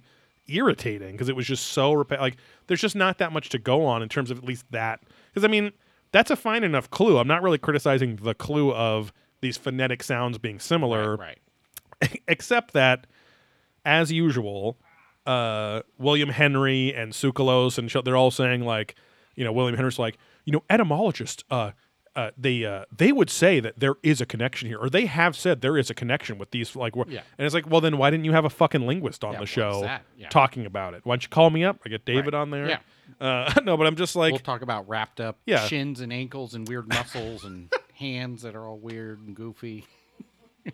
irritating 0.49 1.12
because 1.12 1.28
it 1.28 1.36
was 1.36 1.47
just 1.47 1.68
so 1.68 1.93
repa- 1.93 2.20
like 2.20 2.36
there's 2.66 2.80
just 2.80 2.97
not 2.97 3.18
that 3.18 3.32
much 3.32 3.49
to 3.51 3.59
go 3.59 3.84
on 3.84 4.03
in 4.03 4.09
terms 4.09 4.30
of 4.30 4.38
at 4.38 4.45
least 4.45 4.64
that 4.70 5.01
because 5.32 5.45
I 5.45 5.49
mean 5.49 5.72
that's 6.11 6.30
a 6.30 6.36
fine 6.36 6.64
enough 6.64 6.90
clue 6.90 7.18
I'm 7.18 7.28
not 7.28 7.43
really 7.43 7.59
criticizing 7.59 8.16
the 8.16 8.34
clue 8.34 8.72
of 8.72 9.12
these 9.40 9.57
phonetic 9.57 10.03
sounds 10.03 10.38
being 10.38 10.59
similar 10.59 11.16
Right. 11.16 11.38
except 12.28 12.72
that, 12.72 13.07
as 13.84 14.12
usual, 14.12 14.78
uh, 15.26 15.82
William 15.99 16.30
Henry 16.30 16.95
and 16.95 17.12
Tsoukalos 17.12 17.78
and 17.78 17.90
they're 18.05 18.16
all 18.16 18.30
saying 18.30 18.62
like, 18.64 18.95
you 19.34 19.45
know, 19.45 19.53
William 19.53 19.76
Henry's 19.76 19.99
like, 19.99 20.18
you 20.45 20.53
know, 20.53 20.62
etymologists, 20.70 21.45
uh, 21.51 21.72
uh, 22.14 22.30
they 22.36 22.64
uh, 22.64 22.84
they 22.94 23.10
would 23.12 23.30
say 23.30 23.58
that 23.60 23.78
there 23.80 23.94
is 24.02 24.20
a 24.20 24.26
connection 24.26 24.68
here, 24.68 24.78
or 24.78 24.90
they 24.90 25.06
have 25.06 25.34
said 25.36 25.60
there 25.62 25.78
is 25.78 25.88
a 25.90 25.94
connection 25.94 26.36
with 26.38 26.50
these 26.50 26.76
like, 26.76 26.94
wor- 26.94 27.06
Yeah. 27.08 27.22
and 27.38 27.46
it's 27.46 27.54
like, 27.54 27.68
well, 27.70 27.80
then 27.80 27.96
why 27.98 28.10
didn't 28.10 28.24
you 28.26 28.32
have 28.32 28.44
a 28.44 28.50
fucking 28.50 28.86
linguist 28.86 29.24
on 29.24 29.32
Yeah, 29.34 29.38
the 29.40 29.46
show? 29.46 29.98
Yeah. 30.16 30.28
talking 30.28 30.66
about 30.66 30.94
it? 30.94 31.00
Why 31.04 31.14
don't 31.14 31.22
you 31.22 31.28
call 31.30 31.50
me 31.50 31.64
up? 31.64 31.80
I 31.86 31.88
get 31.88 32.04
David 32.04 32.34
Right. 32.34 32.40
on 32.40 32.50
there. 32.50 32.68
Yeah. 32.68 32.78
Uh, 33.20 33.52
no, 33.64 33.76
but 33.76 33.86
I'm 33.86 33.96
just 33.96 34.14
like, 34.16 34.32
we'll 34.32 34.40
talk 34.40 34.62
about 34.62 34.88
wrapped 34.88 35.20
up 35.20 35.38
Yeah. 35.46 35.66
shins 35.66 36.00
and 36.00 36.12
ankles 36.12 36.54
and 36.54 36.68
weird 36.68 36.88
muscles 36.88 37.44
and 37.44 37.72
hands 37.94 38.42
that 38.42 38.54
are 38.54 38.66
all 38.66 38.78
weird 38.78 39.20
and 39.20 39.34
goofy. 39.34 39.86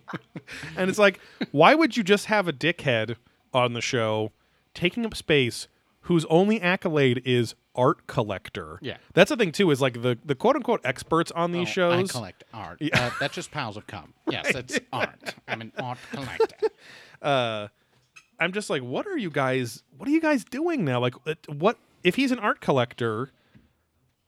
And 0.77 0.91
it's 0.91 0.99
like, 0.99 1.19
why 1.51 1.75
would 1.75 1.97
you 1.97 2.03
just 2.03 2.27
have 2.27 2.47
a 2.49 2.53
dickhead 2.53 3.17
on 3.55 3.73
the 3.73 3.81
show 3.81 4.33
taking 4.75 5.05
up 5.07 5.17
space 5.17 5.67
whose 6.03 6.25
only 6.27 6.61
accolade 6.61 7.23
is 7.25 7.55
art 7.79 8.07
collector? 8.07 8.79
Yeah. 8.83 8.99
That's 9.15 9.31
the 9.31 9.37
thing 9.37 9.53
too, 9.53 9.71
is 9.71 9.81
like 9.81 10.03
the, 10.03 10.19
the 10.25 10.35
quote 10.35 10.57
unquote 10.57 10.81
experts 10.85 11.31
on 11.31 11.53
these 11.53 11.69
Oh, 11.69 11.73
shows. 11.73 12.11
I 12.11 12.13
collect 12.13 12.45
art. 12.53 12.79
Yeah. 12.81 13.07
Uh, 13.07 13.11
that's 13.21 13.35
just 13.35 13.51
piles 13.51 13.77
of 13.79 13.87
cum. 13.87 14.13
Yes, 14.31 14.55
it's 14.55 14.79
art. 14.93 15.35
I'm 15.47 15.61
an 15.63 15.73
art 15.79 15.99
collector. 16.13 16.57
Uh, 17.21 17.67
I'm 18.39 18.53
just 18.53 18.71
like, 18.71 18.81
what 18.83 19.05
are 19.09 19.17
you 19.17 19.29
guys 19.31 19.83
what 19.97 20.09
are 20.09 20.13
you 20.13 20.21
guys 20.21 20.45
doing 20.45 20.85
now? 20.85 21.01
Like 21.01 21.15
uh, 21.27 21.35
what 21.53 21.79
if 22.05 22.15
he's 22.15 22.31
an 22.31 22.39
art 22.39 22.61
collector, 22.61 23.33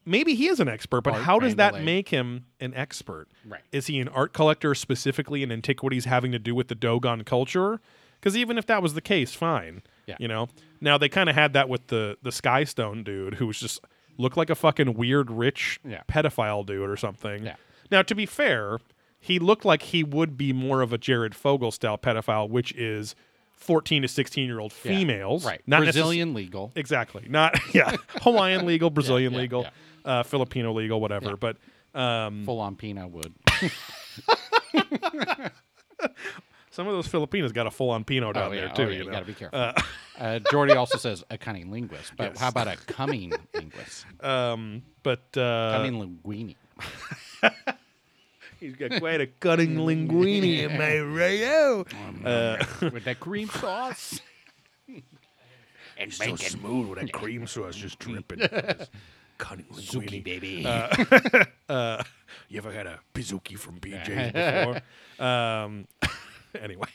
maybe 0.04 0.34
he 0.34 0.48
is 0.48 0.58
an 0.58 0.68
expert, 0.68 1.02
but 1.02 1.14
Art 1.14 1.22
how 1.22 1.38
does 1.38 1.54
that 1.56 1.84
make 1.84 2.08
him 2.08 2.46
an 2.58 2.74
expert? 2.74 3.28
Right. 3.46 3.60
Is 3.70 3.86
he 3.86 4.00
an 4.00 4.08
art 4.08 4.32
collector 4.32 4.74
specifically 4.74 5.44
in 5.44 5.52
antiquities 5.52 6.04
having 6.06 6.32
to 6.32 6.38
do 6.40 6.52
with 6.54 6.66
the 6.66 6.74
Dogon 6.74 7.22
culture? 7.24 7.80
Because 8.18 8.36
even 8.36 8.58
if 8.58 8.66
that 8.66 8.82
was 8.82 8.94
the 8.94 9.00
case, 9.00 9.34
fine. 9.34 9.82
Yeah. 10.10 10.16
You 10.20 10.28
know? 10.28 10.48
Now 10.80 10.98
they 10.98 11.08
kind 11.08 11.28
of 11.28 11.34
had 11.34 11.52
that 11.54 11.68
with 11.68 11.86
the 11.88 12.16
the 12.22 12.30
Skystone 12.30 13.02
dude 13.04 13.34
who 13.34 13.46
was 13.46 13.58
just 13.60 13.80
looked 14.18 14.36
like 14.36 14.50
a 14.50 14.54
fucking 14.54 14.94
weird 14.94 15.30
rich 15.30 15.80
Yeah. 15.88 16.02
pedophile 16.08 16.64
dude 16.66 16.88
or 16.88 16.96
something. 16.96 17.44
Yeah. 17.46 17.56
Now 17.90 18.02
to 18.02 18.14
be 18.14 18.26
fair, 18.26 18.78
he 19.18 19.38
looked 19.38 19.64
like 19.64 19.82
he 19.82 20.02
would 20.04 20.36
be 20.36 20.52
more 20.52 20.80
of 20.82 20.92
a 20.92 20.98
Jared 20.98 21.34
Fogle 21.34 21.70
style 21.70 21.98
pedophile, 21.98 22.48
which 22.48 22.72
is 22.72 23.14
14 23.52 24.02
to 24.02 24.08
16 24.08 24.46
year 24.46 24.58
old 24.60 24.72
Yeah. 24.84 24.92
females. 24.96 25.44
Right. 25.44 25.60
Not 25.66 25.80
necess- 25.82 25.84
Brazilian 25.84 26.34
legal. 26.34 26.72
Exactly. 26.76 27.26
Not 27.28 27.58
yeah. 27.74 27.96
Hawaiian 28.22 28.66
legal, 28.66 28.90
Brazilian 28.98 29.32
yeah, 29.32 29.38
legal, 29.38 29.66
Uh, 30.04 30.22
Filipino 30.22 30.72
legal, 30.72 31.00
whatever. 31.00 31.36
But 31.36 31.56
um, 31.94 32.44
Full 32.46 32.60
on 32.60 32.76
peanut 32.76 33.10
wood. 33.10 33.34
some 36.70 36.86
of 36.86 36.94
those 36.94 37.06
Filipinos 37.06 37.52
got 37.52 37.66
a 37.66 37.70
full 37.70 37.90
on 37.90 38.04
Pinot 38.04 38.34
down 38.34 38.50
oh, 38.50 38.52
yeah. 38.52 38.60
there 38.66 38.68
too. 38.74 38.82
oh, 38.82 38.88
yeah, 38.88 38.98
you 38.98 39.04
you 39.04 39.10
got 39.10 39.20
to 39.20 39.26
be 39.26 39.34
careful. 39.34 39.72
Uh, 40.20 40.38
Jordy 40.50 40.74
also 40.74 40.98
says 40.98 41.24
a 41.30 41.38
cunning 41.38 41.70
linguist, 41.70 42.12
but 42.14 42.32
Yes. 42.32 42.40
how 42.40 42.48
about 42.48 42.68
a 42.68 42.76
coming 42.76 43.32
linguist? 43.54 44.04
Um, 44.22 44.82
but 45.02 45.22
uh, 45.34 45.78
Cunning 45.78 45.94
linguini. 45.94 46.56
he's 48.60 48.76
got 48.76 48.98
quite 48.98 49.22
a 49.22 49.26
cutting 49.26 49.76
linguini 49.76 50.58
in 50.58 50.76
my 50.76 50.96
rayo. 50.96 51.86
Uh, 52.22 52.62
with 52.92 53.04
that 53.04 53.18
cream 53.18 53.48
sauce. 53.48 54.20
and 55.96 56.12
so 56.12 56.36
smooth 56.36 56.88
with 56.90 56.98
that 57.00 57.12
cream 57.12 57.46
sauce 57.46 57.76
just 57.76 57.98
dripping. 57.98 58.40
cutting 59.38 59.64
Zuki, 59.72 60.22
baby. 60.22 60.66
Uh, 60.66 62.02
you 62.50 62.58
ever 62.58 62.72
had 62.72 62.86
a 62.86 63.00
pizookie 63.14 63.58
from 63.58 63.80
BJ's 63.80 64.32
before? 65.16 65.26
um, 65.26 65.86
anyway. 66.60 66.88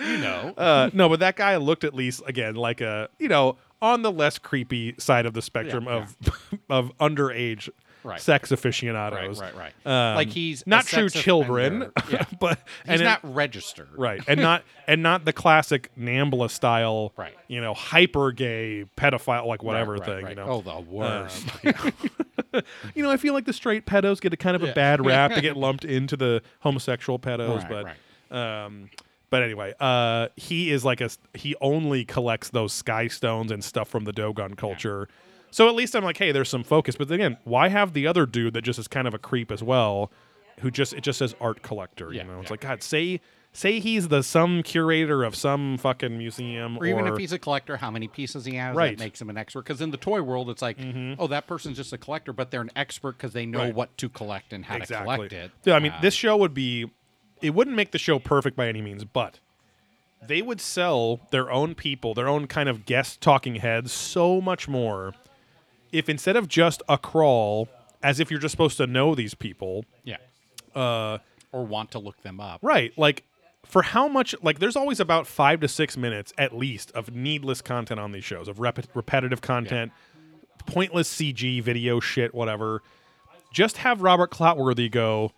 you 0.00 0.18
know. 0.18 0.54
Uh, 0.56 0.90
no, 0.92 1.08
but 1.08 1.20
that 1.20 1.36
guy 1.36 1.56
looked 1.56 1.84
at 1.84 1.94
least 1.94 2.22
again 2.26 2.54
like 2.54 2.80
a 2.80 3.08
you 3.18 3.28
know 3.28 3.56
on 3.80 4.02
the 4.02 4.12
less 4.12 4.38
creepy 4.38 4.94
side 4.98 5.26
of 5.26 5.34
the 5.34 5.42
spectrum 5.42 5.84
Yeah, 5.86 6.04
of 6.04 6.16
of 6.70 6.98
underage 6.98 7.68
Right. 8.04 8.20
sex 8.20 8.50
aficionados. 8.50 9.40
right, 9.40 9.54
right. 9.54 9.72
Um, 9.86 10.16
like 10.16 10.28
he's 10.28 10.66
not 10.66 10.86
true 10.86 11.08
children. 11.08 11.92
Yeah. 12.10 12.24
but 12.40 12.58
He's 12.84 12.92
and 12.94 13.00
it- 13.02 13.04
not 13.04 13.20
registered. 13.34 13.88
right, 13.96 14.20
and 14.26 14.40
not 14.40 14.64
and 14.88 15.02
not 15.02 15.24
the 15.24 15.32
classic 15.32 15.90
Nambla 15.98 16.50
style, 16.50 17.12
Right. 17.16 17.34
You 17.48 17.60
know, 17.60 17.74
hyper 17.74 18.32
gay 18.32 18.86
pedophile 18.96 19.46
like 19.46 19.62
whatever 19.62 19.92
right, 19.92 20.04
thing. 20.04 20.24
right. 20.24 20.30
You 20.30 20.36
know, 20.36 20.46
Oh, 20.48 20.60
the 20.62 20.80
worst. 20.80 21.46
you 22.94 23.02
know, 23.02 23.10
I 23.10 23.16
feel 23.16 23.34
like 23.34 23.44
the 23.44 23.52
straight 23.52 23.86
pedos 23.86 24.20
get 24.20 24.32
a 24.32 24.36
kind 24.36 24.56
of 24.56 24.62
a 24.62 24.72
bad 24.72 25.04
rap. 25.04 25.32
they 25.34 25.40
get 25.40 25.56
lumped 25.56 25.84
into 25.84 26.16
the 26.16 26.42
homosexual 26.60 27.18
pedos, 27.18 27.58
Right, 27.58 27.68
but 27.68 27.84
right. 28.30 28.64
um, 28.64 28.90
but 29.30 29.42
anyway, 29.42 29.72
uh, 29.80 30.28
he 30.36 30.70
is 30.70 30.84
like 30.84 31.00
a 31.00 31.08
he 31.34 31.54
only 31.60 32.04
collects 32.04 32.50
those 32.50 32.72
sky 32.72 33.08
stones 33.08 33.50
and 33.50 33.64
stuff 33.64 33.88
from 33.88 34.04
the 34.04 34.12
Dogon 34.12 34.54
culture. 34.56 35.08
So 35.52 35.68
at 35.68 35.74
least 35.74 35.94
I'm 35.94 36.02
like, 36.02 36.16
hey, 36.16 36.32
there's 36.32 36.48
some 36.48 36.64
focus. 36.64 36.96
But 36.96 37.10
again, 37.10 37.36
why 37.44 37.68
have 37.68 37.92
the 37.92 38.06
other 38.06 38.26
dude 38.26 38.54
that 38.54 38.62
just 38.62 38.78
is 38.78 38.88
kind 38.88 39.06
of 39.06 39.12
a 39.14 39.18
creep 39.18 39.52
as 39.52 39.62
well, 39.62 40.10
who 40.60 40.70
just 40.70 40.94
it 40.94 41.02
just 41.02 41.18
says 41.18 41.36
art 41.40 41.62
collector? 41.62 42.12
Yeah, 42.12 42.22
you 42.22 42.28
know, 42.28 42.40
it's 42.40 42.46
yeah. 42.46 42.52
like 42.54 42.60
God, 42.62 42.82
say 42.82 43.20
say 43.52 43.78
he's 43.80 44.08
the 44.08 44.22
some 44.22 44.62
curator 44.62 45.22
of 45.22 45.36
some 45.36 45.76
fucking 45.76 46.16
museum, 46.16 46.78
or 46.78 46.86
even 46.86 47.06
if 47.06 47.18
he's 47.18 47.32
a 47.32 47.38
collector, 47.38 47.76
how 47.76 47.90
many 47.90 48.08
pieces 48.08 48.46
he 48.46 48.54
has 48.54 48.74
Right. 48.74 48.96
that 48.96 49.04
makes 49.04 49.20
him 49.20 49.28
an 49.28 49.36
expert. 49.36 49.60
Because 49.66 49.82
in 49.82 49.90
the 49.90 49.98
toy 49.98 50.22
world, 50.22 50.48
it's 50.48 50.62
like, 50.62 50.78
oh, 51.18 51.26
that 51.26 51.46
person's 51.46 51.76
just 51.76 51.92
a 51.92 51.98
collector, 51.98 52.32
but 52.32 52.50
they're 52.50 52.62
an 52.62 52.70
expert 52.74 53.18
because 53.18 53.34
they 53.34 53.44
know 53.44 53.58
Right. 53.58 53.74
what 53.74 53.94
to 53.98 54.08
collect 54.08 54.54
and 54.54 54.64
how 54.64 54.78
to 54.78 54.86
collect 54.86 55.34
it. 55.34 55.50
Yeah, 55.64 55.74
I 55.74 55.80
mean, 55.80 55.92
Uh, 55.92 56.00
this 56.00 56.14
show 56.14 56.34
would 56.38 56.54
be, 56.54 56.90
it 57.42 57.50
wouldn't 57.50 57.76
make 57.76 57.90
the 57.90 57.98
show 57.98 58.18
perfect 58.18 58.56
by 58.56 58.68
any 58.68 58.80
means, 58.80 59.04
but 59.04 59.38
they 60.26 60.40
would 60.40 60.60
sell 60.60 61.20
their 61.30 61.50
own 61.50 61.74
people, 61.74 62.14
their 62.14 62.28
own 62.28 62.46
kind 62.46 62.70
of 62.70 62.86
guest 62.86 63.20
talking 63.20 63.56
heads, 63.56 63.92
so 63.92 64.40
much 64.40 64.66
more 64.66 65.12
if 65.92 66.08
instead 66.08 66.36
of 66.36 66.48
just 66.48 66.82
a 66.88 66.98
crawl, 66.98 67.68
as 68.02 68.18
if 68.18 68.30
you're 68.30 68.40
just 68.40 68.52
supposed 68.52 68.76
to 68.78 68.86
know 68.86 69.14
these 69.14 69.34
people, 69.34 69.84
yeah, 70.04 70.16
uh, 70.74 71.18
or 71.52 71.64
want 71.64 71.90
to 71.92 71.98
look 71.98 72.20
them 72.22 72.40
up. 72.40 72.60
right? 72.62 72.96
Like, 72.98 73.24
for 73.64 73.82
how 73.82 74.08
much, 74.08 74.34
like, 74.42 74.58
there's 74.58 74.74
always 74.74 74.98
about 74.98 75.26
five 75.26 75.60
to 75.60 75.68
six 75.68 75.96
minutes 75.96 76.32
at 76.36 76.56
least 76.56 76.90
of 76.92 77.14
needless 77.14 77.62
content 77.62 78.00
on 78.00 78.12
these 78.12 78.24
shows, 78.24 78.48
of 78.48 78.58
rep- 78.58 78.88
repetitive 78.94 79.40
content, 79.40 79.92
pointless 80.66 81.12
CG 81.14 81.62
video 81.62 82.00
shit, 82.00 82.34
whatever. 82.34 82.82
Just 83.52 83.76
have 83.78 84.02
Robert 84.02 84.30
Clotworthy 84.30 84.90
go, 84.90 85.32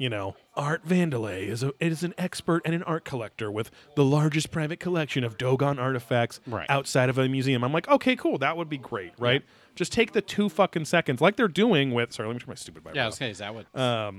you 0.00 0.08
know, 0.08 0.34
Art 0.56 0.86
Vandelay 0.86 1.46
is 1.46 1.62
a 1.62 1.72
is 1.78 2.02
an 2.02 2.14
expert 2.16 2.62
and 2.64 2.74
an 2.74 2.82
art 2.84 3.04
collector 3.04 3.50
with 3.50 3.70
the 3.96 4.04
largest 4.04 4.50
private 4.50 4.80
collection 4.80 5.24
of 5.24 5.36
Dogon 5.36 5.78
artifacts 5.78 6.40
Right. 6.46 6.64
outside 6.70 7.10
of 7.10 7.18
a 7.18 7.28
museum. 7.28 7.62
I'm 7.62 7.72
like, 7.72 7.86
okay, 7.86 8.16
cool, 8.16 8.38
that 8.38 8.56
would 8.56 8.70
be 8.70 8.78
great, 8.78 9.12
right? 9.18 9.42
Just 9.74 9.92
take 9.92 10.12
the 10.12 10.22
two 10.22 10.48
fucking 10.48 10.86
seconds, 10.86 11.20
like 11.20 11.36
they're 11.36 11.48
doing 11.48 11.92
with. 11.92 12.12
Sorry, 12.14 12.26
let 12.26 12.32
me 12.32 12.40
turn 12.40 12.48
my 12.48 12.54
stupid 12.54 12.82
Yeah, 12.94 13.02
I 13.02 13.04
off 13.06 13.10
was 13.12 13.18
gonna 13.18 13.28
say, 13.28 13.32
is 13.32 13.38
that 13.38 13.54
what? 13.54 13.66
Uh, 13.78 14.12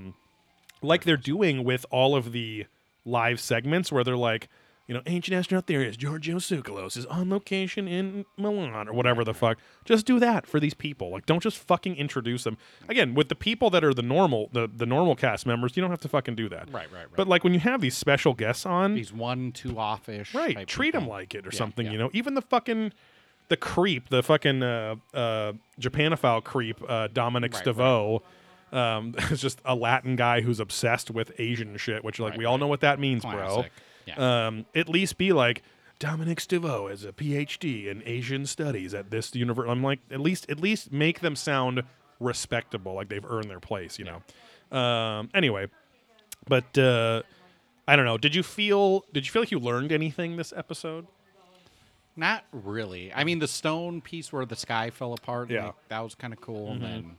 like 0.82 1.02
they're 1.04 1.16
doing 1.16 1.64
with 1.64 1.84
all 1.90 2.14
of 2.14 2.30
the 2.32 2.66
live 3.04 3.40
segments 3.40 3.90
where 3.90 4.04
they're 4.04 4.16
like 4.16 4.48
you 4.88 4.94
know, 4.94 5.00
ancient 5.06 5.34
astronaut 5.36 5.66
theorist 5.66 5.98
Giorgio 6.00 6.36
Tsoukalos 6.36 6.96
is 6.96 7.06
on 7.06 7.30
location 7.30 7.86
in 7.86 8.24
Milan 8.36 8.88
or 8.88 8.92
whatever 8.92 9.22
the 9.24 9.32
fuck. 9.32 9.58
Just 9.84 10.06
do 10.06 10.18
that 10.18 10.46
for 10.46 10.58
these 10.58 10.74
people. 10.74 11.10
Like, 11.10 11.24
don't 11.24 11.42
just 11.42 11.56
fucking 11.58 11.94
introduce 11.96 12.44
them. 12.44 12.58
Again, 12.88 13.14
with 13.14 13.28
the 13.28 13.34
people 13.36 13.70
that 13.70 13.84
are 13.84 13.94
the 13.94 14.02
normal, 14.02 14.48
the 14.52 14.68
the 14.68 14.84
normal 14.86 15.14
cast 15.14 15.46
members, 15.46 15.76
you 15.76 15.80
don't 15.80 15.90
have 15.90 16.00
to 16.00 16.08
fucking 16.08 16.34
do 16.34 16.48
that. 16.48 16.66
Right, 16.72 16.90
right, 16.92 17.02
right. 17.02 17.06
But 17.16 17.28
like 17.28 17.44
when 17.44 17.54
you 17.54 17.60
have 17.60 17.80
these 17.80 17.96
special 17.96 18.34
guests 18.34 18.66
on, 18.66 18.94
these 18.94 19.12
one, 19.12 19.52
two 19.52 19.78
offish. 19.78 20.34
right, 20.34 20.66
treat 20.66 20.92
them 20.92 21.06
like 21.06 21.34
it 21.34 21.46
or 21.46 21.50
Yeah, 21.52 21.58
something. 21.58 21.86
yeah. 21.86 21.92
You 21.92 21.98
know, 21.98 22.10
even 22.12 22.34
the 22.34 22.42
fucking 22.42 22.92
the 23.48 23.56
creep, 23.56 24.08
the 24.08 24.22
fucking 24.22 24.62
uh, 24.62 24.96
uh, 25.14 25.52
Japanophile 25.80 26.42
creep, 26.42 26.80
uh, 26.88 27.08
Dominic 27.12 27.54
Right, 27.54 27.64
Stavo. 27.64 28.20
Um, 28.72 29.14
is 29.30 29.42
just 29.42 29.60
a 29.66 29.74
Latin 29.74 30.16
guy 30.16 30.40
who's 30.40 30.58
obsessed 30.58 31.10
with 31.10 31.30
Asian 31.38 31.76
shit, 31.76 32.02
which 32.02 32.18
like 32.18 32.30
Right, 32.30 32.38
we 32.38 32.44
all 32.46 32.54
right. 32.54 32.60
know 32.60 32.66
what 32.68 32.80
that 32.80 32.98
means, 32.98 33.22
bro 33.22 33.32
Classic. 33.32 33.72
Yeah. 34.06 34.46
um, 34.46 34.66
at 34.74 34.88
least 34.88 35.18
be 35.18 35.32
like 35.32 35.62
Dominic 35.98 36.38
Stivo 36.40 36.90
has 36.90 37.04
a 37.04 37.12
PhD 37.12 37.86
in 37.86 38.02
Asian 38.04 38.46
studies 38.46 38.92
at 38.94 39.10
this 39.10 39.34
university. 39.34 39.70
I'm 39.70 39.82
like, 39.82 40.00
at 40.10 40.20
least 40.20 40.50
at 40.50 40.58
least 40.60 40.92
make 40.92 41.20
them 41.20 41.36
sound 41.36 41.82
respectable, 42.18 42.94
like 42.94 43.08
they've 43.08 43.24
earned 43.24 43.50
their 43.50 43.60
place, 43.60 43.98
you 43.98 44.04
know. 44.04 44.76
Um, 44.76 45.30
anyway, 45.34 45.66
but 46.48 46.76
uh, 46.76 47.22
I 47.86 47.96
don't 47.96 48.04
know. 48.04 48.18
Did 48.18 48.34
you 48.34 48.42
feel? 48.42 49.04
Did 49.12 49.26
you 49.26 49.32
feel 49.32 49.42
like 49.42 49.50
you 49.50 49.58
learned 49.58 49.92
anything 49.92 50.36
this 50.36 50.52
episode? 50.56 51.06
Not 52.16 52.44
really. 52.52 53.12
I 53.12 53.24
mean, 53.24 53.38
the 53.38 53.48
stone 53.48 54.00
piece 54.00 54.32
where 54.32 54.44
the 54.44 54.56
sky 54.56 54.90
fell 54.90 55.14
apart. 55.14 55.50
Yeah. 55.50 55.66
like, 55.66 55.74
that 55.88 56.00
was 56.00 56.14
kind 56.14 56.32
of 56.32 56.40
cool. 56.40 56.72
And 56.72 56.82
then, 56.82 57.16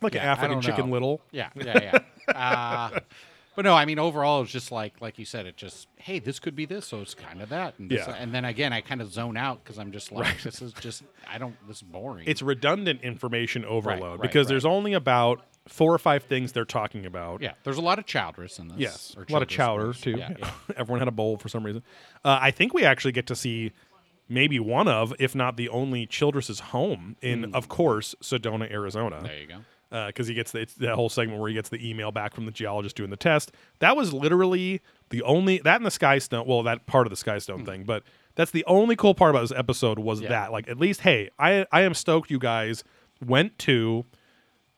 Like 0.00 0.14
Yeah, 0.14 0.22
an 0.22 0.28
African 0.28 0.60
Chicken 0.62 0.86
know. 0.86 0.92
Little. 0.92 1.20
yeah, 1.32 1.50
yeah, 1.54 2.00
yeah. 2.28 2.34
uh, 2.94 3.00
but 3.56 3.64
no, 3.64 3.74
I 3.74 3.84
mean, 3.84 3.98
overall, 3.98 4.42
it's 4.42 4.52
just 4.52 4.70
like, 4.72 5.00
like 5.00 5.18
you 5.18 5.24
said, 5.24 5.46
it 5.46 5.56
just, 5.56 5.88
hey, 5.96 6.18
this 6.18 6.38
could 6.38 6.54
be 6.56 6.64
this, 6.66 6.86
so 6.86 7.00
it's 7.00 7.14
kind 7.14 7.42
of 7.42 7.48
that. 7.50 7.78
And, 7.78 7.90
this, 7.90 8.06
Yeah. 8.06 8.14
and 8.18 8.32
then 8.34 8.44
again, 8.44 8.72
I 8.72 8.80
kind 8.80 9.00
of 9.02 9.12
zone 9.12 9.36
out 9.36 9.62
because 9.62 9.78
I'm 9.78 9.92
just 9.92 10.12
like, 10.12 10.42
this 10.42 10.62
is 10.62 10.72
just, 10.74 11.02
I 11.30 11.38
don't, 11.38 11.54
this 11.66 11.78
is 11.78 11.82
boring. 11.82 12.24
It's 12.26 12.42
redundant 12.42 13.02
information 13.02 13.64
overload 13.64 14.12
right, 14.12 14.22
because 14.22 14.46
there's 14.48 14.64
only 14.64 14.92
about 14.94 15.44
four 15.68 15.92
or 15.92 15.98
five 15.98 16.22
things 16.24 16.52
they're 16.52 16.64
talking 16.64 17.06
about. 17.06 17.42
yeah, 17.42 17.52
there's 17.64 17.76
a 17.76 17.82
lot 17.82 17.98
of 17.98 18.06
chowders 18.06 18.58
in 18.58 18.68
this. 18.68 18.78
Yes, 18.78 19.14
or 19.16 19.24
a 19.28 19.32
lot 19.32 19.42
of 19.42 19.48
Childress 19.48 19.56
chowder 19.56 19.86
roast. 19.86 20.02
too. 20.02 20.10
Yeah, 20.18 20.34
yeah. 20.38 20.50
Everyone 20.76 21.00
had 21.00 21.08
a 21.08 21.12
bowl 21.12 21.36
for 21.36 21.48
some 21.48 21.64
reason. 21.64 21.82
Uh, 22.24 22.38
I 22.40 22.50
think 22.50 22.72
we 22.72 22.84
actually 22.84 23.12
get 23.12 23.26
to 23.26 23.36
see 23.36 23.72
maybe 24.28 24.58
one 24.58 24.88
of, 24.88 25.12
if 25.18 25.34
not 25.34 25.56
the 25.56 25.68
only, 25.68 26.06
Childress's 26.06 26.60
home 26.60 27.16
in, 27.20 27.52
of 27.54 27.68
course, 27.68 28.14
Sedona, 28.22 28.70
Arizona. 28.70 29.18
Hmm. 29.18 29.26
There 29.26 29.38
you 29.40 29.46
go. 29.48 29.56
Uh, 29.92 30.06
because 30.06 30.28
he 30.28 30.34
gets 30.34 30.52
the, 30.52 30.60
it's 30.60 30.74
that 30.74 30.94
whole 30.94 31.08
segment 31.08 31.40
where 31.40 31.48
he 31.48 31.54
gets 31.54 31.68
the 31.68 31.88
email 31.88 32.12
back 32.12 32.32
from 32.32 32.46
the 32.46 32.52
geologist 32.52 32.94
doing 32.94 33.10
the 33.10 33.16
test. 33.16 33.50
That 33.80 33.96
was 33.96 34.12
literally 34.12 34.82
the 35.08 35.20
only 35.22 35.58
that 35.58 35.76
and 35.76 35.84
the 35.86 35.90
sky 35.90 36.18
stone. 36.18 36.46
Well, 36.46 36.62
that 36.62 36.86
part 36.86 37.06
of 37.08 37.10
the 37.10 37.16
sky 37.16 37.38
stone 37.38 37.60
hmm. 37.60 37.66
thing, 37.66 37.84
but 37.84 38.04
that's 38.36 38.52
the 38.52 38.64
only 38.66 38.94
cool 38.94 39.14
part 39.14 39.30
about 39.30 39.40
this 39.40 39.52
episode 39.58 39.98
was. 39.98 40.20
Yeah. 40.20 40.28
that. 40.28 40.52
Like, 40.52 40.68
at 40.68 40.78
least, 40.78 41.00
hey, 41.00 41.30
I 41.38 41.66
I 41.72 41.82
am 41.82 41.94
stoked 41.94 42.30
you 42.30 42.38
guys 42.38 42.84
went 43.20 43.58
to 43.60 44.04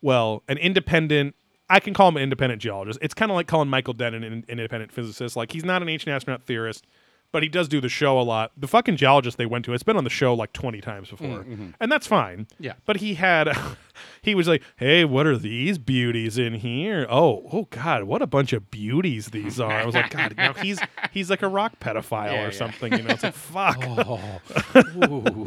well, 0.03 0.43
an 0.49 0.57
independent. 0.57 1.33
I 1.69 1.79
can 1.79 1.95
call 1.95 2.09
him 2.09 2.17
an 2.17 2.23
independent 2.23 2.61
geologist. 2.61 2.99
It's 3.01 3.13
kind 3.13 3.31
of 3.31 3.35
like 3.35 3.47
calling 3.47 3.69
Michael 3.69 3.93
Denton 3.93 4.23
an 4.23 4.45
independent 4.49 4.91
physicist. 4.91 5.35
Like 5.35 5.51
he's 5.51 5.63
not 5.63 5.81
an 5.81 5.89
ancient 5.89 6.13
astronaut 6.13 6.43
theorist, 6.43 6.85
but 7.33 7.43
he 7.43 7.49
does 7.49 7.67
do 7.67 7.81
the 7.81 7.89
show 7.89 8.17
a 8.17 8.23
lot. 8.23 8.51
The 8.55 8.67
fucking 8.67 8.95
geologist 8.95 9.37
they 9.37 9.45
went 9.45 9.65
to, 9.65 9.73
it's 9.73 9.83
been 9.83 9.97
on 9.97 10.05
the 10.05 10.09
show 10.09 10.33
like 10.33 10.53
twenty 10.53 10.79
times 10.79 11.09
before, 11.09 11.45
and 11.81 11.91
that's 11.91 12.07
fine. 12.07 12.47
Yeah. 12.59 12.73
But 12.85 12.97
he 12.97 13.15
had, 13.15 13.51
he 14.21 14.33
was 14.35 14.47
like, 14.47 14.63
"Hey, 14.77 15.03
what 15.03 15.27
are 15.27 15.37
these 15.37 15.77
beauties 15.77 16.37
in 16.37 16.53
here? 16.53 17.05
Oh, 17.09 17.49
oh 17.51 17.67
God, 17.71 18.03
what 18.03 18.21
a 18.21 18.27
bunch 18.27 18.53
of 18.53 18.71
beauties 18.71 19.27
these 19.27 19.59
are." 19.59 19.71
I 19.71 19.85
was 19.85 19.95
like, 19.95 20.11
"God, 20.11 20.35
now 20.37 20.53
he's 20.53 20.79
he's 21.11 21.29
like 21.29 21.41
a 21.41 21.47
rock 21.49 21.79
pedophile 21.81 22.31
Yeah, 22.31 22.43
or 22.43 22.45
yeah. 22.45 22.51
something." 22.51 22.93
You 22.93 23.01
know, 23.03 23.09
it's 23.09 23.23
like, 23.23 23.33
"Fuck." 23.33 23.77
Oh, 24.05 24.39
Ooh. 25.03 25.45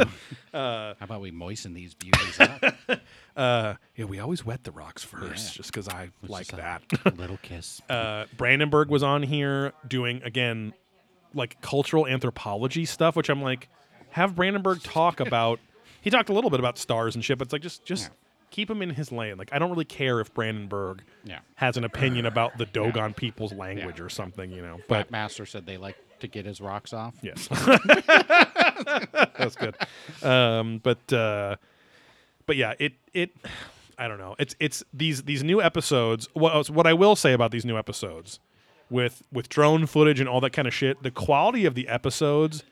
How 0.52 0.94
about 1.00 1.20
we 1.20 1.30
moisten 1.30 1.74
these 1.74 1.94
beauties 1.94 2.40
up? 2.40 2.64
Uh, 3.36 3.74
yeah, 3.96 4.04
we 4.06 4.18
always 4.18 4.44
wet 4.44 4.64
the 4.64 4.72
rocks 4.72 5.04
first, 5.04 5.52
Yeah. 5.52 5.56
just 5.58 5.70
because 5.72 5.88
I 5.88 6.08
like 6.26 6.48
that. 6.48 6.82
little 7.16 7.38
kiss. 7.42 7.80
uh, 7.90 8.24
Brandenburg 8.36 8.88
was 8.88 9.02
on 9.02 9.22
here 9.22 9.72
doing 9.86 10.22
again 10.24 10.72
like 11.36 11.60
cultural 11.60 12.06
anthropology 12.06 12.84
stuff, 12.84 13.14
which 13.14 13.28
I'm 13.28 13.42
like, 13.42 13.68
have 14.10 14.34
Brandenburg 14.34 14.82
talk 14.82 15.20
about. 15.20 15.60
He 16.02 16.10
talked 16.10 16.28
a 16.28 16.32
little 16.32 16.50
bit 16.50 16.60
about 16.60 16.78
stars 16.78 17.16
and 17.16 17.24
shit, 17.24 17.36
but 17.36 17.46
it's 17.48 17.52
like 17.52 17.62
just 17.62 17.84
just 17.84 18.04
Yeah. 18.04 18.08
keep 18.52 18.70
him 18.70 18.80
in 18.80 18.90
his 18.90 19.10
lane. 19.10 19.36
Like 19.38 19.48
I 19.52 19.58
don't 19.58 19.70
really 19.70 19.84
care 19.84 20.20
if 20.20 20.32
Brandenburg 20.32 21.02
Yeah. 21.24 21.40
has 21.56 21.76
an 21.76 21.82
opinion 21.82 22.26
about 22.32 22.56
the 22.58 22.66
Dogon 22.66 23.12
people's 23.12 23.52
language 23.52 23.98
or 24.00 24.08
something, 24.08 24.52
you 24.52 24.62
know. 24.62 24.76
But 24.88 25.06
But 25.06 25.10
Master 25.10 25.44
said 25.46 25.66
they 25.66 25.78
like 25.78 25.96
to 26.20 26.28
get 26.28 26.46
his 26.46 26.60
rocks 26.60 26.92
off. 26.92 27.16
Yes. 27.22 27.48
That's 29.36 29.56
good. 29.56 29.76
Um, 30.22 30.78
but 30.82 31.12
uh, 31.12 31.56
but 32.46 32.56
yeah, 32.56 32.74
it 32.78 32.92
it 33.12 33.30
I 33.98 34.08
don't 34.08 34.18
know. 34.18 34.36
It's 34.38 34.54
it's 34.60 34.84
these 34.92 35.24
these 35.24 35.42
new 35.42 35.60
episodes. 35.60 36.28
What 36.34 36.70
what 36.70 36.86
I 36.86 36.92
will 36.92 37.16
say 37.16 37.32
about 37.32 37.50
these 37.50 37.64
new 37.64 37.76
episodes 37.76 38.38
with 38.90 39.22
with 39.32 39.48
drone 39.48 39.86
footage 39.86 40.20
and 40.20 40.28
all 40.28 40.40
that 40.40 40.52
kind 40.52 40.68
of 40.68 40.74
shit, 40.74 41.02
the 41.02 41.10
quality 41.10 41.64
of 41.66 41.74
the 41.74 41.88
episodes 41.88 42.62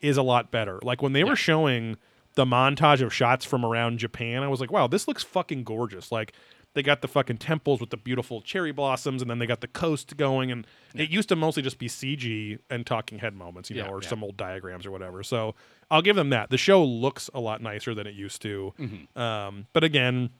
is 0.00 0.16
a 0.16 0.22
lot 0.22 0.50
better. 0.50 0.80
Like 0.82 1.02
when 1.02 1.12
they 1.12 1.24
were 1.24 1.36
showing 1.36 1.96
the 2.34 2.44
montage 2.44 3.02
of 3.02 3.12
shots 3.12 3.44
from 3.44 3.64
around 3.64 3.98
Japan, 3.98 4.42
I 4.42 4.48
was 4.48 4.60
like, 4.60 4.72
wow, 4.72 4.86
this 4.86 5.06
looks 5.06 5.22
fucking 5.22 5.64
gorgeous. 5.64 6.10
Like 6.10 6.32
they 6.74 6.82
got 6.82 7.02
the 7.02 7.08
fucking 7.08 7.36
temples 7.36 7.80
with 7.80 7.90
the 7.90 7.98
beautiful 7.98 8.40
cherry 8.40 8.72
blossoms, 8.72 9.20
and 9.20 9.30
then 9.30 9.38
they 9.38 9.46
got 9.46 9.60
the 9.60 9.68
coast 9.68 10.16
going. 10.16 10.50
And 10.50 10.66
it 10.94 11.10
used 11.10 11.28
to 11.28 11.36
mostly 11.36 11.62
just 11.62 11.78
be 11.78 11.86
CG 11.86 12.58
and 12.70 12.86
talking 12.86 13.18
head 13.18 13.34
moments, 13.34 13.68
you 13.70 13.76
Yeah, 13.76 13.84
know, 13.84 13.90
or 13.90 14.02
yeah. 14.02 14.08
some 14.08 14.24
old 14.24 14.36
diagrams 14.38 14.86
or 14.86 14.90
whatever. 14.90 15.22
So 15.22 15.54
I'll 15.90 16.00
give 16.02 16.16
them 16.16 16.30
that. 16.30 16.48
The 16.48 16.56
show 16.58 16.82
looks 16.82 17.28
a 17.34 17.40
lot 17.40 17.60
nicer 17.60 17.94
than 17.94 18.06
it 18.06 18.14
used 18.14 18.40
to. 18.42 18.72
Mm-hmm. 18.80 19.18
Um, 19.20 19.66
but 19.74 19.84
again, 19.84 20.30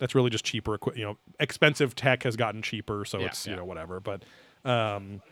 that's 0.00 0.14
really 0.14 0.30
just 0.30 0.46
cheaper. 0.46 0.78
You 0.96 1.04
know, 1.04 1.18
expensive 1.38 1.94
tech 1.94 2.22
has 2.22 2.34
gotten 2.34 2.62
cheaper, 2.62 3.04
so 3.04 3.18
Yeah, 3.18 3.26
it's 3.26 3.46
you 3.46 3.54
know 3.54 3.66
whatever. 3.66 4.00
But 4.00 4.22
um, 4.68 5.22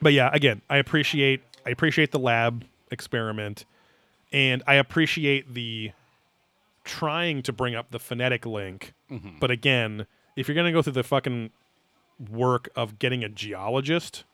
but 0.00 0.12
yeah, 0.12 0.30
again, 0.32 0.62
I 0.68 0.76
appreciate 0.76 1.42
I 1.66 1.70
appreciate 1.70 2.12
the 2.12 2.18
lab 2.18 2.64
experiment, 2.90 3.64
and 4.32 4.62
I 4.66 4.74
appreciate 4.74 5.54
the 5.54 5.92
trying 6.84 7.42
to 7.42 7.52
bring 7.52 7.74
up 7.74 7.90
the 7.90 7.98
phonetic 7.98 8.44
link. 8.44 8.92
Mm-hmm. 9.10 9.38
But 9.40 9.50
again, 9.50 10.06
if 10.36 10.48
you're 10.48 10.54
gonna 10.54 10.72
go 10.72 10.82
through 10.82 10.92
the 10.92 11.02
fucking 11.02 11.50
work 12.30 12.68
of 12.76 12.98
getting 12.98 13.24
a 13.24 13.28
geologist 13.28 14.24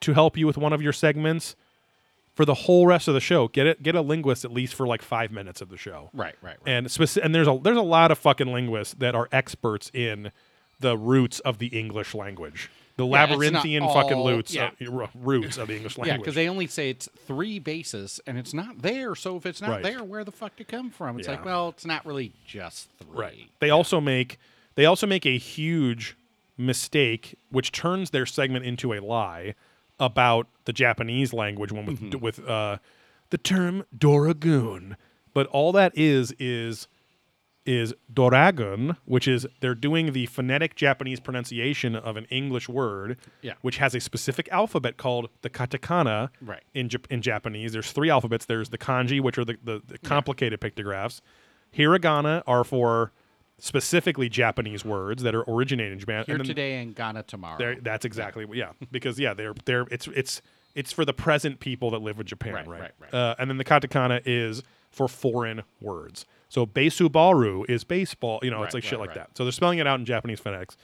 to 0.00 0.14
help 0.14 0.36
you 0.36 0.46
with 0.46 0.56
one 0.56 0.72
of 0.72 0.80
your 0.82 0.92
segments 0.92 1.54
for 2.34 2.44
the 2.44 2.54
whole 2.54 2.86
rest 2.86 3.08
of 3.08 3.14
the 3.14 3.20
show, 3.20 3.48
get 3.48 3.66
it 3.66 3.82
get 3.82 3.94
a 3.94 4.00
linguist 4.00 4.44
at 4.44 4.52
least 4.52 4.74
for 4.74 4.86
like 4.86 5.02
five 5.02 5.30
minutes 5.30 5.60
of 5.60 5.68
the 5.68 5.76
show. 5.76 6.08
Right, 6.14 6.34
right, 6.40 6.56
right. 6.64 6.72
And 6.72 6.86
speci- 6.86 7.22
and 7.22 7.34
there's 7.34 7.48
a 7.48 7.58
there's 7.62 7.76
a 7.76 7.82
lot 7.82 8.10
of 8.10 8.18
fucking 8.18 8.46
linguists 8.46 8.94
that 8.94 9.14
are 9.14 9.28
experts 9.32 9.90
in 9.92 10.30
the 10.80 10.96
roots 10.96 11.40
of 11.40 11.58
the 11.58 11.66
English 11.66 12.14
language, 12.14 12.70
the 12.98 13.06
Yeah, 13.06 13.24
labyrinthian 13.24 13.82
fucking 13.84 14.12
all- 14.18 14.28
roots 14.28 14.52
yeah. 14.52 14.70
of, 14.80 15.10
roots 15.14 15.56
of 15.56 15.68
the 15.68 15.76
English 15.76 15.96
language. 15.96 16.12
yeah, 16.12 16.16
because 16.18 16.34
they 16.34 16.48
only 16.48 16.66
say 16.66 16.90
it's 16.90 17.08
three 17.26 17.58
bases, 17.58 18.20
and 18.26 18.36
it's 18.36 18.52
not 18.52 18.82
there. 18.82 19.14
So 19.14 19.36
if 19.36 19.46
it's 19.46 19.60
not 19.62 19.70
Right. 19.70 19.82
there, 19.82 20.04
where 20.04 20.24
the 20.24 20.32
fuck 20.32 20.56
did 20.56 20.68
it 20.68 20.70
come 20.70 20.90
from? 20.90 21.18
It's 21.18 21.26
Yeah. 21.28 21.36
like, 21.36 21.44
well, 21.46 21.70
it's 21.70 21.86
not 21.86 22.04
really 22.04 22.32
just 22.46 22.90
three. 22.98 23.08
Right. 23.16 23.50
They 23.60 23.70
also 23.70 24.00
make 24.02 24.38
they 24.74 24.84
also 24.84 25.06
make 25.08 25.24
a 25.26 25.38
huge 25.38 26.16
mistake, 26.56 27.36
which 27.50 27.72
turns 27.72 28.10
their 28.10 28.26
segment 28.26 28.64
into 28.64 28.92
a 28.92 29.00
lie 29.00 29.54
about 29.98 30.46
the 30.66 30.72
Japanese 30.72 31.32
language 31.32 31.72
one 31.72 31.86
with 31.86 32.00
Mm-hmm. 32.00 32.18
with 32.18 32.46
uh, 32.48 32.78
the 33.30 33.38
term 33.38 33.84
Doragoon. 33.96 34.96
But 35.34 35.46
all 35.48 35.72
that 35.72 35.92
is 35.96 36.32
is 36.38 36.88
is 37.66 37.92
Doragon, 38.12 38.96
which 39.04 39.28
is 39.28 39.46
they're 39.60 39.74
doing 39.74 40.12
the 40.12 40.26
phonetic 40.26 40.74
Japanese 40.74 41.20
pronunciation 41.20 41.94
of 41.94 42.16
an 42.16 42.24
English 42.30 42.68
word, 42.68 43.18
Yeah. 43.42 43.54
which 43.60 43.76
has 43.78 43.94
a 43.94 44.00
specific 44.00 44.48
alphabet 44.50 44.96
called 44.96 45.28
the 45.42 45.50
katakana 45.50 46.30
Right. 46.40 46.62
in 46.74 46.88
Jap- 46.88 47.06
in 47.10 47.20
Japanese. 47.20 47.72
There's 47.72 47.92
three 47.92 48.08
alphabets. 48.10 48.46
There's 48.46 48.70
the 48.70 48.78
kanji, 48.78 49.20
which 49.20 49.36
are 49.38 49.44
the, 49.44 49.58
the, 49.62 49.82
the 49.86 49.98
complicated 49.98 50.60
pictographs. 50.60 51.20
Hiragana 51.76 52.42
are 52.46 52.64
for 52.64 53.12
specifically 53.58 54.28
Japanese 54.28 54.84
words 54.84 55.22
that 55.24 55.34
are 55.34 55.44
originated 55.48 55.92
in 55.92 55.98
Japan. 55.98 56.24
Here 56.26 56.36
and 56.36 56.40
then 56.40 56.46
today 56.46 56.80
and 56.80 56.94
Ghana 56.94 57.24
tomorrow. 57.24 57.74
that's 57.82 58.04
exactly 58.04 58.46
yeah, 58.54 58.70
because 58.90 59.18
yeah, 59.18 59.34
they're 59.34 59.54
they're 59.64 59.84
it's 59.90 60.06
it's 60.08 60.40
it's 60.74 60.92
for 60.92 61.04
the 61.04 61.12
present 61.12 61.58
people 61.60 61.90
that 61.90 61.98
live 62.00 62.20
in 62.20 62.26
Japan, 62.26 62.54
Right, 62.54 62.68
right? 62.68 62.80
right, 62.80 62.92
right. 63.00 63.14
Uh, 63.14 63.34
and 63.38 63.50
then 63.50 63.58
the 63.58 63.64
katakana 63.64 64.22
is 64.24 64.62
for 64.90 65.08
foreign 65.08 65.64
words. 65.80 66.24
So 66.48 66.66
besubaru 66.66 67.68
is 67.68 67.84
baseball. 67.84 68.40
You 68.42 68.50
know, 68.50 68.62
it's 68.62 68.74
Right, 68.74 68.82
like 68.82 68.84
shit 68.90 68.98
like 68.98 69.10
right. 69.10 69.18
that. 69.18 69.36
So 69.36 69.44
they're 69.44 69.52
spelling 69.52 69.78
it 69.78 69.86
out 69.86 69.98
in 70.00 70.06
Japanese 70.06 70.40
phonetics, 70.40 70.76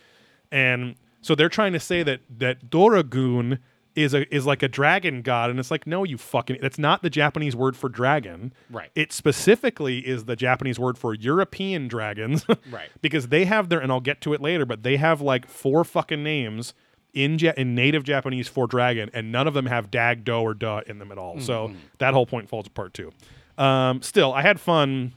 and 0.52 0.94
so 1.22 1.34
they're 1.34 1.48
trying 1.48 1.72
to 1.72 1.80
say 1.80 2.02
that 2.02 2.20
that 2.38 2.70
Doragoon 2.70 3.58
is 3.96 4.12
a 4.12 4.32
is 4.34 4.44
like 4.44 4.62
a 4.62 4.68
dragon 4.68 5.22
god, 5.22 5.50
and 5.50 5.58
it's 5.58 5.70
like 5.70 5.86
no, 5.86 6.04
you 6.04 6.18
fucking 6.18 6.58
that's 6.60 6.78
not 6.78 7.02
the 7.02 7.10
Japanese 7.10 7.54
word 7.56 7.76
for 7.76 7.88
dragon. 7.88 8.52
Right. 8.70 8.90
It 8.94 9.12
specifically 9.12 9.98
is 10.00 10.24
the 10.24 10.36
Japanese 10.36 10.78
word 10.78 10.98
for 10.98 11.14
European 11.14 11.88
dragons. 11.88 12.44
Right. 12.70 12.88
because 13.02 13.28
they 13.28 13.44
have 13.44 13.68
their 13.68 13.78
and 13.80 13.92
I'll 13.92 14.00
get 14.00 14.20
to 14.22 14.32
it 14.34 14.40
later, 14.40 14.66
but 14.66 14.82
they 14.82 14.96
have 14.96 15.20
like 15.20 15.46
four 15.46 15.84
fucking 15.84 16.22
names 16.24 16.74
in 17.12 17.38
ja- 17.38 17.52
in 17.56 17.74
native 17.76 18.02
Japanese 18.02 18.48
for 18.48 18.66
dragon, 18.66 19.10
and 19.14 19.30
none 19.30 19.46
of 19.46 19.54
them 19.54 19.66
have 19.66 19.90
dag, 19.92 20.24
do, 20.24 20.34
or 20.34 20.54
duh 20.54 20.80
in 20.86 20.98
them 20.98 21.12
at 21.12 21.18
all. 21.18 21.38
So 21.40 21.72
that 21.98 22.12
whole 22.14 22.26
point 22.26 22.48
falls 22.48 22.66
apart 22.66 22.94
too. 22.94 23.12
Um, 23.56 24.02
still, 24.02 24.32
I 24.32 24.42
had 24.42 24.58
fun 24.58 25.12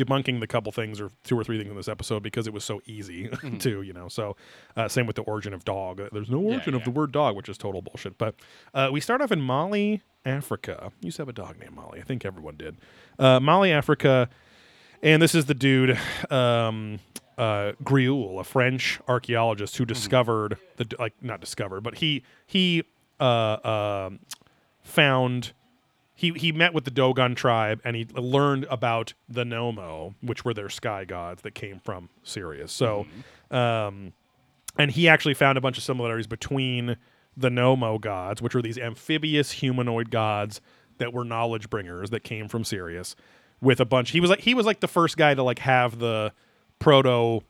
debunking 0.00 0.40
the 0.40 0.46
couple 0.46 0.72
things 0.72 1.00
or 1.00 1.10
two 1.24 1.38
or 1.38 1.44
three 1.44 1.58
things 1.58 1.70
in 1.70 1.76
this 1.76 1.88
episode 1.88 2.22
because 2.22 2.46
it 2.46 2.52
was 2.52 2.64
so 2.64 2.80
easy 2.86 3.28
too, 3.58 3.82
you 3.82 3.92
know. 3.92 4.08
So 4.08 4.36
uh, 4.76 4.88
same 4.88 5.06
with 5.06 5.16
the 5.16 5.22
origin 5.22 5.52
of 5.52 5.64
dog. 5.64 6.00
There's 6.12 6.30
no 6.30 6.38
origin 6.38 6.74
of 6.74 6.80
yeah. 6.80 6.84
the 6.86 6.90
word 6.90 7.12
dog, 7.12 7.36
which 7.36 7.48
is 7.48 7.58
total 7.58 7.82
bullshit. 7.82 8.18
But 8.18 8.34
uh, 8.74 8.90
we 8.92 9.00
start 9.00 9.20
off 9.20 9.32
in 9.32 9.40
Mali, 9.40 10.02
Africa. 10.24 10.92
You 11.00 11.06
used 11.06 11.16
to 11.16 11.22
have 11.22 11.28
a 11.28 11.32
dog 11.32 11.58
named 11.58 11.74
Molly. 11.74 12.00
I 12.00 12.04
think 12.04 12.24
everyone 12.24 12.56
did. 12.56 12.76
Uh, 13.18 13.40
Mali, 13.40 13.72
Africa, 13.72 14.28
and 15.02 15.20
this 15.20 15.34
is 15.34 15.46
the 15.46 15.54
dude. 15.54 15.98
Um, 16.30 17.00
uh, 17.38 17.72
Griaule, 17.82 18.38
a 18.38 18.44
French 18.44 19.00
archaeologist 19.08 19.76
who 19.78 19.86
discovered 19.86 20.58
the 20.76 20.86
like 20.98 21.14
not 21.22 21.40
discovered, 21.40 21.80
but 21.80 21.96
he 21.96 22.22
he 22.46 22.84
uh, 23.18 23.56
um 24.06 24.20
found 24.82 25.52
he 26.20 26.32
he 26.32 26.52
met 26.52 26.74
with 26.74 26.84
the 26.84 26.90
Dogon 26.90 27.34
tribe 27.34 27.80
and 27.82 27.96
he 27.96 28.04
learned 28.14 28.66
about 28.68 29.14
the 29.26 29.42
Nommo, 29.42 30.14
which 30.20 30.44
were 30.44 30.52
their 30.52 30.68
sky 30.68 31.06
gods 31.06 31.40
that 31.42 31.54
came 31.54 31.80
from 31.80 32.10
Sirius. 32.22 32.72
So, 32.72 33.06
um, 33.50 34.12
and 34.76 34.90
he 34.90 35.08
actually 35.08 35.32
found 35.32 35.56
a 35.56 35.62
bunch 35.62 35.78
of 35.78 35.82
similarities 35.82 36.26
between 36.26 36.98
the 37.38 37.48
Nommo 37.48 37.96
gods, 37.96 38.42
which 38.42 38.54
were 38.54 38.60
these 38.60 38.76
amphibious 38.76 39.50
humanoid 39.50 40.10
gods 40.10 40.60
that 40.98 41.14
were 41.14 41.24
knowledge 41.24 41.70
bringers 41.70 42.10
that 42.10 42.22
came 42.22 42.48
from 42.48 42.64
Sirius, 42.64 43.16
with 43.62 43.80
a 43.80 43.86
bunch. 43.86 44.10
He 44.10 44.20
was 44.20 44.28
like 44.28 44.40
he 44.40 44.52
was 44.52 44.66
like 44.66 44.80
the 44.80 44.88
first 44.88 45.16
guy 45.16 45.32
to 45.32 45.42
like 45.42 45.60
have 45.60 46.00
the 46.00 46.34
proto 46.78 47.40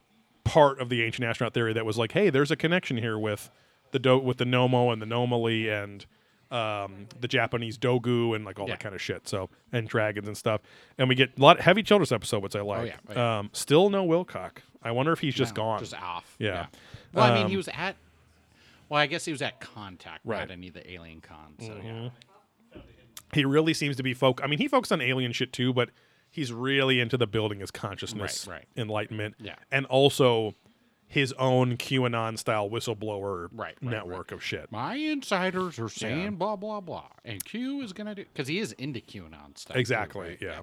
part 0.45 0.79
of 0.79 0.87
the 0.87 1.03
ancient 1.03 1.27
astronaut 1.27 1.53
theory 1.53 1.73
that 1.73 1.85
was 1.85 1.97
like, 1.97 2.13
hey, 2.13 2.29
there's 2.29 2.51
a 2.51 2.55
connection 2.55 2.95
here 2.95 3.19
with 3.19 3.49
the 3.91 3.99
do- 3.99 4.19
with 4.19 4.37
the 4.37 4.45
Nommo 4.45 4.93
and 4.93 5.01
the 5.01 5.05
Nomali 5.05 5.69
and 5.69 6.05
um, 6.51 7.07
the 7.19 7.27
Japanese 7.27 7.77
Dogu 7.77 8.35
and 8.35 8.43
like 8.45 8.59
all 8.59 8.67
Yeah. 8.67 8.73
that 8.73 8.79
kind 8.81 8.93
of 8.93 9.01
shit. 9.01 9.27
So 9.27 9.49
and 9.71 9.87
dragons 9.87 10.27
and 10.27 10.35
stuff. 10.37 10.61
And 10.97 11.07
we 11.09 11.15
get 11.15 11.37
a 11.37 11.41
lot 11.41 11.59
heavy 11.61 11.81
children's 11.83 12.11
episode, 12.11 12.43
which 12.43 12.55
I 12.55 12.61
like. 12.61 12.87
yeah, 12.89 12.95
oh, 13.09 13.13
yeah. 13.13 13.39
Um, 13.39 13.49
still 13.53 13.89
no 13.89 14.05
Wilcock. 14.05 14.57
I 14.83 14.91
wonder 14.91 15.11
if 15.13 15.19
he's 15.19 15.35
just 15.35 15.55
No, 15.55 15.61
gone. 15.63 15.79
Just 15.79 15.93
off. 15.93 16.35
Yeah. 16.39 16.65
Well, 17.13 17.25
I 17.31 17.33
mean, 17.35 17.45
Um, 17.45 17.49
he 17.51 17.57
was 17.57 17.67
at. 17.69 17.95
Well, 18.89 18.99
I 18.99 19.07
guess 19.07 19.23
he 19.23 19.31
was 19.31 19.41
at 19.41 19.59
contact, 19.61 20.21
Right. 20.25 20.39
not 20.39 20.51
any 20.51 20.67
of 20.67 20.73
the 20.73 20.91
alien 20.91 21.21
cons. 21.21 21.65
So 21.65 21.79
yeah. 21.81 22.09
he 23.33 23.45
really 23.45 23.73
seems 23.73 23.95
to 23.97 24.03
be 24.03 24.13
folk. 24.13 24.41
I 24.43 24.47
mean, 24.47 24.59
he 24.59 24.67
focused 24.67 24.91
on 24.91 24.99
alien 25.01 25.31
shit 25.31 25.53
too, 25.53 25.71
but 25.73 25.89
he's 26.29 26.51
really 26.51 26.99
into 26.99 27.17
the 27.17 27.27
building 27.27 27.59
his 27.61 27.71
consciousness, 27.71 28.45
Right, 28.47 28.55
right. 28.57 28.67
enlightenment, 28.75 29.35
Yeah. 29.39 29.55
and 29.71 29.85
also 29.85 30.55
his 31.11 31.33
own 31.33 31.75
QAnon 31.75 32.37
style 32.37 32.69
whistleblower 32.69 33.49
Right, 33.51 33.75
right, 33.81 33.83
network 33.83 34.31
of 34.31 34.41
shit. 34.41 34.71
My 34.71 34.95
insiders 34.95 35.77
are 35.77 35.89
saying 35.89 36.21
Yeah. 36.23 36.29
blah 36.31 36.55
blah 36.55 36.79
blah, 36.79 37.09
and 37.25 37.43
Q 37.43 37.81
is 37.81 37.91
gonna 37.91 38.15
do 38.15 38.23
because 38.23 38.47
he 38.47 38.59
is 38.59 38.71
into 38.73 39.01
QAnon 39.01 39.57
stuff. 39.57 39.73
too, 39.75 39.79
Exactly. 39.79 40.21
right? 40.29 40.37
yeah. 40.41 40.61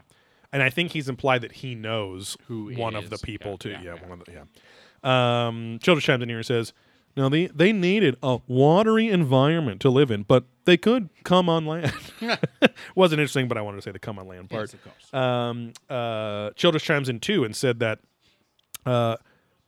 And 0.51 0.63
I 0.63 0.71
think 0.71 0.93
he's 0.93 1.11
implied 1.11 1.43
that 1.43 1.53
he 1.53 1.75
knows 1.75 2.39
Who 2.47 2.73
one 2.75 2.97
of 2.97 3.11
the 3.11 3.19
people 3.19 3.53
Yeah, 3.53 3.57
too. 3.59 3.71
yeah, 3.71 3.83
Yeah, 3.83 3.95
yeah. 4.01 4.09
one 4.09 4.21
of 4.21 4.25
the 4.25 4.33
yeah. 4.33 5.47
Um, 5.47 5.79
Childress 5.83 6.05
chimes 6.05 6.23
in 6.23 6.29
here 6.31 6.43
says, 6.43 6.73
"No, 7.17 7.29
they 7.29 7.47
they 7.49 7.73
needed 7.73 8.17
a 8.23 8.39
watery 8.49 9.09
environment 9.09 9.81
to 9.83 9.91
live 9.91 10.11
in, 10.11 10.23
but 10.23 10.45
they 10.65 10.79
could 10.79 11.11
come 11.25 11.49
on 11.51 11.67
land." 11.67 11.93
Wasn't 12.95 13.21
interesting, 13.21 13.47
but 13.49 13.59
I 13.59 13.61
wanted 13.61 13.77
to 13.77 13.83
say 13.83 13.91
the 13.93 13.99
come 13.99 14.19
on 14.19 14.27
land 14.27 14.49
part. 14.51 14.63
Yes, 14.63 14.75
of 14.75 14.83
course. 14.83 15.13
um, 15.15 15.73
uh, 15.91 16.51
Childress 16.57 16.83
chimes 16.83 17.09
in 17.11 17.21
too 17.21 17.45
and 17.45 17.55
said 17.55 17.79
that 17.81 18.01
uh, 18.87 19.17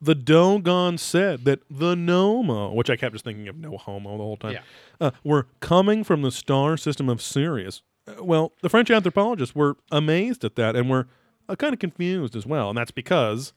the 0.01 0.15
Dogon 0.15 0.97
said 0.99 1.45
that 1.45 1.61
the 1.71 1.95
Nommo, 1.95 2.73
which 2.73 2.89
I 2.91 2.97
kept 2.97 3.13
just 3.15 3.25
thinking 3.25 3.49
of 3.49 3.57
no 3.57 3.77
homo 3.77 4.13
the 4.13 4.17
whole 4.25 4.37
time, 4.37 4.53
Yeah. 4.53 4.61
uh, 5.01 5.11
were 5.25 5.47
coming 5.61 6.05
from 6.05 6.23
the 6.23 6.31
star 6.31 6.77
system 6.77 7.09
of 7.09 7.21
Sirius. 7.21 7.83
Uh, 8.07 8.25
well, 8.25 8.53
the 8.63 8.69
French 8.69 8.91
anthropologists 8.91 9.55
were 9.55 9.77
amazed 9.91 10.45
at 10.45 10.57
that 10.57 10.75
and 10.77 10.89
were 10.89 11.07
uh, 11.49 11.57
kind 11.57 11.73
of 11.75 11.81
confused 11.81 12.35
as 12.37 12.47
well, 12.47 12.69
and 12.71 12.79
that's 12.79 12.91
because 12.93 13.53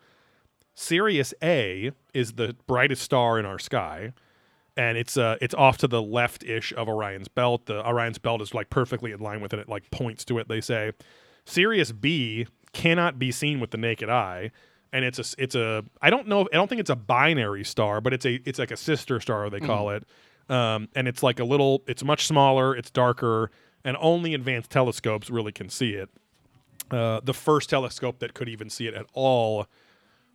Sirius 0.76 1.34
A 1.44 1.92
is 2.14 2.34
the 2.34 2.56
brightest 2.68 3.02
star 3.02 3.38
in 3.40 3.46
our 3.46 3.60
sky 3.60 4.14
and 4.76 4.98
it's 4.98 5.18
uh 5.18 5.38
it's 5.40 5.54
off 5.54 5.78
to 5.78 5.88
the 5.88 6.02
left 6.02 6.44
ish 6.44 6.74
of 6.76 6.90
Orion's 6.90 7.28
belt. 7.28 7.68
The 7.68 7.88
Orion's 7.88 8.18
belt 8.18 8.42
is 8.42 8.56
like 8.56 8.72
perfectly 8.72 9.12
in 9.12 9.20
line 9.20 9.40
with 9.40 9.54
it. 9.54 9.60
It 9.60 9.70
like 9.70 9.92
points 9.92 10.26
to 10.26 10.40
it. 10.40 10.48
They 10.48 10.62
say 10.62 10.94
Sirius 11.46 11.92
B 11.92 12.48
cannot 12.74 13.20
be 13.20 13.32
seen 13.32 13.60
with 13.60 13.70
the 13.70 13.78
naked 13.78 14.10
eye, 14.10 14.50
and 14.94 15.04
it's 15.04 15.20
a 15.20 15.42
it's 15.42 15.56
a 15.56 15.84
I 16.02 16.10
don't 16.10 16.28
know 16.28 16.48
I 16.54 16.56
don't 16.56 16.70
think 16.70 16.80
it's 16.80 16.90
a 16.92 16.96
binary 16.96 17.66
star, 17.66 18.00
but 18.00 18.14
it's 18.14 18.26
a 18.26 18.40
it's 18.46 18.60
like 18.60 18.72
a 18.72 18.78
sister 18.78 19.20
star 19.20 19.50
they 19.50 19.60
call 19.60 19.90
it. 19.90 20.06
Um, 20.50 20.88
and 20.96 21.08
it's 21.08 21.24
like 21.24 21.40
a 21.40 21.44
little 21.44 21.84
it's 21.88 22.04
much 22.04 22.28
smaller, 22.28 22.76
it's 22.76 22.90
darker, 22.92 23.52
and 23.84 23.98
only 24.00 24.34
advanced 24.34 24.70
telescopes 24.70 25.30
really 25.30 25.52
can 25.52 25.68
see 25.68 25.92
it. 25.96 26.10
Uh, 26.92 27.20
the 27.24 27.34
first 27.34 27.70
telescope 27.70 28.20
that 28.20 28.34
could 28.34 28.48
even 28.48 28.70
see 28.70 28.86
it 28.88 28.94
at 28.94 29.08
all 29.14 29.68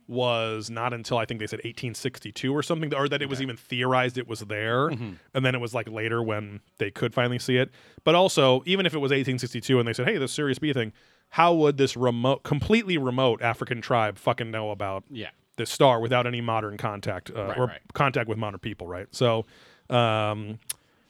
was 0.07 0.71
not 0.71 0.91
until 0.91 1.19
I 1.19 1.25
think 1.25 1.39
they 1.39 1.45
said 1.45 1.59
1862 1.59 2.51
or 2.51 2.63
something, 2.63 2.93
or 2.95 3.07
that 3.07 3.21
it 3.21 3.29
was 3.29 3.41
even 3.43 3.55
theorized 3.55 4.17
it 4.17 4.27
was 4.27 4.39
there, 4.39 4.87
and 4.87 5.45
then 5.45 5.53
it 5.53 5.61
was 5.61 5.73
like 5.75 5.87
later 5.87 6.21
when 6.23 6.59
they 6.79 6.89
could 6.89 7.13
finally 7.13 7.37
see 7.39 7.57
it. 7.57 7.69
But 8.03 8.15
also, 8.15 8.63
even 8.65 8.87
if 8.87 8.93
it 8.95 8.97
was 8.97 9.11
1862 9.11 9.79
and 9.79 9.87
they 9.87 9.93
said, 9.93 10.07
"Hey, 10.07 10.17
this 10.17 10.31
Sirius 10.33 10.57
B 10.57 10.73
thing," 10.73 10.91
how 11.29 11.53
would 11.53 11.77
this 11.77 11.95
remote, 11.95 12.43
completely 12.43 12.97
remote 12.97 13.41
African 13.41 13.81
tribe 13.81 14.17
fucking 14.17 14.49
know 14.51 14.71
about 14.71 15.03
Yeah. 15.09 15.29
this 15.57 15.69
star 15.69 15.99
without 15.99 16.25
any 16.25 16.41
modern 16.41 16.77
contact 16.77 17.31
uh, 17.35 17.45
Right, 17.45 17.57
or 17.57 17.65
right. 17.67 17.79
contact 17.93 18.27
with 18.27 18.37
modern 18.37 18.59
people, 18.59 18.87
right? 18.87 19.07
So, 19.11 19.45
um, 19.89 20.59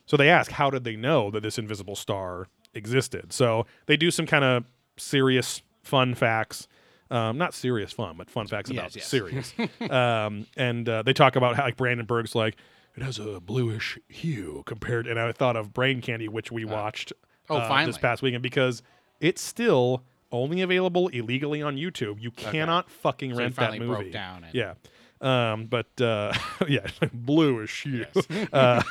so 0.06 0.18
they 0.18 0.30
ask, 0.30 0.52
how 0.52 0.70
did 0.70 0.84
they 0.84 0.96
know 0.96 1.30
that 1.32 1.42
this 1.42 1.58
invisible 1.58 1.96
star 1.96 2.48
existed? 2.74 3.32
So 3.32 3.66
they 3.86 3.96
do 3.96 4.12
some 4.12 4.26
kind 4.26 4.44
of 4.44 4.66
serious 4.98 5.62
fun 5.84 6.16
facts. 6.16 6.68
Um, 7.12 7.38
not 7.38 7.54
serious 7.54 7.92
fun, 7.92 8.16
but 8.18 8.30
fun 8.30 8.46
facts 8.48 8.70
about 8.70 8.96
yes. 8.96 9.08
serious. 9.08 9.54
um, 9.90 10.46
and 10.56 10.88
uh, 10.88 11.02
they 11.02 11.14
talk 11.14 11.36
about 11.36 11.56
how 11.56 11.64
like 11.64 11.76
Brandenburg's 11.78 12.36
like 12.36 12.56
it 12.96 13.02
has 13.04 13.18
a 13.18 13.40
bluish 13.40 13.98
hue 14.08 14.64
compared. 14.66 15.08
And 15.08 15.20
I 15.20 15.32
thought 15.32 15.56
of 15.56 15.74
Brain 15.74 16.02
Candy, 16.02 16.28
which 16.28 16.52
we 16.52 16.66
watched 16.66 17.14
oh, 17.50 17.58
uh, 17.58 17.86
this 17.86 17.98
past 17.98 18.22
weekend 18.22 18.44
because 18.44 18.84
it's 19.20 19.42
still 19.42 20.04
only 20.32 20.62
available 20.62 21.08
illegally 21.10 21.62
on 21.62 21.76
YouTube. 21.76 22.22
You 22.22 22.32
cannot 22.32 22.90
fucking 22.90 23.32
So 23.32 23.38
he 23.38 23.44
rent 23.44 23.56
that 23.56 23.70
finally 23.72 23.80
movie. 23.80 24.02
broke 24.04 24.12
down 24.14 24.44
and- 24.44 24.54
Yeah. 24.54 24.74
Um, 25.22 25.66
but 25.66 26.00
uh, 26.02 26.34
yeah, 26.70 26.88
bluish 27.14 27.84
hue 27.84 28.06
uh, 28.54 28.82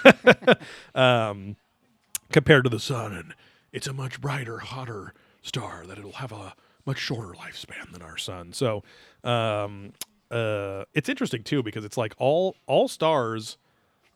um, 0.95 1.57
compared 2.31 2.65
to 2.65 2.71
the 2.71 2.81
sun, 2.81 3.13
and 3.15 3.35
it's 3.73 3.87
a 3.87 3.93
much 3.93 4.21
brighter, 4.21 4.59
hotter 4.59 5.15
star 5.43 5.87
that 5.87 5.99
it'll 5.99 6.13
have 6.13 6.33
a 6.33 6.55
much 6.85 6.99
shorter 6.99 7.33
lifespan 7.35 7.93
than 7.93 8.03
our 8.03 8.17
sun. 8.19 8.53
So 8.53 8.83
um, 9.25 9.93
uh, 10.31 10.85
it's 10.95 11.09
interesting 11.09 11.43
too 11.43 11.63
because 11.63 11.85
it's 11.85 11.97
like 11.97 12.15
all 12.19 12.57
all 12.67 12.89
stars 12.89 13.57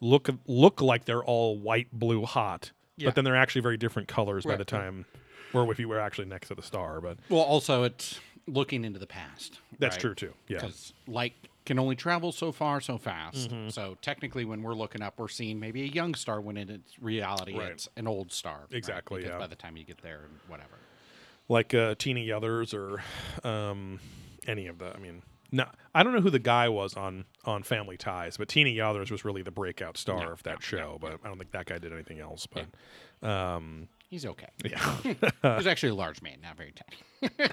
look 0.00 0.28
look 0.46 0.80
like 0.82 1.04
they're 1.06 1.24
all 1.24 1.56
white, 1.58 1.88
blue, 1.92 2.24
hot, 2.26 2.72
Yeah. 2.98 3.06
but 3.08 3.14
then 3.14 3.24
they're 3.24 3.36
actually 3.36 3.62
very 3.62 3.76
different 3.78 4.08
colors 4.08 4.44
by 4.44 4.50
Right, 4.50 4.58
the 4.58 4.64
time, 4.66 5.06
or 5.54 5.70
if 5.72 5.78
you 5.78 5.88
were 5.88 5.98
actually 6.00 6.26
next 6.26 6.48
to 6.48 6.54
the 6.54 6.62
star. 6.62 7.00
But 7.00 7.18
Well, 7.28 7.40
also 7.42 7.82
it's 7.84 8.20
looking 8.46 8.84
into 8.84 8.98
the 8.98 9.06
past. 9.06 9.58
that's 9.78 9.94
right? 9.96 10.00
true 10.00 10.14
too. 10.14 10.32
Yeah. 10.48 10.58
Because 10.58 10.92
light 11.06 11.34
can 11.64 11.78
only 11.78 11.94
travel 11.94 12.32
so 12.32 12.50
far 12.50 12.80
so 12.80 12.98
fast. 12.98 13.48
Mm-hmm. 13.50 13.68
So 13.68 13.96
technically, 14.02 14.44
when 14.44 14.62
we're 14.62 14.74
looking 14.74 15.00
up, 15.02 15.14
we're 15.18 15.28
seeing 15.28 15.60
maybe 15.60 15.82
a 15.82 15.86
young 15.86 16.14
star 16.14 16.40
when 16.40 16.56
in 16.56 16.68
its 16.68 16.98
reality 17.00 17.56
Right. 17.56 17.70
it's 17.70 17.88
an 17.96 18.08
old 18.08 18.32
star. 18.32 18.62
Exactly, 18.72 19.20
Because 19.22 19.34
yeah. 19.34 19.38
By 19.38 19.46
the 19.46 19.54
time 19.54 19.76
you 19.76 19.84
get 19.84 20.02
there, 20.02 20.22
and 20.24 20.38
whatever. 20.48 20.74
like 21.48 21.72
uh, 21.72 21.94
Tina 21.98 22.18
Yothers 22.20 22.74
or 22.74 23.00
um, 23.48 24.00
any 24.48 24.66
of 24.66 24.78
the. 24.78 24.92
I 24.92 24.98
mean, 24.98 25.22
no, 25.52 25.66
I 25.94 26.02
don't 26.02 26.12
know 26.14 26.20
who 26.20 26.30
the 26.30 26.38
guy 26.40 26.68
was 26.68 26.94
on 26.96 27.26
on 27.44 27.62
Family 27.62 27.96
Ties, 27.96 28.36
but 28.38 28.48
Tina 28.48 28.70
Yothers 28.70 29.12
was 29.12 29.24
really 29.24 29.42
the 29.42 29.50
breakout 29.52 29.96
star 29.96 30.18
Yeah, 30.18 30.32
of 30.32 30.42
that 30.42 30.54
yeah, 30.54 30.58
show. 30.78 30.98
but 31.00 31.20
I 31.22 31.28
don't 31.28 31.38
think 31.38 31.52
that 31.52 31.66
guy 31.66 31.78
did 31.78 31.92
anything 31.92 32.18
else. 32.18 32.48
But 32.48 32.66
um, 33.28 33.86
He's 34.12 34.26
okay. 34.26 34.48
yeah. 34.62 34.96
He's 35.56 35.66
actually 35.66 35.88
a 35.88 35.94
large 35.94 36.20
man, 36.20 36.36
not 36.42 36.54
very 36.54 36.74
tiny. 36.74 37.50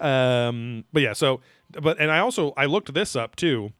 um, 0.00 0.84
but 0.92 1.00
yeah. 1.00 1.14
So, 1.14 1.40
but 1.70 1.98
and 1.98 2.10
I 2.10 2.18
also 2.18 2.52
I 2.58 2.66
looked 2.66 2.92
this 2.92 3.16
up 3.16 3.36
too. 3.36 3.72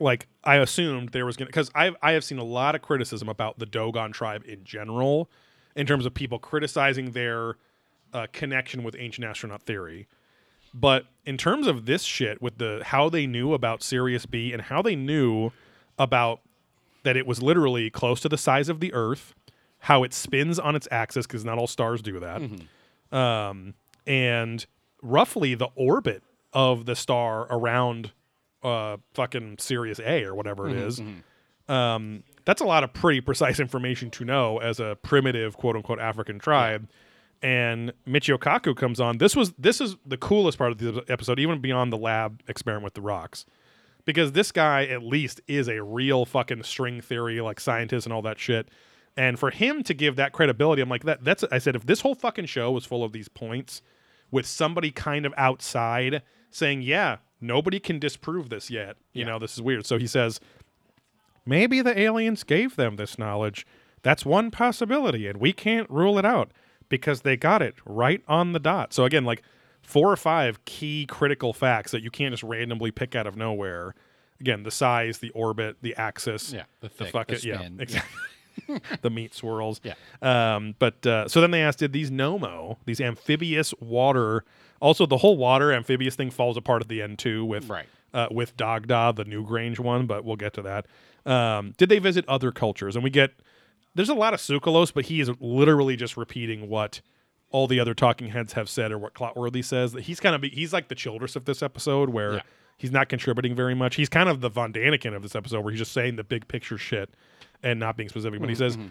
Like 0.00 0.26
I 0.42 0.56
assumed 0.56 1.10
there 1.10 1.24
was 1.24 1.36
gonna 1.36 1.46
because 1.46 1.70
I 1.76 1.92
I 2.02 2.10
have 2.14 2.24
seen 2.24 2.38
a 2.38 2.44
lot 2.44 2.74
of 2.74 2.82
criticism 2.82 3.28
about 3.28 3.60
the 3.60 3.66
Dogon 3.66 4.10
tribe 4.10 4.42
in 4.48 4.64
general, 4.64 5.30
in 5.76 5.86
terms 5.86 6.06
of 6.06 6.12
people 6.12 6.40
criticizing 6.40 7.12
their 7.12 7.54
uh, 8.12 8.26
connection 8.32 8.82
with 8.82 8.96
ancient 8.98 9.28
astronaut 9.28 9.62
theory. 9.62 10.08
But 10.74 11.06
in 11.24 11.38
terms 11.38 11.68
of 11.68 11.86
this 11.86 12.02
shit, 12.02 12.42
with 12.42 12.58
the 12.58 12.82
how 12.84 13.10
they 13.10 13.28
knew 13.28 13.54
about 13.54 13.84
Sirius 13.84 14.26
B 14.26 14.52
and 14.52 14.60
how 14.60 14.82
they 14.82 14.96
knew 14.96 15.52
about 16.00 16.40
that 17.04 17.16
it 17.16 17.28
was 17.28 17.40
literally 17.40 17.90
close 17.90 18.18
to 18.22 18.28
the 18.28 18.36
size 18.36 18.68
of 18.68 18.80
the 18.80 18.92
Earth, 18.92 19.36
how 19.86 20.02
it 20.02 20.12
spins 20.12 20.58
on 20.58 20.74
its 20.74 20.88
axis 20.90 21.26
because 21.28 21.44
not 21.44 21.58
all 21.58 21.68
stars 21.68 22.02
do 22.02 22.18
that, 22.18 22.40
um, 23.16 23.74
and 24.04 24.66
roughly 25.00 25.54
the 25.54 25.68
orbit 25.76 26.24
of 26.52 26.86
the 26.86 26.96
star 26.96 27.46
around 27.50 28.10
uh, 28.64 28.96
fucking 29.14 29.56
Sirius 29.60 30.00
A 30.00 30.24
or 30.24 30.34
whatever 30.34 30.68
it 30.68 30.76
is. 30.76 31.00
Um, 31.68 32.24
that's 32.44 32.60
a 32.60 32.64
lot 32.64 32.82
of 32.82 32.92
pretty 32.92 33.20
precise 33.20 33.60
information 33.60 34.10
to 34.12 34.24
know 34.24 34.58
as 34.58 34.80
a 34.80 34.96
primitive 35.02 35.56
quote 35.56 35.76
unquote 35.76 36.00
African 36.00 36.38
tribe. 36.40 36.88
And 37.42 37.92
Michio 38.08 38.38
Kaku 38.38 38.74
comes 38.76 38.98
on. 38.98 39.18
This 39.18 39.36
was 39.36 39.52
this 39.58 39.80
is 39.80 39.96
the 40.04 40.16
coolest 40.16 40.58
part 40.58 40.72
of 40.72 40.78
the 40.78 41.04
episode, 41.08 41.38
even 41.38 41.60
beyond 41.60 41.92
the 41.92 41.98
lab 41.98 42.42
experiment 42.48 42.82
with 42.84 42.94
the 42.94 43.02
rocks 43.02 43.44
because 44.04 44.32
this 44.32 44.50
guy 44.52 44.84
at 44.86 45.02
least 45.02 45.40
is 45.46 45.68
a 45.68 45.82
real 45.82 46.24
fucking 46.24 46.62
string 46.62 47.00
theory 47.00 47.40
like 47.40 47.60
scientist 47.60 48.06
and 48.06 48.12
all 48.12 48.22
that 48.22 48.38
shit. 48.38 48.68
And 49.16 49.38
for 49.38 49.50
him 49.50 49.82
to 49.84 49.94
give 49.94 50.16
that 50.16 50.32
credibility, 50.32 50.82
I'm 50.82 50.88
like 50.90 51.04
that. 51.04 51.24
That's 51.24 51.42
I 51.50 51.58
said 51.58 51.74
if 51.74 51.86
this 51.86 52.02
whole 52.02 52.14
fucking 52.14 52.46
show 52.46 52.70
was 52.70 52.84
full 52.84 53.02
of 53.02 53.12
these 53.12 53.28
points 53.28 53.80
with 54.30 54.44
somebody 54.46 54.90
kind 54.90 55.24
of 55.24 55.32
outside 55.36 56.22
saying, 56.50 56.82
"Yeah, 56.82 57.18
nobody 57.40 57.80
can 57.80 57.98
disprove 57.98 58.50
this 58.50 58.70
yet," 58.70 58.96
you 59.12 59.20
Yeah. 59.22 59.28
know, 59.28 59.38
this 59.38 59.54
is 59.54 59.62
weird. 59.62 59.86
So 59.86 59.98
he 59.98 60.06
says, 60.06 60.38
maybe 61.44 61.80
the 61.80 61.98
aliens 61.98 62.44
gave 62.44 62.76
them 62.76 62.96
this 62.96 63.18
knowledge. 63.18 63.66
That's 64.02 64.24
one 64.24 64.50
possibility, 64.50 65.26
and 65.26 65.38
we 65.40 65.52
can't 65.52 65.88
rule 65.90 66.18
it 66.18 66.24
out 66.24 66.52
because 66.88 67.22
they 67.22 67.36
got 67.36 67.62
it 67.62 67.74
right 67.84 68.22
on 68.28 68.52
the 68.52 68.60
dot. 68.60 68.92
So 68.92 69.04
again, 69.04 69.24
like 69.24 69.42
four 69.82 70.10
or 70.12 70.16
five 70.16 70.64
key 70.64 71.06
critical 71.08 71.52
facts 71.52 71.90
that 71.92 72.02
you 72.02 72.10
can't 72.10 72.32
just 72.32 72.42
randomly 72.42 72.90
pick 72.90 73.14
out 73.14 73.26
of 73.26 73.36
nowhere. 73.36 73.94
Again, 74.40 74.62
the 74.64 74.70
size, 74.70 75.18
the 75.18 75.30
orbit, 75.30 75.78
the 75.80 75.94
axis, 75.96 76.52
Yeah, 76.52 76.64
the 76.80 76.88
the 76.88 76.94
thick, 76.94 77.12
fucking 77.12 77.38
the 77.38 77.46
yeah, 77.48 77.68
exactly. 77.78 78.20
the 79.02 79.10
meat 79.10 79.34
swirls. 79.34 79.80
Yeah. 79.82 79.94
Um, 80.22 80.74
but 80.78 81.06
uh, 81.06 81.28
so 81.28 81.40
then 81.40 81.50
they 81.50 81.62
asked, 81.62 81.78
did 81.78 81.92
these 81.92 82.10
Nommo, 82.10 82.78
these 82.84 83.00
amphibious 83.00 83.74
water, 83.80 84.44
also 84.80 85.06
the 85.06 85.18
whole 85.18 85.36
water 85.36 85.72
amphibious 85.72 86.14
thing 86.16 86.30
falls 86.30 86.56
apart 86.56 86.82
at 86.82 86.88
the 86.88 87.02
end 87.02 87.18
too 87.18 87.44
with 87.44 87.68
Right. 87.68 87.86
uh, 88.14 88.28
with 88.30 88.56
Dagda, 88.56 89.12
the 89.16 89.24
Newgrange 89.24 89.78
one, 89.78 90.06
but 90.06 90.24
we'll 90.24 90.36
get 90.36 90.52
to 90.54 90.62
that. 90.62 90.86
Um, 91.30 91.74
did 91.76 91.88
they 91.88 91.98
visit 91.98 92.24
other 92.28 92.52
cultures? 92.52 92.94
And 92.96 93.02
we 93.02 93.10
get 93.10 93.32
there's 93.94 94.08
a 94.10 94.14
lot 94.14 94.34
of 94.34 94.40
Tsoukalos, 94.40 94.92
but 94.92 95.06
he 95.06 95.20
is 95.20 95.30
literally 95.40 95.96
just 95.96 96.16
repeating 96.18 96.68
what 96.68 97.00
all 97.50 97.66
the 97.66 97.80
other 97.80 97.94
talking 97.94 98.28
heads 98.28 98.52
have 98.52 98.68
said 98.68 98.92
or 98.92 98.98
what 98.98 99.14
Clotworthy 99.14 99.64
says. 99.64 99.92
That 99.92 100.02
he's 100.02 100.20
kind 100.20 100.34
of 100.34 100.42
he's 100.42 100.72
like 100.72 100.88
the 100.88 100.94
Childress 100.94 101.34
of 101.36 101.46
this 101.46 101.62
episode, 101.62 102.10
where 102.10 102.34
Yeah. 102.34 102.40
he's 102.76 102.90
not 102.90 103.08
contributing 103.08 103.54
very 103.54 103.74
much. 103.74 103.94
He's 103.96 104.08
kind 104.10 104.28
of 104.28 104.40
the 104.42 104.50
Von 104.50 104.72
Daniken 104.72 105.14
of 105.16 105.22
this 105.22 105.34
episode, 105.34 105.60
where 105.64 105.70
he's 105.72 105.78
just 105.80 105.92
saying 105.92 106.16
the 106.16 106.24
big 106.24 106.46
picture 106.46 106.76
shit 106.76 107.08
and 107.62 107.80
not 107.80 107.96
being 107.96 108.08
specific. 108.08 108.40
But 108.40 108.48
he 108.48 108.54
mm-hmm, 108.54 108.64
says 108.64 108.76
mm-hmm. 108.76 108.88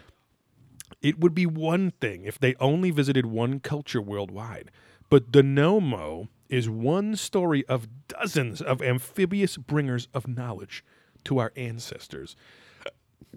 it 1.02 1.18
would 1.18 1.34
be 1.34 1.46
one 1.46 1.92
thing 2.00 2.24
if 2.24 2.38
they 2.38 2.54
only 2.56 2.90
visited 2.90 3.26
one 3.26 3.60
culture 3.60 4.02
worldwide, 4.02 4.70
but 5.08 5.32
the 5.32 5.42
Nommo 5.42 6.28
is 6.48 6.68
one 6.68 7.16
story 7.16 7.64
of 7.66 7.88
dozens 8.08 8.62
of 8.62 8.80
amphibious 8.80 9.56
bringers 9.56 10.08
of 10.14 10.28
knowledge 10.28 10.84
to 11.24 11.38
our 11.38 11.52
ancestors. 11.56 12.36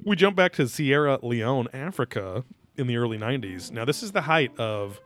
We 0.03 0.15
jump 0.15 0.35
back 0.35 0.53
to 0.53 0.67
Sierra 0.67 1.19
Leone, 1.21 1.67
Africa, 1.73 2.43
in 2.77 2.87
the 2.87 2.97
early 2.97 3.17
90s. 3.17 3.71
Now, 3.71 3.83
this 3.83 4.01
is 4.01 4.13
the 4.13 4.21
height 4.21 4.57
of 4.57 5.01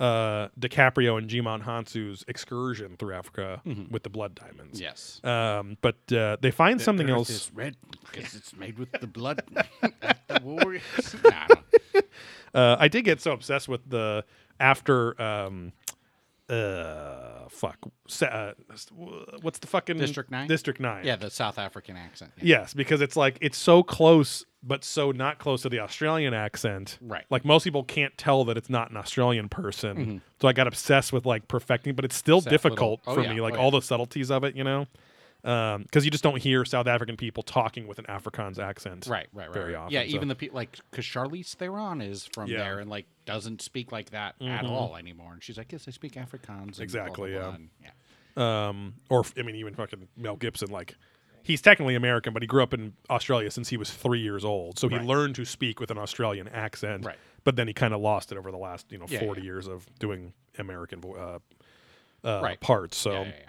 uh, 0.00 0.48
DiCaprio 0.58 1.18
and 1.18 1.28
Djimon 1.28 1.62
Hounsou's 1.62 2.24
excursion 2.28 2.96
through 2.98 3.14
Africa 3.14 3.62
with 3.90 4.02
the 4.02 4.10
blood 4.10 4.34
diamonds. 4.34 4.80
Yes. 4.80 5.20
Um, 5.24 5.76
but 5.80 5.96
uh, 6.12 6.36
they 6.40 6.50
find 6.50 6.80
something 6.80 7.08
Earth 7.10 7.16
else. 7.16 7.30
is 7.30 7.50
red 7.54 7.76
because 8.12 8.34
it's 8.34 8.54
made 8.54 8.78
with 8.78 8.92
the 8.92 9.06
blood 9.06 9.42
the 10.28 10.40
warriors. 10.42 10.82
Nah, 11.24 11.46
I 11.94 12.02
Uh, 12.54 12.76
I 12.78 12.88
did 12.88 13.04
get 13.04 13.20
so 13.20 13.32
obsessed 13.32 13.68
with 13.68 13.88
the 13.90 14.24
after 14.58 15.20
um, 15.20 15.72
uh, 16.48 17.48
fuck, 17.48 17.78
uh, 18.22 18.52
what's 19.42 19.58
the 19.58 19.66
fucking 19.66 19.98
District 19.98 20.30
Nine? 20.30 20.48
District 20.48 20.80
Nine. 20.80 21.04
yeah, 21.04 21.16
the 21.16 21.30
South 21.30 21.58
African 21.58 21.96
accent. 21.96 22.32
Yeah. 22.36 22.60
Yes, 22.60 22.74
because 22.74 23.00
it's 23.00 23.16
like 23.16 23.38
it's 23.40 23.58
so 23.58 23.82
close, 23.82 24.44
but 24.62 24.84
so 24.84 25.10
not 25.10 25.38
close 25.38 25.62
to 25.62 25.68
the 25.68 25.80
Australian 25.80 26.34
accent. 26.34 26.98
Right. 27.00 27.24
Like 27.30 27.44
most 27.44 27.64
people 27.64 27.82
can't 27.82 28.16
tell 28.16 28.44
that 28.44 28.56
it's 28.56 28.70
not 28.70 28.90
an 28.90 28.96
Australian 28.96 29.48
person. 29.48 30.22
So 30.40 30.48
I 30.48 30.52
got 30.52 30.66
obsessed 30.66 31.12
with 31.12 31.26
like 31.26 31.48
perfecting, 31.48 31.94
but 31.94 32.04
it's 32.04 32.16
still 32.16 32.40
difficult 32.40 33.00
little- 33.06 33.12
oh, 33.12 33.14
for 33.14 33.22
yeah, 33.22 33.34
me, 33.34 33.40
like 33.40 33.54
oh, 33.54 33.58
all 33.58 33.72
yeah. 33.72 33.80
the 33.80 33.82
subtleties 33.82 34.30
of 34.30 34.44
it, 34.44 34.54
you 34.54 34.64
know. 34.64 34.86
Because 35.46 36.04
you 36.04 36.10
just 36.10 36.24
don't 36.24 36.42
hear 36.42 36.64
South 36.64 36.88
African 36.88 37.16
people 37.16 37.44
talking 37.44 37.86
with 37.86 38.00
an 38.00 38.04
Afrikaans 38.06 38.58
accent, 38.58 39.06
Right, 39.06 39.28
right, 39.32 39.46
right. 39.46 39.54
Very 39.54 39.74
right. 39.74 39.78
often. 39.82 39.92
Yeah, 39.94 40.00
so- 40.02 40.06
even 40.08 40.26
the 40.26 40.34
people 40.34 40.56
like 40.56 40.76
because 40.90 41.04
Charlize 41.04 41.54
Theron 41.54 42.00
is 42.00 42.28
from 42.34 42.50
Yeah. 42.50 42.58
there 42.58 42.80
and 42.80 42.90
like 42.90 43.06
doesn't 43.26 43.62
speak 43.62 43.92
like 43.92 44.10
that 44.10 44.34
at 44.40 44.64
all 44.66 44.96
anymore. 44.96 45.32
And 45.34 45.42
she's 45.44 45.56
like, 45.56 45.70
"Yes, 45.70 45.86
I 45.86 45.92
speak 45.92 46.14
Afrikaans." 46.14 46.48
and 46.48 46.74
blah, 46.74 46.82
Exactly, 46.82 47.32
blah, 47.32 47.56
yeah. 47.82 47.90
yeah. 48.36 48.68
um, 48.68 48.94
or 49.08 49.24
I 49.38 49.42
mean, 49.42 49.54
even 49.56 49.74
fucking 49.74 50.08
Mel 50.16 50.34
Gibson. 50.36 50.70
Like, 50.70 50.96
he's 51.44 51.62
technically 51.62 51.94
American, 51.94 52.32
but 52.32 52.42
he 52.42 52.48
grew 52.48 52.62
up 52.64 52.74
in 52.74 52.94
Australia 53.08 53.50
since 53.52 53.68
he 53.68 53.76
was 53.76 53.90
three 53.92 54.20
years 54.20 54.44
old. 54.44 54.78
So 54.80 54.88
he 54.88 54.96
Right. 54.96 55.04
learned 55.04 55.36
to 55.36 55.44
speak 55.44 55.78
with 55.78 55.92
an 55.92 55.98
Australian 55.98 56.48
accent. 56.48 57.04
Right. 57.04 57.16
But 57.44 57.54
then 57.54 57.68
he 57.68 57.72
kind 57.72 57.94
of 57.94 58.00
lost 58.00 58.32
it 58.32 58.38
over 58.38 58.50
the 58.50 58.58
last, 58.58 58.90
you 58.90 58.98
know, 58.98 59.06
Yeah, 59.08 59.20
forty 59.20 59.42
yeah. 59.42 59.46
years 59.46 59.68
of 59.68 59.86
doing 60.00 60.32
American 60.58 61.00
vo- 61.00 61.14
uh, 61.14 61.38
uh, 62.28 62.40
Right. 62.42 62.58
parts. 62.60 62.96
So, 62.96 63.12
Yeah, 63.12 63.18
yeah, 63.20 63.26
yeah. 63.28 63.48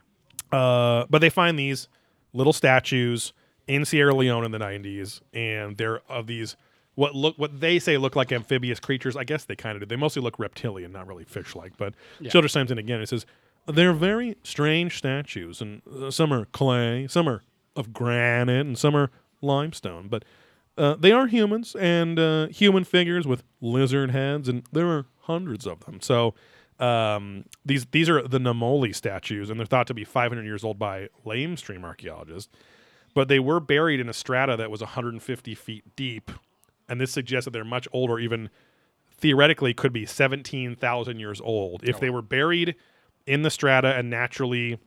Uh, 0.51 1.05
but 1.09 1.19
they 1.19 1.29
find 1.29 1.57
these 1.57 1.87
little 2.33 2.53
statues 2.53 3.33
in 3.67 3.85
Sierra 3.85 4.13
Leone 4.15 4.45
in 4.45 4.51
the 4.51 4.59
'90s, 4.59 5.21
and 5.33 5.77
they're 5.77 6.01
of 6.09 6.27
these 6.27 6.55
what 6.95 7.13
look 7.15 7.37
what 7.37 7.59
they 7.59 7.79
say 7.79 7.97
look 7.97 8.15
like 8.15 8.31
amphibious 8.31 8.79
creatures. 8.79 9.15
I 9.15 9.23
guess 9.23 9.45
they 9.45 9.55
kind 9.55 9.75
of 9.75 9.81
do. 9.81 9.85
They 9.85 9.95
mostly 9.99 10.21
look 10.21 10.39
reptilian, 10.39 10.91
not 10.91 11.07
really 11.07 11.25
fish-like. 11.25 11.77
But 11.77 11.93
Yeah. 12.19 12.31
Childress 12.31 12.55
in 12.55 12.77
again. 12.77 13.01
It 13.01 13.09
says 13.09 13.25
they're 13.67 13.93
very 13.93 14.37
strange 14.43 14.97
statues, 14.97 15.61
and 15.61 15.81
uh, 16.01 16.09
some 16.09 16.33
are 16.33 16.45
clay, 16.45 17.05
some 17.07 17.27
are 17.29 17.43
of 17.75 17.93
granite, 17.93 18.65
and 18.65 18.77
some 18.77 18.95
are 18.95 19.11
limestone. 19.41 20.07
But 20.07 20.23
uh, 20.77 20.95
they 20.95 21.11
are 21.11 21.27
humans 21.27 21.75
and 21.75 22.17
uh, 22.17 22.47
human 22.47 22.83
figures 22.83 23.27
with 23.27 23.43
lizard 23.61 24.11
heads, 24.11 24.47
and 24.49 24.63
there 24.71 24.87
are 24.87 25.05
hundreds 25.21 25.67
of 25.67 25.81
them. 25.81 25.99
So 26.01 26.33
um, 26.79 27.45
these 27.65 27.85
these 27.91 28.09
are 28.09 28.27
the 28.27 28.39
Nomoli 28.39 28.93
statues, 28.93 29.49
and 29.49 29.59
they're 29.59 29.67
thought 29.67 29.87
to 29.87 29.93
be 29.93 30.03
500 30.03 30.43
years 30.43 30.63
old 30.63 30.77
by 30.77 31.09
lamestream 31.25 31.83
archaeologists. 31.83 32.51
But 33.13 33.27
they 33.29 33.39
were 33.39 33.59
buried 33.59 33.99
in 33.99 34.09
a 34.09 34.13
strata 34.13 34.55
that 34.57 34.69
was 34.69 34.81
150 34.81 35.55
feet 35.55 35.95
deep, 35.95 36.31
and 36.87 37.01
this 37.01 37.11
suggests 37.11 37.45
that 37.45 37.51
they're 37.51 37.65
much 37.65 37.87
older, 37.91 38.19
even 38.19 38.49
theoretically 39.19 39.73
could 39.73 39.91
be 39.91 40.05
17,000 40.05 41.19
years 41.19 41.41
old. 41.41 41.83
If 41.83 41.99
they 41.99 42.11
were 42.11 42.21
buried 42.21 42.75
in 43.25 43.41
the 43.41 43.49
strata 43.49 43.95
and 43.95 44.09
naturally 44.09 44.77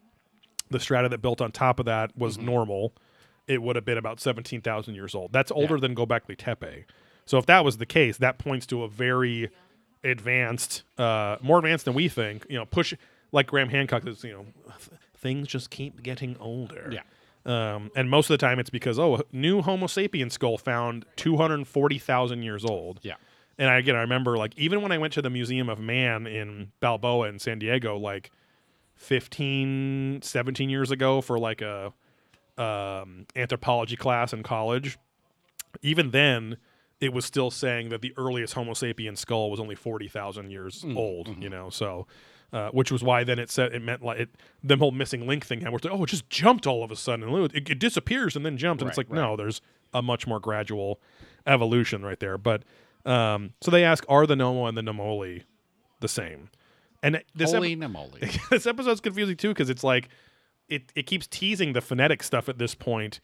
the 0.70 0.78
strata 0.78 1.08
that 1.08 1.18
built 1.20 1.40
on 1.40 1.50
top 1.50 1.80
of 1.80 1.86
that 1.86 2.16
was 2.16 2.38
normal, 2.38 2.94
it 3.48 3.60
would 3.60 3.74
have 3.74 3.84
been 3.84 3.98
about 3.98 4.20
17,000 4.20 4.94
years 4.94 5.14
old. 5.14 5.32
That's 5.32 5.50
older 5.50 5.78
than 5.80 5.96
Gobekli 5.96 6.36
Tepe. 6.38 6.84
So 7.26 7.38
if 7.38 7.46
that 7.46 7.64
was 7.64 7.78
the 7.78 7.86
case, 7.86 8.16
that 8.18 8.38
points 8.38 8.66
to 8.66 8.84
a 8.84 8.88
very 8.88 9.50
advanced, 10.04 10.82
uh, 10.98 11.36
more 11.40 11.58
advanced 11.58 11.84
than 11.84 11.94
we 11.94 12.08
think. 12.08 12.46
You 12.48 12.58
know, 12.58 12.66
push 12.66 12.94
like 13.32 13.46
Graham 13.46 13.68
Hancock 13.68 14.06
is. 14.06 14.24
You 14.24 14.32
know, 14.32 14.46
th- 14.66 15.00
things 15.16 15.48
just 15.48 15.70
keep 15.70 16.02
getting 16.02 16.36
older. 16.38 16.90
Yeah. 16.92 17.02
Um, 17.46 17.90
and 17.96 18.10
most 18.10 18.28
of 18.28 18.34
the 18.34 18.46
time, 18.46 18.58
it's 18.58 18.70
because 18.70 18.98
oh, 18.98 19.16
a 19.16 19.22
new 19.32 19.62
Homo 19.62 19.86
sapien 19.86 20.30
skull 20.30 20.58
found 20.58 21.06
240,000 21.16 22.42
years 22.42 22.64
old. 22.64 23.00
Yeah. 23.02 23.14
And 23.58 23.68
I, 23.68 23.78
again, 23.78 23.96
I 23.96 24.00
remember 24.00 24.36
like 24.38 24.56
even 24.56 24.82
when 24.82 24.92
I 24.92 24.98
went 24.98 25.12
to 25.14 25.22
the 25.22 25.30
Museum 25.30 25.68
of 25.68 25.78
Man 25.78 26.26
in 26.26 26.72
Balboa 26.80 27.28
in 27.28 27.38
San 27.38 27.58
Diego, 27.58 27.96
like 27.96 28.30
15, 28.96 30.20
17 30.22 30.70
years 30.70 30.90
ago 30.90 31.20
for 31.20 31.38
like 31.38 31.62
a 31.62 31.92
um, 32.58 33.26
anthropology 33.36 33.96
class 33.96 34.32
in 34.32 34.42
college, 34.42 34.98
even 35.82 36.10
then 36.10 36.56
it 37.00 37.12
was 37.12 37.24
still 37.24 37.50
saying 37.50 37.88
that 37.88 38.02
the 38.02 38.12
earliest 38.16 38.54
Homo 38.54 38.72
sapien 38.72 39.16
skull 39.16 39.50
was 39.50 39.58
only 39.58 39.74
40,000 39.74 40.50
years 40.50 40.84
old, 40.96 41.42
you 41.42 41.48
know, 41.48 41.70
so. 41.70 42.06
Uh, 42.52 42.68
which 42.70 42.90
was 42.90 43.00
why 43.00 43.22
then 43.22 43.38
it 43.38 43.48
said 43.48 43.72
it 43.72 43.80
meant 43.80 44.02
like 44.02 44.18
it 44.18 44.28
the 44.64 44.76
whole 44.76 44.90
missing 44.90 45.24
link 45.24 45.46
thing. 45.46 45.62
Where 45.62 45.72
it's 45.76 45.84
like, 45.84 45.94
oh, 45.94 46.02
it 46.02 46.08
just 46.08 46.28
jumped 46.28 46.66
all 46.66 46.82
of 46.82 46.90
a 46.90 46.96
sudden, 46.96 47.28
and 47.28 47.54
it, 47.54 47.70
it 47.70 47.78
disappears 47.78 48.34
and 48.34 48.44
then 48.44 48.56
jumps, 48.56 48.82
and 48.82 48.88
it's 48.88 48.98
Right, 48.98 49.08
like 49.08 49.16
no, 49.16 49.36
there's 49.36 49.60
a 49.94 50.02
much 50.02 50.26
more 50.26 50.40
gradual 50.40 51.00
evolution 51.46 52.04
right 52.04 52.18
there. 52.18 52.36
But 52.38 52.64
um, 53.06 53.52
so 53.60 53.70
they 53.70 53.84
ask, 53.84 54.04
are 54.08 54.26
the 54.26 54.34
Nommo 54.34 54.66
and 54.66 54.76
the 54.76 54.82
Nomoli 54.82 55.44
the 56.00 56.08
same? 56.08 56.50
And 57.04 57.22
this 57.36 57.52
namoly. 57.76 58.48
this 58.50 58.66
episode's 58.66 59.00
confusing 59.00 59.36
too 59.36 59.50
because 59.50 59.70
it's 59.70 59.84
like 59.84 60.08
it 60.68 60.90
it 60.96 61.06
keeps 61.06 61.28
teasing 61.28 61.72
the 61.72 61.80
phonetic 61.80 62.20
stuff 62.20 62.48
at 62.48 62.58
this 62.58 62.74
point, 62.74 63.20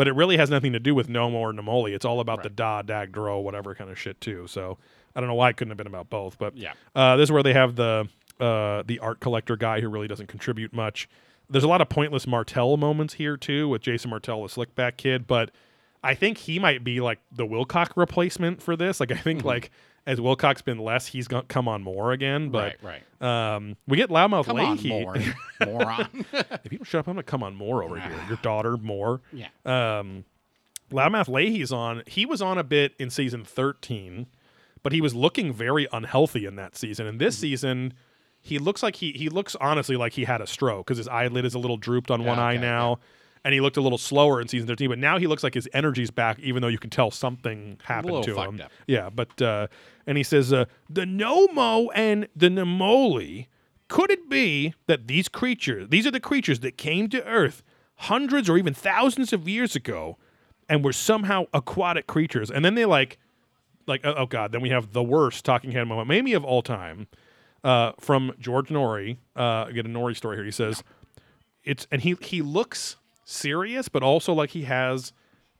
but 0.00 0.08
it 0.08 0.12
really 0.14 0.38
has 0.38 0.48
nothing 0.48 0.72
to 0.72 0.80
do 0.80 0.94
with 0.94 1.10
Nommo 1.10 1.34
or 1.36 1.52
Nomoli. 1.52 1.90
It's 1.92 2.06
all 2.06 2.20
about 2.20 2.42
the 2.42 2.48
da, 2.48 2.80
dag, 2.80 3.12
dro, 3.12 3.38
whatever 3.38 3.74
kind 3.74 3.90
of 3.90 3.98
shit 3.98 4.18
too. 4.18 4.46
So 4.46 4.78
I 5.14 5.20
don't 5.20 5.28
know 5.28 5.34
why 5.34 5.50
it 5.50 5.58
couldn't 5.58 5.68
have 5.72 5.76
been 5.76 5.86
about 5.86 6.08
both, 6.08 6.38
but 6.38 6.56
Yeah. 6.56 6.72
uh, 6.94 7.16
this 7.18 7.24
is 7.24 7.32
where 7.32 7.42
they 7.42 7.52
have 7.52 7.76
the 7.76 8.08
uh, 8.40 8.82
the 8.86 8.98
art 9.00 9.20
collector 9.20 9.58
guy 9.58 9.82
who 9.82 9.90
really 9.90 10.08
doesn't 10.08 10.28
contribute 10.28 10.72
much. 10.72 11.06
There's 11.50 11.64
a 11.64 11.68
lot 11.68 11.82
of 11.82 11.90
pointless 11.90 12.26
Martell 12.26 12.78
moments 12.78 13.12
here 13.12 13.36
too 13.36 13.68
with 13.68 13.82
Jason 13.82 14.08
Martell, 14.08 14.40
the 14.42 14.48
slickback 14.48 14.96
kid, 14.96 15.26
but 15.26 15.50
I 16.02 16.14
think 16.14 16.38
he 16.38 16.58
might 16.58 16.82
be 16.82 17.02
like 17.02 17.18
the 17.30 17.46
Wilcock 17.46 17.90
replacement 17.94 18.62
for 18.62 18.76
this. 18.76 19.00
Like 19.00 19.12
I 19.12 19.16
think 19.16 19.44
like 19.44 19.70
as 20.06 20.18
Wilcock's 20.18 20.62
been 20.62 20.78
less, 20.78 21.06
he's 21.06 21.28
gonna 21.28 21.44
come 21.44 21.68
on 21.68 21.82
more 21.82 22.12
again. 22.12 22.48
But 22.50 22.76
right, 22.82 23.02
right. 23.20 23.54
um, 23.56 23.76
we 23.86 23.96
get 23.96 24.08
Loudmouth 24.10 24.46
Come 24.46 24.58
on, 24.60 24.80
more 24.88 25.16
moron. 25.64 26.24
if 26.32 26.72
you 26.72 26.78
don't 26.78 26.84
shut 26.86 27.00
up, 27.00 27.08
I'm 27.08 27.14
gonna 27.14 27.22
come 27.22 27.42
on 27.42 27.54
more 27.54 27.82
over 27.82 27.98
here. 28.00 28.12
Your 28.28 28.38
daughter 28.38 28.76
more. 28.76 29.20
yeah. 29.32 29.48
Um, 29.64 30.24
Loudmouth 30.90 31.28
Leahy's 31.28 31.70
on. 31.72 32.02
He 32.06 32.26
was 32.26 32.42
on 32.42 32.58
a 32.58 32.64
bit 32.64 32.94
in 32.98 33.10
season 33.10 33.44
13, 33.44 34.26
but 34.82 34.92
he 34.92 35.00
was 35.00 35.14
looking 35.14 35.52
very 35.52 35.86
unhealthy 35.92 36.46
in 36.46 36.56
that 36.56 36.76
season. 36.76 37.06
And 37.06 37.14
Mm-hmm. 37.14 37.24
this 37.26 37.38
season, 37.38 37.94
he 38.40 38.58
looks 38.58 38.82
like 38.82 38.96
he 38.96 39.12
he 39.12 39.28
looks 39.28 39.54
honestly 39.60 39.96
like 39.96 40.14
he 40.14 40.24
had 40.24 40.40
a 40.40 40.46
stroke 40.46 40.86
because 40.86 40.98
his 40.98 41.06
eyelid 41.08 41.44
is 41.44 41.54
a 41.54 41.58
little 41.58 41.76
drooped 41.76 42.10
on 42.10 42.24
one 42.24 42.38
Yeah, 42.38 42.44
eye 42.44 42.52
okay, 42.54 42.60
now. 42.62 42.98
And 43.44 43.54
he 43.54 43.60
looked 43.60 43.78
a 43.78 43.80
little 43.80 43.98
slower 43.98 44.40
in 44.40 44.48
season 44.48 44.68
13, 44.68 44.90
but 44.90 44.98
now 44.98 45.18
he 45.18 45.26
looks 45.26 45.42
like 45.42 45.54
his 45.54 45.68
energy's 45.72 46.10
back, 46.10 46.38
even 46.40 46.60
though 46.60 46.68
you 46.68 46.78
can 46.78 46.90
tell 46.90 47.10
something 47.10 47.78
happened 47.82 48.24
to 48.24 48.38
him. 48.38 48.60
up. 48.60 48.70
Yeah, 48.86 49.08
but 49.08 49.40
uh, 49.40 49.68
and 50.06 50.18
he 50.18 50.24
says 50.24 50.52
uh, 50.52 50.66
the 50.88 51.06
Nommo 51.06 51.88
and 51.94 52.28
the 52.36 52.48
Nomoli. 52.48 53.46
Could 53.88 54.10
it 54.10 54.28
be 54.28 54.74
that 54.86 55.08
these 55.08 55.28
creatures, 55.28 55.88
these 55.88 56.06
are 56.06 56.12
the 56.12 56.20
creatures 56.20 56.60
that 56.60 56.76
came 56.76 57.08
to 57.08 57.24
Earth 57.26 57.62
hundreds 57.96 58.48
or 58.48 58.56
even 58.56 58.72
thousands 58.72 59.32
of 59.32 59.48
years 59.48 59.74
ago, 59.74 60.16
and 60.68 60.84
were 60.84 60.92
somehow 60.92 61.46
aquatic 61.52 62.06
creatures? 62.06 62.50
And 62.50 62.64
then 62.64 62.74
they 62.74 62.84
like, 62.84 63.18
like 63.86 64.02
oh, 64.04 64.14
oh 64.16 64.26
god, 64.26 64.52
then 64.52 64.60
we 64.60 64.68
have 64.68 64.92
the 64.92 65.02
worst 65.02 65.44
talking 65.44 65.72
head 65.72 65.84
moment, 65.84 66.08
maybe 66.08 66.34
of 66.34 66.44
all 66.44 66.62
time, 66.62 67.08
uh, 67.64 67.92
from 67.98 68.32
George 68.38 68.68
Noory 68.68 69.16
Uh, 69.34 69.64
I 69.68 69.72
get 69.72 69.86
a 69.86 69.88
Noory 69.88 70.16
story 70.16 70.36
here. 70.36 70.44
He 70.44 70.50
says 70.50 70.84
it's 71.64 71.86
and 71.90 72.02
he 72.02 72.16
he 72.20 72.42
looks 72.42 72.96
serious, 73.30 73.88
but 73.88 74.02
also 74.02 74.32
like 74.32 74.50
he 74.50 74.62
has 74.62 75.12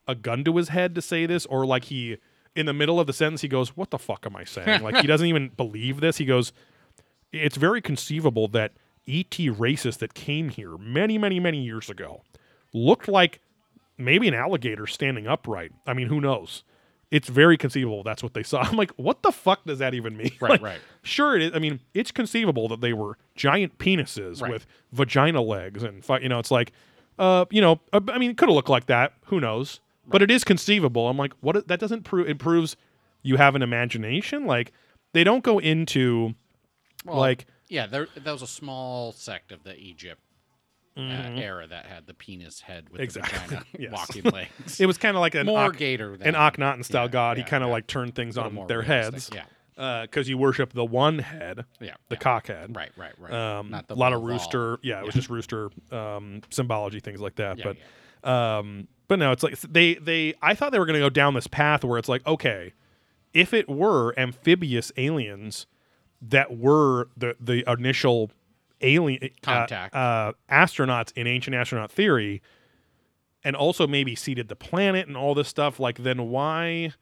a 0.07 0.15
gun 0.15 0.43
to 0.43 0.55
his 0.57 0.69
head 0.69 0.95
to 0.95 1.01
say 1.01 1.25
this, 1.25 1.45
or 1.45 1.65
like 1.65 1.85
he 1.85 2.17
in 2.55 2.65
the 2.65 2.73
middle 2.73 2.99
of 2.99 3.07
the 3.07 3.13
sentence 3.13 3.41
he 3.41 3.47
goes, 3.47 3.75
"What 3.77 3.91
the 3.91 3.99
fuck 3.99 4.25
am 4.25 4.35
I 4.35 4.43
saying?" 4.43 4.81
like 4.83 4.97
he 4.97 5.07
doesn't 5.07 5.27
even 5.27 5.49
believe 5.49 6.01
this. 6.01 6.17
He 6.17 6.25
goes, 6.25 6.51
"It's 7.31 7.57
very 7.57 7.81
conceivable 7.81 8.47
that 8.49 8.73
ET 9.07 9.31
racists 9.31 9.97
that 9.99 10.13
came 10.13 10.49
here 10.49 10.77
many, 10.77 11.17
many, 11.17 11.39
many 11.39 11.61
years 11.63 11.89
ago 11.89 12.21
looked 12.73 13.07
like 13.07 13.39
maybe 13.97 14.27
an 14.27 14.33
alligator 14.33 14.85
standing 14.87 15.27
upright. 15.27 15.71
I 15.87 15.93
mean, 15.93 16.07
who 16.07 16.19
knows?" 16.21 16.63
It's 17.09 17.27
very 17.27 17.57
conceivable 17.57 18.03
that's 18.03 18.23
what 18.23 18.33
they 18.33 18.43
saw. 18.43 18.61
I'm 18.61 18.77
like, 18.77 18.91
what 18.91 19.21
the 19.21 19.33
fuck 19.33 19.65
does 19.65 19.79
that 19.79 19.93
even 19.93 20.15
mean? 20.15 20.31
Right, 20.39 20.51
Like, 20.51 20.61
right. 20.61 20.79
Sure, 21.03 21.35
it 21.35 21.41
is. 21.41 21.51
I 21.53 21.59
mean, 21.59 21.81
it's 21.93 22.09
conceivable 22.09 22.69
that 22.69 22.79
they 22.79 22.93
were 22.93 23.17
giant 23.35 23.77
penises 23.79 24.41
Right. 24.41 24.49
with 24.49 24.65
vagina 24.93 25.41
legs 25.41 25.83
and 25.83 26.05
you 26.21 26.29
know, 26.29 26.39
it's 26.39 26.51
like, 26.51 26.71
uh, 27.21 27.45
you 27.51 27.61
know, 27.61 27.79
uh, 27.93 28.01
I 28.09 28.17
mean, 28.17 28.31
it 28.31 28.37
could 28.37 28.49
have 28.49 28.55
looked 28.55 28.69
like 28.69 28.87
that. 28.87 29.13
Who 29.27 29.39
knows? 29.39 29.79
But 30.07 30.21
it 30.21 30.29
is 30.31 30.43
conceivable. 30.43 31.07
I'm 31.07 31.17
like, 31.17 31.33
what? 31.41 31.67
That 31.67 31.79
doesn't 31.79 32.03
prove. 32.03 32.27
It 32.27 32.39
proves 32.39 32.75
you 33.21 33.37
have 33.37 33.55
an 33.55 33.61
imagination. 33.61 34.45
Like 34.45 34.73
they 35.13 35.23
don't 35.23 35.43
go 35.43 35.59
into 35.59 36.33
Well, 37.05 37.17
like 37.17 37.45
yeah, 37.69 37.85
there, 37.87 38.07
there 38.21 38.33
was 38.33 38.41
a 38.41 38.47
small 38.47 39.11
sect 39.13 39.51
of 39.53 39.63
the 39.63 39.77
Egypt 39.77 40.19
uh, 40.97 40.99
Mm-hmm. 40.99 41.37
era 41.37 41.67
that 41.67 41.85
had 41.85 42.05
the 42.07 42.13
penis 42.13 42.59
head 42.61 42.89
with 42.89 42.99
Exactly, 42.99 43.57
the 43.57 43.63
yes. 43.83 43.91
walking 43.93 44.23
legs. 44.23 44.81
it 44.81 44.85
was 44.87 44.97
kind 44.97 45.15
of 45.15 45.21
like 45.21 45.35
an 45.35 45.45
More 45.45 45.71
gator 45.71 46.17
than 46.17 46.27
an 46.27 46.33
Akhenaten 46.35 46.83
style 46.83 47.05
yeah, 47.05 47.11
god. 47.11 47.37
he 47.37 47.43
kind 47.43 47.63
of 47.63 47.69
yeah. 47.69 47.73
like 47.73 47.87
turned 47.87 48.13
things 48.15 48.37
on 48.37 48.65
their 48.67 48.81
heads. 48.81 49.29
Yeah, 49.33 49.43
because 49.75 50.27
you 50.29 50.37
worship 50.37 50.73
the 50.73 50.85
one 50.85 51.19
head, 51.19 51.65
yeah, 51.79 51.95
the 52.09 52.15
yeah. 52.15 52.19
cock 52.19 52.47
head. 52.47 52.75
Right, 52.75 52.91
right, 52.97 53.13
right. 53.17 53.33
Um, 53.33 53.71
Not 53.71 53.87
the 53.87 53.93
a 53.93 53.95
lot 53.95 54.13
of 54.13 54.21
rooster. 54.21 54.79
Yeah, 54.83 54.99
it 54.99 55.05
was 55.05 55.15
just 55.15 55.29
rooster 55.29 55.69
um, 55.91 56.41
symbology, 56.49 56.99
things 56.99 57.19
like 57.19 57.35
that. 57.35 57.57
Yeah, 57.57 57.73
but 58.23 58.29
um, 58.29 58.87
but 59.07 59.19
no, 59.19 59.31
it's 59.31 59.43
like 59.43 59.59
they 59.61 59.95
they. 59.95 60.33
I 60.41 60.53
thought 60.53 60.71
they 60.71 60.79
were 60.79 60.85
going 60.85 60.99
to 60.99 61.05
go 61.05 61.09
down 61.09 61.33
this 61.33 61.47
path 61.47 61.83
where 61.83 61.97
it's 61.97 62.09
like, 62.09 62.25
okay, 62.27 62.73
if 63.33 63.53
it 63.53 63.69
were 63.69 64.17
amphibious 64.17 64.91
aliens 64.97 65.65
that 66.21 66.57
were 66.57 67.09
the 67.17 67.35
the 67.39 67.63
initial 67.67 68.31
alien 68.81 69.23
uh, 69.23 69.27
Contact. 69.41 69.95
uh, 69.95 70.33
astronauts 70.49 71.11
in 71.15 71.27
ancient 71.27 71.55
astronaut 71.55 71.91
theory, 71.91 72.41
and 73.43 73.55
also 73.55 73.87
maybe 73.87 74.15
seeded 74.15 74.47
the 74.47 74.55
planet 74.55 75.07
and 75.07 75.17
all 75.17 75.33
this 75.33 75.47
stuff, 75.47 75.79
like 75.79 75.99
then 75.99 76.29
why? 76.29 76.93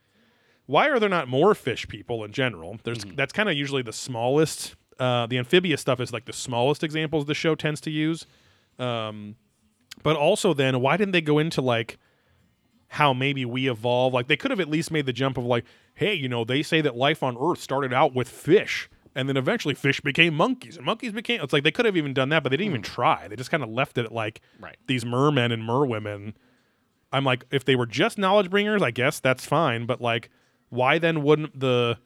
Why 0.70 0.88
are 0.90 1.00
there 1.00 1.10
not 1.10 1.28
more 1.28 1.56
fish 1.56 1.88
people 1.88 2.24
in 2.24 2.32
general? 2.32 2.78
There's 2.84 3.00
Mm-hmm. 3.00 3.16
that's 3.16 3.34
kind 3.34 3.50
of 3.50 3.56
usually 3.56 3.82
the 3.82 3.92
smallest. 3.92 4.76
Uh, 5.00 5.26
the 5.26 5.40
amphibious 5.40 5.82
stuff 5.82 6.00
is 6.00 6.14
like 6.14 6.26
the 6.26 6.34
smallest 6.34 6.84
examples 6.84 7.26
the 7.26 7.34
show 7.34 7.56
tends 7.56 7.82
to 7.82 7.90
use. 7.90 8.28
Um, 8.78 9.36
but 10.04 10.16
also, 10.16 10.54
then 10.54 10.80
why 10.80 10.96
didn't 10.96 11.14
they 11.14 11.22
go 11.22 11.40
into 11.40 11.62
like 11.62 11.98
how 12.90 13.14
maybe 13.14 13.46
we 13.46 13.68
evolve? 13.68 14.14
Like 14.14 14.28
they 14.28 14.38
could 14.38 14.52
have 14.52 14.60
at 14.60 14.70
least 14.70 14.92
made 14.92 15.08
the 15.08 15.14
jump 15.14 15.38
of 15.40 15.44
like, 15.46 15.66
hey, 15.96 16.14
you 16.14 16.30
know, 16.30 16.44
they 16.46 16.62
say 16.62 16.82
that 16.82 16.96
life 16.96 17.24
on 17.24 17.36
Earth 17.42 17.60
started 17.60 17.92
out 17.92 18.14
with 18.14 18.30
fish, 18.30 18.90
and 19.16 19.28
then 19.28 19.38
eventually 19.38 19.74
fish 19.74 20.02
became 20.02 20.36
monkeys, 20.36 20.78
and 20.78 20.86
monkeys 20.86 21.14
became. 21.14 21.42
It's 21.42 21.52
like 21.52 21.64
they 21.64 21.72
could 21.72 21.86
have 21.86 21.98
even 21.98 22.14
done 22.14 22.30
that, 22.30 22.44
but 22.44 22.50
they 22.50 22.58
didn't 22.58 22.70
even 22.72 22.84
try. 22.84 23.28
They 23.28 23.36
just 23.36 23.50
kind 23.50 23.64
of 23.64 23.70
left 23.70 23.98
it 23.98 24.06
at 24.06 24.12
like. 24.12 24.42
Right. 24.60 24.78
these 24.86 25.04
mermen 25.04 25.52
and 25.52 25.64
merwomen. 25.64 26.34
I'm 27.12 27.24
like, 27.24 27.46
if 27.50 27.66
they 27.66 27.76
were 27.76 27.88
just 27.88 28.20
knowledge 28.20 28.52
bringers, 28.52 28.84
I 28.84 28.92
guess 28.92 29.20
that's 29.20 29.46
fine. 29.46 29.88
But 29.88 30.00
like, 30.00 30.30
why 30.70 30.98
then 31.00 31.24
wouldn't 31.24 31.60
the 31.60 31.98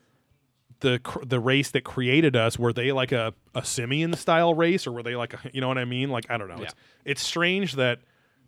the 0.80 1.00
the 1.26 1.40
race 1.40 1.72
that 1.72 1.84
created 1.84 2.36
us 2.36 2.60
were 2.60 2.74
they 2.74 2.92
like 2.92 3.12
a 3.12 3.34
a 3.56 3.64
simian 3.64 4.14
style 4.16 4.54
race 4.54 4.86
or 4.86 4.92
were 4.92 5.04
they 5.04 5.16
like 5.16 5.34
a 5.34 5.40
you 5.54 5.62
know 5.62 5.68
what 5.68 5.78
I 5.78 5.86
mean? 5.86 6.10
Like 6.10 6.26
I 6.30 6.38
don't 6.38 6.50
know. 6.50 6.62
It's 6.62 6.74
it's 7.06 7.22
strange 7.24 7.74
that 7.76 8.00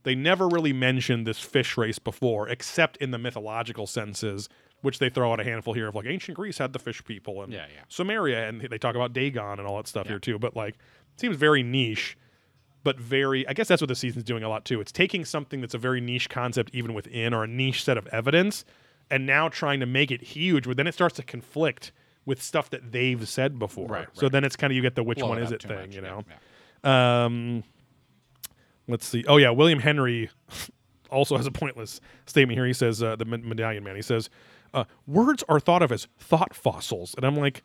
they 0.03 0.15
never 0.15 0.47
really 0.47 0.73
mentioned 0.73 1.25
this 1.25 1.39
fish 1.39 1.77
race 1.77 1.97
before, 1.97 2.47
except 2.49 2.97
in 2.97 3.09
the 3.11 3.17
mythological 3.17 3.87
senses, 3.87 4.49
which 4.81 4.99
they 4.99 5.09
throw 5.09 5.31
out 5.33 5.39
a 5.39 5.43
handful 5.43 5.73
here 5.73 5.87
of 5.87 5.95
like 5.95 6.05
ancient 6.05 6.35
Greece 6.35 6.57
had 6.59 6.73
the 6.73 6.79
fish 6.79 7.03
people 7.05 7.41
and 7.41 7.51
Yeah, 7.51 7.65
yeah. 7.73 7.81
Sumeria, 7.89 8.47
and 8.47 8.61
they 8.61 8.77
talk 8.77 8.95
about 8.95 9.13
Dagon 9.13 9.57
and 9.59 9.67
all 9.67 9.77
that 9.77 9.87
stuff 9.87 10.05
Yeah. 10.05 10.11
here 10.13 10.19
too. 10.19 10.37
But 10.37 10.55
like, 10.55 10.75
it 11.13 11.19
seems 11.21 11.37
very 11.37 11.63
niche, 11.63 12.17
but 12.83 12.99
very. 12.99 13.47
I 13.47 13.53
guess 13.53 13.67
that's 13.67 13.81
what 13.81 13.87
the 13.87 13.95
season's 13.95 14.25
doing 14.25 14.43
a 14.43 14.49
lot 14.49 14.63
too. 14.65 14.79
It's 14.79 14.91
taking 14.91 15.25
something 15.25 15.61
that's 15.61 15.73
a 15.73 15.79
very 15.79 16.01
niche 16.01 16.29
concept, 16.29 16.69
even 16.73 16.93
within, 16.93 17.33
or 17.33 17.43
a 17.45 17.47
niche 17.47 17.83
set 17.83 17.97
of 17.97 18.05
evidence, 18.07 18.63
and 19.11 19.25
now 19.25 19.49
trying 19.49 19.79
to 19.79 19.85
make 19.85 20.11
it 20.11 20.21
huge. 20.21 20.65
But 20.65 20.77
then 20.77 20.87
it 20.87 20.93
starts 20.93 21.15
to 21.17 21.23
conflict 21.23 21.91
with 22.25 22.41
stuff 22.41 22.69
that 22.71 22.91
they've 22.91 23.27
said 23.27 23.59
before. 23.59 23.87
Right, 23.87 24.07
So 24.13 24.29
then 24.29 24.43
it's 24.43 24.55
kind 24.55 24.71
of 24.71 24.75
you 24.75 24.81
get 24.81 24.95
the 24.95 25.03
which 25.03 25.19
Blow 25.19 25.29
one 25.29 25.37
it 25.39 25.43
is 25.43 25.51
it 25.51 25.61
thing, 25.61 25.75
much, 25.77 25.95
you 25.95 26.01
know. 26.01 26.23
yeah. 26.83 27.25
Um, 27.25 27.63
let's 28.87 29.05
see. 29.05 29.23
Oh 29.27 29.37
yeah, 29.37 29.49
William 29.51 29.79
Henry 29.79 30.29
also 31.11 31.37
has 31.37 31.45
a 31.45 31.51
pointless 31.51 32.01
statement 32.25 32.57
here. 32.57 32.65
He 32.65 32.73
says, 32.73 33.01
uh, 33.03 33.15
"The 33.15 33.25
med- 33.25 33.43
Medallion 33.45 33.83
Man." 33.83 33.95
He 33.95 34.01
says, 34.01 34.29
uh, 34.73 34.85
"Words 35.07 35.43
are 35.49 35.59
thought 35.59 35.81
of 35.81 35.91
as 35.91 36.07
thought 36.19 36.53
fossils," 36.55 37.13
and 37.15 37.25
I'm 37.25 37.35
like, 37.35 37.63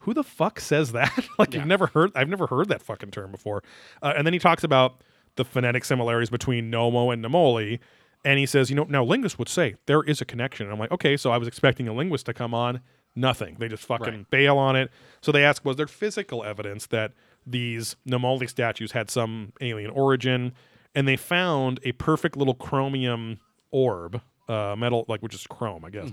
"Who 0.00 0.14
the 0.14 0.24
fuck 0.24 0.60
says 0.60 0.92
that? 0.92 1.12
like 1.38 1.52
Yeah. 1.54 1.60
you've 1.60 1.68
never 1.68 1.86
heard? 1.88 2.10
I've 2.14 2.28
never 2.28 2.46
heard 2.46 2.68
that 2.68 2.82
fucking 2.82 3.10
term 3.12 3.30
before." 3.30 3.62
Uh, 4.02 4.12
and 4.16 4.26
then 4.26 4.32
he 4.32 4.38
talks 4.38 4.64
about 4.64 5.00
the 5.36 5.44
phonetic 5.44 5.84
similarities 5.84 6.30
between 6.30 6.70
Nommo 6.70 7.12
and 7.12 7.24
Nomoli. 7.24 7.78
And 8.24 8.38
he 8.38 8.46
says, 8.46 8.68
you 8.70 8.76
know, 8.76 8.84
now 8.84 9.02
linguists 9.04 9.38
would 9.38 9.48
say 9.48 9.76
there 9.86 10.02
is 10.02 10.20
a 10.20 10.24
connection. 10.24 10.66
And 10.66 10.72
I'm 10.72 10.78
like, 10.78 10.90
okay, 10.92 11.16
so 11.16 11.30
I 11.30 11.38
was 11.38 11.48
expecting 11.48 11.88
a 11.88 11.92
linguist 11.94 12.26
to 12.26 12.34
come 12.34 12.52
on. 12.54 12.80
Nothing. 13.16 13.56
They 13.58 13.68
just 13.68 13.84
fucking 13.84 14.06
Right. 14.14 14.30
bail 14.30 14.56
on 14.58 14.76
it. 14.76 14.90
So 15.22 15.32
they 15.32 15.42
ask, 15.44 15.64
was 15.64 15.76
there 15.76 15.86
physical 15.86 16.44
evidence 16.44 16.86
that 16.88 17.12
these 17.46 17.96
Nomoli 18.06 18.48
statues 18.48 18.92
had 18.92 19.10
some 19.10 19.52
alien 19.60 19.90
origin? 19.90 20.52
And 20.94 21.08
they 21.08 21.16
found 21.16 21.80
a 21.82 21.92
perfect 21.92 22.36
little 22.36 22.54
chromium 22.54 23.38
orb, 23.70 24.20
uh, 24.48 24.74
metal, 24.76 25.04
like 25.08 25.22
which 25.22 25.34
is 25.34 25.46
chrome, 25.46 25.84
I 25.84 25.90
guess, 25.90 26.10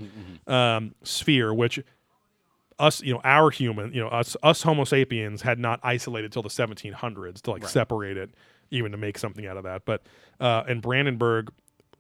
um, 0.48 0.96
sphere, 1.04 1.54
which 1.54 1.80
us, 2.80 3.02
you 3.02 3.14
know, 3.14 3.22
our 3.24 3.50
human, 3.50 3.92
you 3.92 4.00
know, 4.02 4.08
us, 4.10 4.38
us 4.44 4.62
Homo 4.62 4.84
sapiens 4.84 5.42
had 5.42 5.58
not 5.60 5.80
isolated 5.84 6.32
till 6.32 6.44
the 6.44 6.50
1700s 6.50 7.42
to 7.42 7.52
like 7.52 7.64
Right. 7.64 7.72
separate 7.72 8.18
it, 8.18 8.30
even 8.70 8.92
to 8.92 8.98
make 8.98 9.18
something 9.18 9.46
out 9.48 9.58
of 9.58 9.64
that. 9.64 9.84
But 9.86 10.04
uh, 10.40 10.64
and 10.68 10.82
Brandenburg 10.82 11.52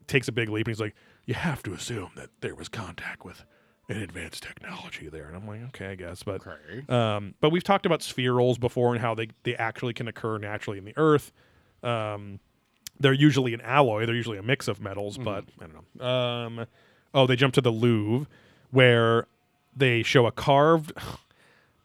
takes 0.07 0.27
a 0.27 0.31
big 0.31 0.49
leap 0.49 0.67
and 0.67 0.75
he's 0.75 0.81
like, 0.81 0.95
you 1.25 1.33
have 1.33 1.61
to 1.63 1.73
assume 1.73 2.11
that 2.15 2.29
there 2.41 2.55
was 2.55 2.69
contact 2.69 3.25
with 3.25 3.43
an 3.89 3.97
advanced 4.01 4.43
technology 4.43 5.07
there. 5.09 5.27
And 5.27 5.35
I'm 5.35 5.47
like, 5.47 5.61
okay, 5.69 5.87
I 5.87 5.95
guess, 5.95 6.23
but 6.23 6.41
Okay. 6.45 6.85
um, 6.89 7.33
but 7.39 7.51
we've 7.51 7.63
talked 7.63 7.85
about 7.85 8.01
spherules 8.01 8.59
before 8.59 8.93
and 8.93 9.01
how 9.01 9.13
they 9.15 9.27
they 9.43 9.55
actually 9.55 9.93
can 9.93 10.07
occur 10.07 10.37
naturally 10.37 10.77
in 10.77 10.85
the 10.85 10.93
Earth. 10.97 11.31
Um, 11.83 12.39
they're 12.99 13.13
usually 13.13 13.53
an 13.53 13.61
alloy. 13.61 14.05
They're 14.05 14.15
usually 14.15 14.37
a 14.39 14.43
mix 14.43 14.67
of 14.67 14.81
metals, 14.81 15.17
but 15.17 15.45
I 15.61 15.67
don't 15.67 15.99
know. 15.99 16.05
Um, 16.05 16.65
oh, 17.13 17.27
they 17.27 17.35
jump 17.35 17.53
to 17.53 17.61
the 17.61 17.71
Louvre, 17.71 18.27
where 18.71 19.27
they 19.75 20.01
show 20.03 20.25
a 20.25 20.31
carved. 20.31 20.91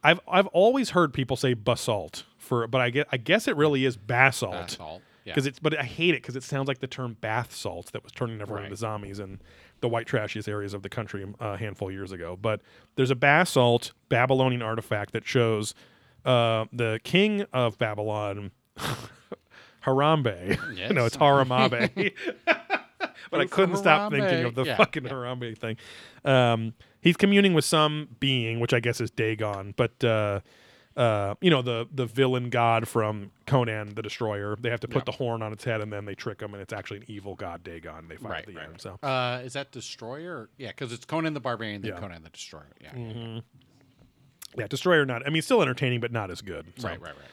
I've 0.03 0.21
I've 0.27 0.47
always 0.49 0.91
heard 0.91 1.13
people 1.13 1.37
say 1.37 1.55
basalt 1.55 2.25
for, 2.39 2.67
but 2.67 2.81
I 2.81 2.91
guess 2.91 3.07
I 3.13 3.17
guess 3.19 3.47
it 3.47 3.57
really 3.57 3.85
is 3.85 3.97
basalt 3.97 4.53
That's 4.53 4.77
all. 5.25 5.29
Yeah. 5.29 5.35
because 5.35 5.47
it's. 5.47 5.59
But 5.59 5.79
I 5.79 5.83
hate 5.85 6.11
it 6.15 6.23
because 6.23 6.37
it 6.37 6.43
sounds 6.43 6.69
like 6.69 6.79
the 6.81 6.87
term 6.87 7.17
bath 7.21 7.55
salts 7.55 7.91
that 7.93 8.03
was 8.03 8.13
turning 8.13 8.41
everyone 8.41 8.63
Right. 8.63 8.67
into 8.67 8.77
zombies 8.77 9.19
in 9.19 9.41
the 9.81 9.89
white 9.89 10.07
trashiest 10.07 10.49
areas 10.49 10.75
of 10.75 10.83
the 10.83 10.89
country 10.89 11.25
uh, 11.25 11.47
a 11.49 11.57
handful 11.57 11.89
of 11.89 11.95
years 11.95 12.13
ago. 12.13 12.39
But 12.41 12.61
there's 12.97 13.11
a 13.11 13.17
basalt 13.17 13.93
Babylonian 14.09 14.63
artifact 14.63 15.13
that 15.13 15.27
shows 15.27 15.75
uh, 16.25 16.67
the 16.73 17.01
king 17.05 17.45
of 17.53 17.79
Babylon, 17.79 18.53
Harambe. 19.85 20.59
Yes. 20.77 20.93
no, 20.93 21.05
it's 21.07 21.17
Haramabe. 21.17 22.13
but 23.31 23.41
I 23.41 23.47
couldn't 23.47 23.77
stop 23.77 24.13
thinking 24.13 24.45
of 24.45 24.55
the 24.55 24.65
Yeah, 24.65 24.77
fucking 24.77 25.05
yeah. 25.05 25.11
Harambe 25.11 25.57
thing. 25.59 25.77
Um, 26.25 26.75
he's 27.01 27.17
communing 27.17 27.55
with 27.55 27.65
some 27.65 28.09
being, 28.21 28.61
which 28.61 28.73
I 28.73 28.81
guess 28.81 29.01
is 29.01 29.11
Dagon, 29.11 29.75
but 29.77 30.03
uh, 30.05 30.41
uh, 30.97 31.35
you 31.41 31.51
know, 31.51 31.63
the 31.63 31.87
the 31.93 32.07
villain 32.07 32.51
god 32.51 32.87
from 32.89 33.31
Conan 33.47 33.95
the 33.95 34.03
Destroyer. 34.03 34.57
They 34.61 34.71
have 34.71 34.81
to 34.81 34.89
put 34.89 35.01
Yeah. 35.01 35.05
the 35.07 35.13
horn 35.13 35.43
on 35.43 35.53
its 35.53 35.65
head, 35.65 35.81
and 35.81 35.93
then 35.93 36.05
they 36.05 36.15
trick 36.15 36.41
him, 36.41 36.53
and 36.55 36.63
it's 36.63 36.73
actually 36.73 36.99
an 36.99 37.05
evil 37.09 37.35
god 37.35 37.63
Dagon. 37.65 38.09
They 38.09 38.17
fight 38.17 38.31
Right, 38.31 38.39
at 38.41 38.47
the 38.47 38.55
right, 38.55 38.69
end. 38.69 38.81
So 38.81 38.99
Uh, 39.03 39.41
is 39.45 39.53
that 39.55 39.73
Destroyer? 39.73 40.51
Yeah, 40.59 40.69
because 40.69 40.93
it's 40.93 41.05
Conan 41.05 41.35
the 41.35 41.41
Barbarian, 41.41 41.83
then 41.83 41.93
Yeah. 41.93 42.01
Conan 42.01 42.23
the 42.23 42.31
Destroyer. 42.31 42.67
Yeah. 42.81 42.93
Mm-hmm. 42.93 43.39
yeah, 44.59 44.67
Destroyer 44.67 45.07
not. 45.07 45.27
I 45.27 45.31
mean, 45.31 45.43
still 45.43 45.63
entertaining, 45.63 46.01
but 46.01 46.13
not 46.13 46.31
as 46.31 46.43
good. 46.43 46.67
So, 46.77 46.89
Right, 46.89 47.01
right, 47.01 47.13
right. 47.15 47.29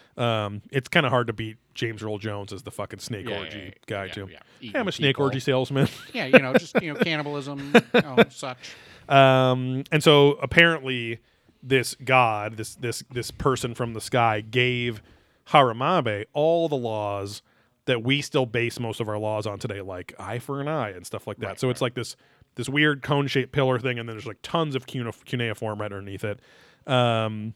Um, 0.45 0.61
it's 0.71 0.89
kind 0.89 1.05
of 1.05 1.11
hard 1.11 1.27
to 1.27 1.33
beat 1.33 1.57
James 1.73 2.03
Earl 2.03 2.17
Jones 2.17 2.51
as 2.51 2.63
the 2.63 2.71
fucking 2.71 2.99
snake 2.99 3.29
Yeah, 3.29 3.39
orgy 3.39 3.57
yeah, 3.57 3.63
yeah, 3.65 3.71
guy 3.87 4.07
too. 4.09 4.27
yeah. 4.61 4.71
I'm 4.79 4.87
a 4.87 4.91
snake 4.91 5.11
people. 5.15 5.25
orgy 5.25 5.39
salesman. 5.39 5.87
Yeah, 6.13 6.25
you 6.25 6.39
know, 6.39 6.53
just 6.53 6.81
you 6.81 6.93
know, 6.93 6.99
cannibalism, 6.99 7.73
you 7.93 8.01
know, 8.01 8.17
such. 8.29 8.71
Um, 9.07 9.83
and 9.91 10.03
so 10.03 10.31
apparently, 10.41 11.19
this 11.61 11.95
god, 12.03 12.57
this 12.57 12.75
this 12.75 13.03
this 13.11 13.31
person 13.31 13.73
from 13.75 13.93
the 13.93 14.01
sky, 14.01 14.41
gave 14.41 15.01
Haramabe 15.47 16.25
all 16.33 16.69
the 16.69 16.75
laws 16.75 17.41
that 17.85 18.03
we 18.03 18.21
still 18.21 18.45
base 18.45 18.79
most 18.79 18.99
of 18.99 19.09
our 19.09 19.17
laws 19.17 19.47
on 19.47 19.57
today, 19.57 19.81
like 19.81 20.13
eye 20.19 20.39
for 20.39 20.61
an 20.61 20.67
eye 20.67 20.91
and 20.91 21.05
stuff 21.05 21.25
like 21.25 21.37
that. 21.39 21.47
Right, 21.47 21.59
so 21.59 21.69
it's 21.69 21.81
like 21.81 21.95
this 21.95 22.15
this 22.55 22.69
weird 22.69 23.01
cone 23.01 23.27
shaped 23.27 23.51
pillar 23.51 23.79
thing, 23.79 23.99
and 23.99 24.07
then 24.07 24.15
there's 24.15 24.27
like 24.27 24.41
tons 24.41 24.75
of 24.75 24.85
cune- 24.85 25.11
cuneiform 25.25 25.79
right 25.81 25.91
underneath 25.91 26.23
it. 26.23 26.39
Um, 26.85 27.53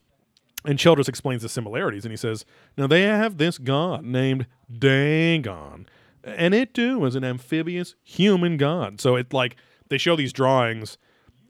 and 0.65 0.79
Childress 0.79 1.09
explains 1.09 1.41
the 1.41 1.49
similarities, 1.49 2.05
and 2.05 2.11
he 2.11 2.17
says, 2.17 2.45
"Now 2.77 2.87
they 2.87 3.03
have 3.03 3.37
this 3.37 3.57
god 3.57 4.05
named 4.05 4.47
Dagon, 4.71 5.87
and 6.23 6.53
it 6.53 6.73
too 6.73 7.05
is 7.05 7.15
an 7.15 7.23
amphibious 7.23 7.95
human 8.03 8.57
god. 8.57 9.01
So 9.01 9.15
it 9.15 9.33
like 9.33 9.55
they 9.89 9.97
show 9.97 10.15
these 10.15 10.33
drawings. 10.33 10.97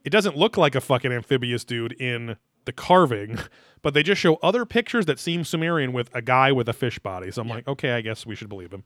It 0.03 0.09
doesn't 0.09 0.35
look 0.37 0.57
like 0.57 0.75
a 0.75 0.81
fucking 0.81 1.11
amphibious 1.11 1.63
dude 1.63 1.93
in 1.93 2.35
the 2.65 2.71
carving, 2.73 3.39
but 3.81 3.93
they 3.93 4.03
just 4.03 4.19
show 4.21 4.35
other 4.43 4.65
pictures 4.65 5.05
that 5.05 5.19
seem 5.19 5.43
Sumerian 5.43 5.93
with 5.93 6.09
a 6.13 6.21
guy 6.21 6.51
with 6.51 6.67
a 6.69 6.73
fish 6.73 6.99
body. 6.99 7.31
So 7.31 7.41
I'm 7.41 7.47
like, 7.49 7.67
okay, 7.67 7.91
I 7.91 8.01
guess 8.01 8.25
we 8.25 8.35
should 8.35 8.49
believe 8.49 8.71
him. 8.73 8.83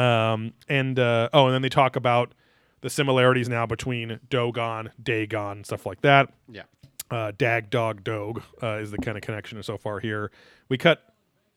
Um, 0.00 0.52
and 0.68 0.98
uh, 0.98 1.28
oh, 1.32 1.46
and 1.46 1.54
then 1.54 1.62
they 1.62 1.68
talk 1.68 1.96
about 1.96 2.32
the 2.80 2.90
similarities 2.90 3.48
now 3.48 3.66
between 3.66 4.18
Dogon, 4.30 4.90
Dagon, 5.02 5.62
stuff 5.64 5.86
like 5.86 6.00
that 6.00 6.32
Yeah. 6.50 6.62
uh, 7.10 7.32
Dag 7.36 7.70
Dog 7.70 8.02
Dog 8.02 8.42
uh, 8.62 8.78
is 8.78 8.90
the 8.90 8.98
kind 8.98 9.16
of 9.16 9.22
connection 9.22 9.62
so 9.62 9.76
far 9.76 10.00
here. 10.00 10.30
We 10.68 10.78
cut 10.78 11.02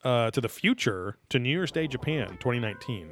uh, 0.03 0.29
to 0.31 0.41
the 0.41 0.49
future 0.49 1.17
to 1.29 1.39
New 1.39 1.49
Year's 1.49 1.71
Day, 1.71 1.87
Japan, 1.87 2.29
2019, 2.39 3.09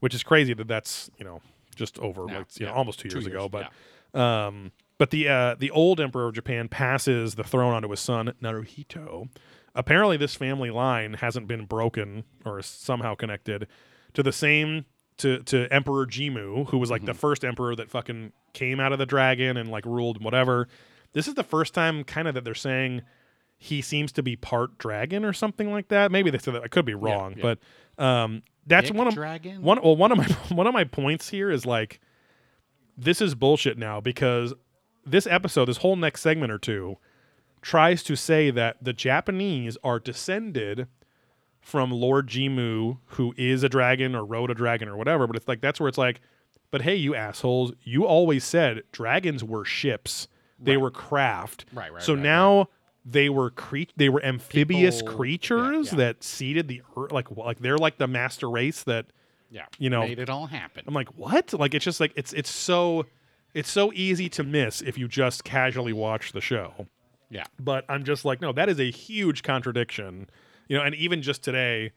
which 0.00 0.14
is 0.14 0.22
crazy 0.22 0.54
that 0.54 0.68
that's 0.68 1.10
you 1.18 1.24
know 1.24 1.40
just 1.74 1.98
over 1.98 2.24
Yeah, 2.28 2.38
like 2.38 2.46
you 2.60 2.66
know, 2.66 2.72
almost 2.72 3.00
two, 3.00 3.08
Two 3.10 3.18
years, 3.18 3.26
ago. 3.26 3.48
years, 3.52 3.66
But 4.14 4.18
um, 4.18 4.72
but 4.98 5.10
the 5.10 5.28
uh, 5.28 5.54
the 5.58 5.70
old 5.70 6.00
emperor 6.00 6.26
of 6.26 6.34
Japan 6.34 6.68
passes 6.68 7.34
the 7.34 7.44
throne 7.44 7.74
onto 7.74 7.90
his 7.90 8.00
son 8.00 8.32
Naruhito. 8.42 9.28
Apparently, 9.74 10.16
this 10.16 10.34
family 10.34 10.70
line 10.70 11.14
hasn't 11.14 11.46
been 11.46 11.66
broken 11.66 12.24
or 12.44 12.58
is 12.58 12.66
somehow 12.66 13.14
connected 13.14 13.66
to 14.14 14.22
the 14.22 14.32
same 14.32 14.86
to 15.18 15.42
to 15.44 15.68
Emperor 15.70 16.06
Jimmu, 16.06 16.68
who 16.68 16.78
was 16.78 16.90
like 16.90 17.04
the 17.04 17.14
first 17.14 17.44
emperor 17.44 17.76
that 17.76 17.90
fucking 17.90 18.32
came 18.52 18.80
out 18.80 18.92
of 18.92 18.98
the 18.98 19.06
dragon 19.06 19.56
and 19.56 19.70
like 19.70 19.84
ruled 19.84 20.22
whatever. 20.22 20.68
This 21.12 21.28
is 21.28 21.34
the 21.34 21.44
first 21.44 21.74
time 21.74 22.04
kind 22.04 22.28
of 22.28 22.34
that 22.34 22.44
they're 22.44 22.54
saying 22.54 23.02
he 23.58 23.80
seems 23.80 24.12
to 24.12 24.22
be 24.22 24.36
part 24.36 24.76
dragon 24.78 25.24
or 25.24 25.32
something 25.32 25.70
like 25.70 25.88
that. 25.88 26.10
Maybe 26.12 26.30
they 26.30 26.38
said 26.38 26.54
that. 26.54 26.62
I 26.62 26.68
could 26.68 26.84
be 26.84 26.94
wrong, 26.94 27.34
yeah. 27.36 27.42
but 27.42 28.02
um, 28.02 28.42
that's 28.66 28.88
Dick 28.88 28.96
one 28.96 29.08
of 29.08 29.14
dragon? 29.14 29.62
one. 29.62 29.80
Well, 29.82 29.96
one 29.96 30.12
of 30.12 30.18
my 30.18 30.24
one 30.54 30.66
of 30.66 30.74
my 30.74 30.84
points 30.84 31.28
here 31.28 31.50
is 31.50 31.64
like 31.64 32.00
this 32.96 33.20
is 33.20 33.34
bullshit 33.34 33.78
now 33.78 34.00
because 34.00 34.54
this 35.06 35.26
episode, 35.26 35.66
this 35.66 35.78
whole 35.78 35.96
next 35.96 36.20
segment 36.22 36.52
or 36.52 36.58
two, 36.58 36.98
tries 37.62 38.02
to 38.04 38.16
say 38.16 38.50
that 38.50 38.76
the 38.82 38.92
Japanese 38.92 39.76
are 39.82 39.98
descended 39.98 40.88
from 41.60 41.90
Lord 41.90 42.28
Jimmu, 42.28 42.98
who 43.06 43.34
is 43.36 43.62
a 43.62 43.68
dragon 43.68 44.14
or 44.14 44.24
rode 44.24 44.50
a 44.50 44.54
dragon 44.54 44.88
or 44.88 44.96
whatever. 44.96 45.26
But 45.26 45.36
it's 45.36 45.48
like 45.48 45.60
that's 45.60 45.80
where 45.80 45.88
it's 45.88 45.98
like, 45.98 46.20
but 46.70 46.82
hey, 46.82 46.94
you 46.96 47.14
assholes, 47.14 47.72
you 47.82 48.04
always 48.06 48.44
said 48.44 48.82
dragons 48.92 49.42
were 49.42 49.64
ships, 49.64 50.28
they 50.60 50.72
Right. 50.76 50.82
were 50.82 50.90
craft. 50.90 51.64
Right, 51.72 51.92
right, 51.92 52.02
So 52.02 52.14
right, 52.14 52.22
now 52.22 52.68
they 53.04 53.28
were 53.28 53.50
cre- 53.50 53.90
they 53.96 54.08
were 54.08 54.24
amphibious 54.24 54.96
People- 54.98 55.12
yeah, 55.12 55.16
creatures 55.16 55.92
yeah. 55.92 55.98
that 55.98 56.22
seeded 56.24 56.68
the 56.68 56.82
earth. 56.96 57.12
Like 57.12 57.30
like 57.36 57.58
they're 57.60 57.78
like 57.78 57.98
the 57.98 58.06
master 58.08 58.48
race 58.50 58.82
that 58.84 59.06
Yeah. 59.50 59.66
you 59.78 59.90
know, 59.90 60.00
made 60.02 60.18
it 60.18 60.28
all 60.30 60.46
happen. 60.46 60.84
I'm 60.86 60.94
like, 60.94 61.08
what? 61.16 61.52
Like 61.52 61.74
it's 61.74 61.84
just 61.84 62.00
like 62.00 62.12
it's 62.16 62.32
it's 62.32 62.50
so 62.50 63.06
it's 63.56 63.70
so 63.70 63.90
easy 63.94 64.28
to 64.28 64.44
miss 64.44 64.82
if 64.82 64.98
you 64.98 65.08
just 65.08 65.42
casually 65.42 65.94
watch 65.94 66.32
the 66.32 66.42
show. 66.42 66.86
Yeah. 67.30 67.44
But 67.58 67.86
I'm 67.88 68.04
just 68.04 68.22
like, 68.26 68.42
no, 68.42 68.52
that 68.52 68.68
is 68.68 68.78
a 68.78 68.90
huge 68.90 69.42
contradiction. 69.42 70.28
You 70.68 70.76
know, 70.76 70.82
and 70.82 70.94
even 70.94 71.22
just 71.22 71.42
today 71.42 71.92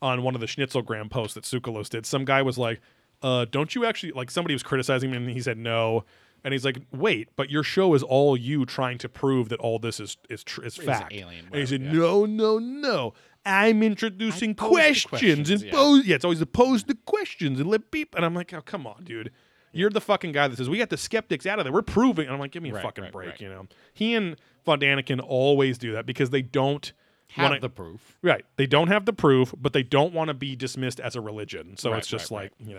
on 0.00 0.22
one 0.22 0.36
of 0.36 0.40
the 0.40 0.46
Schnitzelgram 0.46 1.10
posts 1.10 1.34
that 1.34 1.42
Tsoukalos 1.42 1.88
did, 1.88 2.06
some 2.06 2.24
guy 2.24 2.42
was 2.42 2.58
like, 2.58 2.80
uh, 3.22 3.44
don't 3.50 3.74
you 3.74 3.84
actually 3.84 4.12
like 4.12 4.30
somebody 4.30 4.54
was 4.54 4.62
criticizing 4.62 5.10
him 5.10 5.24
and 5.24 5.32
he 5.32 5.42
said 5.42 5.58
no. 5.58 6.04
And 6.42 6.54
he's 6.54 6.64
like, 6.64 6.78
"Wait, 6.90 7.28
but 7.36 7.50
your 7.50 7.62
show 7.62 7.92
is 7.92 8.02
all 8.02 8.34
you 8.34 8.64
trying 8.64 8.96
to 8.98 9.10
prove 9.10 9.50
that 9.50 9.60
all 9.60 9.78
this 9.78 10.00
is 10.00 10.16
is 10.30 10.42
tr- 10.42 10.64
is 10.64 10.74
fact." 10.76 11.12
alien, 11.12 11.44
and 11.52 11.60
he 11.60 11.66
said, 11.66 11.82
yeah. 11.82 11.92
"No, 11.92 12.24
no, 12.24 12.58
no. 12.58 13.12
I'm 13.44 13.82
introducing 13.82 14.54
questions, 14.54 15.04
questions, 15.04 15.50
and 15.50 15.60
yeah. 15.60 15.70
pose. 15.70 16.06
Yeah, 16.06 16.14
it's 16.14 16.24
always 16.24 16.38
to 16.38 16.46
pose 16.46 16.84
the 16.84 16.94
questions 17.04 17.60
and 17.60 17.68
let 17.68 17.90
people." 17.90 18.16
And 18.16 18.24
I'm 18.24 18.34
like, 18.34 18.54
"Oh, 18.54 18.62
come 18.62 18.86
on, 18.86 19.04
dude. 19.04 19.30
You're 19.72 19.90
the 19.90 20.00
fucking 20.00 20.32
guy 20.32 20.48
that 20.48 20.56
says 20.56 20.68
we 20.68 20.78
got 20.78 20.90
the 20.90 20.96
skeptics 20.96 21.46
out 21.46 21.58
of 21.58 21.64
there. 21.64 21.72
We're 21.72 21.82
proving." 21.82 22.26
And 22.26 22.34
I'm 22.34 22.40
like, 22.40 22.50
"Give 22.52 22.62
me 22.62 22.70
a 22.70 22.74
Right, 22.74 22.82
fucking 22.82 23.04
right, 23.04 23.12
break." 23.12 23.28
right. 23.30 23.40
You 23.40 23.48
know, 23.48 23.66
he 23.94 24.14
and 24.14 24.36
Von 24.66 24.80
Daniken 24.80 25.20
always 25.24 25.78
do 25.78 25.92
that 25.92 26.06
because 26.06 26.30
they 26.30 26.42
don't 26.42 26.92
Have 27.30 27.50
wanna- 27.50 27.60
the 27.60 27.68
proof. 27.70 28.18
Right. 28.22 28.44
They 28.56 28.66
don't 28.66 28.88
have 28.88 29.04
the 29.06 29.12
proof, 29.12 29.54
but 29.56 29.72
they 29.72 29.82
don't 29.84 30.12
want 30.12 30.28
to 30.28 30.34
be 30.34 30.56
dismissed 30.56 30.98
as 31.00 31.14
a 31.16 31.20
religion. 31.20 31.76
So 31.76 31.90
Right, 31.90 31.98
it's 31.98 32.08
just 32.08 32.30
right, 32.30 32.50
like, 32.60 32.68
you 32.68 32.74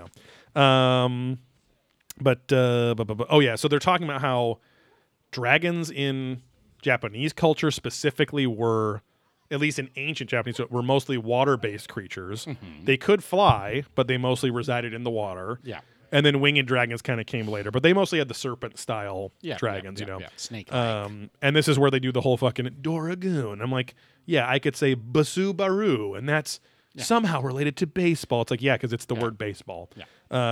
know. 0.56 0.62
Um 0.62 1.40
but 2.20 2.52
uh 2.52 2.94
bu- 2.96 3.06
bu- 3.06 3.16
bu- 3.16 3.26
oh 3.30 3.40
yeah, 3.40 3.56
so 3.56 3.68
they're 3.68 3.80
talking 3.80 4.06
about 4.06 4.22
how 4.22 4.60
dragons 5.32 5.90
in 5.90 6.42
Japanese 6.82 7.32
culture 7.34 7.72
specifically 7.72 8.46
were 8.46 9.02
at 9.50 9.60
least 9.60 9.80
in 9.80 9.90
ancient 9.98 10.30
Japanese 10.30 10.60
were 10.70 10.82
mostly 10.82 11.18
water-based 11.18 11.90
creatures. 11.90 12.48
They 12.84 12.96
could 12.96 13.22
fly, 13.24 13.84
but 13.96 14.08
they 14.08 14.18
mostly 14.18 14.50
resided 14.50 14.94
in 14.94 15.04
the 15.04 15.10
water. 15.12 15.60
Yeah. 15.64 15.82
And 16.12 16.26
then 16.26 16.42
winged 16.42 16.68
dragons 16.68 17.02
kind 17.02 17.20
of 17.22 17.26
came 17.26 17.48
later, 17.48 17.72
but 17.72 17.84
they 17.84 17.94
mostly 17.94 18.20
had 18.20 18.28
the 18.28 18.34
serpent 18.34 18.78
style 18.78 19.32
Yeah. 19.42 19.58
dragons, 19.58 20.00
yeah, 20.02 20.06
you 20.08 20.12
know. 20.14 20.20
Yeah. 20.20 20.28
Snake. 20.36 20.74
Um, 20.74 21.30
and 21.42 21.56
this 21.56 21.68
is 21.70 21.80
where 21.80 21.90
they 21.90 22.00
do 22.00 22.12
the 22.12 22.20
whole 22.22 22.36
fucking 22.38 22.66
Doragoon. 22.82 23.62
I'm 23.62 23.72
like, 23.72 23.96
yeah, 24.26 24.50
I 24.50 24.60
could 24.60 24.76
say 24.76 24.94
Basu 24.94 25.54
Baru, 25.54 26.14
and 26.14 26.28
that's 26.28 26.60
somehow 26.98 27.42
related 27.42 27.78
to 27.78 27.88
baseball. 27.88 28.42
It's 28.42 28.52
like, 28.52 28.62
yeah, 28.62 28.76
because 28.76 28.92
it's 28.92 29.06
the 29.06 29.16
word 29.16 29.38
baseball. 29.38 29.90
Yeah. 29.96 30.04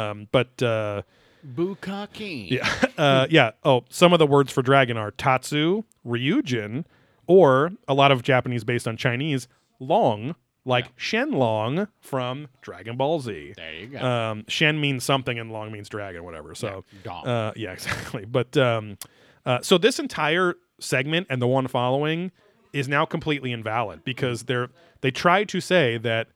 Um, 0.10 0.28
but 0.32 0.64
uh, 0.64 1.02
Bukaki. 1.46 2.50
yeah, 2.52 2.70
uh, 2.98 3.28
yeah. 3.30 3.52
Oh, 3.64 3.84
some 3.90 4.14
of 4.14 4.20
the 4.20 4.28
words 4.28 4.52
for 4.52 4.62
dragon 4.62 4.96
are 4.98 5.12
Tatsu, 5.12 5.84
Ryujin, 6.06 6.86
or 7.28 7.72
a 7.88 7.94
lot 7.94 8.12
of 8.12 8.24
Japanese 8.24 8.64
based 8.64 8.88
on 8.88 8.96
Chinese, 8.98 9.48
Long, 9.80 10.36
like 10.70 10.96
Shenlong 10.98 11.88
from 12.00 12.48
Dragon 12.62 12.96
Ball 12.96 13.20
Z. 13.20 13.54
There 13.58 13.74
you 13.74 13.88
go. 13.88 14.00
Um, 14.00 14.46
Shen 14.48 14.80
means 14.80 15.04
something 15.04 15.38
and 15.38 15.52
Long 15.52 15.72
means 15.72 15.90
dragon, 15.90 16.24
whatever. 16.24 16.56
So, 16.56 16.86
Dom. 17.04 17.28
uh, 17.28 17.52
yeah, 17.56 17.72
exactly. 17.74 18.26
But 18.26 18.56
um, 18.56 18.98
uh, 19.46 19.60
so 19.62 19.78
this 19.78 20.00
entire 20.00 20.56
segment 20.80 21.28
and 21.30 21.42
the 21.42 21.48
one 21.48 21.68
following 21.68 22.32
is 22.72 22.88
now 22.88 23.04
completely 23.04 23.52
invalid 23.52 24.04
because 24.04 24.44
they're 24.44 24.70
they 25.02 25.12
tried 25.12 25.50
to 25.50 25.60
say 25.60 25.98
that 25.98 26.28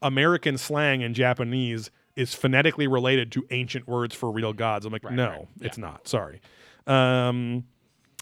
American 0.00 0.56
slang 0.56 1.02
and 1.02 1.14
Japanese 1.14 1.90
is 2.14 2.34
phonetically 2.34 2.86
related 2.86 3.32
to 3.32 3.44
ancient 3.50 3.88
words 3.88 4.14
for 4.14 4.30
real 4.30 4.52
gods. 4.52 4.86
I'm 4.86 4.92
like, 4.92 5.10
no, 5.10 5.28
right. 5.28 5.48
it's 5.60 5.78
not. 5.78 6.06
Sorry. 6.06 6.40
Um, 6.86 7.64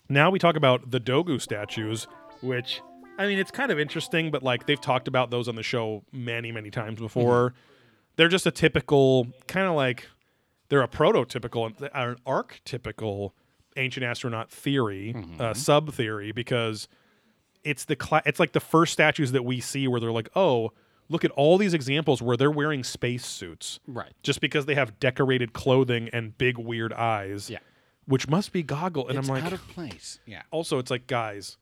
now 0.09 0.31
we 0.31 0.39
talk 0.39 0.57
about 0.57 0.91
the 0.91 1.01
Dogu 1.01 1.41
statues, 1.41 2.07
which 2.41 2.81
I 3.21 3.27
mean, 3.27 3.39
it's 3.39 3.51
kind 3.51 3.71
of 3.71 3.79
interesting, 3.79 4.31
but 4.31 4.43
like 4.43 4.65
they've 4.65 4.81
talked 4.81 5.07
about 5.07 5.31
those 5.31 5.47
on 5.47 5.55
the 5.55 5.63
show 5.63 6.03
many, 6.11 6.53
many 6.53 6.71
times 6.71 6.99
before. 7.01 7.53
They're 8.17 8.29
just 8.29 8.47
a 8.47 8.51
typical 8.51 9.29
kind 9.47 9.67
of 9.67 9.75
like 9.75 10.07
they're 10.71 10.81
a 10.83 10.89
prototypical, 10.89 11.71
or 11.95 12.11
an 12.11 12.17
archetypical 12.27 13.33
ancient 13.77 14.05
astronaut 14.05 14.51
theory, 14.51 15.15
uh, 15.39 15.53
sub 15.53 15.93
theory, 15.93 16.33
because 16.33 16.89
it's 17.63 17.85
the 17.85 17.95
cla- 17.95 18.23
it's 18.25 18.41
like 18.41 18.53
the 18.53 18.61
first 18.61 18.93
statues 18.95 19.33
that 19.33 19.45
we 19.45 19.61
see 19.61 19.87
where 19.87 20.01
they're 20.01 20.13
like, 20.13 20.31
oh, 20.35 20.73
look 21.11 21.23
at 21.23 21.31
all 21.33 21.59
these 21.59 21.75
examples 21.75 22.23
where 22.23 22.39
they're 22.39 22.51
wearing 22.51 22.83
space 22.83 23.27
suits 23.27 23.81
right. 23.87 24.13
just 24.23 24.41
because 24.41 24.65
they 24.65 24.75
have 24.75 24.99
decorated 24.99 25.53
clothing 25.53 26.09
and 26.15 26.39
big 26.39 26.57
weird 26.57 26.93
eyes, 26.95 27.51
Yeah. 27.51 27.59
which 28.07 28.29
must 28.29 28.53
be 28.53 28.63
goggle. 28.63 29.09
And 29.09 29.19
it's 29.19 29.29
I'm 29.29 29.35
like, 29.35 29.45
out 29.45 29.53
of 29.53 29.67
place. 29.69 30.21
Yeah. 30.25 30.43
also 30.51 30.79
it's 30.79 30.91
like 30.91 31.07
guys 31.07 31.59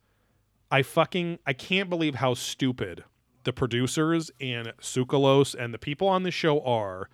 i 0.70 0.82
fucking 0.82 1.38
i 1.46 1.52
can't 1.52 1.88
believe 1.90 2.16
how 2.16 2.34
stupid 2.34 3.04
the 3.44 3.52
producers 3.52 4.30
and 4.40 4.72
Tsoukalos 4.80 5.54
and 5.54 5.72
the 5.72 5.78
people 5.78 6.06
on 6.08 6.22
the 6.22 6.30
show 6.30 6.60
are 6.62 7.08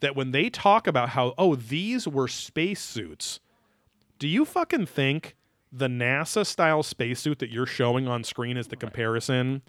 that 0.00 0.16
when 0.16 0.32
they 0.32 0.50
talk 0.50 0.86
about 0.86 1.10
how 1.10 1.34
oh 1.38 1.54
these 1.54 2.08
were 2.08 2.26
spacesuits 2.28 3.38
do 4.18 4.26
you 4.26 4.44
fucking 4.44 4.86
think 4.86 5.36
the 5.72 5.88
NASA 5.88 6.44
style 6.46 6.82
spacesuit 6.82 7.38
that 7.38 7.50
you're 7.50 7.66
showing 7.66 8.06
on 8.06 8.24
screen 8.24 8.56
as 8.56 8.68
the 8.68 8.76
comparison 8.76 9.62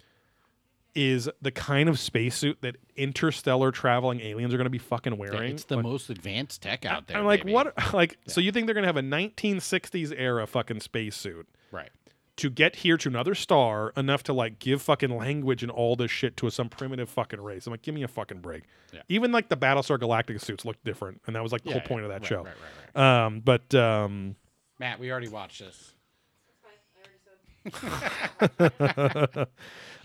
is 0.94 1.28
the 1.42 1.50
kind 1.50 1.88
of 1.88 1.98
spacesuit 1.98 2.60
that 2.62 2.76
interstellar 2.96 3.72
traveling 3.72 4.20
aliens 4.20 4.54
are 4.54 4.56
going 4.56 4.66
to 4.66 4.70
be 4.70 4.78
fucking 4.78 5.16
wearing. 5.16 5.54
It's 5.54 5.64
the 5.64 5.76
Like, 5.76 5.84
most 5.84 6.08
advanced 6.10 6.62
tech 6.62 6.84
out 6.84 7.08
there. 7.08 7.16
I'm 7.16 7.24
like, 7.24 7.40
baby. 7.40 7.52
what? 7.52 7.74
Like, 7.92 8.16
so 8.28 8.40
you 8.40 8.52
think 8.52 8.66
they're 8.66 8.74
going 8.74 8.84
to 8.84 8.88
have 8.88 8.96
a 8.96 9.00
1960s 9.02 10.14
era 10.16 10.46
fucking 10.46 10.80
spacesuit 10.80 11.48
Right. 11.72 11.90
To 12.36 12.50
get 12.50 12.76
here 12.76 12.96
to 12.96 13.08
another 13.08 13.34
star 13.34 13.92
enough 13.96 14.22
to 14.24 14.32
like 14.32 14.58
give 14.58 14.82
fucking 14.82 15.16
language 15.16 15.62
and 15.62 15.70
all 15.70 15.94
this 15.96 16.10
shit 16.10 16.36
to 16.38 16.50
some 16.50 16.68
primitive 16.68 17.08
fucking 17.08 17.40
race? 17.40 17.66
I'm 17.66 17.72
like, 17.72 17.82
give 17.82 17.94
me 17.94 18.02
a 18.02 18.08
fucking 18.08 18.40
break. 18.40 18.64
Yeah. 18.92 19.02
Even 19.08 19.30
like 19.32 19.48
the 19.48 19.56
Battlestar 19.56 19.98
Galactica 19.98 20.40
suits 20.40 20.64
looked 20.64 20.84
different, 20.84 21.20
and 21.26 21.36
that 21.36 21.42
was 21.42 21.52
like 21.52 21.62
the 21.62 21.70
Yeah, 21.70 21.78
whole 21.78 21.86
point 21.86 22.04
of 22.04 22.10
that 22.10 22.22
right, 22.22 22.28
show. 22.28 22.42
Right, 22.42 22.54
right, 22.94 22.96
right. 22.96 23.24
Um, 23.26 23.40
but 23.40 23.74
um, 23.74 24.36
Matt, 24.78 24.98
we 24.98 25.10
already 25.10 25.28
watched 25.28 25.60
this. 25.60 25.94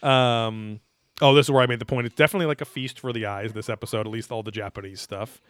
Um, 0.01 0.80
oh, 1.22 1.34
this 1.34 1.47
is 1.47 1.51
where 1.51 1.61
I 1.61 1.65
made 1.65 1.80
the 1.80 1.85
point. 1.85 2.06
It's 2.06 2.15
definitely 2.15 2.45
like 2.45 2.61
a 2.61 2.65
feast 2.65 2.99
for 3.01 3.11
the 3.11 3.26
eyes. 3.26 3.51
This 3.51 3.68
episode, 3.69 4.01
at 4.07 4.07
least 4.07 4.31
all 4.31 4.43
the 4.43 4.51
Japanese 4.51 5.01
stuff. 5.01 5.41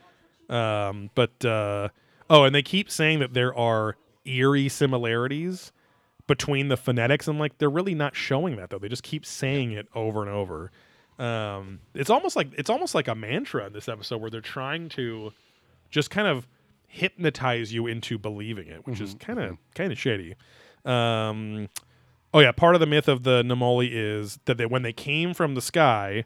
Um, 0.50 1.12
but 1.14 1.46
uh, 1.46 1.90
oh, 2.32 2.46
and 2.46 2.56
they 2.56 2.64
keep 2.64 2.90
saying 2.90 3.20
that 3.20 3.36
there 3.36 3.56
are 3.56 3.96
eerie 4.26 4.70
similarities 4.70 5.72
between 6.30 6.70
the 6.70 6.78
phonetics. 6.78 7.28
and 7.28 7.38
like, 7.38 7.58
they're 7.58 7.70
really 7.70 7.94
not 7.96 8.16
showing 8.16 8.56
that 8.56 8.70
though. 8.70 8.78
They 8.80 8.88
just 8.88 9.04
keep 9.04 9.26
saying 9.26 9.74
it 9.74 9.88
over 9.94 10.22
and 10.22 10.32
over. 10.32 10.72
Um, 11.18 11.80
it's 11.94 12.10
almost 12.10 12.38
like 12.38 12.48
it's 12.58 12.70
almost 12.70 12.96
like 12.96 13.10
a 13.10 13.16
mantra 13.16 13.66
in 13.66 13.74
this 13.74 13.90
episode 13.90 14.22
where 14.22 14.30
they're 14.30 14.40
trying 14.40 14.88
to 14.90 15.34
just 15.90 16.10
kind 16.10 16.28
of 16.30 16.48
hypnotize 16.88 17.74
you 17.74 17.88
into 17.88 18.18
believing 18.18 18.68
it, 18.70 18.88
which 18.88 19.02
is 19.02 19.16
kind 19.20 19.38
of 19.40 19.58
kind 19.76 19.92
of 19.92 20.00
shady. 20.00 20.36
Um, 20.86 21.68
oh 22.34 22.40
yeah, 22.40 22.52
part 22.54 22.76
of 22.76 22.80
the 22.80 22.88
myth 22.88 23.08
of 23.10 23.24
the 23.24 23.44
Nomoli 23.44 23.90
is 23.92 24.40
that 24.46 24.58
they, 24.58 24.66
when 24.66 24.82
they 24.84 24.94
came 24.94 25.34
from 25.34 25.56
the 25.56 25.62
sky, 25.62 26.24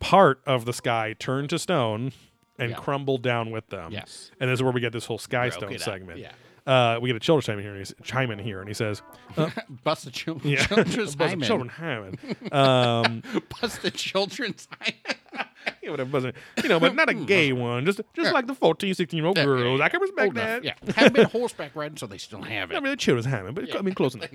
part 0.00 0.40
of 0.46 0.64
the 0.64 0.72
sky 0.72 1.14
turned 1.18 1.50
to 1.50 1.58
stone 1.58 2.12
and 2.58 2.70
Yeah. 2.70 2.76
crumbled 2.76 3.22
down 3.22 3.50
with 3.50 3.68
them. 3.68 3.92
Yes. 3.92 4.30
and 4.40 4.48
this 4.50 4.58
is 4.58 4.62
where 4.62 4.72
we 4.72 4.80
get 4.80 4.92
this 4.92 5.04
whole 5.06 5.18
sky 5.18 5.48
Broke 5.50 5.60
stone 5.60 5.74
up, 5.74 5.80
segment. 5.80 6.18
yeah. 6.20 6.32
Uh, 6.66 6.98
we 7.02 7.08
get 7.08 7.16
a 7.16 7.20
children's 7.20 7.46
chime 7.46 7.58
in 7.58 7.64
here. 7.64 7.72
And 7.72 7.78
he's, 7.80 7.94
chime 8.04 8.30
in 8.30 8.38
here, 8.38 8.60
and 8.60 8.68
he 8.68 8.74
says, 8.74 9.02
Bust 9.84 10.04
the 10.04 10.10
children. 10.10 10.52
"Yeah, 10.52 10.64
Children's 10.66 11.16
Buzz- 11.16 11.30
hymen. 11.30 11.46
children 11.46 11.68
hymen." 11.68 12.18
Um, 12.52 13.22
Bust 13.60 13.82
the 13.82 13.90
children's 13.90 14.68
hymen. 14.80 15.46
yeah, 15.82 15.90
whatever, 15.90 16.32
you 16.62 16.68
know, 16.68 16.78
but 16.78 16.94
not 16.94 17.08
a 17.08 17.14
gay 17.14 17.52
one. 17.52 17.84
Just, 17.84 17.98
just 18.14 18.26
Yeah. 18.28 18.30
like 18.32 18.46
the 18.46 18.54
14, 18.54 18.94
16 18.94 19.16
year 19.18 19.26
old 19.26 19.36
Yeah, 19.36 19.44
girls. 19.44 19.78
yeah. 19.80 19.84
I 19.84 19.88
can 19.88 20.00
respect 20.00 20.26
Old 20.26 20.36
enough, 20.38 20.62
that. 20.62 20.64
Yeah. 20.64 20.92
Haven't 20.94 21.14
been 21.14 21.26
horseback 21.30 21.74
riding, 21.74 21.96
so 21.96 22.06
they 22.06 22.18
still 22.18 22.42
have 22.42 22.70
it. 22.70 22.74
I 22.74 22.78
it. 22.78 22.82
mean, 22.82 22.90
the 22.92 22.96
children's 22.96 23.26
hymen, 23.26 23.54
but. 23.54 23.74
I 23.76 23.80
mean, 23.82 23.94
close 23.94 24.14
enough. 24.14 24.30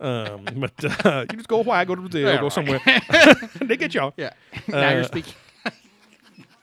Um, 0.00 0.44
but 0.56 1.04
uh, 1.06 1.26
you 1.30 1.36
just 1.36 1.48
go 1.48 1.62
Hawaii, 1.62 1.84
go 1.84 1.94
to 1.94 2.00
Brazil, 2.00 2.28
Yeah, 2.28 2.36
go 2.36 2.42
right. 2.44 2.52
somewhere. 2.52 2.80
they 3.60 3.76
get 3.76 3.92
y'all. 3.94 4.14
Yeah. 4.16 4.30
now 4.68 4.90
you're 4.90 5.00
Uh, 5.02 5.06
speaking 5.06 5.34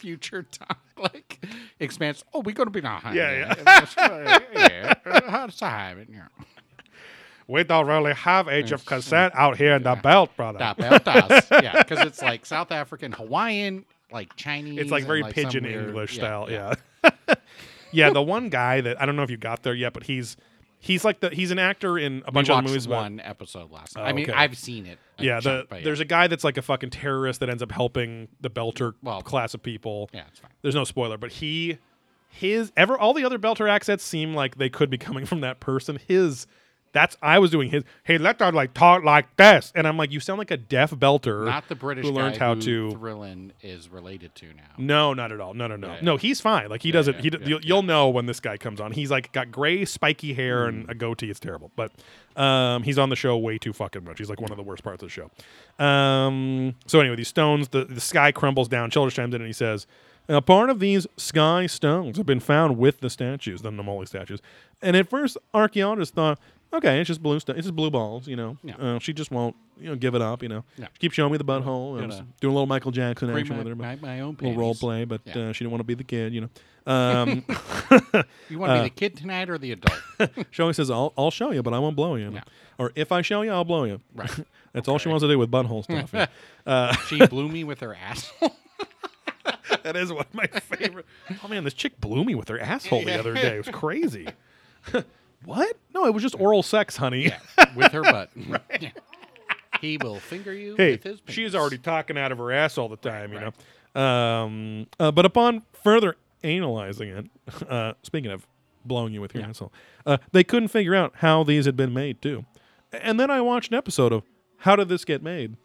future 0.04 0.44
talk, 0.44 0.80
like 0.98 1.40
expanse. 1.80 2.24
Oh, 2.34 2.42
we're 2.42 2.54
going 2.54 2.68
to 2.68 2.72
be 2.72 2.82
now. 2.82 3.00
Yeah, 3.14 3.56
yeah. 3.66 4.40
yeah. 4.54 4.94
Uh, 5.06 5.22
How's 5.32 5.58
the 5.58 5.70
hymen? 5.70 6.08
Yeah. 6.12 6.28
We 7.48 7.64
don't 7.64 7.88
really 7.88 8.14
have 8.14 8.50
age 8.50 8.72
of 8.74 8.86
consent 8.86 9.34
out 9.36 9.58
here 9.58 9.76
in 9.76 9.84
the 9.84 9.96
belt, 9.96 10.36
brother. 10.36 10.60
Da 10.60 10.74
beltas. 10.74 11.64
yeah, 11.64 11.82
because 11.82 12.06
it's 12.06 12.22
like 12.32 12.46
South 12.46 12.72
African, 12.72 13.14
Hawaiian, 13.14 13.86
like 14.12 14.36
Chinese. 14.36 14.80
It's 14.80 14.92
like 14.92 15.06
very 15.06 15.22
some 15.22 15.32
pidgin 15.32 15.66
English 15.66 16.18
yeah, 16.18 16.22
style. 16.22 16.52
Yeah. 16.52 16.74
Yeah. 17.92 18.10
the 18.10 18.22
one 18.22 18.50
guy 18.50 18.82
that 18.82 19.02
I 19.02 19.06
don't 19.06 19.16
know 19.16 19.24
if 19.24 19.32
you 19.32 19.38
got 19.38 19.64
there 19.64 19.74
yet, 19.74 19.94
but 19.94 20.04
he's 20.04 20.36
he's 20.84 21.06
like 21.06 21.22
the 21.22 21.30
he's 21.30 21.50
an 21.52 21.60
actor 21.60 21.98
in 21.98 22.22
a 22.26 22.32
bunch 22.32 22.50
of 22.50 22.56
watched 22.56 22.68
movies. 22.68 22.86
about- 22.86 23.04
one 23.04 23.20
episode 23.22 23.72
last. 23.72 23.96
Oh, 23.98 24.02
night. 24.02 24.10
I 24.10 24.14
mean, 24.14 24.30
okay. 24.30 24.38
I've 24.38 24.58
seen 24.58 24.86
it. 24.86 25.00
a 25.18 25.24
yeah, 25.24 25.36
the, 25.38 25.42
chunk, 25.42 25.70
but 25.70 25.84
there's 25.84 26.02
a 26.02 26.06
guy 26.06 26.28
that's 26.28 26.44
like 26.44 26.58
a 26.58 26.62
fucking 26.62 26.90
terrorist 26.90 27.40
that 27.40 27.50
ends 27.50 27.64
up 27.64 27.72
helping 27.72 28.28
the 28.42 28.50
Belter 28.50 28.94
Well- 29.02 29.22
class 29.22 29.54
of 29.54 29.64
people. 29.64 30.10
yeah, 30.14 30.24
it's 30.30 30.40
fine. 30.40 30.52
There's 30.62 30.76
no 30.76 30.84
spoiler, 30.84 31.18
but 31.18 31.32
he 31.32 31.78
his 32.30 32.72
ever 32.76 32.98
all 32.98 33.14
the 33.14 33.24
other 33.24 33.40
Belter 33.40 33.70
accents 33.70 34.04
seem 34.04 34.34
like 34.34 34.58
they 34.58 34.70
could 34.70 34.90
be 34.90 34.98
coming 34.98 35.26
from 35.26 35.42
that 35.42 35.60
person. 35.60 36.00
His 36.08 36.48
that's 36.94 37.18
I 37.22 37.40
was 37.40 37.52
doing 37.52 37.70
his 37.70 37.84
hey 38.04 38.18
let 38.18 38.40
her 38.40 38.52
like 38.52 38.74
talk 38.74 39.04
like 39.04 39.36
this 39.36 39.72
and 39.76 39.88
I'm 39.88 39.98
like 39.98 40.12
you 40.12 40.20
sound 40.20 40.38
like 40.38 40.52
a 40.52 40.58
deaf 40.58 40.92
Belter 40.92 41.46
Not 41.46 41.68
the 41.68 41.76
British 41.76 42.06
who 42.06 42.12
learned 42.12 42.36
guy 42.36 42.46
how 42.46 42.56
to 42.56 42.90
Thrillin 42.92 43.52
is 43.62 43.90
related 43.90 44.34
to 44.36 44.46
now. 44.54 44.64
No, 44.78 45.14
not 45.14 45.32
at 45.32 45.42
all. 45.42 45.54
No, 45.54 45.68
no, 45.68 45.76
no, 45.76 45.88
Yeah, 45.94 46.00
no. 46.02 46.18
He's 46.18 46.40
fine. 46.40 46.70
Like 46.70 46.82
he 46.82 46.92
doesn't. 46.92 47.16
yeah, 47.16 47.22
he 47.22 47.30
yeah, 47.30 47.48
you'll, 47.48 47.62
you'll 47.62 47.82
know 47.84 48.10
when 48.10 48.26
this 48.28 48.40
guy 48.40 48.58
comes 48.58 48.80
on. 48.80 48.92
He's 48.92 49.12
like 49.12 49.32
got 49.34 49.52
gray, 49.52 49.86
spiky 49.86 50.34
hair 50.34 50.66
and 50.68 50.90
a 50.90 50.96
goatee. 50.96 51.30
It's 51.30 51.40
terrible. 51.40 51.72
But 51.76 51.92
um, 52.36 52.84
he's 52.84 52.98
on 52.98 53.10
the 53.10 53.16
show 53.16 53.38
way 53.38 53.58
too 53.58 53.74
fucking 53.74 54.04
much. 54.04 54.20
He's 54.20 54.30
like 54.30 54.40
one 54.40 54.52
of 54.52 54.58
the 54.58 54.64
worst 54.64 54.84
parts 54.84 55.04
of 55.04 55.10
the 55.10 55.12
show. 55.12 55.84
Um, 55.84 56.76
so 56.86 57.00
anyway, 57.00 57.16
these 57.16 57.28
stones, 57.28 57.70
the 57.70 57.86
the 57.86 58.02
sky 58.02 58.32
crumbles 58.32 58.68
down. 58.68 58.90
Childress 58.92 59.16
chimes 59.16 59.34
in 59.34 59.42
and 59.42 59.48
he 59.48 59.54
says, 59.54 59.88
"A 60.30 60.42
part 60.42 60.70
of 60.70 60.80
these 60.80 61.08
sky 61.18 61.66
stones 61.68 62.18
have 62.18 62.26
been 62.26 62.40
found 62.40 62.78
with 62.78 63.00
the 63.00 63.10
statues, 63.10 63.62
the 63.62 63.72
Nomoli 63.72 64.08
statues. 64.08 64.42
And 64.82 64.96
at 64.96 65.10
first, 65.10 65.38
archaeologists 65.54 66.14
thought." 66.14 66.40
Okay, 66.74 67.00
it's 67.00 67.08
just 67.08 67.22
blue 67.22 67.40
stuff. 67.40 67.56
It's 67.56 67.66
just 67.66 67.76
blue 67.76 67.92
balls, 67.92 68.28
you 68.28 68.36
know. 68.36 68.58
Yeah. 68.64 68.76
Uh, 68.78 69.00
she 69.00 69.14
just 69.14 69.30
won't, 69.30 69.56
you 69.80 69.90
know, 69.90 69.96
give 69.96 70.16
it 70.16 70.22
up, 70.24 70.42
you 70.42 70.50
know. 70.50 70.64
Yeah. 70.76 70.88
She 70.94 71.00
keeps 71.02 71.14
showing 71.16 71.32
me 71.32 71.38
the 71.38 71.44
butthole. 71.46 72.00
Gonna 72.00 72.16
and 72.16 72.40
doing 72.40 72.52
a 72.52 72.56
little 72.56 72.66
Michael 72.66 72.90
Jackson 72.92 73.30
action 73.30 73.56
my, 73.56 73.64
with 73.64 73.68
her. 73.68 73.76
my, 73.76 73.96
my 73.98 74.20
own 74.22 74.36
little 74.42 74.58
role 74.58 74.74
play, 74.74 75.06
but 75.06 75.22
Yeah. 75.26 75.38
uh, 75.50 75.52
she 75.54 75.64
didn't 75.64 75.72
want 75.72 75.82
to 75.82 75.86
be 75.86 75.94
the 75.94 76.04
kid, 76.04 76.34
you 76.34 76.42
know. 76.42 76.50
Um, 76.86 77.46
You 78.50 78.60
want 78.60 78.72
to 78.72 78.76
uh, 78.76 78.84
be 78.84 78.90
the 78.90 78.94
kid 78.94 79.16
tonight 79.16 79.50
or 79.50 79.58
the 79.58 79.72
adult? 79.72 80.02
she 80.52 80.62
always 80.62 80.76
says, 80.76 80.92
I'll, 80.92 81.14
"I'll 81.18 81.32
show 81.32 81.52
you, 81.52 81.64
but 81.64 81.74
I 81.74 81.80
won't 81.80 81.96
blow 81.96 82.16
you." 82.16 82.30
Yeah. 82.34 82.42
Or 82.78 82.92
if 82.96 83.14
I 83.14 83.22
show 83.22 83.42
you, 83.42 83.52
I'll 83.52 83.64
blow 83.64 83.86
you. 83.86 84.02
Right. 84.14 84.30
That's 84.74 84.90
all 84.90 84.98
she 84.98 85.08
wants 85.08 85.24
to 85.24 85.30
do 85.30 85.40
with 85.40 85.50
butthole 85.50 85.86
stuff. 85.86 86.10
yeah. 86.14 86.26
uh, 86.68 86.94
she 87.08 87.26
blew 87.28 87.48
me 87.48 87.64
with 87.64 87.80
her 87.80 87.96
asshole. 87.96 88.58
that 89.84 89.96
is 89.96 90.12
one 90.12 90.26
of 90.26 90.34
my 90.34 90.48
favorite. 90.48 91.06
Oh 91.42 91.48
man, 91.48 91.64
this 91.64 91.74
chick 91.74 92.02
blew 92.02 92.26
me 92.26 92.36
with 92.36 92.50
her 92.50 92.60
asshole 92.60 93.06
the 93.06 93.18
other 93.18 93.34
day. 93.34 93.56
It 93.56 93.66
was 93.66 93.74
crazy. 93.74 94.28
What? 95.46 95.78
No, 95.94 96.06
it 96.06 96.14
was 96.14 96.24
just 96.24 96.40
oral 96.40 96.64
sex, 96.64 96.96
honey. 96.98 97.26
yeah, 97.26 97.40
with 97.76 97.92
her 97.92 98.02
butt. 98.02 98.30
He 99.82 99.98
will 99.98 100.20
finger 100.20 100.54
you 100.54 100.76
hey, 100.78 100.92
with 100.94 101.04
his 101.04 101.20
penis. 101.22 101.36
she's 101.36 101.56
already 101.56 101.78
talking 101.78 102.18
out 102.18 102.32
of 102.32 102.38
her 102.38 102.52
ass 102.52 102.78
all 102.78 102.88
the 102.90 102.96
time, 102.98 103.34
you 103.34 103.40
know. 103.40 104.02
Um, 104.02 104.88
uh, 105.00 105.12
but 105.12 105.26
upon 105.26 105.64
further 105.84 106.16
analyzing 106.44 107.10
it, 107.10 107.26
uh, 107.70 107.94
speaking 108.02 108.32
of 108.32 108.48
blowing 108.86 109.14
you 109.14 109.22
with 109.22 109.34
your 109.34 109.44
Yeah. 109.44 109.50
asshole, 109.50 109.74
uh, 110.06 110.18
they 110.32 110.44
couldn't 110.44 110.70
figure 110.70 110.96
out 110.96 111.14
how 111.18 111.44
these 111.44 111.66
had 111.66 111.76
been 111.76 111.94
made 111.94 112.22
too. 112.22 112.46
And 112.92 113.20
then 113.20 113.30
I 113.30 113.42
watched 113.42 113.72
an 113.72 113.78
episode 113.78 114.14
of 114.14 114.24
How 114.58 114.76
Did 114.76 114.88
This 114.90 115.04
Get 115.04 115.22
Made, 115.24 115.58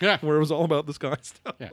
Yeah. 0.00 0.18
where 0.20 0.36
it 0.36 0.40
was 0.40 0.50
all 0.52 0.64
about 0.64 0.86
this 0.86 0.98
guy 0.98 1.16
stuff. 1.22 1.54
Yeah. 1.58 1.70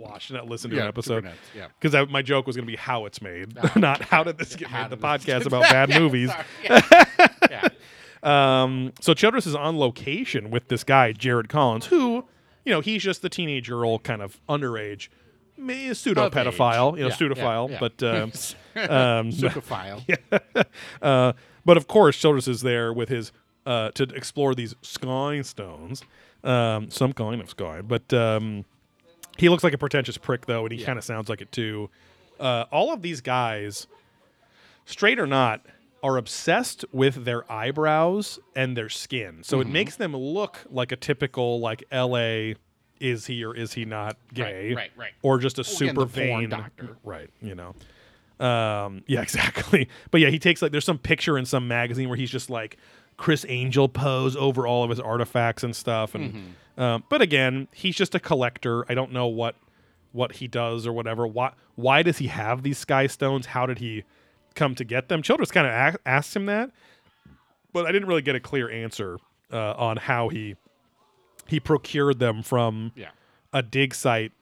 Watched 0.00 0.30
not 0.32 0.46
listen 0.48 0.70
to 0.70 0.76
Yeah, 0.76 0.82
an 0.82 0.88
episode 0.88 1.24
nuts, 1.24 1.36
yeah. 1.54 1.66
because 1.80 2.08
my 2.08 2.22
joke 2.22 2.46
was 2.46 2.56
going 2.56 2.66
to 2.66 2.70
be 2.70 2.76
how 2.76 3.04
it's 3.06 3.20
made, 3.20 3.56
Oh. 3.62 3.70
not 3.76 4.00
how 4.02 4.24
did 4.24 4.38
this 4.38 4.56
get 4.56 4.70
made. 4.72 4.90
The 4.90 4.96
podcast 4.96 5.46
about 5.46 5.62
bad 5.62 5.90
movies. 6.00 6.30
Um, 8.22 8.92
so 9.00 9.14
Childress 9.14 9.46
is 9.46 9.54
on 9.54 9.78
location 9.78 10.50
with 10.50 10.68
this 10.68 10.84
guy, 10.84 11.12
Jared 11.12 11.48
Collins, 11.48 11.86
who, 11.86 12.26
you 12.66 12.72
know, 12.72 12.80
he's 12.82 13.02
just 13.02 13.22
the 13.22 13.30
teenage 13.30 13.68
girl, 13.70 13.98
kind 13.98 14.20
of 14.20 14.38
underage, 14.46 15.08
pseudo 15.56 16.28
pedophile, 16.28 16.96
you 16.98 17.02
know, 17.04 17.08
Yeah, 17.08 17.14
pseudophile, 17.14 17.70
yeah, 17.70 17.78
but 17.80 18.02
um, 18.02 19.30
uh, 21.02 21.32
but 21.64 21.76
of 21.78 21.86
course, 21.86 22.18
Childress 22.18 22.46
is 22.46 22.60
there 22.60 22.92
with 22.92 23.08
his 23.08 23.32
uh, 23.64 23.90
to 23.92 24.02
explore 24.14 24.54
these 24.54 24.74
sky 24.82 25.40
stones, 25.42 26.02
um, 26.44 26.90
some 26.90 27.12
kind 27.14 27.40
of 27.40 27.48
sky. 27.48 27.80
But 27.80 28.12
um, 28.12 28.66
he 29.38 29.48
looks 29.48 29.64
like 29.64 29.72
a 29.72 29.78
pretentious 29.78 30.18
prick, 30.18 30.46
though, 30.46 30.64
and 30.64 30.72
he 30.72 30.80
Yeah. 30.80 30.86
kind 30.86 30.98
of 30.98 31.04
sounds 31.04 31.28
like 31.28 31.40
it 31.40 31.50
too. 31.52 31.90
Uh, 32.38 32.64
all 32.72 32.92
of 32.92 33.02
these 33.02 33.20
guys, 33.20 33.86
straight 34.84 35.18
or 35.18 35.26
not, 35.26 35.64
are 36.02 36.16
obsessed 36.16 36.84
with 36.92 37.24
their 37.24 37.50
eyebrows 37.52 38.38
and 38.56 38.76
their 38.76 38.88
skin. 38.88 39.42
So 39.42 39.58
Mm-hmm. 39.58 39.68
it 39.68 39.72
makes 39.72 39.96
them 39.96 40.16
look 40.16 40.58
like 40.70 40.92
a 40.92 40.96
typical 40.96 41.60
like 41.60 41.84
L.A. 41.90 42.56
Is 43.00 43.26
he 43.26 43.44
or 43.44 43.54
is 43.56 43.72
he 43.74 43.84
not 43.86 44.16
gay? 44.34 44.74
right, 44.74 44.90
right. 44.96 45.12
Or 45.22 45.38
just 45.38 45.58
a 45.58 45.64
super 45.64 46.04
vain 46.04 46.50
doctor. 46.50 46.96
right? 47.04 47.30
You 47.40 47.54
know. 47.54 47.74
Um, 48.46 49.04
yeah, 49.06 49.22
exactly. 49.22 49.88
But 50.10 50.20
yeah, 50.20 50.28
he 50.30 50.38
takes 50.38 50.60
like 50.62 50.72
there's 50.72 50.84
some 50.84 50.98
picture 50.98 51.36
in 51.38 51.44
some 51.46 51.66
magazine 51.68 52.08
where 52.08 52.16
he's 52.16 52.30
just 52.30 52.50
like 52.50 52.76
Criss 53.20 53.44
Angel 53.50 53.86
pose 53.86 54.34
over 54.34 54.66
all 54.66 54.82
of 54.82 54.88
his 54.88 54.98
artifacts 54.98 55.62
and 55.62 55.76
stuff. 55.76 56.14
And 56.14 56.32
Mm-hmm. 56.34 56.80
um, 56.82 57.04
but 57.10 57.20
again, 57.20 57.68
he's 57.74 57.94
just 57.94 58.14
a 58.14 58.20
collector. 58.20 58.90
I 58.90 58.94
don't 58.94 59.12
know 59.12 59.26
what 59.26 59.56
what 60.12 60.32
he 60.36 60.48
does 60.48 60.86
or 60.86 60.92
whatever. 60.94 61.26
Why 61.26 61.52
why 61.76 62.02
does 62.02 62.16
he 62.18 62.28
have 62.28 62.62
these 62.62 62.78
sky 62.78 63.06
stones? 63.06 63.46
How 63.46 63.66
did 63.66 63.78
he 63.78 64.04
come 64.54 64.74
to 64.74 64.84
get 64.84 65.08
them? 65.08 65.20
Childress 65.22 65.50
kind 65.50 65.66
of 65.66 65.72
a- 65.72 66.08
asked 66.08 66.34
him 66.34 66.46
that, 66.46 66.70
but 67.74 67.84
I 67.86 67.92
didn't 67.92 68.08
really 68.08 68.22
get 68.22 68.34
a 68.36 68.40
clear 68.40 68.70
answer 68.70 69.18
uh, 69.52 69.72
on 69.76 69.98
how 69.98 70.28
he 70.30 70.56
he 71.46 71.60
procured 71.60 72.20
them 72.20 72.42
from 72.42 72.92
Yeah. 72.96 73.10
a 73.52 73.62
dig 73.62 73.94
site 73.94 74.32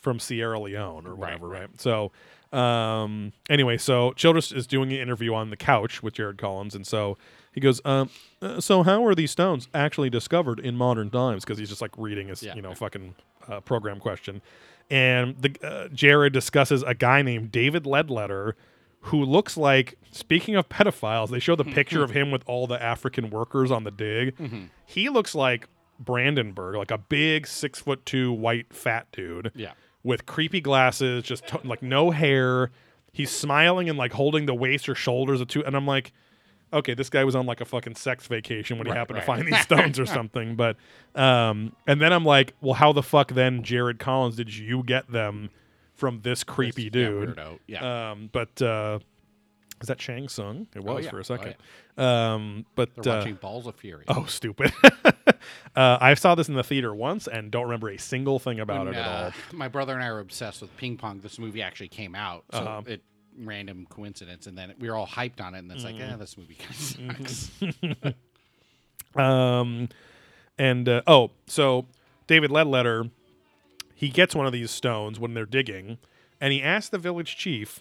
from 0.00 0.20
Sierra 0.20 0.60
Leone 0.60 1.06
or 1.08 1.14
whatever, 1.16 1.48
right? 1.48 1.62
right. 1.62 1.80
So, 1.80 2.12
Um, 2.52 3.32
anyway, 3.50 3.76
so 3.78 4.12
Childress 4.12 4.52
is 4.52 4.66
doing 4.66 4.92
an 4.92 4.98
interview 5.00 5.34
on 5.34 5.50
the 5.50 5.56
couch 5.56 6.02
with 6.02 6.14
Jared 6.14 6.38
Collins, 6.38 6.74
and 6.74 6.86
so 6.86 7.18
he 7.58 7.60
goes, 7.60 7.80
um, 7.84 8.08
uh, 8.40 8.60
"So 8.60 8.82
how 8.84 9.04
are 9.04 9.14
these 9.14 9.30
stones 9.30 9.68
actually 9.74 10.10
discovered 10.10 10.60
in 10.60 10.76
modern 10.76 11.10
times?" 11.10 11.44
Because 11.44 11.58
he's 11.58 11.68
just 11.68 11.82
like 11.82 11.90
reading 11.98 12.28
his, 12.28 12.42
Yeah. 12.42 12.54
you 12.54 12.62
know, 12.62 12.74
fucking 12.74 13.14
uh, 13.48 13.60
program 13.60 13.98
question, 14.00 14.40
and 14.90 15.36
the 15.40 15.54
uh, 15.62 15.88
Jared 15.88 16.32
discusses 16.32 16.82
a 16.82 16.94
guy 16.94 17.22
named 17.22 17.50
David 17.52 17.84
Ledletter. 17.84 18.52
Who 19.02 19.24
looks 19.24 19.56
like? 19.56 19.96
Speaking 20.10 20.56
of 20.56 20.68
pedophiles, 20.68 21.30
they 21.30 21.38
show 21.38 21.54
the 21.56 21.64
picture 21.64 22.02
of 22.02 22.10
him 22.18 22.30
with 22.30 22.42
all 22.46 22.66
the 22.66 22.82
African 22.82 23.30
workers 23.30 23.70
on 23.70 23.84
the 23.84 23.90
dig. 23.90 24.34
He 24.86 25.08
looks 25.08 25.34
like 25.34 25.68
Brandenburg, 26.00 26.76
like 26.76 26.90
a 26.90 26.98
big 26.98 27.46
six 27.46 27.78
foot 27.80 28.04
two 28.06 28.32
white 28.32 28.72
fat 28.72 29.06
dude 29.12 29.52
Yeah. 29.54 29.72
with 30.02 30.26
creepy 30.26 30.60
glasses, 30.60 31.22
just 31.24 31.46
to- 31.48 31.60
like 31.64 31.82
no 31.82 32.10
hair. 32.10 32.70
He's 33.12 33.30
smiling 33.30 33.88
and 33.88 33.98
like 33.98 34.12
holding 34.12 34.46
the 34.46 34.54
waist 34.54 34.88
or 34.88 34.94
shoulders 34.94 35.40
of 35.40 35.48
two, 35.48 35.64
and 35.64 35.76
I'm 35.76 35.86
like, 35.86 36.12
okay, 36.72 36.94
this 36.94 37.10
guy 37.10 37.24
was 37.24 37.34
on 37.34 37.46
like 37.46 37.60
a 37.60 37.64
fucking 37.64 37.94
sex 37.96 38.26
vacation 38.26 38.78
when 38.78 38.86
he 38.86 38.90
Right, 38.92 38.98
happened 38.98 39.18
to 39.20 39.24
find 39.24 39.46
these 39.46 39.60
stones 39.60 39.98
or 39.98 40.06
something. 40.18 40.56
But 40.56 40.76
um, 41.14 41.72
and 41.86 42.00
then 42.00 42.12
I'm 42.12 42.24
like, 42.24 42.54
well, 42.60 42.74
how 42.74 42.92
the 42.92 43.02
fuck 43.02 43.32
then, 43.32 43.62
Jared 43.62 43.98
Collins, 43.98 44.36
did 44.36 44.54
you 44.54 44.82
get 44.82 45.10
them 45.10 45.50
from 45.94 46.20
this 46.22 46.44
creepy 46.44 46.84
Yeah, 46.84 46.90
dude? 46.90 47.36
weirdo. 47.36 47.58
Yeah. 47.66 48.10
Um, 48.10 48.30
but 48.32 48.60
uh, 48.62 48.98
is 49.80 49.88
that 49.88 50.00
Shang 50.00 50.28
Tsung? 50.28 50.66
It 50.74 50.82
was 50.84 51.04
yeah. 51.04 51.10
for 51.10 51.18
Oh, 51.18 51.20
a 51.20 51.24
second. 51.24 51.54
Um, 51.96 52.66
but 52.74 52.90
They're 52.94 53.12
uh, 53.14 53.18
watching 53.18 53.34
Balls 53.34 53.66
of 53.66 53.76
Fury. 53.76 54.04
Oh, 54.08 54.24
stupid. 54.26 54.72
uh, 55.04 55.98
I 56.00 56.14
saw 56.14 56.34
this 56.34 56.48
in 56.48 56.54
the 56.54 56.62
theater 56.64 56.94
once 56.94 57.26
and 57.28 57.50
don't 57.50 57.64
remember 57.64 57.88
a 57.88 57.98
single 57.98 58.38
thing 58.38 58.60
about 58.60 58.86
When, 58.86 58.94
it 58.94 58.98
at 58.98 59.24
all. 59.24 59.32
My 59.52 59.68
brother 59.68 59.94
and 59.94 60.02
I 60.02 60.10
were 60.12 60.20
obsessed 60.20 60.60
with 60.62 60.76
ping 60.76 60.96
pong. 60.96 61.20
This 61.20 61.38
movie 61.38 61.62
actually 61.62 61.88
came 61.88 62.14
out, 62.14 62.44
so 62.52 62.58
Uh-huh. 62.58 62.82
it 62.86 63.02
random 63.42 63.86
coincidence, 63.90 64.46
and 64.46 64.56
then 64.58 64.74
we 64.78 64.88
were 64.88 64.96
all 64.96 65.06
hyped 65.06 65.40
on 65.40 65.54
it, 65.54 65.58
and 65.58 65.70
it's 65.72 65.84
Mm-hmm. 65.84 65.98
like, 66.00 66.10
eh, 66.12 66.16
this 66.16 66.36
movie 66.38 66.54
kind 66.54 66.70
of 66.70 67.86
sucks. 67.96 68.14
Um, 69.14 69.88
and 70.58 70.88
uh, 70.88 71.02
oh, 71.06 71.30
so 71.46 71.86
David 72.26 72.50
Ledletter, 72.50 73.10
he 73.94 74.08
gets 74.10 74.34
one 74.34 74.46
of 74.46 74.52
these 74.52 74.70
stones 74.70 75.18
when 75.18 75.34
they're 75.34 75.46
digging, 75.46 75.98
and 76.40 76.52
he 76.52 76.62
asks 76.62 76.90
the 76.90 76.98
village 76.98 77.36
chief, 77.36 77.80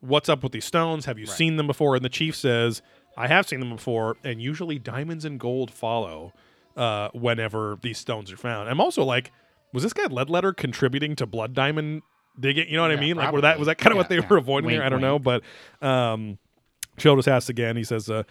"What's 0.00 0.28
up 0.28 0.42
with 0.42 0.52
these 0.52 0.64
stones? 0.64 1.04
Have 1.06 1.18
you 1.18 1.26
Right. 1.26 1.34
seen 1.36 1.56
them 1.56 1.66
before?" 1.66 1.94
And 1.96 2.04
the 2.04 2.08
chief 2.10 2.34
says, 2.34 2.82
"I 3.16 3.28
have 3.28 3.46
seen 3.48 3.60
them 3.60 3.70
before, 3.70 4.16
and 4.24 4.42
usually 4.42 4.78
diamonds 4.78 5.24
and 5.24 5.38
gold 5.38 5.70
follow 5.70 6.32
uh, 6.76 7.08
whenever 7.14 7.78
these 7.80 7.98
stones 7.98 8.32
are 8.32 8.36
found." 8.36 8.68
I'm 8.68 8.80
also 8.80 9.04
like, 9.04 9.30
was 9.72 9.82
this 9.84 9.92
guy 9.92 10.06
Ledletter 10.06 10.54
contributing 10.54 11.14
to 11.16 11.26
Blood 11.26 11.54
Diamond 11.54 12.02
digging? 12.40 12.68
You 12.68 12.76
know 12.76 12.82
what 12.82 12.90
I 12.90 12.94
Yeah, 12.94 13.00
mean? 13.00 13.16
Like, 13.16 13.32
were 13.32 13.40
that 13.42 13.58
was 13.58 13.66
that 13.66 13.78
kind 13.78 13.92
of 13.92 13.96
what 13.98 14.08
they 14.08 14.16
yeah. 14.18 14.26
were 14.28 14.36
avoiding 14.38 14.66
Wink, 14.66 14.78
there? 14.78 14.86
I 14.86 14.88
don't 14.88 15.00
know, 15.00 15.18
but 15.18 15.42
um, 15.82 16.38
Childress 16.98 17.28
asks 17.28 17.48
again. 17.48 17.76
He 17.76 17.84
says, 17.84 18.08
uh, 18.10 18.22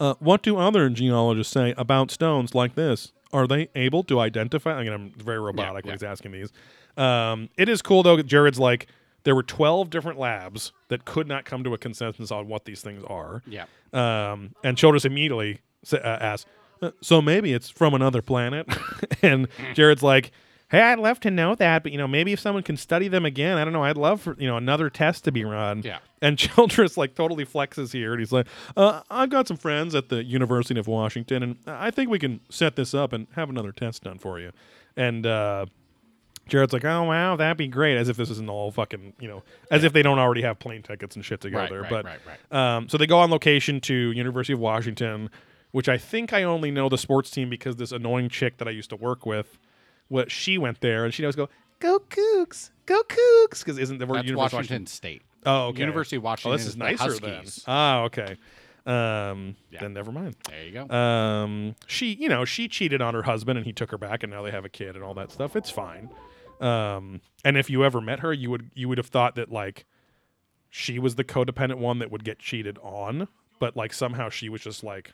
uh, 0.00 0.14
"What 0.18 0.42
do 0.42 0.56
other 0.56 0.88
genealogists 0.88 1.52
say 1.52 1.74
about 1.76 2.10
stones 2.10 2.54
like 2.54 2.74
this? 2.74 3.12
Are 3.32 3.46
they 3.46 3.68
able 3.74 4.02
to 4.04 4.20
identify?" 4.20 4.72
I 4.74 4.82
mean, 4.82 4.92
I'm 4.92 5.10
very 5.16 5.38
robotic 5.38 5.84
when 5.84 5.92
yeah. 5.92 5.96
he's 5.96 6.02
asking 6.02 6.32
these. 6.32 6.52
Um, 6.96 7.48
it 7.56 7.68
is 7.68 7.82
cool 7.82 8.02
though. 8.02 8.20
Jared's 8.22 8.58
like, 8.58 8.86
there 9.24 9.34
were 9.34 9.42
12 9.42 9.90
different 9.90 10.18
labs 10.18 10.72
that 10.88 11.04
could 11.04 11.26
not 11.28 11.44
come 11.44 11.62
to 11.64 11.74
a 11.74 11.78
consensus 11.78 12.30
on 12.30 12.48
what 12.48 12.64
these 12.64 12.80
things 12.80 13.02
are. 13.06 13.42
yeah. 13.46 13.64
Um, 13.92 14.54
and 14.64 14.76
Childress 14.78 15.04
immediately 15.04 15.60
sa- 15.84 15.98
uh, 15.98 16.18
asks, 16.20 16.48
"Uh, 16.82 16.90
"So 17.02 17.20
maybe 17.22 17.52
it's 17.52 17.68
from 17.70 17.94
another 17.94 18.22
planet?" 18.22 18.66
and 19.22 19.48
Jared's 19.74 20.02
like, 20.02 20.32
"Hey, 20.70 20.80
I'd 20.80 20.98
love 20.98 21.20
to 21.20 21.30
know 21.30 21.54
that, 21.54 21.82
but 21.82 21.92
you 21.92 21.98
know, 21.98 22.08
maybe 22.08 22.32
if 22.32 22.40
someone 22.40 22.62
can 22.62 22.76
study 22.76 23.08
them 23.08 23.24
again, 23.24 23.56
I 23.58 23.64
don't 23.64 23.72
know. 23.72 23.84
I'd 23.84 23.96
love 23.96 24.20
for 24.20 24.36
you 24.38 24.46
know 24.48 24.56
another 24.56 24.90
test 24.90 25.24
to 25.24 25.32
be 25.32 25.44
run." 25.44 25.82
Yeah. 25.84 25.98
And 26.22 26.38
Childress 26.38 26.96
like 26.96 27.14
totally 27.14 27.44
flexes 27.44 27.92
here, 27.92 28.12
and 28.12 28.20
he's 28.20 28.32
like, 28.32 28.46
uh, 28.76 29.02
"I've 29.10 29.30
got 29.30 29.48
some 29.48 29.56
friends 29.56 29.94
at 29.94 30.08
the 30.08 30.24
University 30.24 30.78
of 30.80 30.86
Washington, 30.88 31.42
and 31.42 31.56
I 31.66 31.90
think 31.90 32.10
we 32.10 32.18
can 32.18 32.40
set 32.50 32.76
this 32.76 32.94
up 32.94 33.12
and 33.12 33.26
have 33.34 33.50
another 33.50 33.72
test 33.72 34.04
done 34.04 34.18
for 34.18 34.40
you." 34.40 34.52
And 34.96 35.26
uh, 35.26 35.66
Jared's 36.48 36.72
like, 36.72 36.84
"Oh 36.84 37.04
wow, 37.04 37.36
that'd 37.36 37.56
be 37.56 37.68
great," 37.68 37.96
as 37.96 38.08
if 38.08 38.16
this 38.16 38.30
isn't 38.30 38.48
all 38.48 38.70
fucking 38.70 39.12
you 39.20 39.28
know, 39.28 39.42
as 39.70 39.84
if 39.84 39.92
they 39.92 40.02
don't 40.02 40.18
already 40.18 40.42
have 40.42 40.58
plane 40.58 40.82
tickets 40.82 41.16
and 41.16 41.24
shit 41.24 41.40
to 41.42 41.50
go 41.50 41.58
Right, 41.58 41.70
there. 41.70 41.82
right, 41.82 41.90
but 41.90 42.04
right, 42.04 42.18
right. 42.50 42.76
um, 42.76 42.88
so 42.88 42.96
they 42.98 43.06
go 43.06 43.18
on 43.18 43.30
location 43.30 43.80
to 43.82 43.94
University 43.94 44.52
of 44.52 44.58
Washington, 44.60 45.28
which 45.72 45.88
I 45.88 45.98
think 45.98 46.32
I 46.32 46.42
only 46.44 46.70
know 46.70 46.88
the 46.88 46.98
sports 46.98 47.30
team 47.30 47.50
because 47.50 47.76
this 47.76 47.92
annoying 47.92 48.28
chick 48.28 48.58
that 48.58 48.66
I 48.68 48.70
used 48.70 48.90
to 48.90 48.96
work 48.96 49.26
with, 49.26 49.58
what 50.08 50.30
she 50.30 50.58
went 50.58 50.80
there 50.80 51.04
and 51.04 51.12
she'd 51.14 51.24
always 51.24 51.36
go, 51.36 51.48
"Go 51.80 51.98
Cougs, 51.98 52.70
go 52.86 53.02
Cougs," 53.04 53.58
because 53.60 53.78
isn't 53.78 53.98
the 53.98 54.06
word 54.06 54.18
That's 54.18 54.26
University 54.26 54.56
of 54.56 54.60
Washington 54.60 54.86
State. 54.86 55.22
Oh, 55.44 55.66
okay. 55.68 55.80
University 55.80 56.16
of 56.16 56.22
Oh, 56.22 56.26
Washington. 56.26 56.56
this 56.58 56.66
is 56.66 56.74
the 56.74 56.78
nicer 56.84 57.12
then. 57.18 57.34
Huskies. 57.36 57.64
Ah, 57.68 58.02
okay. 58.04 58.36
Um, 58.84 59.56
Yeah. 59.70 59.80
then 59.80 59.92
never 59.94 60.12
mind. 60.12 60.36
There 60.48 60.64
you 60.64 60.72
go. 60.72 60.88
Um, 60.94 61.74
she, 61.86 62.14
you 62.14 62.28
know, 62.28 62.44
she 62.44 62.68
cheated 62.68 63.00
on 63.02 63.14
her 63.14 63.22
husband 63.22 63.56
and 63.58 63.66
he 63.66 63.72
took 63.72 63.90
her 63.90 63.98
back 63.98 64.22
and 64.22 64.32
now 64.32 64.42
they 64.42 64.50
have 64.52 64.64
a 64.64 64.68
kid 64.68 64.94
and 64.94 65.04
all 65.04 65.14
that 65.14 65.32
stuff. 65.32 65.56
It's 65.56 65.70
fine. 65.70 66.08
Um, 66.60 67.20
and 67.44 67.56
if 67.56 67.68
you 67.68 67.84
ever 67.84 68.00
met 68.00 68.20
her, 68.20 68.32
you 68.32 68.48
would 68.50 68.70
you 68.74 68.88
would 68.88 68.98
have 68.98 69.08
thought 69.08 69.34
that 69.34 69.50
like 69.50 69.84
she 70.70 70.98
was 70.98 71.16
the 71.16 71.24
codependent 71.24 71.78
one 71.78 71.98
that 71.98 72.10
would 72.10 72.24
get 72.24 72.38
cheated 72.38 72.78
on, 72.82 73.28
but 73.58 73.76
like 73.76 73.92
somehow 73.92 74.28
she 74.30 74.48
was 74.48 74.60
just 74.62 74.82
like 74.84 75.12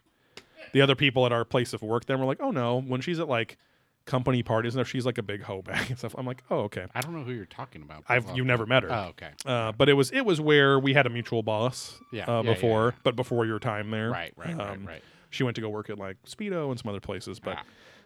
the 0.73 0.81
other 0.81 0.95
people 0.95 1.27
at 1.27 1.33
our 1.33 1.45
place 1.45 1.73
of 1.73 1.83
work. 1.83 2.05
Then 2.07 2.21
were 2.21 2.27
like, 2.27 2.41
oh 2.41 2.51
no, 2.51 2.81
when 2.81 3.01
she's 3.01 3.19
at 3.19 3.29
like 3.29 3.57
company 4.05 4.43
parties 4.43 4.75
and 4.75 4.81
stuff, 4.85 4.91
she's 4.91 5.07
like 5.07 5.19
a 5.19 5.23
big 5.23 5.43
hoe 5.43 5.63
bag 5.63 5.89
and 5.91 5.99
stuff. 5.99 6.15
I'm 6.19 6.27
like, 6.27 6.43
oh 6.51 6.61
okay. 6.63 6.87
I 6.95 7.01
don't 7.01 7.15
know 7.15 7.23
who 7.25 7.33
you're 7.33 7.47
talking 7.47 7.83
about. 7.83 8.05
I've 8.09 8.27
you've 8.37 8.47
never 8.47 8.67
met 8.67 8.83
her. 8.83 8.93
Oh, 8.93 9.07
okay. 9.11 9.31
Uh, 9.47 9.73
but 9.73 9.89
it 9.89 9.95
was 9.95 10.11
it 10.11 10.23
was 10.23 10.41
where 10.41 10.79
we 10.79 10.95
had 10.95 11.07
a 11.07 11.11
mutual 11.11 11.43
boss 11.43 11.99
Yeah, 12.13 12.25
uh, 12.25 12.43
yeah, 12.43 12.49
yeah, 12.49 12.55
before, 12.55 12.85
yeah. 12.87 13.01
but 13.05 13.17
before 13.17 13.47
your 13.47 13.59
time 13.59 13.91
there. 13.91 14.11
Right, 14.11 14.33
right, 14.37 14.57
right, 14.57 14.71
Um, 14.71 14.87
right. 14.87 15.03
She 15.31 15.45
went 15.45 15.55
to 15.57 15.61
go 15.63 15.69
work 15.69 15.89
at 15.91 15.99
like 15.99 16.17
Speedo 16.27 16.71
and 16.71 16.79
some 16.79 16.91
other 16.91 17.01
places, 17.01 17.41
but 17.41 17.59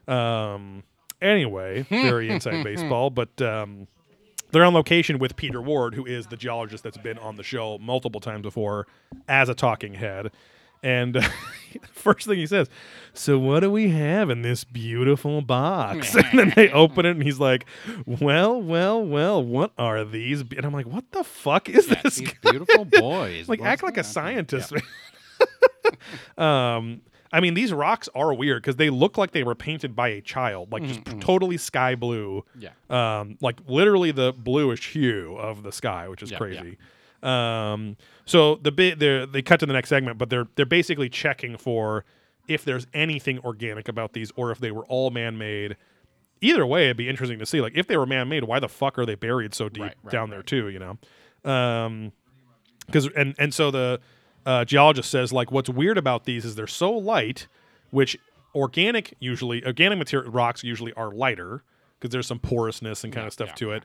Ah. 0.08 0.54
um, 0.54 0.82
anyway, 1.20 1.82
very 1.88 2.30
inside 2.30 2.62
baseball. 2.62 3.10
But 3.10 3.40
um, 3.42 3.88
they're 4.52 4.64
on 4.64 4.74
location 4.74 5.18
with 5.18 5.34
Peter 5.36 5.60
Ward, 5.60 5.94
who 5.94 6.06
is 6.06 6.26
the 6.28 6.36
geologist 6.36 6.84
that's 6.84 6.98
been 6.98 7.18
on 7.18 7.34
the 7.36 7.42
show 7.42 7.78
multiple 7.78 8.20
times 8.20 8.42
before 8.42 8.86
as 9.28 9.48
a 9.48 9.54
talking 9.54 9.94
head. 9.94 10.30
And 10.86 11.18
first 11.92 12.26
thing 12.26 12.38
he 12.38 12.46
says, 12.46 12.68
"So 13.12 13.38
what 13.38 13.60
do 13.60 13.70
we 13.70 13.88
have 13.90 14.30
in 14.30 14.42
this 14.42 14.62
beautiful 14.62 15.42
box?" 15.42 16.14
and 16.14 16.38
then 16.38 16.52
they 16.54 16.70
open 16.70 17.04
it, 17.06 17.10
and 17.10 17.22
he's 17.22 17.40
like, 17.40 17.66
"Well, 18.06 18.60
well, 18.62 19.02
well, 19.04 19.42
what 19.42 19.72
are 19.76 20.04
these?" 20.04 20.42
And 20.42 20.64
I'm 20.64 20.72
like, 20.72 20.86
"What 20.86 21.10
the 21.10 21.24
fuck 21.24 21.68
is 21.68 21.88
Yeah, 21.88 22.00
this?" 22.02 22.16
these 22.16 22.32
beautiful 22.40 22.84
boys. 23.00 23.48
like 23.48 23.60
act 23.62 23.82
like 23.82 23.96
a 23.96 24.02
going 24.02 24.28
on 24.28 24.44
here? 24.44 24.60
scientist. 24.60 24.72
um, 26.38 27.00
I 27.32 27.40
mean, 27.40 27.54
these 27.54 27.72
rocks 27.72 28.08
are 28.14 28.32
weird 28.32 28.62
because 28.62 28.76
they 28.76 28.90
look 28.90 29.18
like 29.18 29.32
they 29.32 29.42
were 29.42 29.54
painted 29.54 29.96
by 29.96 30.08
a 30.08 30.20
child, 30.20 30.70
like 30.72 30.84
just 30.84 31.04
p- 31.04 31.18
totally 31.18 31.56
sky 31.58 31.94
blue. 31.94 32.44
Yeah. 32.58 32.70
yeah. 32.90 33.20
Um, 33.20 33.36
like 33.40 33.58
literally 33.66 34.12
the 34.12 34.32
bluish 34.32 34.92
hue 34.92 35.36
of 35.36 35.62
the 35.62 35.72
sky, 35.72 36.08
which 36.08 36.22
is 36.22 36.30
Yeah, 36.30 36.38
crazy. 36.38 36.78
Um, 37.26 37.96
so 38.24 38.56
the 38.56 38.70
bit 38.72 38.98
they 38.98 39.26
they 39.26 39.42
cut 39.42 39.60
to 39.60 39.66
the 39.66 39.72
next 39.72 39.88
segment, 39.88 40.18
but 40.18 40.30
they're 40.30 40.46
they're 40.54 40.66
basically 40.66 41.08
checking 41.08 41.56
for 41.56 42.04
if 42.48 42.64
there's 42.64 42.86
anything 42.94 43.38
organic 43.40 43.88
about 43.88 44.12
these 44.12 44.30
or 44.36 44.50
if 44.50 44.58
they 44.58 44.70
were 44.70 44.86
all 44.86 45.10
man 45.10 45.36
made. 45.36 45.76
Either 46.42 46.66
way, 46.66 46.84
it'd 46.84 46.96
be 46.98 47.08
interesting 47.08 47.38
to 47.38 47.46
see. 47.46 47.60
Like 47.60 47.72
if 47.76 47.86
they 47.86 47.96
were 47.96 48.06
man 48.06 48.28
made, 48.28 48.44
why 48.44 48.60
the 48.60 48.68
fuck 48.68 48.98
are 48.98 49.06
they 49.06 49.14
buried 49.14 49.54
so 49.54 49.68
deep 49.68 49.82
Right, 49.82 49.94
right, 50.04 50.12
down 50.12 50.30
there 50.30 50.42
too? 50.42 50.68
You 50.68 50.78
know. 50.78 51.50
Um, 51.50 52.12
because 52.86 53.08
and 53.16 53.34
and 53.38 53.52
so 53.52 53.70
the 53.70 54.00
uh, 54.44 54.64
geologist 54.64 55.10
says 55.10 55.32
like 55.32 55.50
what's 55.50 55.68
weird 55.68 55.98
about 55.98 56.24
these 56.24 56.44
is 56.44 56.54
they're 56.54 56.66
so 56.68 56.92
light, 56.92 57.48
which 57.90 58.16
organic 58.54 59.14
usually 59.18 59.64
organic 59.64 59.98
material 59.98 60.30
rocks 60.30 60.62
usually 60.62 60.92
are 60.92 61.10
lighter 61.10 61.64
because 61.98 62.12
there's 62.12 62.26
some 62.26 62.38
porousness 62.38 63.02
and 63.02 63.12
kind 63.12 63.24
Yeah, 63.24 63.26
of 63.26 63.32
stuff 63.32 63.48
yeah, 63.48 63.54
to 63.54 63.70
it. 63.72 63.84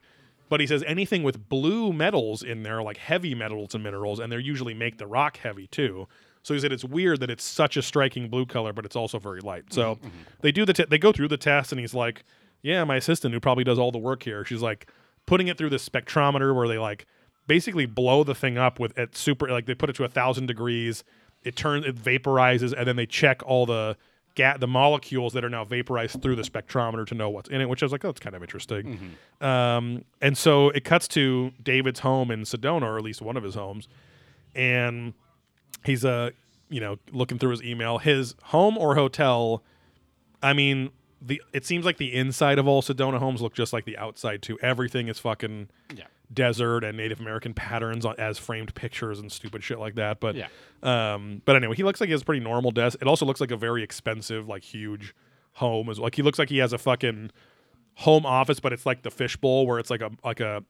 But 0.52 0.60
he 0.60 0.68
says 0.68 0.84
anything 0.86 1.24
with 1.24 1.48
blue 1.48 1.94
metals 1.94 2.44
in 2.44 2.64
there, 2.64 2.84
like 2.84 2.98
heavy 2.98 3.34
metals 3.34 3.74
and 3.74 3.82
minerals, 3.82 4.20
and 4.20 4.30
they 4.30 4.38
usually 4.38 4.74
make 4.74 4.98
the 4.98 5.08
rock 5.08 5.38
heavy 5.38 5.68
too. 5.68 6.10
So 6.44 6.54
he 6.54 6.60
said 6.60 6.74
it's 6.74 6.84
weird 6.84 7.22
that 7.22 7.30
it's 7.30 7.46
such 7.46 7.78
a 7.78 7.82
striking 7.82 8.28
blue 8.28 8.46
color, 8.46 8.74
but 8.74 8.84
it's 8.84 8.98
also 8.98 9.18
very 9.18 9.40
light. 9.40 9.72
So 9.72 9.96
Mm-hmm, 9.96 10.08
they 10.42 10.52
do 10.52 10.66
the 10.66 10.74
t- 10.74 10.84
they 10.90 10.98
go 10.98 11.14
through 11.14 11.30
the 11.30 11.38
test, 11.38 11.72
and 11.72 11.80
he's 11.80 11.94
like, 11.94 12.26
"Yeah, 12.62 12.84
my 12.84 12.98
assistant 12.98 13.34
who 13.34 13.40
probably 13.40 13.64
does 13.64 13.80
all 13.80 13.94
the 13.94 13.98
work 13.98 14.24
here." 14.24 14.44
She's 14.44 14.62
like 14.62 14.90
putting 15.26 15.48
it 15.48 15.58
through 15.58 15.70
the 15.70 15.78
spectrometer 15.78 16.54
where 16.54 16.68
they 16.68 16.78
like 16.78 17.06
basically 17.48 17.86
blow 17.86 18.26
the 18.26 18.36
thing 18.36 18.58
up 18.58 18.78
with 18.78 19.00
at 19.00 19.16
super 19.16 19.48
like 19.48 19.68
they 19.68 19.74
put 19.74 19.90
it 19.90 19.96
to 19.96 20.04
a 20.04 20.10
thousand 20.10 20.48
degrees. 20.48 21.06
It 21.44 21.56
turns 21.56 21.86
it 21.86 21.96
vaporizes, 21.96 22.74
and 22.78 22.86
then 22.86 22.98
they 22.98 23.06
check 23.06 23.42
all 23.46 23.66
the 23.66 23.96
ga- 24.36 24.58
the 24.58 24.68
molecules 24.68 25.34
that 25.34 25.44
are 25.44 25.50
now 25.50 25.64
vaporized 25.64 26.22
through 26.22 26.36
the 26.36 26.42
spectrometer 26.44 27.06
to 27.08 27.16
know 27.16 27.30
what's 27.30 27.50
in 27.50 27.62
it. 27.62 27.70
Which 27.70 27.82
I 27.84 27.86
was 27.86 27.92
like, 27.92 28.04
oh, 28.06 28.10
that's 28.10 28.20
kind 28.20 28.36
of 28.36 28.42
interesting. 28.42 29.16
Um, 29.40 30.04
and 30.22 30.38
so 30.38 30.70
it 30.70 30.84
cuts 30.84 31.08
to 31.10 31.52
David's 31.62 32.00
home 32.00 32.32
in 32.32 32.42
Sedona, 32.42 32.84
or 32.84 32.98
at 32.98 33.04
least 33.04 33.22
one 33.22 33.38
of 33.38 33.44
his 33.44 33.56
homes, 33.56 33.88
and 34.56 35.14
he's 35.86 36.06
uh 36.06 36.32
you 36.70 36.80
know 36.80 36.98
looking 37.12 37.38
through 37.40 37.52
his 37.52 37.64
email. 37.64 37.98
His 37.98 38.36
home 38.44 38.78
or 38.78 38.96
hotel, 38.96 39.64
I 40.44 40.54
mean, 40.54 40.92
the 41.22 41.42
it 41.54 41.66
seems 41.66 41.86
like 41.86 41.98
the 41.98 42.14
inside 42.14 42.60
of 42.60 42.68
all 42.68 42.82
Sedona 42.82 43.20
homes 43.20 43.42
look 43.42 43.54
just 43.54 43.74
like 43.74 43.86
the 43.86 43.98
outside 43.98 44.42
too. 44.42 44.58
Everything 44.62 45.08
is 45.08 45.20
fucking 45.20 45.70
Yeah. 45.96 46.06
Desert 46.34 46.84
and 46.84 46.98
Native 46.98 47.20
American 47.20 47.54
patterns 47.54 48.06
on, 48.06 48.16
as 48.18 48.38
framed 48.38 48.74
pictures 48.76 49.20
and 49.20 49.32
stupid 49.32 49.64
shit 49.64 49.80
like 49.80 49.96
that. 49.96 50.20
But 50.20 50.36
Yeah. 50.36 50.48
um, 50.84 51.42
but 51.46 51.56
anyway, 51.56 51.76
he 51.76 51.84
looks 51.84 52.00
like 52.00 52.08
he 52.08 52.12
has 52.14 52.22
a 52.22 52.26
pretty 52.26 52.44
normal 52.44 52.72
desk. 52.72 52.98
It 53.02 53.08
also 53.08 53.26
looks 53.26 53.42
like 53.42 53.52
a 53.52 53.58
very 53.58 53.84
expensive, 53.84 54.48
like 54.48 54.64
huge 54.64 55.14
home. 55.54 55.90
as 55.90 56.00
well. 56.00 56.06
like 56.06 56.16
he 56.16 56.22
looks 56.22 56.40
like 56.40 56.50
he 56.50 56.60
has 56.60 56.74
a 56.74 56.78
fucking 56.78 57.32
home 57.96 58.26
office, 58.26 58.60
but 58.60 58.72
it's 58.74 58.86
like 58.86 59.02
the 59.04 59.12
fishbowl 59.12 59.68
where 59.68 59.78
it's 59.80 59.90
like 59.90 60.02
a 60.02 60.12
like 60.24 60.40
a 60.40 60.64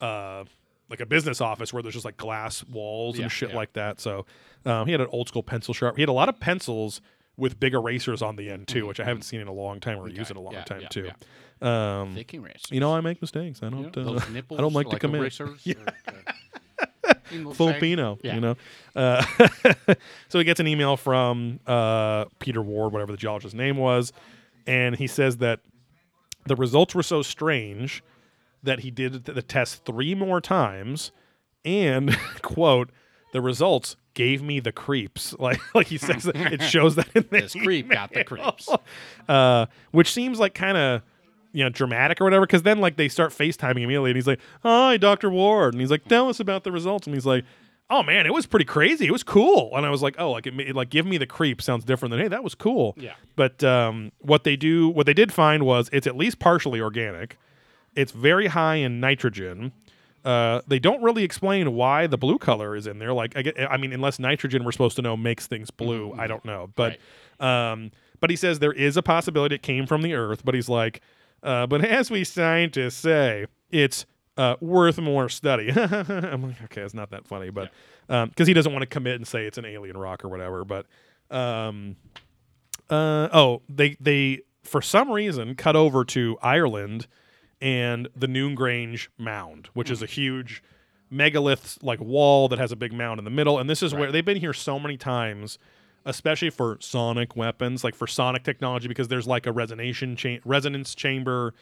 uh 0.00 0.44
like 0.88 1.00
a 1.00 1.06
business 1.06 1.40
office 1.40 1.72
where 1.72 1.82
there's 1.82 1.94
just 1.94 2.04
like 2.04 2.16
glass 2.18 2.62
walls 2.64 3.16
Yeah, 3.16 3.24
and 3.24 3.32
shit 3.32 3.50
yeah. 3.50 3.56
like 3.56 3.72
that. 3.72 3.98
So 4.00 4.26
um, 4.66 4.86
he 4.86 4.92
had 4.92 5.00
an 5.00 5.08
old 5.10 5.26
school 5.28 5.42
pencil 5.42 5.72
sharp. 5.74 5.96
He 5.96 6.02
had 6.02 6.08
a 6.08 6.12
lot 6.12 6.28
of 6.28 6.38
pencils 6.38 7.00
with 7.36 7.58
big 7.58 7.74
erasers 7.74 8.22
on 8.22 8.36
the 8.36 8.50
end 8.50 8.68
too, 8.68 8.86
which 8.86 9.00
I 9.00 9.04
haven't 9.04 9.22
seen 9.22 9.40
in 9.40 9.48
a 9.48 9.52
long 9.52 9.80
time 9.80 9.98
or 9.98 10.08
used 10.08 10.30
in 10.30 10.36
a 10.36 10.40
long 10.40 10.52
Mm-hmm. 10.54 10.58
Yeah, 10.60 10.64
time 10.64 10.80
yeah, 10.82 10.88
too. 10.88 11.10
yeah. 11.62 12.00
Um, 12.00 12.14
Thick 12.14 12.34
erasers. 12.34 12.70
you 12.70 12.80
know, 12.80 12.94
I 12.94 13.00
make 13.00 13.20
mistakes. 13.22 13.60
I 13.62 13.70
don't. 13.70 13.94
know, 13.96 14.02
uh, 14.02 14.12
those 14.18 14.28
nipples, 14.30 14.58
I 14.58 14.62
don't 14.62 14.72
like, 14.74 14.86
to 14.86 14.92
like 14.92 15.00
commit. 15.00 15.20
erasers 15.20 15.60
Yeah. 15.64 15.74
or, 16.08 17.14
you 17.30 17.54
Filipino, 17.54 18.18
you 18.22 18.40
know. 18.40 18.56
Uh, 18.94 19.24
so 20.28 20.38
he 20.38 20.44
gets 20.44 20.60
an 20.60 20.66
email 20.66 20.96
from 20.96 21.60
uh, 21.66 22.26
Peter 22.38 22.60
Ward, 22.62 22.92
whatever 22.92 23.12
the 23.12 23.18
geologist's 23.18 23.54
name 23.54 23.76
was, 23.76 24.12
and 24.66 24.96
he 24.96 25.06
says 25.06 25.38
that 25.38 25.60
the 26.46 26.56
results 26.56 26.94
were 26.94 27.02
so 27.02 27.22
strange 27.22 28.02
that 28.62 28.80
he 28.80 28.90
did 28.90 29.24
the 29.24 29.42
test 29.42 29.84
three 29.84 30.14
more 30.14 30.40
times, 30.40 31.10
and 31.64 32.16
quote, 32.42 32.90
the 33.32 33.40
results 33.40 33.96
gave 34.14 34.42
me 34.42 34.60
the 34.60 34.72
creeps. 34.72 35.34
Like 35.42 35.60
like 35.74 35.88
he 35.88 35.98
says, 35.98 36.30
it 36.32 36.62
shows 36.70 36.94
that 36.94 37.08
in 37.14 37.26
the 37.30 37.40
This 37.40 37.54
creep 37.54 37.88
got 37.88 38.12
the 38.12 38.22
creeps. 38.22 38.68
uh, 39.28 39.66
which 39.90 40.12
seems 40.12 40.38
like 40.38 40.54
kind 40.54 40.76
of 40.78 41.02
you 41.52 41.64
know 41.64 41.70
dramatic 41.70 42.20
or 42.20 42.24
whatever. 42.24 42.46
Because 42.46 42.62
then 42.62 42.78
like 42.78 42.96
they 42.96 43.08
start 43.08 43.32
FaceTiming 43.32 43.82
immediately, 43.82 44.10
and 44.10 44.16
he's 44.16 44.26
like, 44.26 44.40
"Hi, 44.62 44.96
Doctor 44.96 45.30
Ward," 45.30 45.74
and 45.74 45.80
he's 45.80 45.90
like, 45.90 46.04
"Tell 46.04 46.28
us 46.28 46.38
about 46.38 46.62
the 46.64 46.70
results," 46.72 47.06
and 47.06 47.14
he's 47.14 47.26
like. 47.26 47.44
Oh 47.90 48.02
man, 48.02 48.24
it 48.24 48.32
was 48.32 48.46
pretty 48.46 48.64
crazy. 48.64 49.06
It 49.06 49.10
was 49.10 49.22
cool, 49.22 49.70
and 49.76 49.84
I 49.84 49.90
was 49.90 50.02
like, 50.02 50.14
"Oh, 50.16 50.30
like 50.30 50.46
it, 50.46 50.54
made, 50.54 50.74
like 50.74 50.88
give 50.88 51.04
me 51.04 51.18
the 51.18 51.26
creep." 51.26 51.60
Sounds 51.60 51.84
different 51.84 52.12
than 52.12 52.20
hey, 52.20 52.28
that 52.28 52.42
was 52.42 52.54
cool. 52.54 52.94
Yeah. 52.96 53.12
But 53.36 53.62
um, 53.62 54.12
what 54.20 54.44
they 54.44 54.56
do, 54.56 54.88
what 54.88 55.04
they 55.04 55.12
did 55.12 55.30
find 55.30 55.66
was 55.66 55.90
it's 55.92 56.06
at 56.06 56.16
least 56.16 56.38
partially 56.38 56.80
organic. 56.80 57.36
It's 57.94 58.12
very 58.12 58.46
high 58.46 58.76
in 58.76 58.98
nitrogen. 58.98 59.72
Uh, 60.24 60.60
they 60.66 60.78
don't 60.78 61.02
really 61.02 61.24
explain 61.24 61.74
why 61.74 62.06
the 62.06 62.18
blue 62.18 62.38
color 62.38 62.76
is 62.76 62.86
in 62.86 62.98
there. 62.98 63.12
Like, 63.12 63.36
I, 63.36 63.42
get, 63.42 63.58
I 63.58 63.76
mean, 63.76 63.92
unless 63.92 64.18
nitrogen, 64.18 64.64
we're 64.64 64.72
supposed 64.72 64.96
to 64.96 65.02
know 65.02 65.16
makes 65.16 65.46
things 65.46 65.70
blue. 65.70 66.14
I 66.16 66.26
don't 66.26 66.44
know, 66.44 66.70
but 66.76 66.98
um, 67.40 67.90
but 68.20 68.30
he 68.30 68.36
says 68.36 68.60
there 68.60 68.72
is 68.72 68.96
a 68.96 69.02
possibility 69.02 69.56
it 69.56 69.62
came 69.62 69.86
from 69.86 70.02
the 70.02 70.14
Earth. 70.14 70.44
But 70.44 70.54
he's 70.54 70.68
like, 70.68 71.00
uh, 71.42 71.66
but 71.66 71.84
as 71.84 72.10
we 72.10 72.22
scientists 72.22 72.94
say, 72.94 73.46
it's 73.70 74.06
uh, 74.36 74.56
worth 74.60 74.98
more 74.98 75.28
study. 75.28 75.70
I'm 75.76 76.42
like, 76.42 76.62
okay, 76.64 76.82
it's 76.82 76.94
not 76.94 77.10
that 77.10 77.26
funny, 77.26 77.50
but 77.50 77.72
because 78.06 78.46
he 78.46 78.54
doesn't 78.54 78.72
want 78.72 78.82
to 78.82 78.86
commit 78.86 79.16
and 79.16 79.26
say 79.26 79.44
it's 79.46 79.58
an 79.58 79.64
alien 79.64 79.96
rock 79.96 80.24
or 80.24 80.28
whatever. 80.28 80.64
But 80.64 80.86
um, 81.30 81.96
uh, 82.88 83.28
oh, 83.32 83.62
they 83.68 83.96
they 84.00 84.40
for 84.62 84.80
some 84.80 85.10
reason 85.10 85.54
cut 85.54 85.76
over 85.76 86.04
to 86.04 86.38
Ireland 86.42 87.06
and 87.62 88.08
the 88.14 88.26
Newgrange 88.26 89.08
Mound, 89.16 89.68
which 89.72 89.90
is 89.90 90.02
a 90.02 90.06
huge 90.06 90.62
megalith 91.10 91.78
like 91.82 92.00
wall 92.00 92.48
that 92.48 92.58
has 92.58 92.72
a 92.72 92.76
big 92.76 92.92
mound 92.92 93.18
in 93.18 93.24
the 93.24 93.30
middle. 93.30 93.58
And 93.58 93.70
this 93.70 93.82
is 93.82 93.94
where 93.94 94.10
they've 94.12 94.24
been 94.24 94.38
here 94.38 94.52
so 94.52 94.78
many 94.80 94.96
times, 94.96 95.58
especially 96.04 96.50
for 96.50 96.76
sonic 96.80 97.36
weapons, 97.36 97.84
like 97.84 97.94
for 97.94 98.06
sonic 98.06 98.42
technology, 98.42 98.88
because 98.88 99.08
there's 99.08 99.26
like 99.26 99.46
a 99.46 99.52
resonation 99.52 100.16
cha- 100.16 100.40
resonance 100.44 100.94
chamber. 100.94 101.54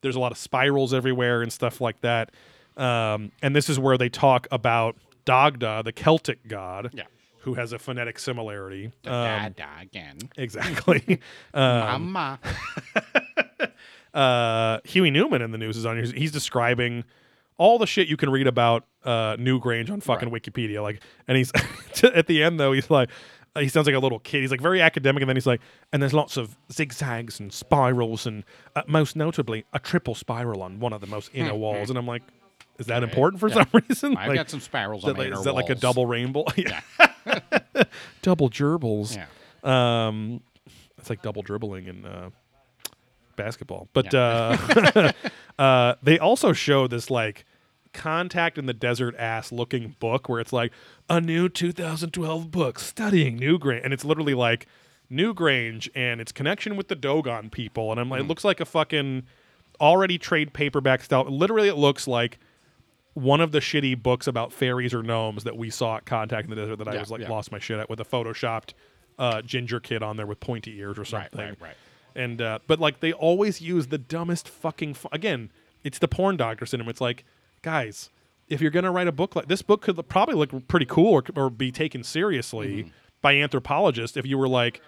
There's 0.00 0.16
a 0.16 0.20
lot 0.20 0.32
of 0.32 0.38
spirals 0.38 0.94
everywhere 0.94 1.42
and 1.42 1.52
stuff 1.52 1.80
like 1.80 2.00
that. 2.00 2.30
Um, 2.76 3.32
and 3.42 3.54
this 3.54 3.68
is 3.68 3.78
where 3.78 3.98
they 3.98 4.08
talk 4.08 4.46
about 4.50 4.96
Dagda, 5.26 5.82
the 5.84 5.92
Celtic 5.92 6.48
god, 6.48 6.90
Yeah. 6.94 7.04
who 7.40 7.54
has 7.54 7.72
a 7.72 7.78
phonetic 7.78 8.18
similarity. 8.18 8.92
Da, 9.02 9.46
Um, 9.46 9.54
again. 9.80 10.18
exactly. 10.36 11.20
um, 11.54 12.10
Mama. 12.12 12.38
uh, 14.14 14.78
Huey 14.84 15.10
Newman 15.10 15.42
in 15.42 15.50
the 15.52 15.58
news 15.58 15.76
is 15.76 15.86
on 15.86 15.96
here. 16.02 16.12
He's 16.14 16.32
describing 16.32 17.04
all 17.58 17.78
the 17.78 17.86
shit 17.86 18.08
you 18.08 18.16
can 18.16 18.30
read 18.30 18.46
about 18.46 18.84
uh, 19.04 19.36
Newgrange 19.36 19.90
on 19.90 20.00
fucking 20.00 20.30
Wikipedia. 20.30 20.82
Like, 20.82 21.00
and 21.28 21.36
he's 21.36 21.52
at 22.02 22.26
the 22.26 22.42
end 22.42 22.58
though, 22.58 22.72
he's 22.72 22.90
like, 22.90 23.10
he 23.58 23.68
sounds 23.68 23.86
like 23.86 23.94
a 23.94 23.98
little 23.98 24.18
kid. 24.18 24.40
He's 24.40 24.50
like 24.50 24.60
very 24.62 24.80
academic, 24.80 25.20
and 25.22 25.28
then 25.28 25.36
he's 25.36 25.46
like, 25.46 25.60
and 25.92 26.00
there's 26.02 26.14
lots 26.14 26.36
of 26.38 26.56
zigzags 26.72 27.38
and 27.38 27.52
spirals, 27.52 28.26
and 28.26 28.44
uh, 28.74 28.82
most 28.86 29.14
notably 29.16 29.64
a 29.74 29.78
triple 29.78 30.14
spiral 30.14 30.62
on 30.62 30.80
one 30.80 30.92
of 30.94 31.00
the 31.02 31.06
most 31.06 31.30
inner 31.34 31.54
walls. 31.54 31.90
And 31.90 31.98
I'm 31.98 32.06
like, 32.06 32.22
is 32.78 32.86
that 32.86 33.02
important 33.02 33.40
for 33.40 33.48
Yeah. 33.50 33.54
some 33.56 33.66
reason? 33.88 34.16
I've 34.16 34.28
Like, 34.28 34.36
got 34.36 34.50
some 34.50 34.60
spirals 34.60 35.04
on 35.04 35.10
that, 35.12 35.18
my 35.18 35.24
like, 35.28 35.38
is 35.38 35.44
that 35.44 35.52
like 35.54 35.68
a 35.68 35.74
double 35.74 36.06
rainbow? 36.06 36.44
yeah. 36.56 36.80
double 38.22 38.48
gerbils. 38.48 39.16
Yeah. 39.16 40.06
Um, 40.06 40.40
it's 40.98 41.10
like 41.10 41.22
double 41.22 41.42
dribbling 41.42 41.88
and. 41.88 42.06
uh, 42.06 42.30
basketball. 43.36 43.88
But 43.92 44.14
uh, 44.14 45.12
uh, 45.58 45.94
they 46.02 46.18
also 46.18 46.52
show 46.52 46.86
this 46.86 47.10
like 47.10 47.44
contact 47.92 48.56
in 48.56 48.66
the 48.66 48.72
desert 48.72 49.14
ass 49.16 49.52
looking 49.52 49.96
book 50.00 50.28
where 50.28 50.40
it's 50.40 50.52
like 50.52 50.72
a 51.10 51.20
new 51.20 51.48
2012 51.48 52.50
book 52.50 52.78
studying 52.78 53.38
Newgrange, 53.38 53.80
and 53.84 53.92
it's 53.92 54.04
literally 54.04 54.34
like 54.34 54.66
Newgrange 55.10 55.88
and 55.94 56.20
its 56.20 56.32
connection 56.32 56.76
with 56.76 56.88
the 56.88 56.96
Dogon 56.96 57.50
people, 57.50 57.90
and 57.90 58.00
I'm 58.00 58.08
like, 58.08 58.20
it 58.20 58.26
looks 58.26 58.44
like 58.44 58.60
a 58.60 58.64
fucking 58.64 59.24
already 59.80 60.16
trade 60.18 60.52
paperback 60.54 61.02
style. 61.02 61.24
Literally, 61.24 61.68
it 61.68 61.76
looks 61.76 62.08
like 62.08 62.38
one 63.14 63.42
of 63.42 63.52
the 63.52 63.58
shitty 63.60 64.02
books 64.02 64.26
about 64.26 64.52
fairies 64.54 64.94
or 64.94 65.02
gnomes 65.02 65.44
that 65.44 65.56
we 65.56 65.68
saw 65.68 65.96
at 65.96 66.06
Contact 66.06 66.44
in 66.44 66.50
the 66.50 66.56
Desert 66.56 66.76
that 66.76 66.88
I 66.88 66.98
was 66.98 67.10
like 67.10 67.20
yeah. 67.20 67.28
lost 67.28 67.52
my 67.52 67.58
shit 67.58 67.78
at 67.78 67.90
with 67.90 68.00
a 68.00 68.04
photoshopped 68.04 68.72
uh, 69.18 69.42
ginger 69.42 69.80
kid 69.80 70.02
on 70.02 70.16
there 70.16 70.26
with 70.26 70.40
pointy 70.40 70.78
ears 70.78 70.96
or 70.96 71.02
Right, 71.02 71.10
something. 71.10 71.38
right, 71.38 71.60
right. 71.60 71.74
And 72.14 72.40
uh, 72.42 72.58
but 72.66 72.78
like 72.80 73.00
they 73.00 73.12
always 73.12 73.60
use 73.60 73.88
the 73.88 73.98
dumbest 73.98 74.48
fucking 74.48 74.94
fu- 74.94 75.08
again. 75.12 75.50
It's 75.84 75.98
the 75.98 76.08
porn 76.08 76.36
doctor 76.36 76.64
syndrome. 76.66 76.88
It's 76.88 77.00
like, 77.00 77.24
guys, 77.62 78.10
if 78.48 78.60
you're 78.60 78.70
gonna 78.70 78.90
write 78.92 79.08
a 79.08 79.12
book 79.12 79.34
like 79.36 79.48
this, 79.48 79.62
book 79.62 79.82
could 79.82 80.08
probably 80.08 80.34
look 80.34 80.68
pretty 80.68 80.86
cool 80.86 81.12
or, 81.12 81.24
or 81.36 81.50
be 81.50 81.72
taken 81.72 82.02
seriously 82.04 82.68
Mm-hmm. 82.84 82.88
by 83.20 83.34
anthropologists 83.36 84.16
if 84.16 84.26
you 84.26 84.36
were 84.38 84.48
like, 84.48 84.80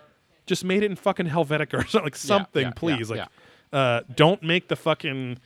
just 0.47 0.65
made 0.65 0.83
it 0.83 0.91
in 0.91 0.97
fucking 0.97 1.27
Helvetica 1.27 1.75
or 1.75 1.87
something, 1.89 2.03
like 2.05 2.17
something, 2.17 2.63
yeah, 2.67 2.71
please. 2.77 3.11
yeah, 3.11 3.17
like, 3.17 3.29
uh, 3.73 4.01
don't 4.15 4.43
make 4.43 4.69
the 4.69 4.77
fucking 4.77 5.39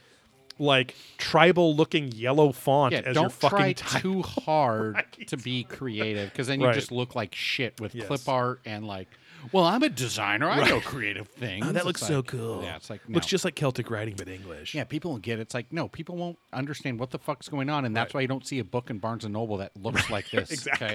like 0.61 0.97
tribal 1.19 1.75
looking 1.77 2.11
yellow 2.13 2.51
font 2.51 2.93
Yeah, 2.93 2.99
as 3.01 3.05
your 3.15 3.15
don't 3.15 3.33
fucking 3.33 3.75
try 3.75 4.01
too 4.01 4.23
hard 4.47 4.97
to 5.29 5.37
be 5.37 5.63
creative 5.65 6.31
because 6.31 6.49
then 6.49 6.61
you 6.61 6.67
Right. 6.67 6.75
just 6.75 6.91
look 6.91 7.15
like 7.15 7.33
shit 7.35 7.81
with 7.81 7.95
Yes. 7.95 8.09
clip 8.09 8.29
art 8.29 8.61
and 8.67 8.85
like, 8.87 9.07
well, 9.53 9.65
I'm 9.65 9.83
a 9.83 9.89
designer. 9.89 10.49
I 10.49 10.69
know 10.69 10.81
creative 10.81 11.29
things. 11.29 11.67
Oh, 11.69 11.73
that 11.73 11.87
looks 11.87 12.01
so 12.01 12.23
cool. 12.23 12.63
Yeah, 12.63 12.77
it's 12.77 12.91
like 12.91 13.09
no. 13.09 13.15
looks 13.15 13.27
just 13.27 13.45
like 13.45 13.55
Celtic 13.55 13.91
writing 13.91 14.15
but 14.17 14.29
English. 14.29 14.75
yeah, 14.75 14.85
people 14.85 15.11
will 15.13 15.19
get 15.19 15.39
it. 15.39 15.43
It's 15.43 15.55
like 15.55 15.73
no, 15.73 15.89
people 15.89 16.17
won't 16.17 16.39
understand 16.53 16.99
what 17.01 17.11
the 17.11 17.19
fuck's 17.19 17.49
going 17.49 17.71
on, 17.71 17.85
and 17.85 17.97
that's 17.97 18.15
why 18.15 18.21
you 18.21 18.29
don't 18.29 18.47
see 18.47 18.59
a 18.59 18.65
book 18.65 18.91
in 18.91 18.99
Barnes 18.99 19.25
and 19.25 19.33
Noble 19.33 19.57
that 19.59 19.77
looks 19.77 20.11
like 20.11 20.31
this. 20.31 20.51
Exactly. 20.59 20.87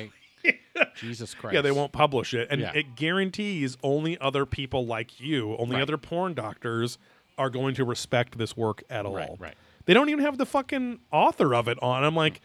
Okay? 0.46 0.60
Jesus 0.96 1.34
Christ. 1.34 1.54
Yeah, 1.56 1.62
they 1.62 1.72
won't 1.72 1.92
publish 1.94 2.34
it, 2.34 2.48
and 2.52 2.60
Yeah. 2.62 2.74
it 2.74 2.96
guarantees 2.96 3.78
only 3.84 4.18
other 4.20 4.46
people 4.46 4.86
like 4.86 5.20
you, 5.20 5.56
only 5.58 5.76
Right. 5.76 5.82
other 5.84 5.98
porn 5.98 6.34
doctors, 6.34 6.98
are 7.38 7.50
going 7.50 7.76
to 7.76 7.86
respect 7.86 8.38
this 8.38 8.56
work 8.58 8.84
at 8.90 9.06
all. 9.06 9.16
Right, 9.16 9.30
right. 9.40 9.56
They 9.86 9.94
don't 9.94 10.10
even 10.10 10.24
have 10.24 10.38
the 10.38 10.46
fucking 10.46 11.00
author 11.12 11.54
of 11.56 11.68
it 11.68 11.78
on. 11.82 12.04
I'm 12.04 12.16
like, 12.16 12.42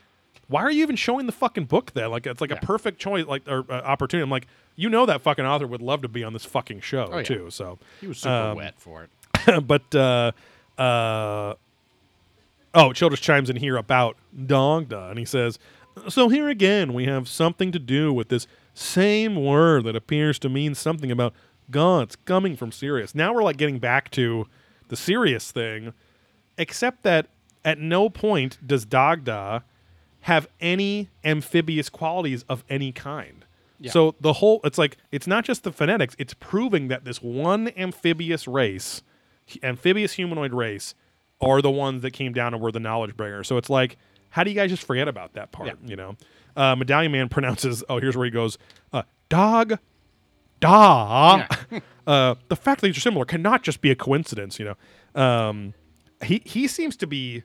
why 0.49 0.63
are 0.63 0.71
you 0.71 0.83
even 0.83 0.97
showing 0.97 1.27
the 1.27 1.33
fucking 1.33 1.65
book 1.67 1.93
there? 1.93 2.09
Like, 2.09 2.27
it's 2.27 2.41
like 2.41 2.51
Yeah. 2.51 2.57
a 2.63 2.67
perfect 2.67 2.99
choice, 2.99 3.27
like 3.27 3.47
or 3.49 3.65
uh, 3.71 3.75
opportunity. 3.83 4.23
I'm 4.25 4.31
like, 4.31 4.47
you 4.77 4.89
know 4.89 5.07
that 5.07 5.21
fucking 5.23 5.45
author 5.45 5.67
would 5.67 5.83
love 5.83 6.03
to 6.03 6.09
be 6.09 6.25
on 6.25 6.33
this 6.33 6.45
fucking 6.45 6.81
show 6.81 7.09
Oh, 7.13 7.17
yeah. 7.19 7.23
too. 7.23 7.51
So, 7.51 7.79
He 8.01 8.07
was 8.07 8.19
super 8.19 8.33
um, 8.35 8.57
wet 8.57 8.75
for 8.79 9.05
it. 9.05 9.67
but 9.67 9.95
uh, 9.95 10.33
uh, 10.79 11.55
oh, 12.75 12.93
Childress 12.93 13.21
chimes 13.21 13.51
in 13.51 13.57
here 13.57 13.77
about 13.77 14.17
Dogda, 14.37 15.11
and 15.11 15.19
he 15.19 15.25
says, 15.25 15.59
"So 16.09 16.29
here 16.29 16.49
again, 16.49 16.95
we 16.95 17.05
have 17.07 17.29
something 17.29 17.73
to 17.73 17.79
do 17.79 18.13
with 18.13 18.29
this 18.29 18.47
same 18.75 19.37
word 19.45 19.85
that 19.85 19.97
appears 19.97 20.39
to 20.41 20.49
mean 20.49 20.75
something 20.75 21.11
about 21.11 21.35
gods 21.71 22.17
coming 22.25 22.57
from 22.57 22.73
Sirius." 22.73 23.15
Now 23.15 23.33
we're 23.35 23.43
like 23.43 23.57
getting 23.57 23.79
back 23.79 24.11
to 24.13 24.47
the 24.89 24.97
Sirius 24.97 25.51
thing, 25.51 25.93
except 26.57 27.03
that 27.03 27.27
at 27.65 27.79
no 27.79 28.09
point 28.09 28.59
does 28.67 28.85
Dagda 28.87 29.63
have 30.29 30.47
any 30.61 31.09
amphibious 31.25 31.89
qualities 31.89 32.45
of 32.51 32.63
any 32.69 32.93
kind. 32.93 33.47
Yeah. 33.81 33.91
So 33.93 34.15
the 34.21 34.35
whole 34.35 34.61
it's 34.63 34.77
like 34.77 34.99
it's 35.11 35.27
not 35.27 35.45
just 35.45 35.63
the 35.65 35.73
phonetics, 35.73 36.15
it's 36.19 36.35
proving 36.35 36.89
that 36.89 37.05
this 37.05 37.23
one 37.23 37.73
amphibious 37.77 38.47
race, 38.47 39.03
amphibious 39.63 40.13
humanoid 40.13 40.53
race 40.53 40.95
are 41.41 41.63
the 41.63 41.71
ones 41.71 42.03
that 42.03 42.11
came 42.11 42.33
down 42.35 42.53
and 42.53 42.63
were 42.63 42.73
the 42.73 42.81
knowledge 42.81 43.17
bringer. 43.17 43.43
So 43.43 43.57
it's 43.57 43.71
like 43.71 43.97
how 44.31 44.45
do 44.45 44.51
you 44.51 44.57
guys 44.57 44.69
just 44.71 44.83
forget 44.83 45.09
about 45.09 45.33
that 45.33 45.51
part, 45.53 45.69
Yeah. 45.69 45.75
you 45.87 45.97
know? 45.97 46.17
Uh, 46.55 46.77
Medallion 46.77 47.11
Man 47.13 47.29
pronounces 47.37 47.83
oh 47.89 47.99
here's 48.01 48.17
where 48.17 48.27
he 48.27 48.31
goes 48.31 48.59
uh, 48.93 49.03
dog 49.31 49.79
da 50.61 51.47
uh, 52.07 52.35
the 52.49 52.57
fact 52.57 52.81
that 52.81 52.89
these 52.89 52.97
are 52.97 53.01
similar 53.01 53.25
cannot 53.25 53.63
just 53.63 53.81
be 53.81 53.91
a 53.91 53.95
coincidence, 53.97 54.59
you 54.59 54.67
know. 54.67 55.21
Um, 55.23 55.73
he 56.23 56.43
he 56.45 56.67
seems 56.69 56.97
to 56.99 57.07
be 57.07 57.45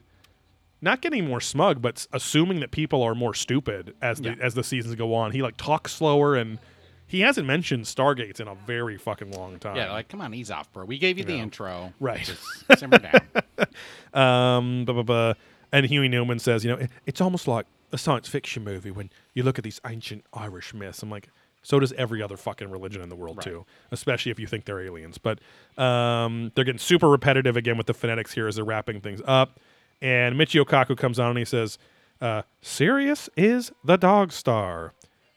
not 0.84 1.00
getting 1.00 1.26
more 1.26 1.40
smug, 1.40 1.82
but 1.82 2.06
assuming 2.12 2.60
that 2.60 2.70
people 2.70 3.02
are 3.02 3.14
more 3.16 3.34
stupid 3.34 3.94
as 4.00 4.20
the 4.20 4.30
Yeah. 4.30 4.36
as 4.40 4.54
the 4.54 4.62
seasons 4.62 4.94
go 4.94 5.14
on. 5.14 5.32
He 5.32 5.42
like 5.42 5.56
talks 5.56 5.92
slower 5.92 6.36
and 6.36 6.58
he 7.06 7.20
hasn't 7.20 7.46
mentioned 7.46 7.84
Stargates 7.84 8.38
in 8.40 8.48
a 8.48 8.54
very 8.54 8.96
fucking 8.96 9.30
long 9.32 9.58
time. 9.58 9.76
Yeah, 9.76 9.92
like, 9.92 10.08
come 10.08 10.20
on, 10.20 10.32
ease 10.34 10.50
off, 10.50 10.72
bro. 10.72 10.84
We 10.84 10.98
gave 10.98 11.18
you 11.18 11.24
the 11.24 11.34
intro. 11.36 11.92
Right. 12.00 12.24
Just 12.24 12.78
simmer 12.78 12.98
down. 12.98 13.20
Um, 14.14 14.84
blah, 14.84 14.94
blah, 14.94 15.02
blah. 15.02 15.34
And 15.72 15.86
Huey 15.86 16.08
Newman 16.08 16.38
says, 16.38 16.64
you 16.64 16.70
know, 16.70 16.76
"It- 16.78 16.90
it's 17.06 17.20
almost 17.20 17.48
like 17.48 17.66
a 17.92 17.98
science 17.98 18.28
fiction 18.28 18.62
movie 18.64 18.90
when 18.90 19.10
you 19.34 19.42
look 19.42 19.58
at 19.58 19.64
these 19.64 19.80
ancient 19.86 20.24
Irish 20.32 20.72
myths. 20.72 21.02
I'm 21.02 21.10
like, 21.10 21.28
so 21.62 21.80
does 21.80 21.92
every 21.94 22.22
other 22.22 22.36
fucking 22.36 22.70
religion 22.70 23.00
in 23.02 23.08
the 23.08 23.16
world 23.16 23.38
Right. 23.38 23.44
too, 23.44 23.66
especially 23.90 24.30
if 24.30 24.38
you 24.38 24.46
think 24.46 24.64
they're 24.66 24.80
aliens. 24.80 25.18
But 25.18 25.40
um, 25.78 26.52
they're 26.54 26.64
getting 26.64 26.78
super 26.78 27.08
repetitive 27.08 27.56
again 27.56 27.76
with 27.76 27.86
the 27.86 27.94
phonetics 27.94 28.32
here 28.34 28.46
as 28.46 28.56
they're 28.56 28.64
wrapping 28.64 29.00
things 29.00 29.20
up. 29.26 29.58
And 30.02 30.36
Michio 30.36 30.64
Kaku 30.64 30.96
comes 30.96 31.18
on 31.18 31.30
and 31.30 31.38
he 31.38 31.44
says, 31.44 31.78
uh, 32.20 32.42
"Sirius 32.62 33.28
is 33.36 33.72
the 33.84 33.96
Dog 33.96 34.32
Star, 34.32 34.92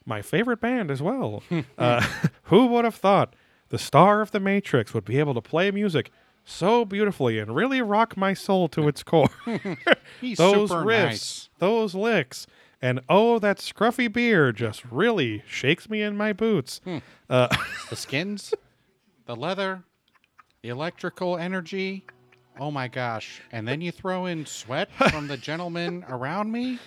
my 0.05 0.21
favorite 0.21 0.59
band 0.61 0.91
as 0.91 1.01
well. 1.01 1.43
uh, 1.77 2.05
who 2.43 2.65
would 2.67 2.85
have 2.85 2.95
thought 2.95 3.33
the 3.69 3.77
star 3.77 4.21
of 4.21 4.31
the 4.31 4.39
Matrix 4.39 4.93
would 4.93 5.05
be 5.05 5.19
able 5.19 5.33
to 5.33 5.41
play 5.41 5.71
music?" 5.71 6.11
So 6.49 6.85
beautifully 6.85 7.39
and 7.39 7.53
really 7.53 7.81
rock 7.81 8.15
my 8.15 8.33
soul 8.33 8.69
to 8.69 8.87
its 8.87 9.03
core. 9.11 9.27
Those 10.21 10.69
riffs, 10.71 11.03
nice. 11.05 11.49
those 11.59 11.93
licks, 11.93 12.47
and 12.81 13.01
oh, 13.09 13.37
that 13.39 13.57
scruffy 13.57 14.11
beard 14.11 14.55
just 14.55 14.85
really 14.85 15.43
shakes 15.45 15.89
me 15.89 16.01
in 16.01 16.15
my 16.15 16.31
boots. 16.31 16.79
Hmm. 16.85 16.99
Uh, 17.29 17.49
The 17.89 17.97
skins, 17.97 18.53
the 19.25 19.35
leather, 19.35 19.83
the 20.61 20.69
electrical 20.69 21.37
energy. 21.37 22.05
Oh 22.59 22.71
my 22.71 22.87
gosh. 22.87 23.41
And 23.51 23.67
then 23.67 23.81
you 23.81 23.91
throw 23.91 24.25
in 24.25 24.45
sweat 24.45 24.89
from 25.09 25.27
the 25.27 25.37
gentleman 25.37 26.05
around 26.09 26.51
me, 26.51 26.79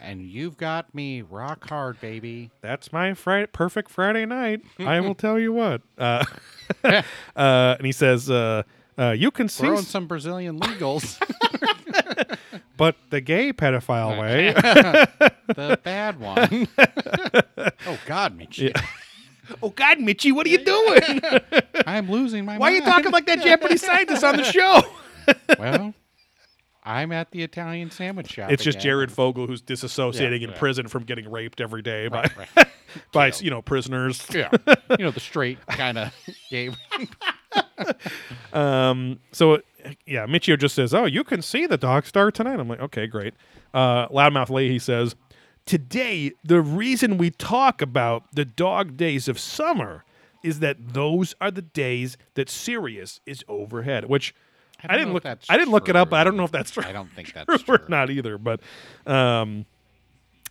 and 0.00 0.22
you've 0.22 0.56
got 0.56 0.94
me 0.94 1.22
rock 1.22 1.68
hard, 1.68 2.00
baby. 2.00 2.50
that's 2.60 2.92
my 2.92 3.14
Friday, 3.14 3.46
perfect 3.46 3.90
Friday 3.90 4.26
night. 4.26 4.62
I 4.78 5.00
will 5.00 5.14
tell 5.14 5.38
you 5.38 5.52
what. 5.52 5.82
Uh, 5.98 6.24
uh, 6.84 7.02
and 7.36 7.84
he 7.84 7.92
says, 7.92 8.30
uh, 8.30 8.62
uh, 8.98 9.10
"You 9.10 9.30
can 9.30 9.48
see, 9.48 9.64
Throwing 9.64 9.82
some 9.82 10.06
Brazilian 10.06 10.58
legals. 10.60 11.18
but 12.76 12.96
the 13.10 13.20
gay 13.20 13.52
pedophile 13.52 14.18
way." 14.20 14.52
the 14.52 15.78
bad 15.82 16.18
one. 16.20 16.68
oh 17.86 17.98
God, 18.06 18.36
Mitch. 18.36 18.62
oh 19.62 19.70
God, 19.70 19.98
Mitchie, 19.98 20.32
what 20.32 20.46
are 20.46 20.50
you 20.50 20.64
doing? 20.64 21.20
I'm 21.86 22.10
losing 22.10 22.44
my 22.44 22.56
Why 22.58 22.72
are 22.72 22.76
you 22.76 22.82
talking 22.82 23.10
like 23.12 23.26
that 23.26 23.42
Japanese 23.42 23.84
scientist 23.84 24.24
on 24.24 24.36
the 24.36 24.44
show? 24.44 24.82
Well, 25.58 25.94
I'm 26.84 27.12
at 27.12 27.30
the 27.30 27.42
Italian 27.42 27.90
sandwich 27.90 28.30
shop. 28.32 28.50
It's 28.50 28.64
just 28.64 28.76
again. 28.76 28.84
Jared 28.84 29.12
Fogle 29.12 29.46
who's 29.46 29.62
disassociating 29.62 30.40
Yeah, 30.40 30.46
in 30.46 30.50
yeah. 30.50 30.58
prison 30.58 30.88
from 30.88 31.04
getting 31.04 31.30
raped 31.30 31.60
every 31.60 31.82
day 31.82 32.08
by 32.08 32.30
Right, 32.36 32.66
by 33.12 33.32
you 33.40 33.50
know 33.50 33.60
prisoners. 33.62 34.26
Yeah, 34.32 34.50
you 34.98 35.04
know 35.04 35.10
the 35.10 35.20
straight 35.20 35.58
kind 35.66 35.98
of 35.98 36.14
game. 36.50 36.74
Um, 38.52 39.20
so 39.32 39.54
uh, 39.54 39.58
yeah, 40.06 40.26
Michio 40.26 40.58
just 40.58 40.74
says, 40.74 40.92
"Oh, 40.94 41.04
you 41.04 41.24
can 41.24 41.42
see 41.42 41.66
the 41.66 41.76
dog 41.76 42.06
star 42.06 42.30
tonight." 42.30 42.58
I'm 42.60 42.68
like, 42.68 42.80
"Okay, 42.80 43.06
great." 43.06 43.34
Uh, 43.72 44.08
Loudmouth 44.08 44.50
Leahy 44.50 44.78
says, 44.78 45.14
"Today, 45.66 46.32
the 46.44 46.60
reason 46.60 47.16
we 47.18 47.30
talk 47.30 47.80
about 47.82 48.24
the 48.34 48.44
dog 48.44 48.96
days 48.96 49.28
of 49.28 49.38
summer 49.38 50.04
is 50.42 50.60
that 50.60 50.94
those 50.94 51.34
are 51.40 51.50
the 51.50 51.62
days 51.62 52.16
that 52.34 52.48
Sirius 52.50 53.20
is 53.26 53.44
overhead." 53.48 54.06
Which 54.06 54.34
I, 54.88 54.96
didn't 54.96 55.12
look. 55.12 55.26
I 55.26 55.34
didn't 55.56 55.70
look 55.70 55.88
it 55.88 55.96
up. 55.96 56.10
but 56.10 56.20
I 56.20 56.24
don't 56.24 56.36
know 56.36 56.44
if 56.44 56.52
that's 56.52 56.70
true. 56.70 56.84
I 56.84 56.92
don't 56.92 57.10
think 57.12 57.32
that's 57.34 57.64
or 57.68 57.78
true. 57.78 57.86
not 57.88 58.10
either. 58.10 58.38
But 58.38 58.60
um, 59.06 59.66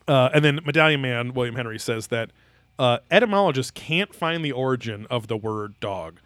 uh, 0.08 0.30
and 0.34 0.44
then 0.44 0.60
Medallion 0.66 1.02
Man 1.02 1.34
William 1.34 1.56
Henry 1.56 1.80
says 1.80 2.08
that 2.08 2.32
uh, 2.78 3.00
etymologists 3.12 3.72
can't 3.72 4.14
find 4.14 4.44
the 4.44 4.52
origin 4.52 5.06
of 5.10 5.28
the 5.28 5.38
word 5.38 5.80
dog. 5.80 6.20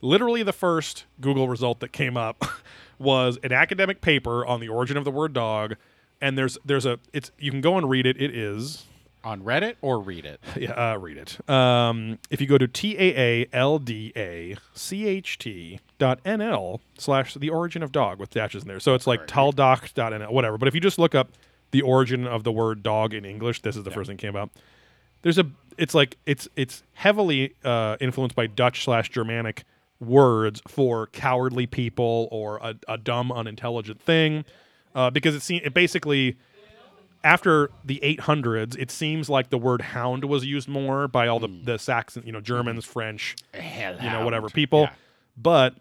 Literally, 0.00 0.42
the 0.42 0.52
first 0.52 1.04
Google 1.20 1.48
result 1.48 1.80
that 1.80 1.92
came 1.92 2.16
up 2.16 2.44
was 2.98 3.38
an 3.42 3.52
academic 3.52 4.00
paper 4.00 4.44
on 4.46 4.60
the 4.60 4.68
origin 4.68 4.96
of 4.96 5.04
the 5.04 5.10
word 5.10 5.32
dog. 5.32 5.76
And 6.20 6.38
there's 6.38 6.56
there's 6.64 6.86
a 6.86 6.98
it's 7.12 7.30
you 7.38 7.50
can 7.50 7.60
go 7.60 7.76
and 7.76 7.90
read 7.90 8.06
it. 8.06 8.20
It 8.20 8.34
is 8.34 8.84
On 9.26 9.42
Reddit 9.42 9.74
or 9.82 9.98
read 9.98 10.24
it. 10.24 10.40
yeah, 10.56 10.92
uh, 10.92 10.96
read 10.98 11.16
it. 11.16 11.50
Um, 11.50 12.20
if 12.30 12.40
you 12.40 12.46
go 12.46 12.58
to 12.58 12.68
T 12.68 12.96
A 12.96 13.42
A 13.42 13.48
L 13.52 13.80
D 13.80 14.12
A 14.16 14.56
C 14.72 15.04
H 15.04 15.36
T 15.38 15.80
dot 15.98 16.22
NL 16.22 16.78
slash 16.96 17.34
the 17.34 17.50
origin 17.50 17.82
of 17.82 17.90
dog 17.90 18.20
with 18.20 18.30
dashes 18.30 18.62
in 18.62 18.68
there. 18.68 18.78
So 18.78 18.94
it's 18.94 19.06
like 19.06 19.26
taldoc 19.26 19.92
dot 19.94 20.12
NL, 20.12 20.30
whatever. 20.30 20.58
But 20.58 20.68
if 20.68 20.76
you 20.76 20.80
just 20.80 21.00
look 21.00 21.16
up 21.16 21.30
the 21.72 21.82
origin 21.82 22.24
of 22.24 22.44
the 22.44 22.52
word 22.52 22.84
dog 22.84 23.14
in 23.14 23.24
English, 23.24 23.62
this 23.62 23.76
is 23.76 23.82
the 23.82 23.90
first 23.90 24.06
thing 24.06 24.16
that 24.16 24.22
came 24.22 24.36
up. 24.36 24.50
There's 25.22 25.38
a, 25.38 25.46
it's 25.76 25.92
like, 25.92 26.18
it's, 26.24 26.46
it's 26.54 26.84
heavily 26.92 27.54
uh, 27.64 27.96
influenced 28.00 28.36
by 28.36 28.46
Dutch 28.46 28.84
slash 28.84 29.10
Germanic 29.10 29.64
words 29.98 30.62
for 30.68 31.08
cowardly 31.08 31.66
people 31.66 32.28
or 32.30 32.58
a, 32.58 32.76
a 32.86 32.96
dumb, 32.96 33.32
unintelligent 33.32 34.00
thing. 34.00 34.44
Uh, 34.94 35.10
because 35.10 35.34
it, 35.34 35.42
se- 35.42 35.62
it 35.64 35.74
basically, 35.74 36.38
after 37.26 37.70
the 37.84 37.98
800s, 38.04 38.78
it 38.78 38.88
seems 38.92 39.28
like 39.28 39.50
the 39.50 39.58
word 39.58 39.82
hound 39.82 40.24
was 40.24 40.46
used 40.46 40.68
more 40.68 41.08
by 41.08 41.26
all 41.26 41.40
the, 41.40 41.48
the 41.48 41.76
Saxon, 41.76 42.22
you 42.24 42.30
know, 42.30 42.40
Germans, 42.40 42.84
French, 42.84 43.34
you 44.00 44.10
know, 44.10 44.24
whatever 44.24 44.48
people. 44.48 44.82
Yeah. 44.82 44.92
But 45.36 45.74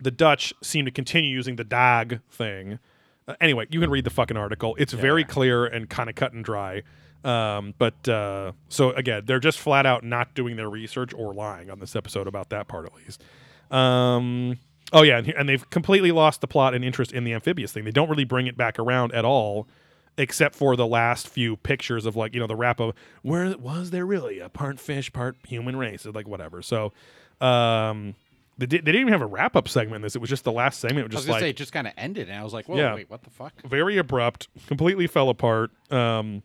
the 0.00 0.10
Dutch 0.10 0.52
seem 0.64 0.84
to 0.84 0.90
continue 0.90 1.30
using 1.30 1.54
the 1.54 1.62
dag 1.62 2.20
thing. 2.28 2.80
Uh, 3.28 3.36
anyway, 3.40 3.66
you 3.70 3.78
can 3.78 3.88
read 3.88 4.02
the 4.02 4.10
fucking 4.10 4.36
article. 4.36 4.74
It's 4.76 4.92
very 4.92 5.22
clear 5.22 5.64
and 5.64 5.88
kind 5.88 6.10
of 6.10 6.16
cut 6.16 6.32
and 6.32 6.44
dry. 6.44 6.82
Um, 7.22 7.72
but 7.78 8.08
uh, 8.08 8.50
so 8.68 8.90
again, 8.90 9.22
they're 9.26 9.38
just 9.38 9.60
flat 9.60 9.86
out 9.86 10.02
not 10.02 10.34
doing 10.34 10.56
their 10.56 10.68
research 10.68 11.14
or 11.14 11.32
lying 11.32 11.70
on 11.70 11.78
this 11.78 11.94
episode 11.94 12.26
about 12.26 12.50
that 12.50 12.66
part 12.66 12.84
at 12.84 12.94
least. 12.96 13.22
Um, 13.70 14.58
oh 14.92 15.02
yeah, 15.02 15.18
and, 15.18 15.28
and 15.28 15.48
they've 15.48 15.70
completely 15.70 16.10
lost 16.10 16.40
the 16.40 16.48
plot 16.48 16.74
and 16.74 16.84
interest 16.84 17.12
in 17.12 17.22
the 17.22 17.32
amphibious 17.32 17.70
thing. 17.70 17.84
They 17.84 17.92
don't 17.92 18.10
really 18.10 18.24
bring 18.24 18.48
it 18.48 18.56
back 18.56 18.80
around 18.80 19.14
at 19.14 19.24
all, 19.24 19.68
except 20.16 20.54
for 20.54 20.76
the 20.76 20.86
last 20.86 21.28
few 21.28 21.56
pictures 21.56 22.06
of 22.06 22.16
like 22.16 22.34
you 22.34 22.40
know 22.40 22.46
the 22.46 22.56
wrap 22.56 22.80
of 22.80 22.94
where 23.22 23.56
was 23.56 23.90
there 23.90 24.06
really 24.06 24.38
a 24.38 24.48
part 24.48 24.78
fish, 24.78 25.12
part 25.12 25.36
human 25.46 25.76
race, 25.76 26.04
like 26.06 26.28
whatever. 26.28 26.62
So. 26.62 26.92
Um, 27.40 28.14
they, 28.56 28.66
did, 28.66 28.84
they 28.84 28.92
didn't 28.92 29.00
even 29.08 29.12
have 29.12 29.22
a 29.22 29.26
wrap 29.26 29.56
up 29.56 29.68
segment 29.68 29.96
in 29.96 30.02
this. 30.02 30.14
It 30.14 30.20
was 30.20 30.30
just 30.30 30.44
the 30.44 30.52
last 30.52 30.78
segment. 30.78 31.06
It 31.06 31.08
was 31.08 31.16
was 31.16 31.22
just 31.22 31.26
gonna 31.26 31.32
like 31.34 31.40
say 31.40 31.50
it 31.50 31.56
just 31.56 31.72
kind 31.72 31.88
of 31.88 31.92
ended, 31.96 32.28
and 32.28 32.38
I 32.38 32.44
was 32.44 32.52
like, 32.52 32.68
"Whoa, 32.68 32.76
Yeah. 32.76 32.94
wait, 32.94 33.10
what 33.10 33.24
the 33.24 33.30
fuck?" 33.30 33.52
very 33.64 33.98
abrupt, 33.98 34.46
completely 34.68 35.08
fell 35.08 35.28
apart. 35.28 35.72
Um, 35.90 36.44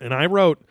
and 0.00 0.14
I 0.14 0.24
wrote 0.24 0.62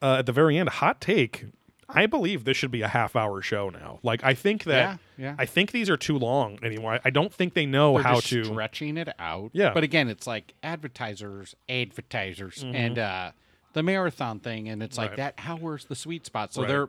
uh, 0.00 0.16
at 0.20 0.26
the 0.26 0.32
very 0.32 0.58
end, 0.58 0.68
a 0.68 0.72
hot 0.72 1.00
take. 1.00 1.46
I 1.94 2.06
believe 2.06 2.44
this 2.44 2.56
should 2.56 2.70
be 2.70 2.82
a 2.82 2.88
half 2.88 3.16
hour 3.16 3.40
show 3.42 3.70
now. 3.70 3.98
Like 4.02 4.22
I 4.24 4.34
think 4.34 4.64
that 4.64 4.98
Yeah, 5.16 5.24
yeah. 5.30 5.34
I 5.38 5.46
think 5.46 5.72
these 5.72 5.88
are 5.90 5.96
too 5.96 6.18
long 6.18 6.58
anymore. 6.62 7.00
I- 7.04 7.10
don't 7.10 7.32
think 7.32 7.54
they 7.54 7.66
know 7.66 7.94
They're 7.94 8.02
how 8.02 8.20
to. 8.20 8.44
stretching 8.44 8.96
it 8.96 9.08
out. 9.18 9.50
Yeah. 9.52 9.72
but 9.74 9.82
again, 9.84 10.08
it's 10.08 10.26
like 10.26 10.54
advertisers, 10.62 11.54
advertisers, 11.68 12.62
and 12.64 12.98
uh, 12.98 13.32
the 13.72 13.82
marathon 13.82 14.40
thing, 14.40 14.68
and 14.68 14.82
it's 14.82 14.96
like 14.98 15.12
Mm-hmm. 15.12 15.20
Right. 15.20 15.36
that. 15.36 15.42
How 15.42 15.56
where's 15.56 15.84
the 15.86 15.94
sweet 15.96 16.26
spot? 16.26 16.52
So 16.54 16.62
Right. 16.62 16.68
they're 16.68 16.88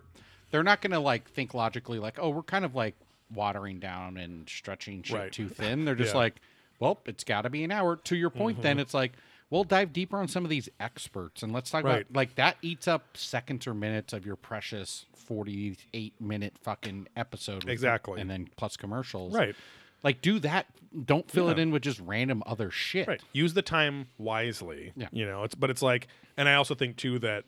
they're 0.51 0.63
not 0.63 0.81
gonna 0.81 0.99
like 0.99 1.29
think 1.29 1.53
logically, 1.53 1.99
like, 1.99 2.17
oh, 2.19 2.29
we're 2.29 2.43
kind 2.43 2.65
of 2.65 2.75
like 2.75 2.95
watering 3.33 3.79
down 3.79 4.17
and 4.17 4.47
stretching 4.49 5.01
shit 5.03 5.17
Right. 5.17 5.31
too 5.31 5.47
thin. 5.49 5.85
They're 5.85 5.95
just 6.03 6.09
Yeah. 6.09 6.11
Mm-hmm. 6.11 6.17
like, 6.17 6.41
well, 6.79 6.99
it's 7.05 7.23
got 7.23 7.43
to 7.43 7.49
be 7.49 7.63
an 7.63 7.71
hour. 7.71 7.95
To 7.95 8.15
your 8.15 8.29
point, 8.29 8.61
then 8.61 8.79
it's 8.79 8.93
like. 8.93 9.13
We'll 9.51 9.63
dive 9.65 9.93
deeper 9.93 10.17
on 10.17 10.27
some 10.27 10.43
of 10.43 10.49
these 10.49 10.67
experts 10.79 11.43
and 11.43 11.51
let's 11.53 11.69
talk 11.69 11.83
Right. 11.83 12.01
about 12.01 12.15
like 12.15 12.35
that 12.35 12.57
eats 12.63 12.87
up 12.87 13.15
seconds 13.15 13.67
or 13.67 13.73
minutes 13.75 14.13
of 14.13 14.25
your 14.25 14.35
precious 14.37 15.05
48 15.13 16.19
minute 16.19 16.53
fucking 16.61 17.07
episode. 17.15 17.67
Exactly. 17.69 18.19
And 18.19 18.29
then 18.29 18.47
plus 18.55 18.77
commercials. 18.77 19.33
Right. 19.35 19.55
Like 20.03 20.21
do 20.21 20.39
that. 20.39 20.65
Don't 21.05 21.29
fill 21.29 21.49
it 21.49 21.59
in 21.59 21.69
with 21.71 21.83
just 21.83 21.99
random 21.99 22.41
other 22.45 22.71
shit. 22.71 23.07
Right. 23.07 23.21
Use 23.33 23.53
the 23.53 23.61
time 23.61 24.07
wisely. 24.17 24.93
Yeah. 24.95 25.07
You 25.11 25.25
know, 25.25 25.43
it's 25.43 25.53
but 25.55 25.69
it's 25.69 25.81
like 25.81 26.07
and 26.37 26.49
I 26.49 26.55
also 26.55 26.73
think 26.73 26.95
too 26.97 27.19
that 27.19 27.43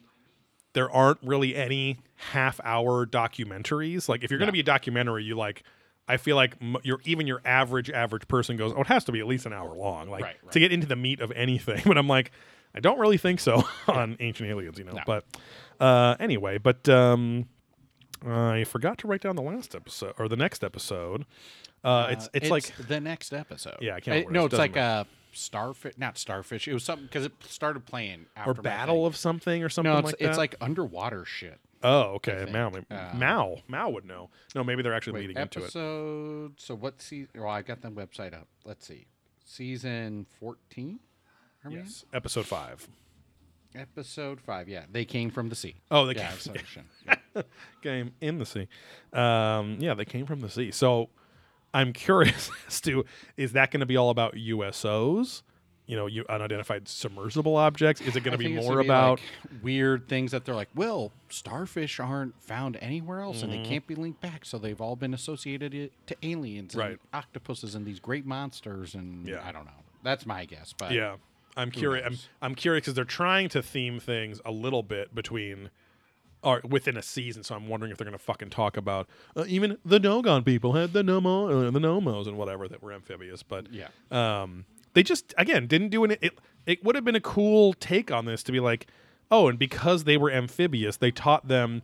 there 0.73 0.91
aren't 0.91 1.19
really 1.23 1.55
any 1.55 1.99
half 2.15 2.59
hour 2.63 3.05
documentaries. 3.05 4.09
Like 4.09 4.23
if 4.23 4.29
you're 4.31 4.39
going 4.39 4.47
to 4.47 4.53
be 4.53 4.59
a 4.59 4.63
documentary, 4.63 5.23
you 5.23 5.35
like 5.35 5.63
I 6.07 6.17
feel 6.17 6.35
like 6.35 6.55
your 6.83 6.99
even 7.05 7.27
your 7.27 7.41
average 7.45 7.89
average 7.89 8.27
person 8.27 8.57
goes, 8.57 8.73
"Oh, 8.75 8.81
it 8.81 8.87
has 8.87 9.05
to 9.05 9.11
be 9.11 9.19
at 9.19 9.27
least 9.27 9.45
an 9.45 9.53
hour 9.53 9.73
long." 9.73 10.09
Like 10.09 10.23
Right, 10.23 10.35
right. 10.43 10.51
to 10.51 10.59
get 10.59 10.71
into 10.73 10.87
the 10.87 10.95
meat 10.95 11.21
of 11.21 11.31
anything. 11.31 11.81
But 11.85 11.97
I'm 11.97 12.07
like 12.07 12.31
I 12.75 12.79
don't 12.79 12.99
really 12.99 13.17
think 13.17 13.39
so 13.39 13.63
on 13.87 14.17
Ancient 14.19 14.49
Aliens, 14.49 14.77
you 14.77 14.83
know. 14.83 14.93
No. 14.93 15.03
But 15.05 15.25
uh 15.79 16.15
anyway, 16.19 16.57
but 16.57 16.87
um 16.89 17.47
I 18.25 18.63
forgot 18.63 18.97
to 18.99 19.07
write 19.07 19.21
down 19.21 19.35
the 19.35 19.41
last 19.41 19.75
episode 19.75 20.13
or 20.17 20.27
the 20.29 20.37
next 20.37 20.63
episode. 20.63 21.25
Uh, 21.83 22.07
it's, 22.11 22.29
it's 22.33 22.49
like 22.49 22.73
the 22.77 23.01
next 23.01 23.33
episode. 23.33 23.75
Yeah, 23.81 23.95
I 23.95 23.99
can't 23.99 24.07
Uh, 24.25 24.27
remember 24.27 24.27
what 24.27 24.33
no, 24.33 24.45
it's 24.45 24.57
like 24.57 24.77
a 24.77 25.05
starfish, 25.33 25.95
not 25.97 26.17
starfish. 26.17 26.65
It 26.65 26.73
was 26.73 26.85
something 26.85 27.05
because 27.07 27.25
it 27.25 27.33
started 27.41 27.85
playing 27.85 28.27
after 28.37 28.51
or 28.51 28.53
battle 28.53 29.05
of 29.05 29.17
something 29.17 29.61
or 29.63 29.67
something 29.67 29.91
No, 29.91 29.99
it's 29.99 30.05
like 30.07 30.15
it's 30.21 30.37
like 30.37 30.55
underwater 30.61 31.25
shit. 31.25 31.59
Oh, 31.83 32.13
okay. 32.15 32.47
Mao, 32.51 32.71
Uh, 32.89 33.11
Mao, 33.15 33.57
Mao 33.67 33.89
would 33.89 34.05
know. 34.05 34.29
No, 34.55 34.63
maybe 34.63 34.81
they're 34.83 34.93
actually 34.93 35.13
Wait, 35.13 35.21
leading 35.27 35.37
into 35.41 35.59
it. 35.59 35.63
episode. 35.63 36.53
So 36.57 36.75
what 36.75 37.01
season? 37.01 37.29
Well, 37.35 37.49
I 37.49 37.61
got 37.61 37.81
the 37.81 37.89
website 37.89 38.33
up. 38.33 38.47
Let's 38.65 38.85
see. 38.87 39.05
Season 39.45 40.25
fourteen. 40.39 40.99
Yes, 41.69 42.05
episode 42.13 42.45
five. 42.45 42.87
Episode 43.75 44.39
five. 44.39 44.69
Yeah, 44.69 44.83
they 44.91 45.03
came 45.05 45.29
from 45.31 45.49
the 45.49 45.55
sea. 45.55 45.75
Oh, 45.89 46.05
they 46.05 46.13
yeah, 46.15 46.27
came- 46.35 46.53
episode. 46.55 46.63
Yeah. 47.35 47.41
Game 47.81 48.11
in 48.21 48.37
the 48.37 48.45
sea. 48.45 48.67
Um, 49.11 49.77
yeah, 49.79 49.93
they 49.95 50.05
came 50.05 50.25
from 50.25 50.39
the 50.41 50.49
sea. 50.49 50.71
So 50.71 51.09
I'm 51.73 51.91
curious 51.91 52.51
as 52.67 52.79
to 52.81 53.03
is 53.37 53.53
that 53.53 53.71
going 53.71 53.79
to 53.79 53.85
be 53.87 53.97
all 53.97 54.09
about 54.11 54.35
USOs? 54.35 55.41
You 55.93 55.99
know, 55.99 56.07
you 56.07 56.25
unidentified 56.27 56.87
submersible 56.87 57.55
objects. 57.55 58.01
Is 58.01 58.15
it 58.15 58.23
going 58.23 58.31
to 58.31 58.43
be 58.43 58.47
more 58.51 58.79
be, 58.79 58.87
about? 58.87 59.19
like, 59.19 59.61
weird 59.63 60.07
things 60.07 60.31
that 60.31 60.43
they're 60.43 60.55
like, 60.55 60.69
well, 60.73 61.11
starfish 61.29 61.99
aren't 61.99 62.33
found 62.41 62.77
anywhere 62.81 63.19
else, 63.21 63.43
and 63.43 63.53
Mm-hmm. 63.53 63.61
they 63.61 63.69
can't 63.69 63.85
be 63.85 63.93
linked 63.93 64.19
back, 64.19 64.43
so 64.43 64.57
they've 64.57 64.81
all 64.81 64.95
been 64.95 65.13
associated 65.13 65.91
to 66.07 66.15
aliens 66.23 66.73
and 66.73 66.83
Right. 66.83 66.99
octopuses 67.13 67.75
and 67.75 67.85
these 67.85 67.99
great 67.99 68.25
monsters, 68.25 68.95
and 68.95 69.27
Yeah. 69.27 69.43
I 69.47 69.51
don't 69.51 69.65
know. 69.65 69.83
That's 70.01 70.25
my 70.25 70.45
guess, 70.45 70.73
but 70.75 70.93
yeah, 70.93 71.17
I'm 71.55 71.69
curious. 71.69 72.07
I'm. 72.07 72.17
I'm 72.41 72.55
curious 72.55 72.81
because 72.85 72.95
they're 72.95 73.05
trying 73.05 73.49
to 73.49 73.61
theme 73.61 73.99
things 73.99 74.41
a 74.43 74.51
little 74.51 74.81
bit 74.81 75.13
between. 75.13 75.69
Or 76.41 76.59
within 76.67 76.97
a 76.97 77.01
season, 77.01 77.41
so 77.43 77.55
I'm 77.55 77.69
wondering 77.69 77.93
if 77.93 77.97
they're 77.97 78.03
going 78.03 78.17
to 78.17 78.21
fucking 78.21 78.49
talk 78.49 78.75
about 78.75 79.07
uh, 79.33 79.45
even 79.47 79.77
the 79.85 79.97
Dogon 79.97 80.43
people 80.43 80.73
had 80.73 80.91
the 80.91 81.01
Nommo, 81.01 81.67
uh, 81.67 81.71
the 81.71 81.79
Nommos, 81.79 82.27
and 82.27 82.37
whatever 82.37 82.67
that 82.67 82.83
were 82.83 82.91
amphibious. 82.91 83.43
But 83.43 83.71
yeah, 83.71 83.87
um, 84.11 84.65
they 84.93 85.03
just 85.03 85.33
again 85.37 85.67
didn't 85.67 85.89
do 85.89 86.03
any. 86.05 86.17
It, 86.21 86.33
it 86.65 86.83
would 86.83 86.95
have 86.95 87.03
been 87.03 87.15
a 87.15 87.21
cool 87.21 87.73
take 87.73 88.11
on 88.11 88.25
this 88.25 88.41
to 88.43 88.51
be 88.51 88.59
like, 88.59 88.87
oh, 89.31 89.47
and 89.49 89.59
because 89.59 90.03
they 90.05 90.17
were 90.17 90.31
amphibious, 90.31 90.97
they 90.97 91.11
taught 91.11 91.47
them 91.47 91.81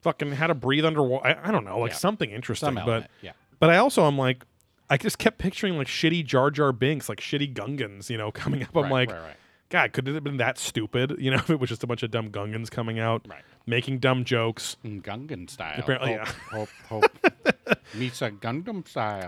fucking 0.00 0.32
how 0.32 0.46
to 0.46 0.54
breathe 0.54 0.84
underwater. 0.84 1.26
I, 1.26 1.48
I 1.48 1.52
don't 1.52 1.64
know, 1.64 1.78
like 1.78 1.90
Yeah. 1.92 1.96
something 1.98 2.30
interesting. 2.30 2.66
some 2.68 2.74
but 2.76 2.82
element, 2.88 3.10
yeah. 3.22 3.32
but 3.60 3.70
I 3.70 3.76
also 3.78 4.04
I'm 4.04 4.16
like, 4.16 4.44
I 4.88 4.96
just 4.96 5.18
kept 5.18 5.38
picturing 5.38 5.76
like 5.76 5.88
shitty 5.88 6.24
Jar 6.24 6.50
Jar 6.50 6.72
Binks, 6.72 7.08
like 7.08 7.20
shitty 7.20 7.52
Gungans, 7.54 8.08
you 8.08 8.16
know, 8.16 8.30
coming 8.32 8.62
up. 8.62 8.74
I'm 8.76 8.84
Right, 8.84 8.90
like, 8.92 9.10
right, 9.10 9.20
right. 9.20 9.36
God, 9.70 9.92
could 9.92 10.08
it 10.08 10.14
have 10.14 10.24
been 10.24 10.38
that 10.38 10.56
stupid? 10.56 11.16
You 11.18 11.30
know, 11.32 11.36
if 11.38 11.50
it 11.50 11.60
was 11.60 11.68
just 11.68 11.84
a 11.84 11.86
bunch 11.86 12.02
of 12.02 12.10
dumb 12.10 12.30
Gungans 12.30 12.70
coming 12.70 12.98
out, 12.98 13.26
Right. 13.28 13.42
making 13.66 13.98
dumb 13.98 14.24
jokes. 14.24 14.76
Mm, 14.84 15.02
Gungan 15.02 15.50
style. 15.50 15.74
Apparently, 15.78 16.14
hope, 16.14 16.26
yeah. 16.26 16.58
hope, 16.58 17.04
hope 17.12 17.78
meets 17.94 18.22
a 18.22 18.30
Gundam 18.30 18.88
style. 18.88 19.26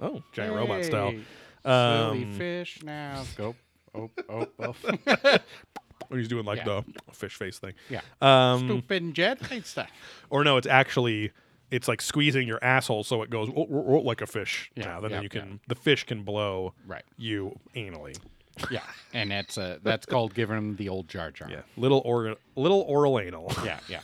oh, 0.00 0.22
giant 0.32 0.54
robot 0.54 0.84
style. 0.84 1.10
Hey, 1.10 1.20
Silly 1.66 2.24
Um, 2.24 2.32
fish 2.34 2.82
now. 2.82 3.24
Go. 3.36 3.54
Oh, 3.94 4.10
oh, 4.28 4.46
oh. 4.60 5.38
Or 6.08 6.18
he's 6.18 6.28
doing 6.28 6.44
like 6.44 6.58
Yeah. 6.58 6.82
the 7.08 7.12
fish 7.12 7.34
face 7.34 7.58
thing. 7.58 7.72
yeah. 7.90 8.00
Um, 8.20 8.68
Stupid 8.68 9.12
jet 9.14 9.38
stuff. 9.64 9.88
or 10.30 10.44
no, 10.44 10.56
it's 10.56 10.66
actually 10.66 11.32
it's 11.70 11.88
like 11.88 12.00
squeezing 12.00 12.46
your 12.46 12.62
asshole 12.62 13.02
so 13.02 13.22
it 13.22 13.30
goes 13.30 13.48
oh, 13.48 13.66
oh, 13.68 13.84
oh, 13.88 13.98
like 14.02 14.20
a 14.20 14.26
fish. 14.26 14.70
Yeah, 14.76 14.84
now. 14.84 15.00
then 15.00 15.10
yeah, 15.10 15.20
you 15.22 15.28
can 15.28 15.58
the 15.66 15.74
fish 15.74 16.04
can 16.04 16.22
blow 16.22 16.74
Right. 16.86 17.02
you 17.16 17.58
anally. 17.74 18.16
Yeah, 18.70 18.80
and 19.12 19.30
that's 19.32 19.58
uh, 19.58 19.78
that's 19.82 20.06
called 20.06 20.32
giving 20.32 20.56
him 20.56 20.76
the 20.76 20.88
old 20.88 21.08
Jar 21.08 21.30
Jar. 21.32 21.50
Yeah, 21.50 21.62
little 21.76 22.00
or 22.04 22.36
little 22.54 22.82
oral 22.82 23.18
anal. 23.18 23.52
yeah, 23.64 23.80
yeah. 23.88 24.00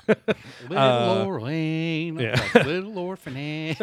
little 0.68 1.26
Orlane, 1.26 2.20
yeah. 2.20 2.38
like 2.54 2.66
little 2.66 2.98
orphan 2.98 3.36
Annie. 3.36 3.76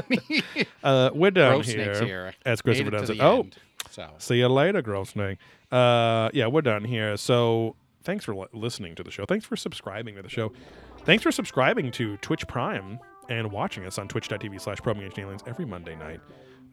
Uh, 0.83 1.09
we're 1.13 1.31
Bro 1.31 1.61
here. 1.61 1.73
Snake's 1.95 1.99
here. 2.01 2.33
As 2.45 2.63
Made 2.63 2.71
Christopher 2.75 2.87
it 2.89 2.91
to 2.91 2.97
does 2.99 3.07
the 3.07 3.13
it. 3.15 3.21
Oh, 3.21 3.39
end, 3.39 3.57
so 3.89 4.09
see 4.17 4.37
you 4.39 4.47
later, 4.47 4.81
Girl 4.81 5.05
Snake. 5.05 5.37
Uh, 5.71 6.29
yeah, 6.33 6.47
we're 6.47 6.61
done 6.61 6.83
here. 6.85 7.17
So 7.17 7.75
thanks 8.03 8.25
for 8.25 8.35
li- 8.35 8.47
listening 8.53 8.95
to 8.95 9.03
the 9.03 9.11
show. 9.11 9.25
Thanks 9.25 9.45
for 9.45 9.55
subscribing 9.55 10.15
to 10.15 10.21
the 10.21 10.29
show. 10.29 10.51
Thanks 11.05 11.23
for 11.23 11.31
subscribing 11.31 11.91
to 11.91 12.17
Twitch 12.17 12.47
Prime 12.47 12.99
and 13.29 13.51
watching 13.51 13.85
us 13.85 13.97
on 13.97 14.07
twitch.tv 14.07 14.59
slash 14.59 14.79
probing 14.79 15.11
every 15.47 15.65
Monday 15.65 15.95
night 15.95 16.19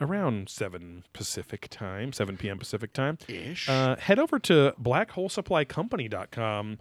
around 0.01 0.49
7 0.49 1.05
Pacific 1.13 1.69
time, 1.71 2.13
7 2.13 2.37
p.m. 2.37 2.59
Pacific 2.59 2.93
time. 2.93 3.17
ish. 3.29 3.69
Uh, 3.69 3.97
head 3.97 4.19
over 4.19 4.39
to 4.41 4.75
blackholesupplycompany.com 4.83 6.79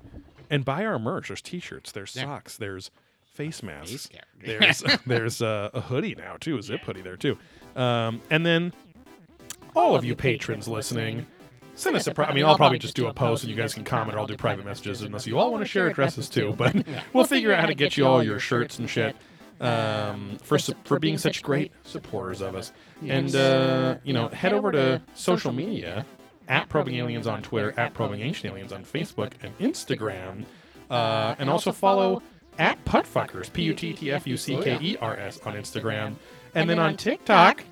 and 0.49 0.65
buy 0.65 0.85
our 0.85 0.99
merch. 0.99 1.27
There's 1.29 1.41
t-shirts, 1.41 1.91
there's 1.91 2.15
Yeah. 2.15 2.23
socks, 2.23 2.57
there's 2.57 2.91
face 3.23 3.61
masks. 3.63 4.09
There's 4.43 4.83
there's 5.05 5.41
uh, 5.41 5.69
a 5.73 5.81
hoodie 5.81 6.15
now 6.15 6.37
too, 6.39 6.57
a 6.57 6.63
zip 6.63 6.81
hoodie 6.81 7.01
there 7.01 7.17
too. 7.17 7.37
Um, 7.75 8.21
and 8.29 8.45
then 8.45 8.73
all 9.76 9.95
of 9.95 10.03
you 10.06 10.15
patrons 10.15 10.68
listening, 10.68 11.26
send 11.76 11.95
us 11.95 12.07
a. 12.07 12.14
Pri- 12.14 12.26
I 12.26 12.34
mean, 12.34 12.45
I'll 12.45 12.57
probably 12.57 12.80
just 12.80 12.95
do 12.95 13.07
a 13.07 13.14
post 13.14 13.43
and 13.43 13.52
you 13.52 13.56
guys 13.57 13.73
can 13.73 13.84
comment 13.84 14.15
or 14.15 14.19
I'll 14.19 14.27
do 14.27 14.38
private 14.38 14.65
messages 14.65 15.02
unless 15.02 15.27
you 15.27 15.38
all 15.38 15.52
want 15.52 15.61
to 15.61 15.68
share 15.68 15.88
addresses 15.88 16.30
too. 16.30 16.53
But 16.57 16.76
we'll 17.14 17.26
figure 17.26 17.53
out 17.53 17.60
how 17.61 17.65
to 17.68 17.76
get 17.76 17.97
you 17.97 18.07
all 18.07 18.23
your 18.23 18.39
shirts 18.39 18.80
and 18.80 18.89
shit. 18.89 19.15
Um, 19.61 20.38
for 20.43 20.60
su- 20.60 20.73
for 20.84 20.99
being 20.99 21.18
such 21.18 21.41
great 21.41 21.72
supporters 21.84 22.41
of 22.41 22.56
us, 22.56 22.73
and 23.07 23.34
uh, 23.34 23.95
you 24.03 24.11
know, 24.11 24.27
head 24.27 24.52
over 24.52 24.69
to 24.73 25.02
social 25.14 25.53
media 25.53 26.06
at 26.49 26.68
Probing 26.68 26.95
Aliens 26.95 27.26
on 27.26 27.41
Twitter, 27.41 27.73
at 27.80 27.93
Probing 27.93 28.19
Ancient 28.19 28.52
Aliens 28.52 28.73
on 28.73 28.84
Facebook 28.84 29.31
and 29.41 29.57
Instagram, 29.60 30.43
uh, 30.89 31.35
and 31.39 31.49
also 31.49 31.72
follow 31.72 32.22
at 32.60 32.84
Puttfuckers, 32.84 33.52
P 33.53 33.64
U 33.64 33.73
T 33.73 33.93
T 33.93 34.11
F 34.11 34.27
U 34.27 34.35
C 34.35 34.57
K 34.61 34.77
E 34.81 34.97
R 34.99 35.15
S 35.15 35.39
on 35.45 35.53
Instagram, 35.53 36.15
and 36.53 36.69
then 36.69 36.77
on 36.77 36.97
TikTok. 36.97 37.64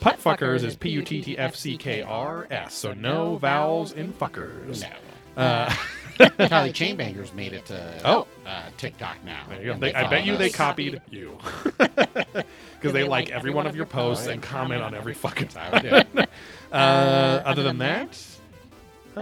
Puttfuckers 0.00 0.62
is 0.64 0.76
P 0.76 0.90
U 0.90 1.02
T 1.02 1.22
T 1.22 1.36
F 1.38 1.56
C 1.56 1.76
K 1.76 2.02
R 2.02 2.46
S, 2.50 2.74
so 2.74 2.92
no 2.94 3.36
vowels 3.36 3.92
in 3.92 4.12
fuckers. 4.12 4.82
no. 4.82 5.42
Uh, 5.42 5.72
Charlie 6.48 6.72
Chainbangers 6.72 7.34
made 7.34 7.52
it 7.52 7.66
to 7.66 8.00
Oh. 8.02 8.26
uh, 8.46 8.62
TikTok 8.78 9.22
now. 9.22 9.44
there 9.50 9.60
you 9.60 9.72
go. 9.74 9.78
They, 9.78 9.92
I 9.92 10.08
bet 10.08 10.24
you 10.24 10.38
they 10.38 10.48
copied 10.48 11.02
you 11.10 11.36
because 11.76 12.92
they 12.94 13.04
like 13.04 13.28
every 13.30 13.50
one 13.52 13.66
of 13.66 13.76
your 13.76 13.84
posts 13.84 14.26
and 14.26 14.42
comment 14.42 14.80
on 14.80 14.94
every 14.94 15.12
fucking. 15.12 15.48
How 15.54 15.70
it. 15.74 16.28
Uh, 16.72 17.42
other 17.44 17.62
than 17.62 17.76
that, 17.78 18.18
uh, 19.14 19.20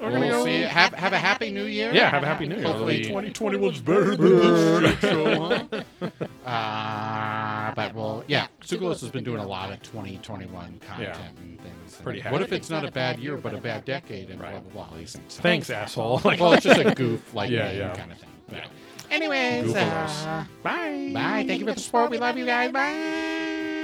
we're 0.00 0.10
gonna 0.10 0.20
We'll 0.26 0.30
go- 0.40 0.44
see. 0.44 0.60
Have 0.62 0.94
have 0.94 1.12
a 1.12 1.18
happy 1.18 1.50
new 1.50 1.64
year. 1.64 1.92
Yeah, 1.92 2.10
have 2.10 2.22
a 2.22 2.26
happy 2.26 2.46
new 2.46 2.56
year. 2.56 2.64
Hopefully 2.64 3.00
It'll 3.00 3.20
2020 3.22 3.56
was 3.58 3.80
better 3.80 4.16
than 4.16 4.38
this 4.38 5.00
shit 5.00 5.10
show. 5.10 5.58
huh? 6.00 6.48
uh, 6.50 7.74
but 7.74 7.94
well, 7.94 8.24
yeah, 8.26 8.46
Tsoukalos 8.62 9.00
has 9.00 9.10
been 9.10 9.24
doing 9.24 9.40
a 9.40 9.46
lot 9.46 9.72
of 9.72 9.82
2021 9.82 10.80
content 10.80 11.00
Yeah. 11.00 11.26
and 11.42 11.60
things. 11.60 11.94
And 11.96 12.04
Pretty 12.04 12.20
What 12.22 12.42
if 12.42 12.52
it's 12.52 12.70
not 12.70 12.84
a 12.84 12.90
bad 12.90 13.18
year, 13.18 13.36
but 13.36 13.54
a 13.54 13.58
bad 13.58 13.84
decade, 13.84 14.30
and 14.30 14.38
blah 14.38 14.48
Right. 14.50 14.62
blah 14.72 14.72
blah. 14.86 14.92
all 14.92 14.98
These 14.98 15.12
things. 15.12 15.36
Thanks, 15.38 15.70
asshole. 15.70 16.20
Like, 16.24 16.40
Well, 16.40 16.52
it's 16.54 16.64
just 16.64 16.80
a 16.80 16.94
goof, 16.94 17.34
like 17.34 17.50
Yeah, 17.50 17.70
yeah. 17.72 17.94
kind 17.94 18.10
of 18.12 18.18
thing. 18.18 18.28
But 18.48 18.64
anyways, 19.10 19.74
uh, 19.74 20.44
bye. 20.62 21.10
bye. 21.14 21.44
Thank 21.46 21.60
you 21.60 21.66
for 21.66 21.74
the 21.74 21.80
support. 21.80 22.10
We 22.10 22.18
love 22.18 22.36
you 22.36 22.46
guys. 22.46 22.72
Bye. 22.72 23.76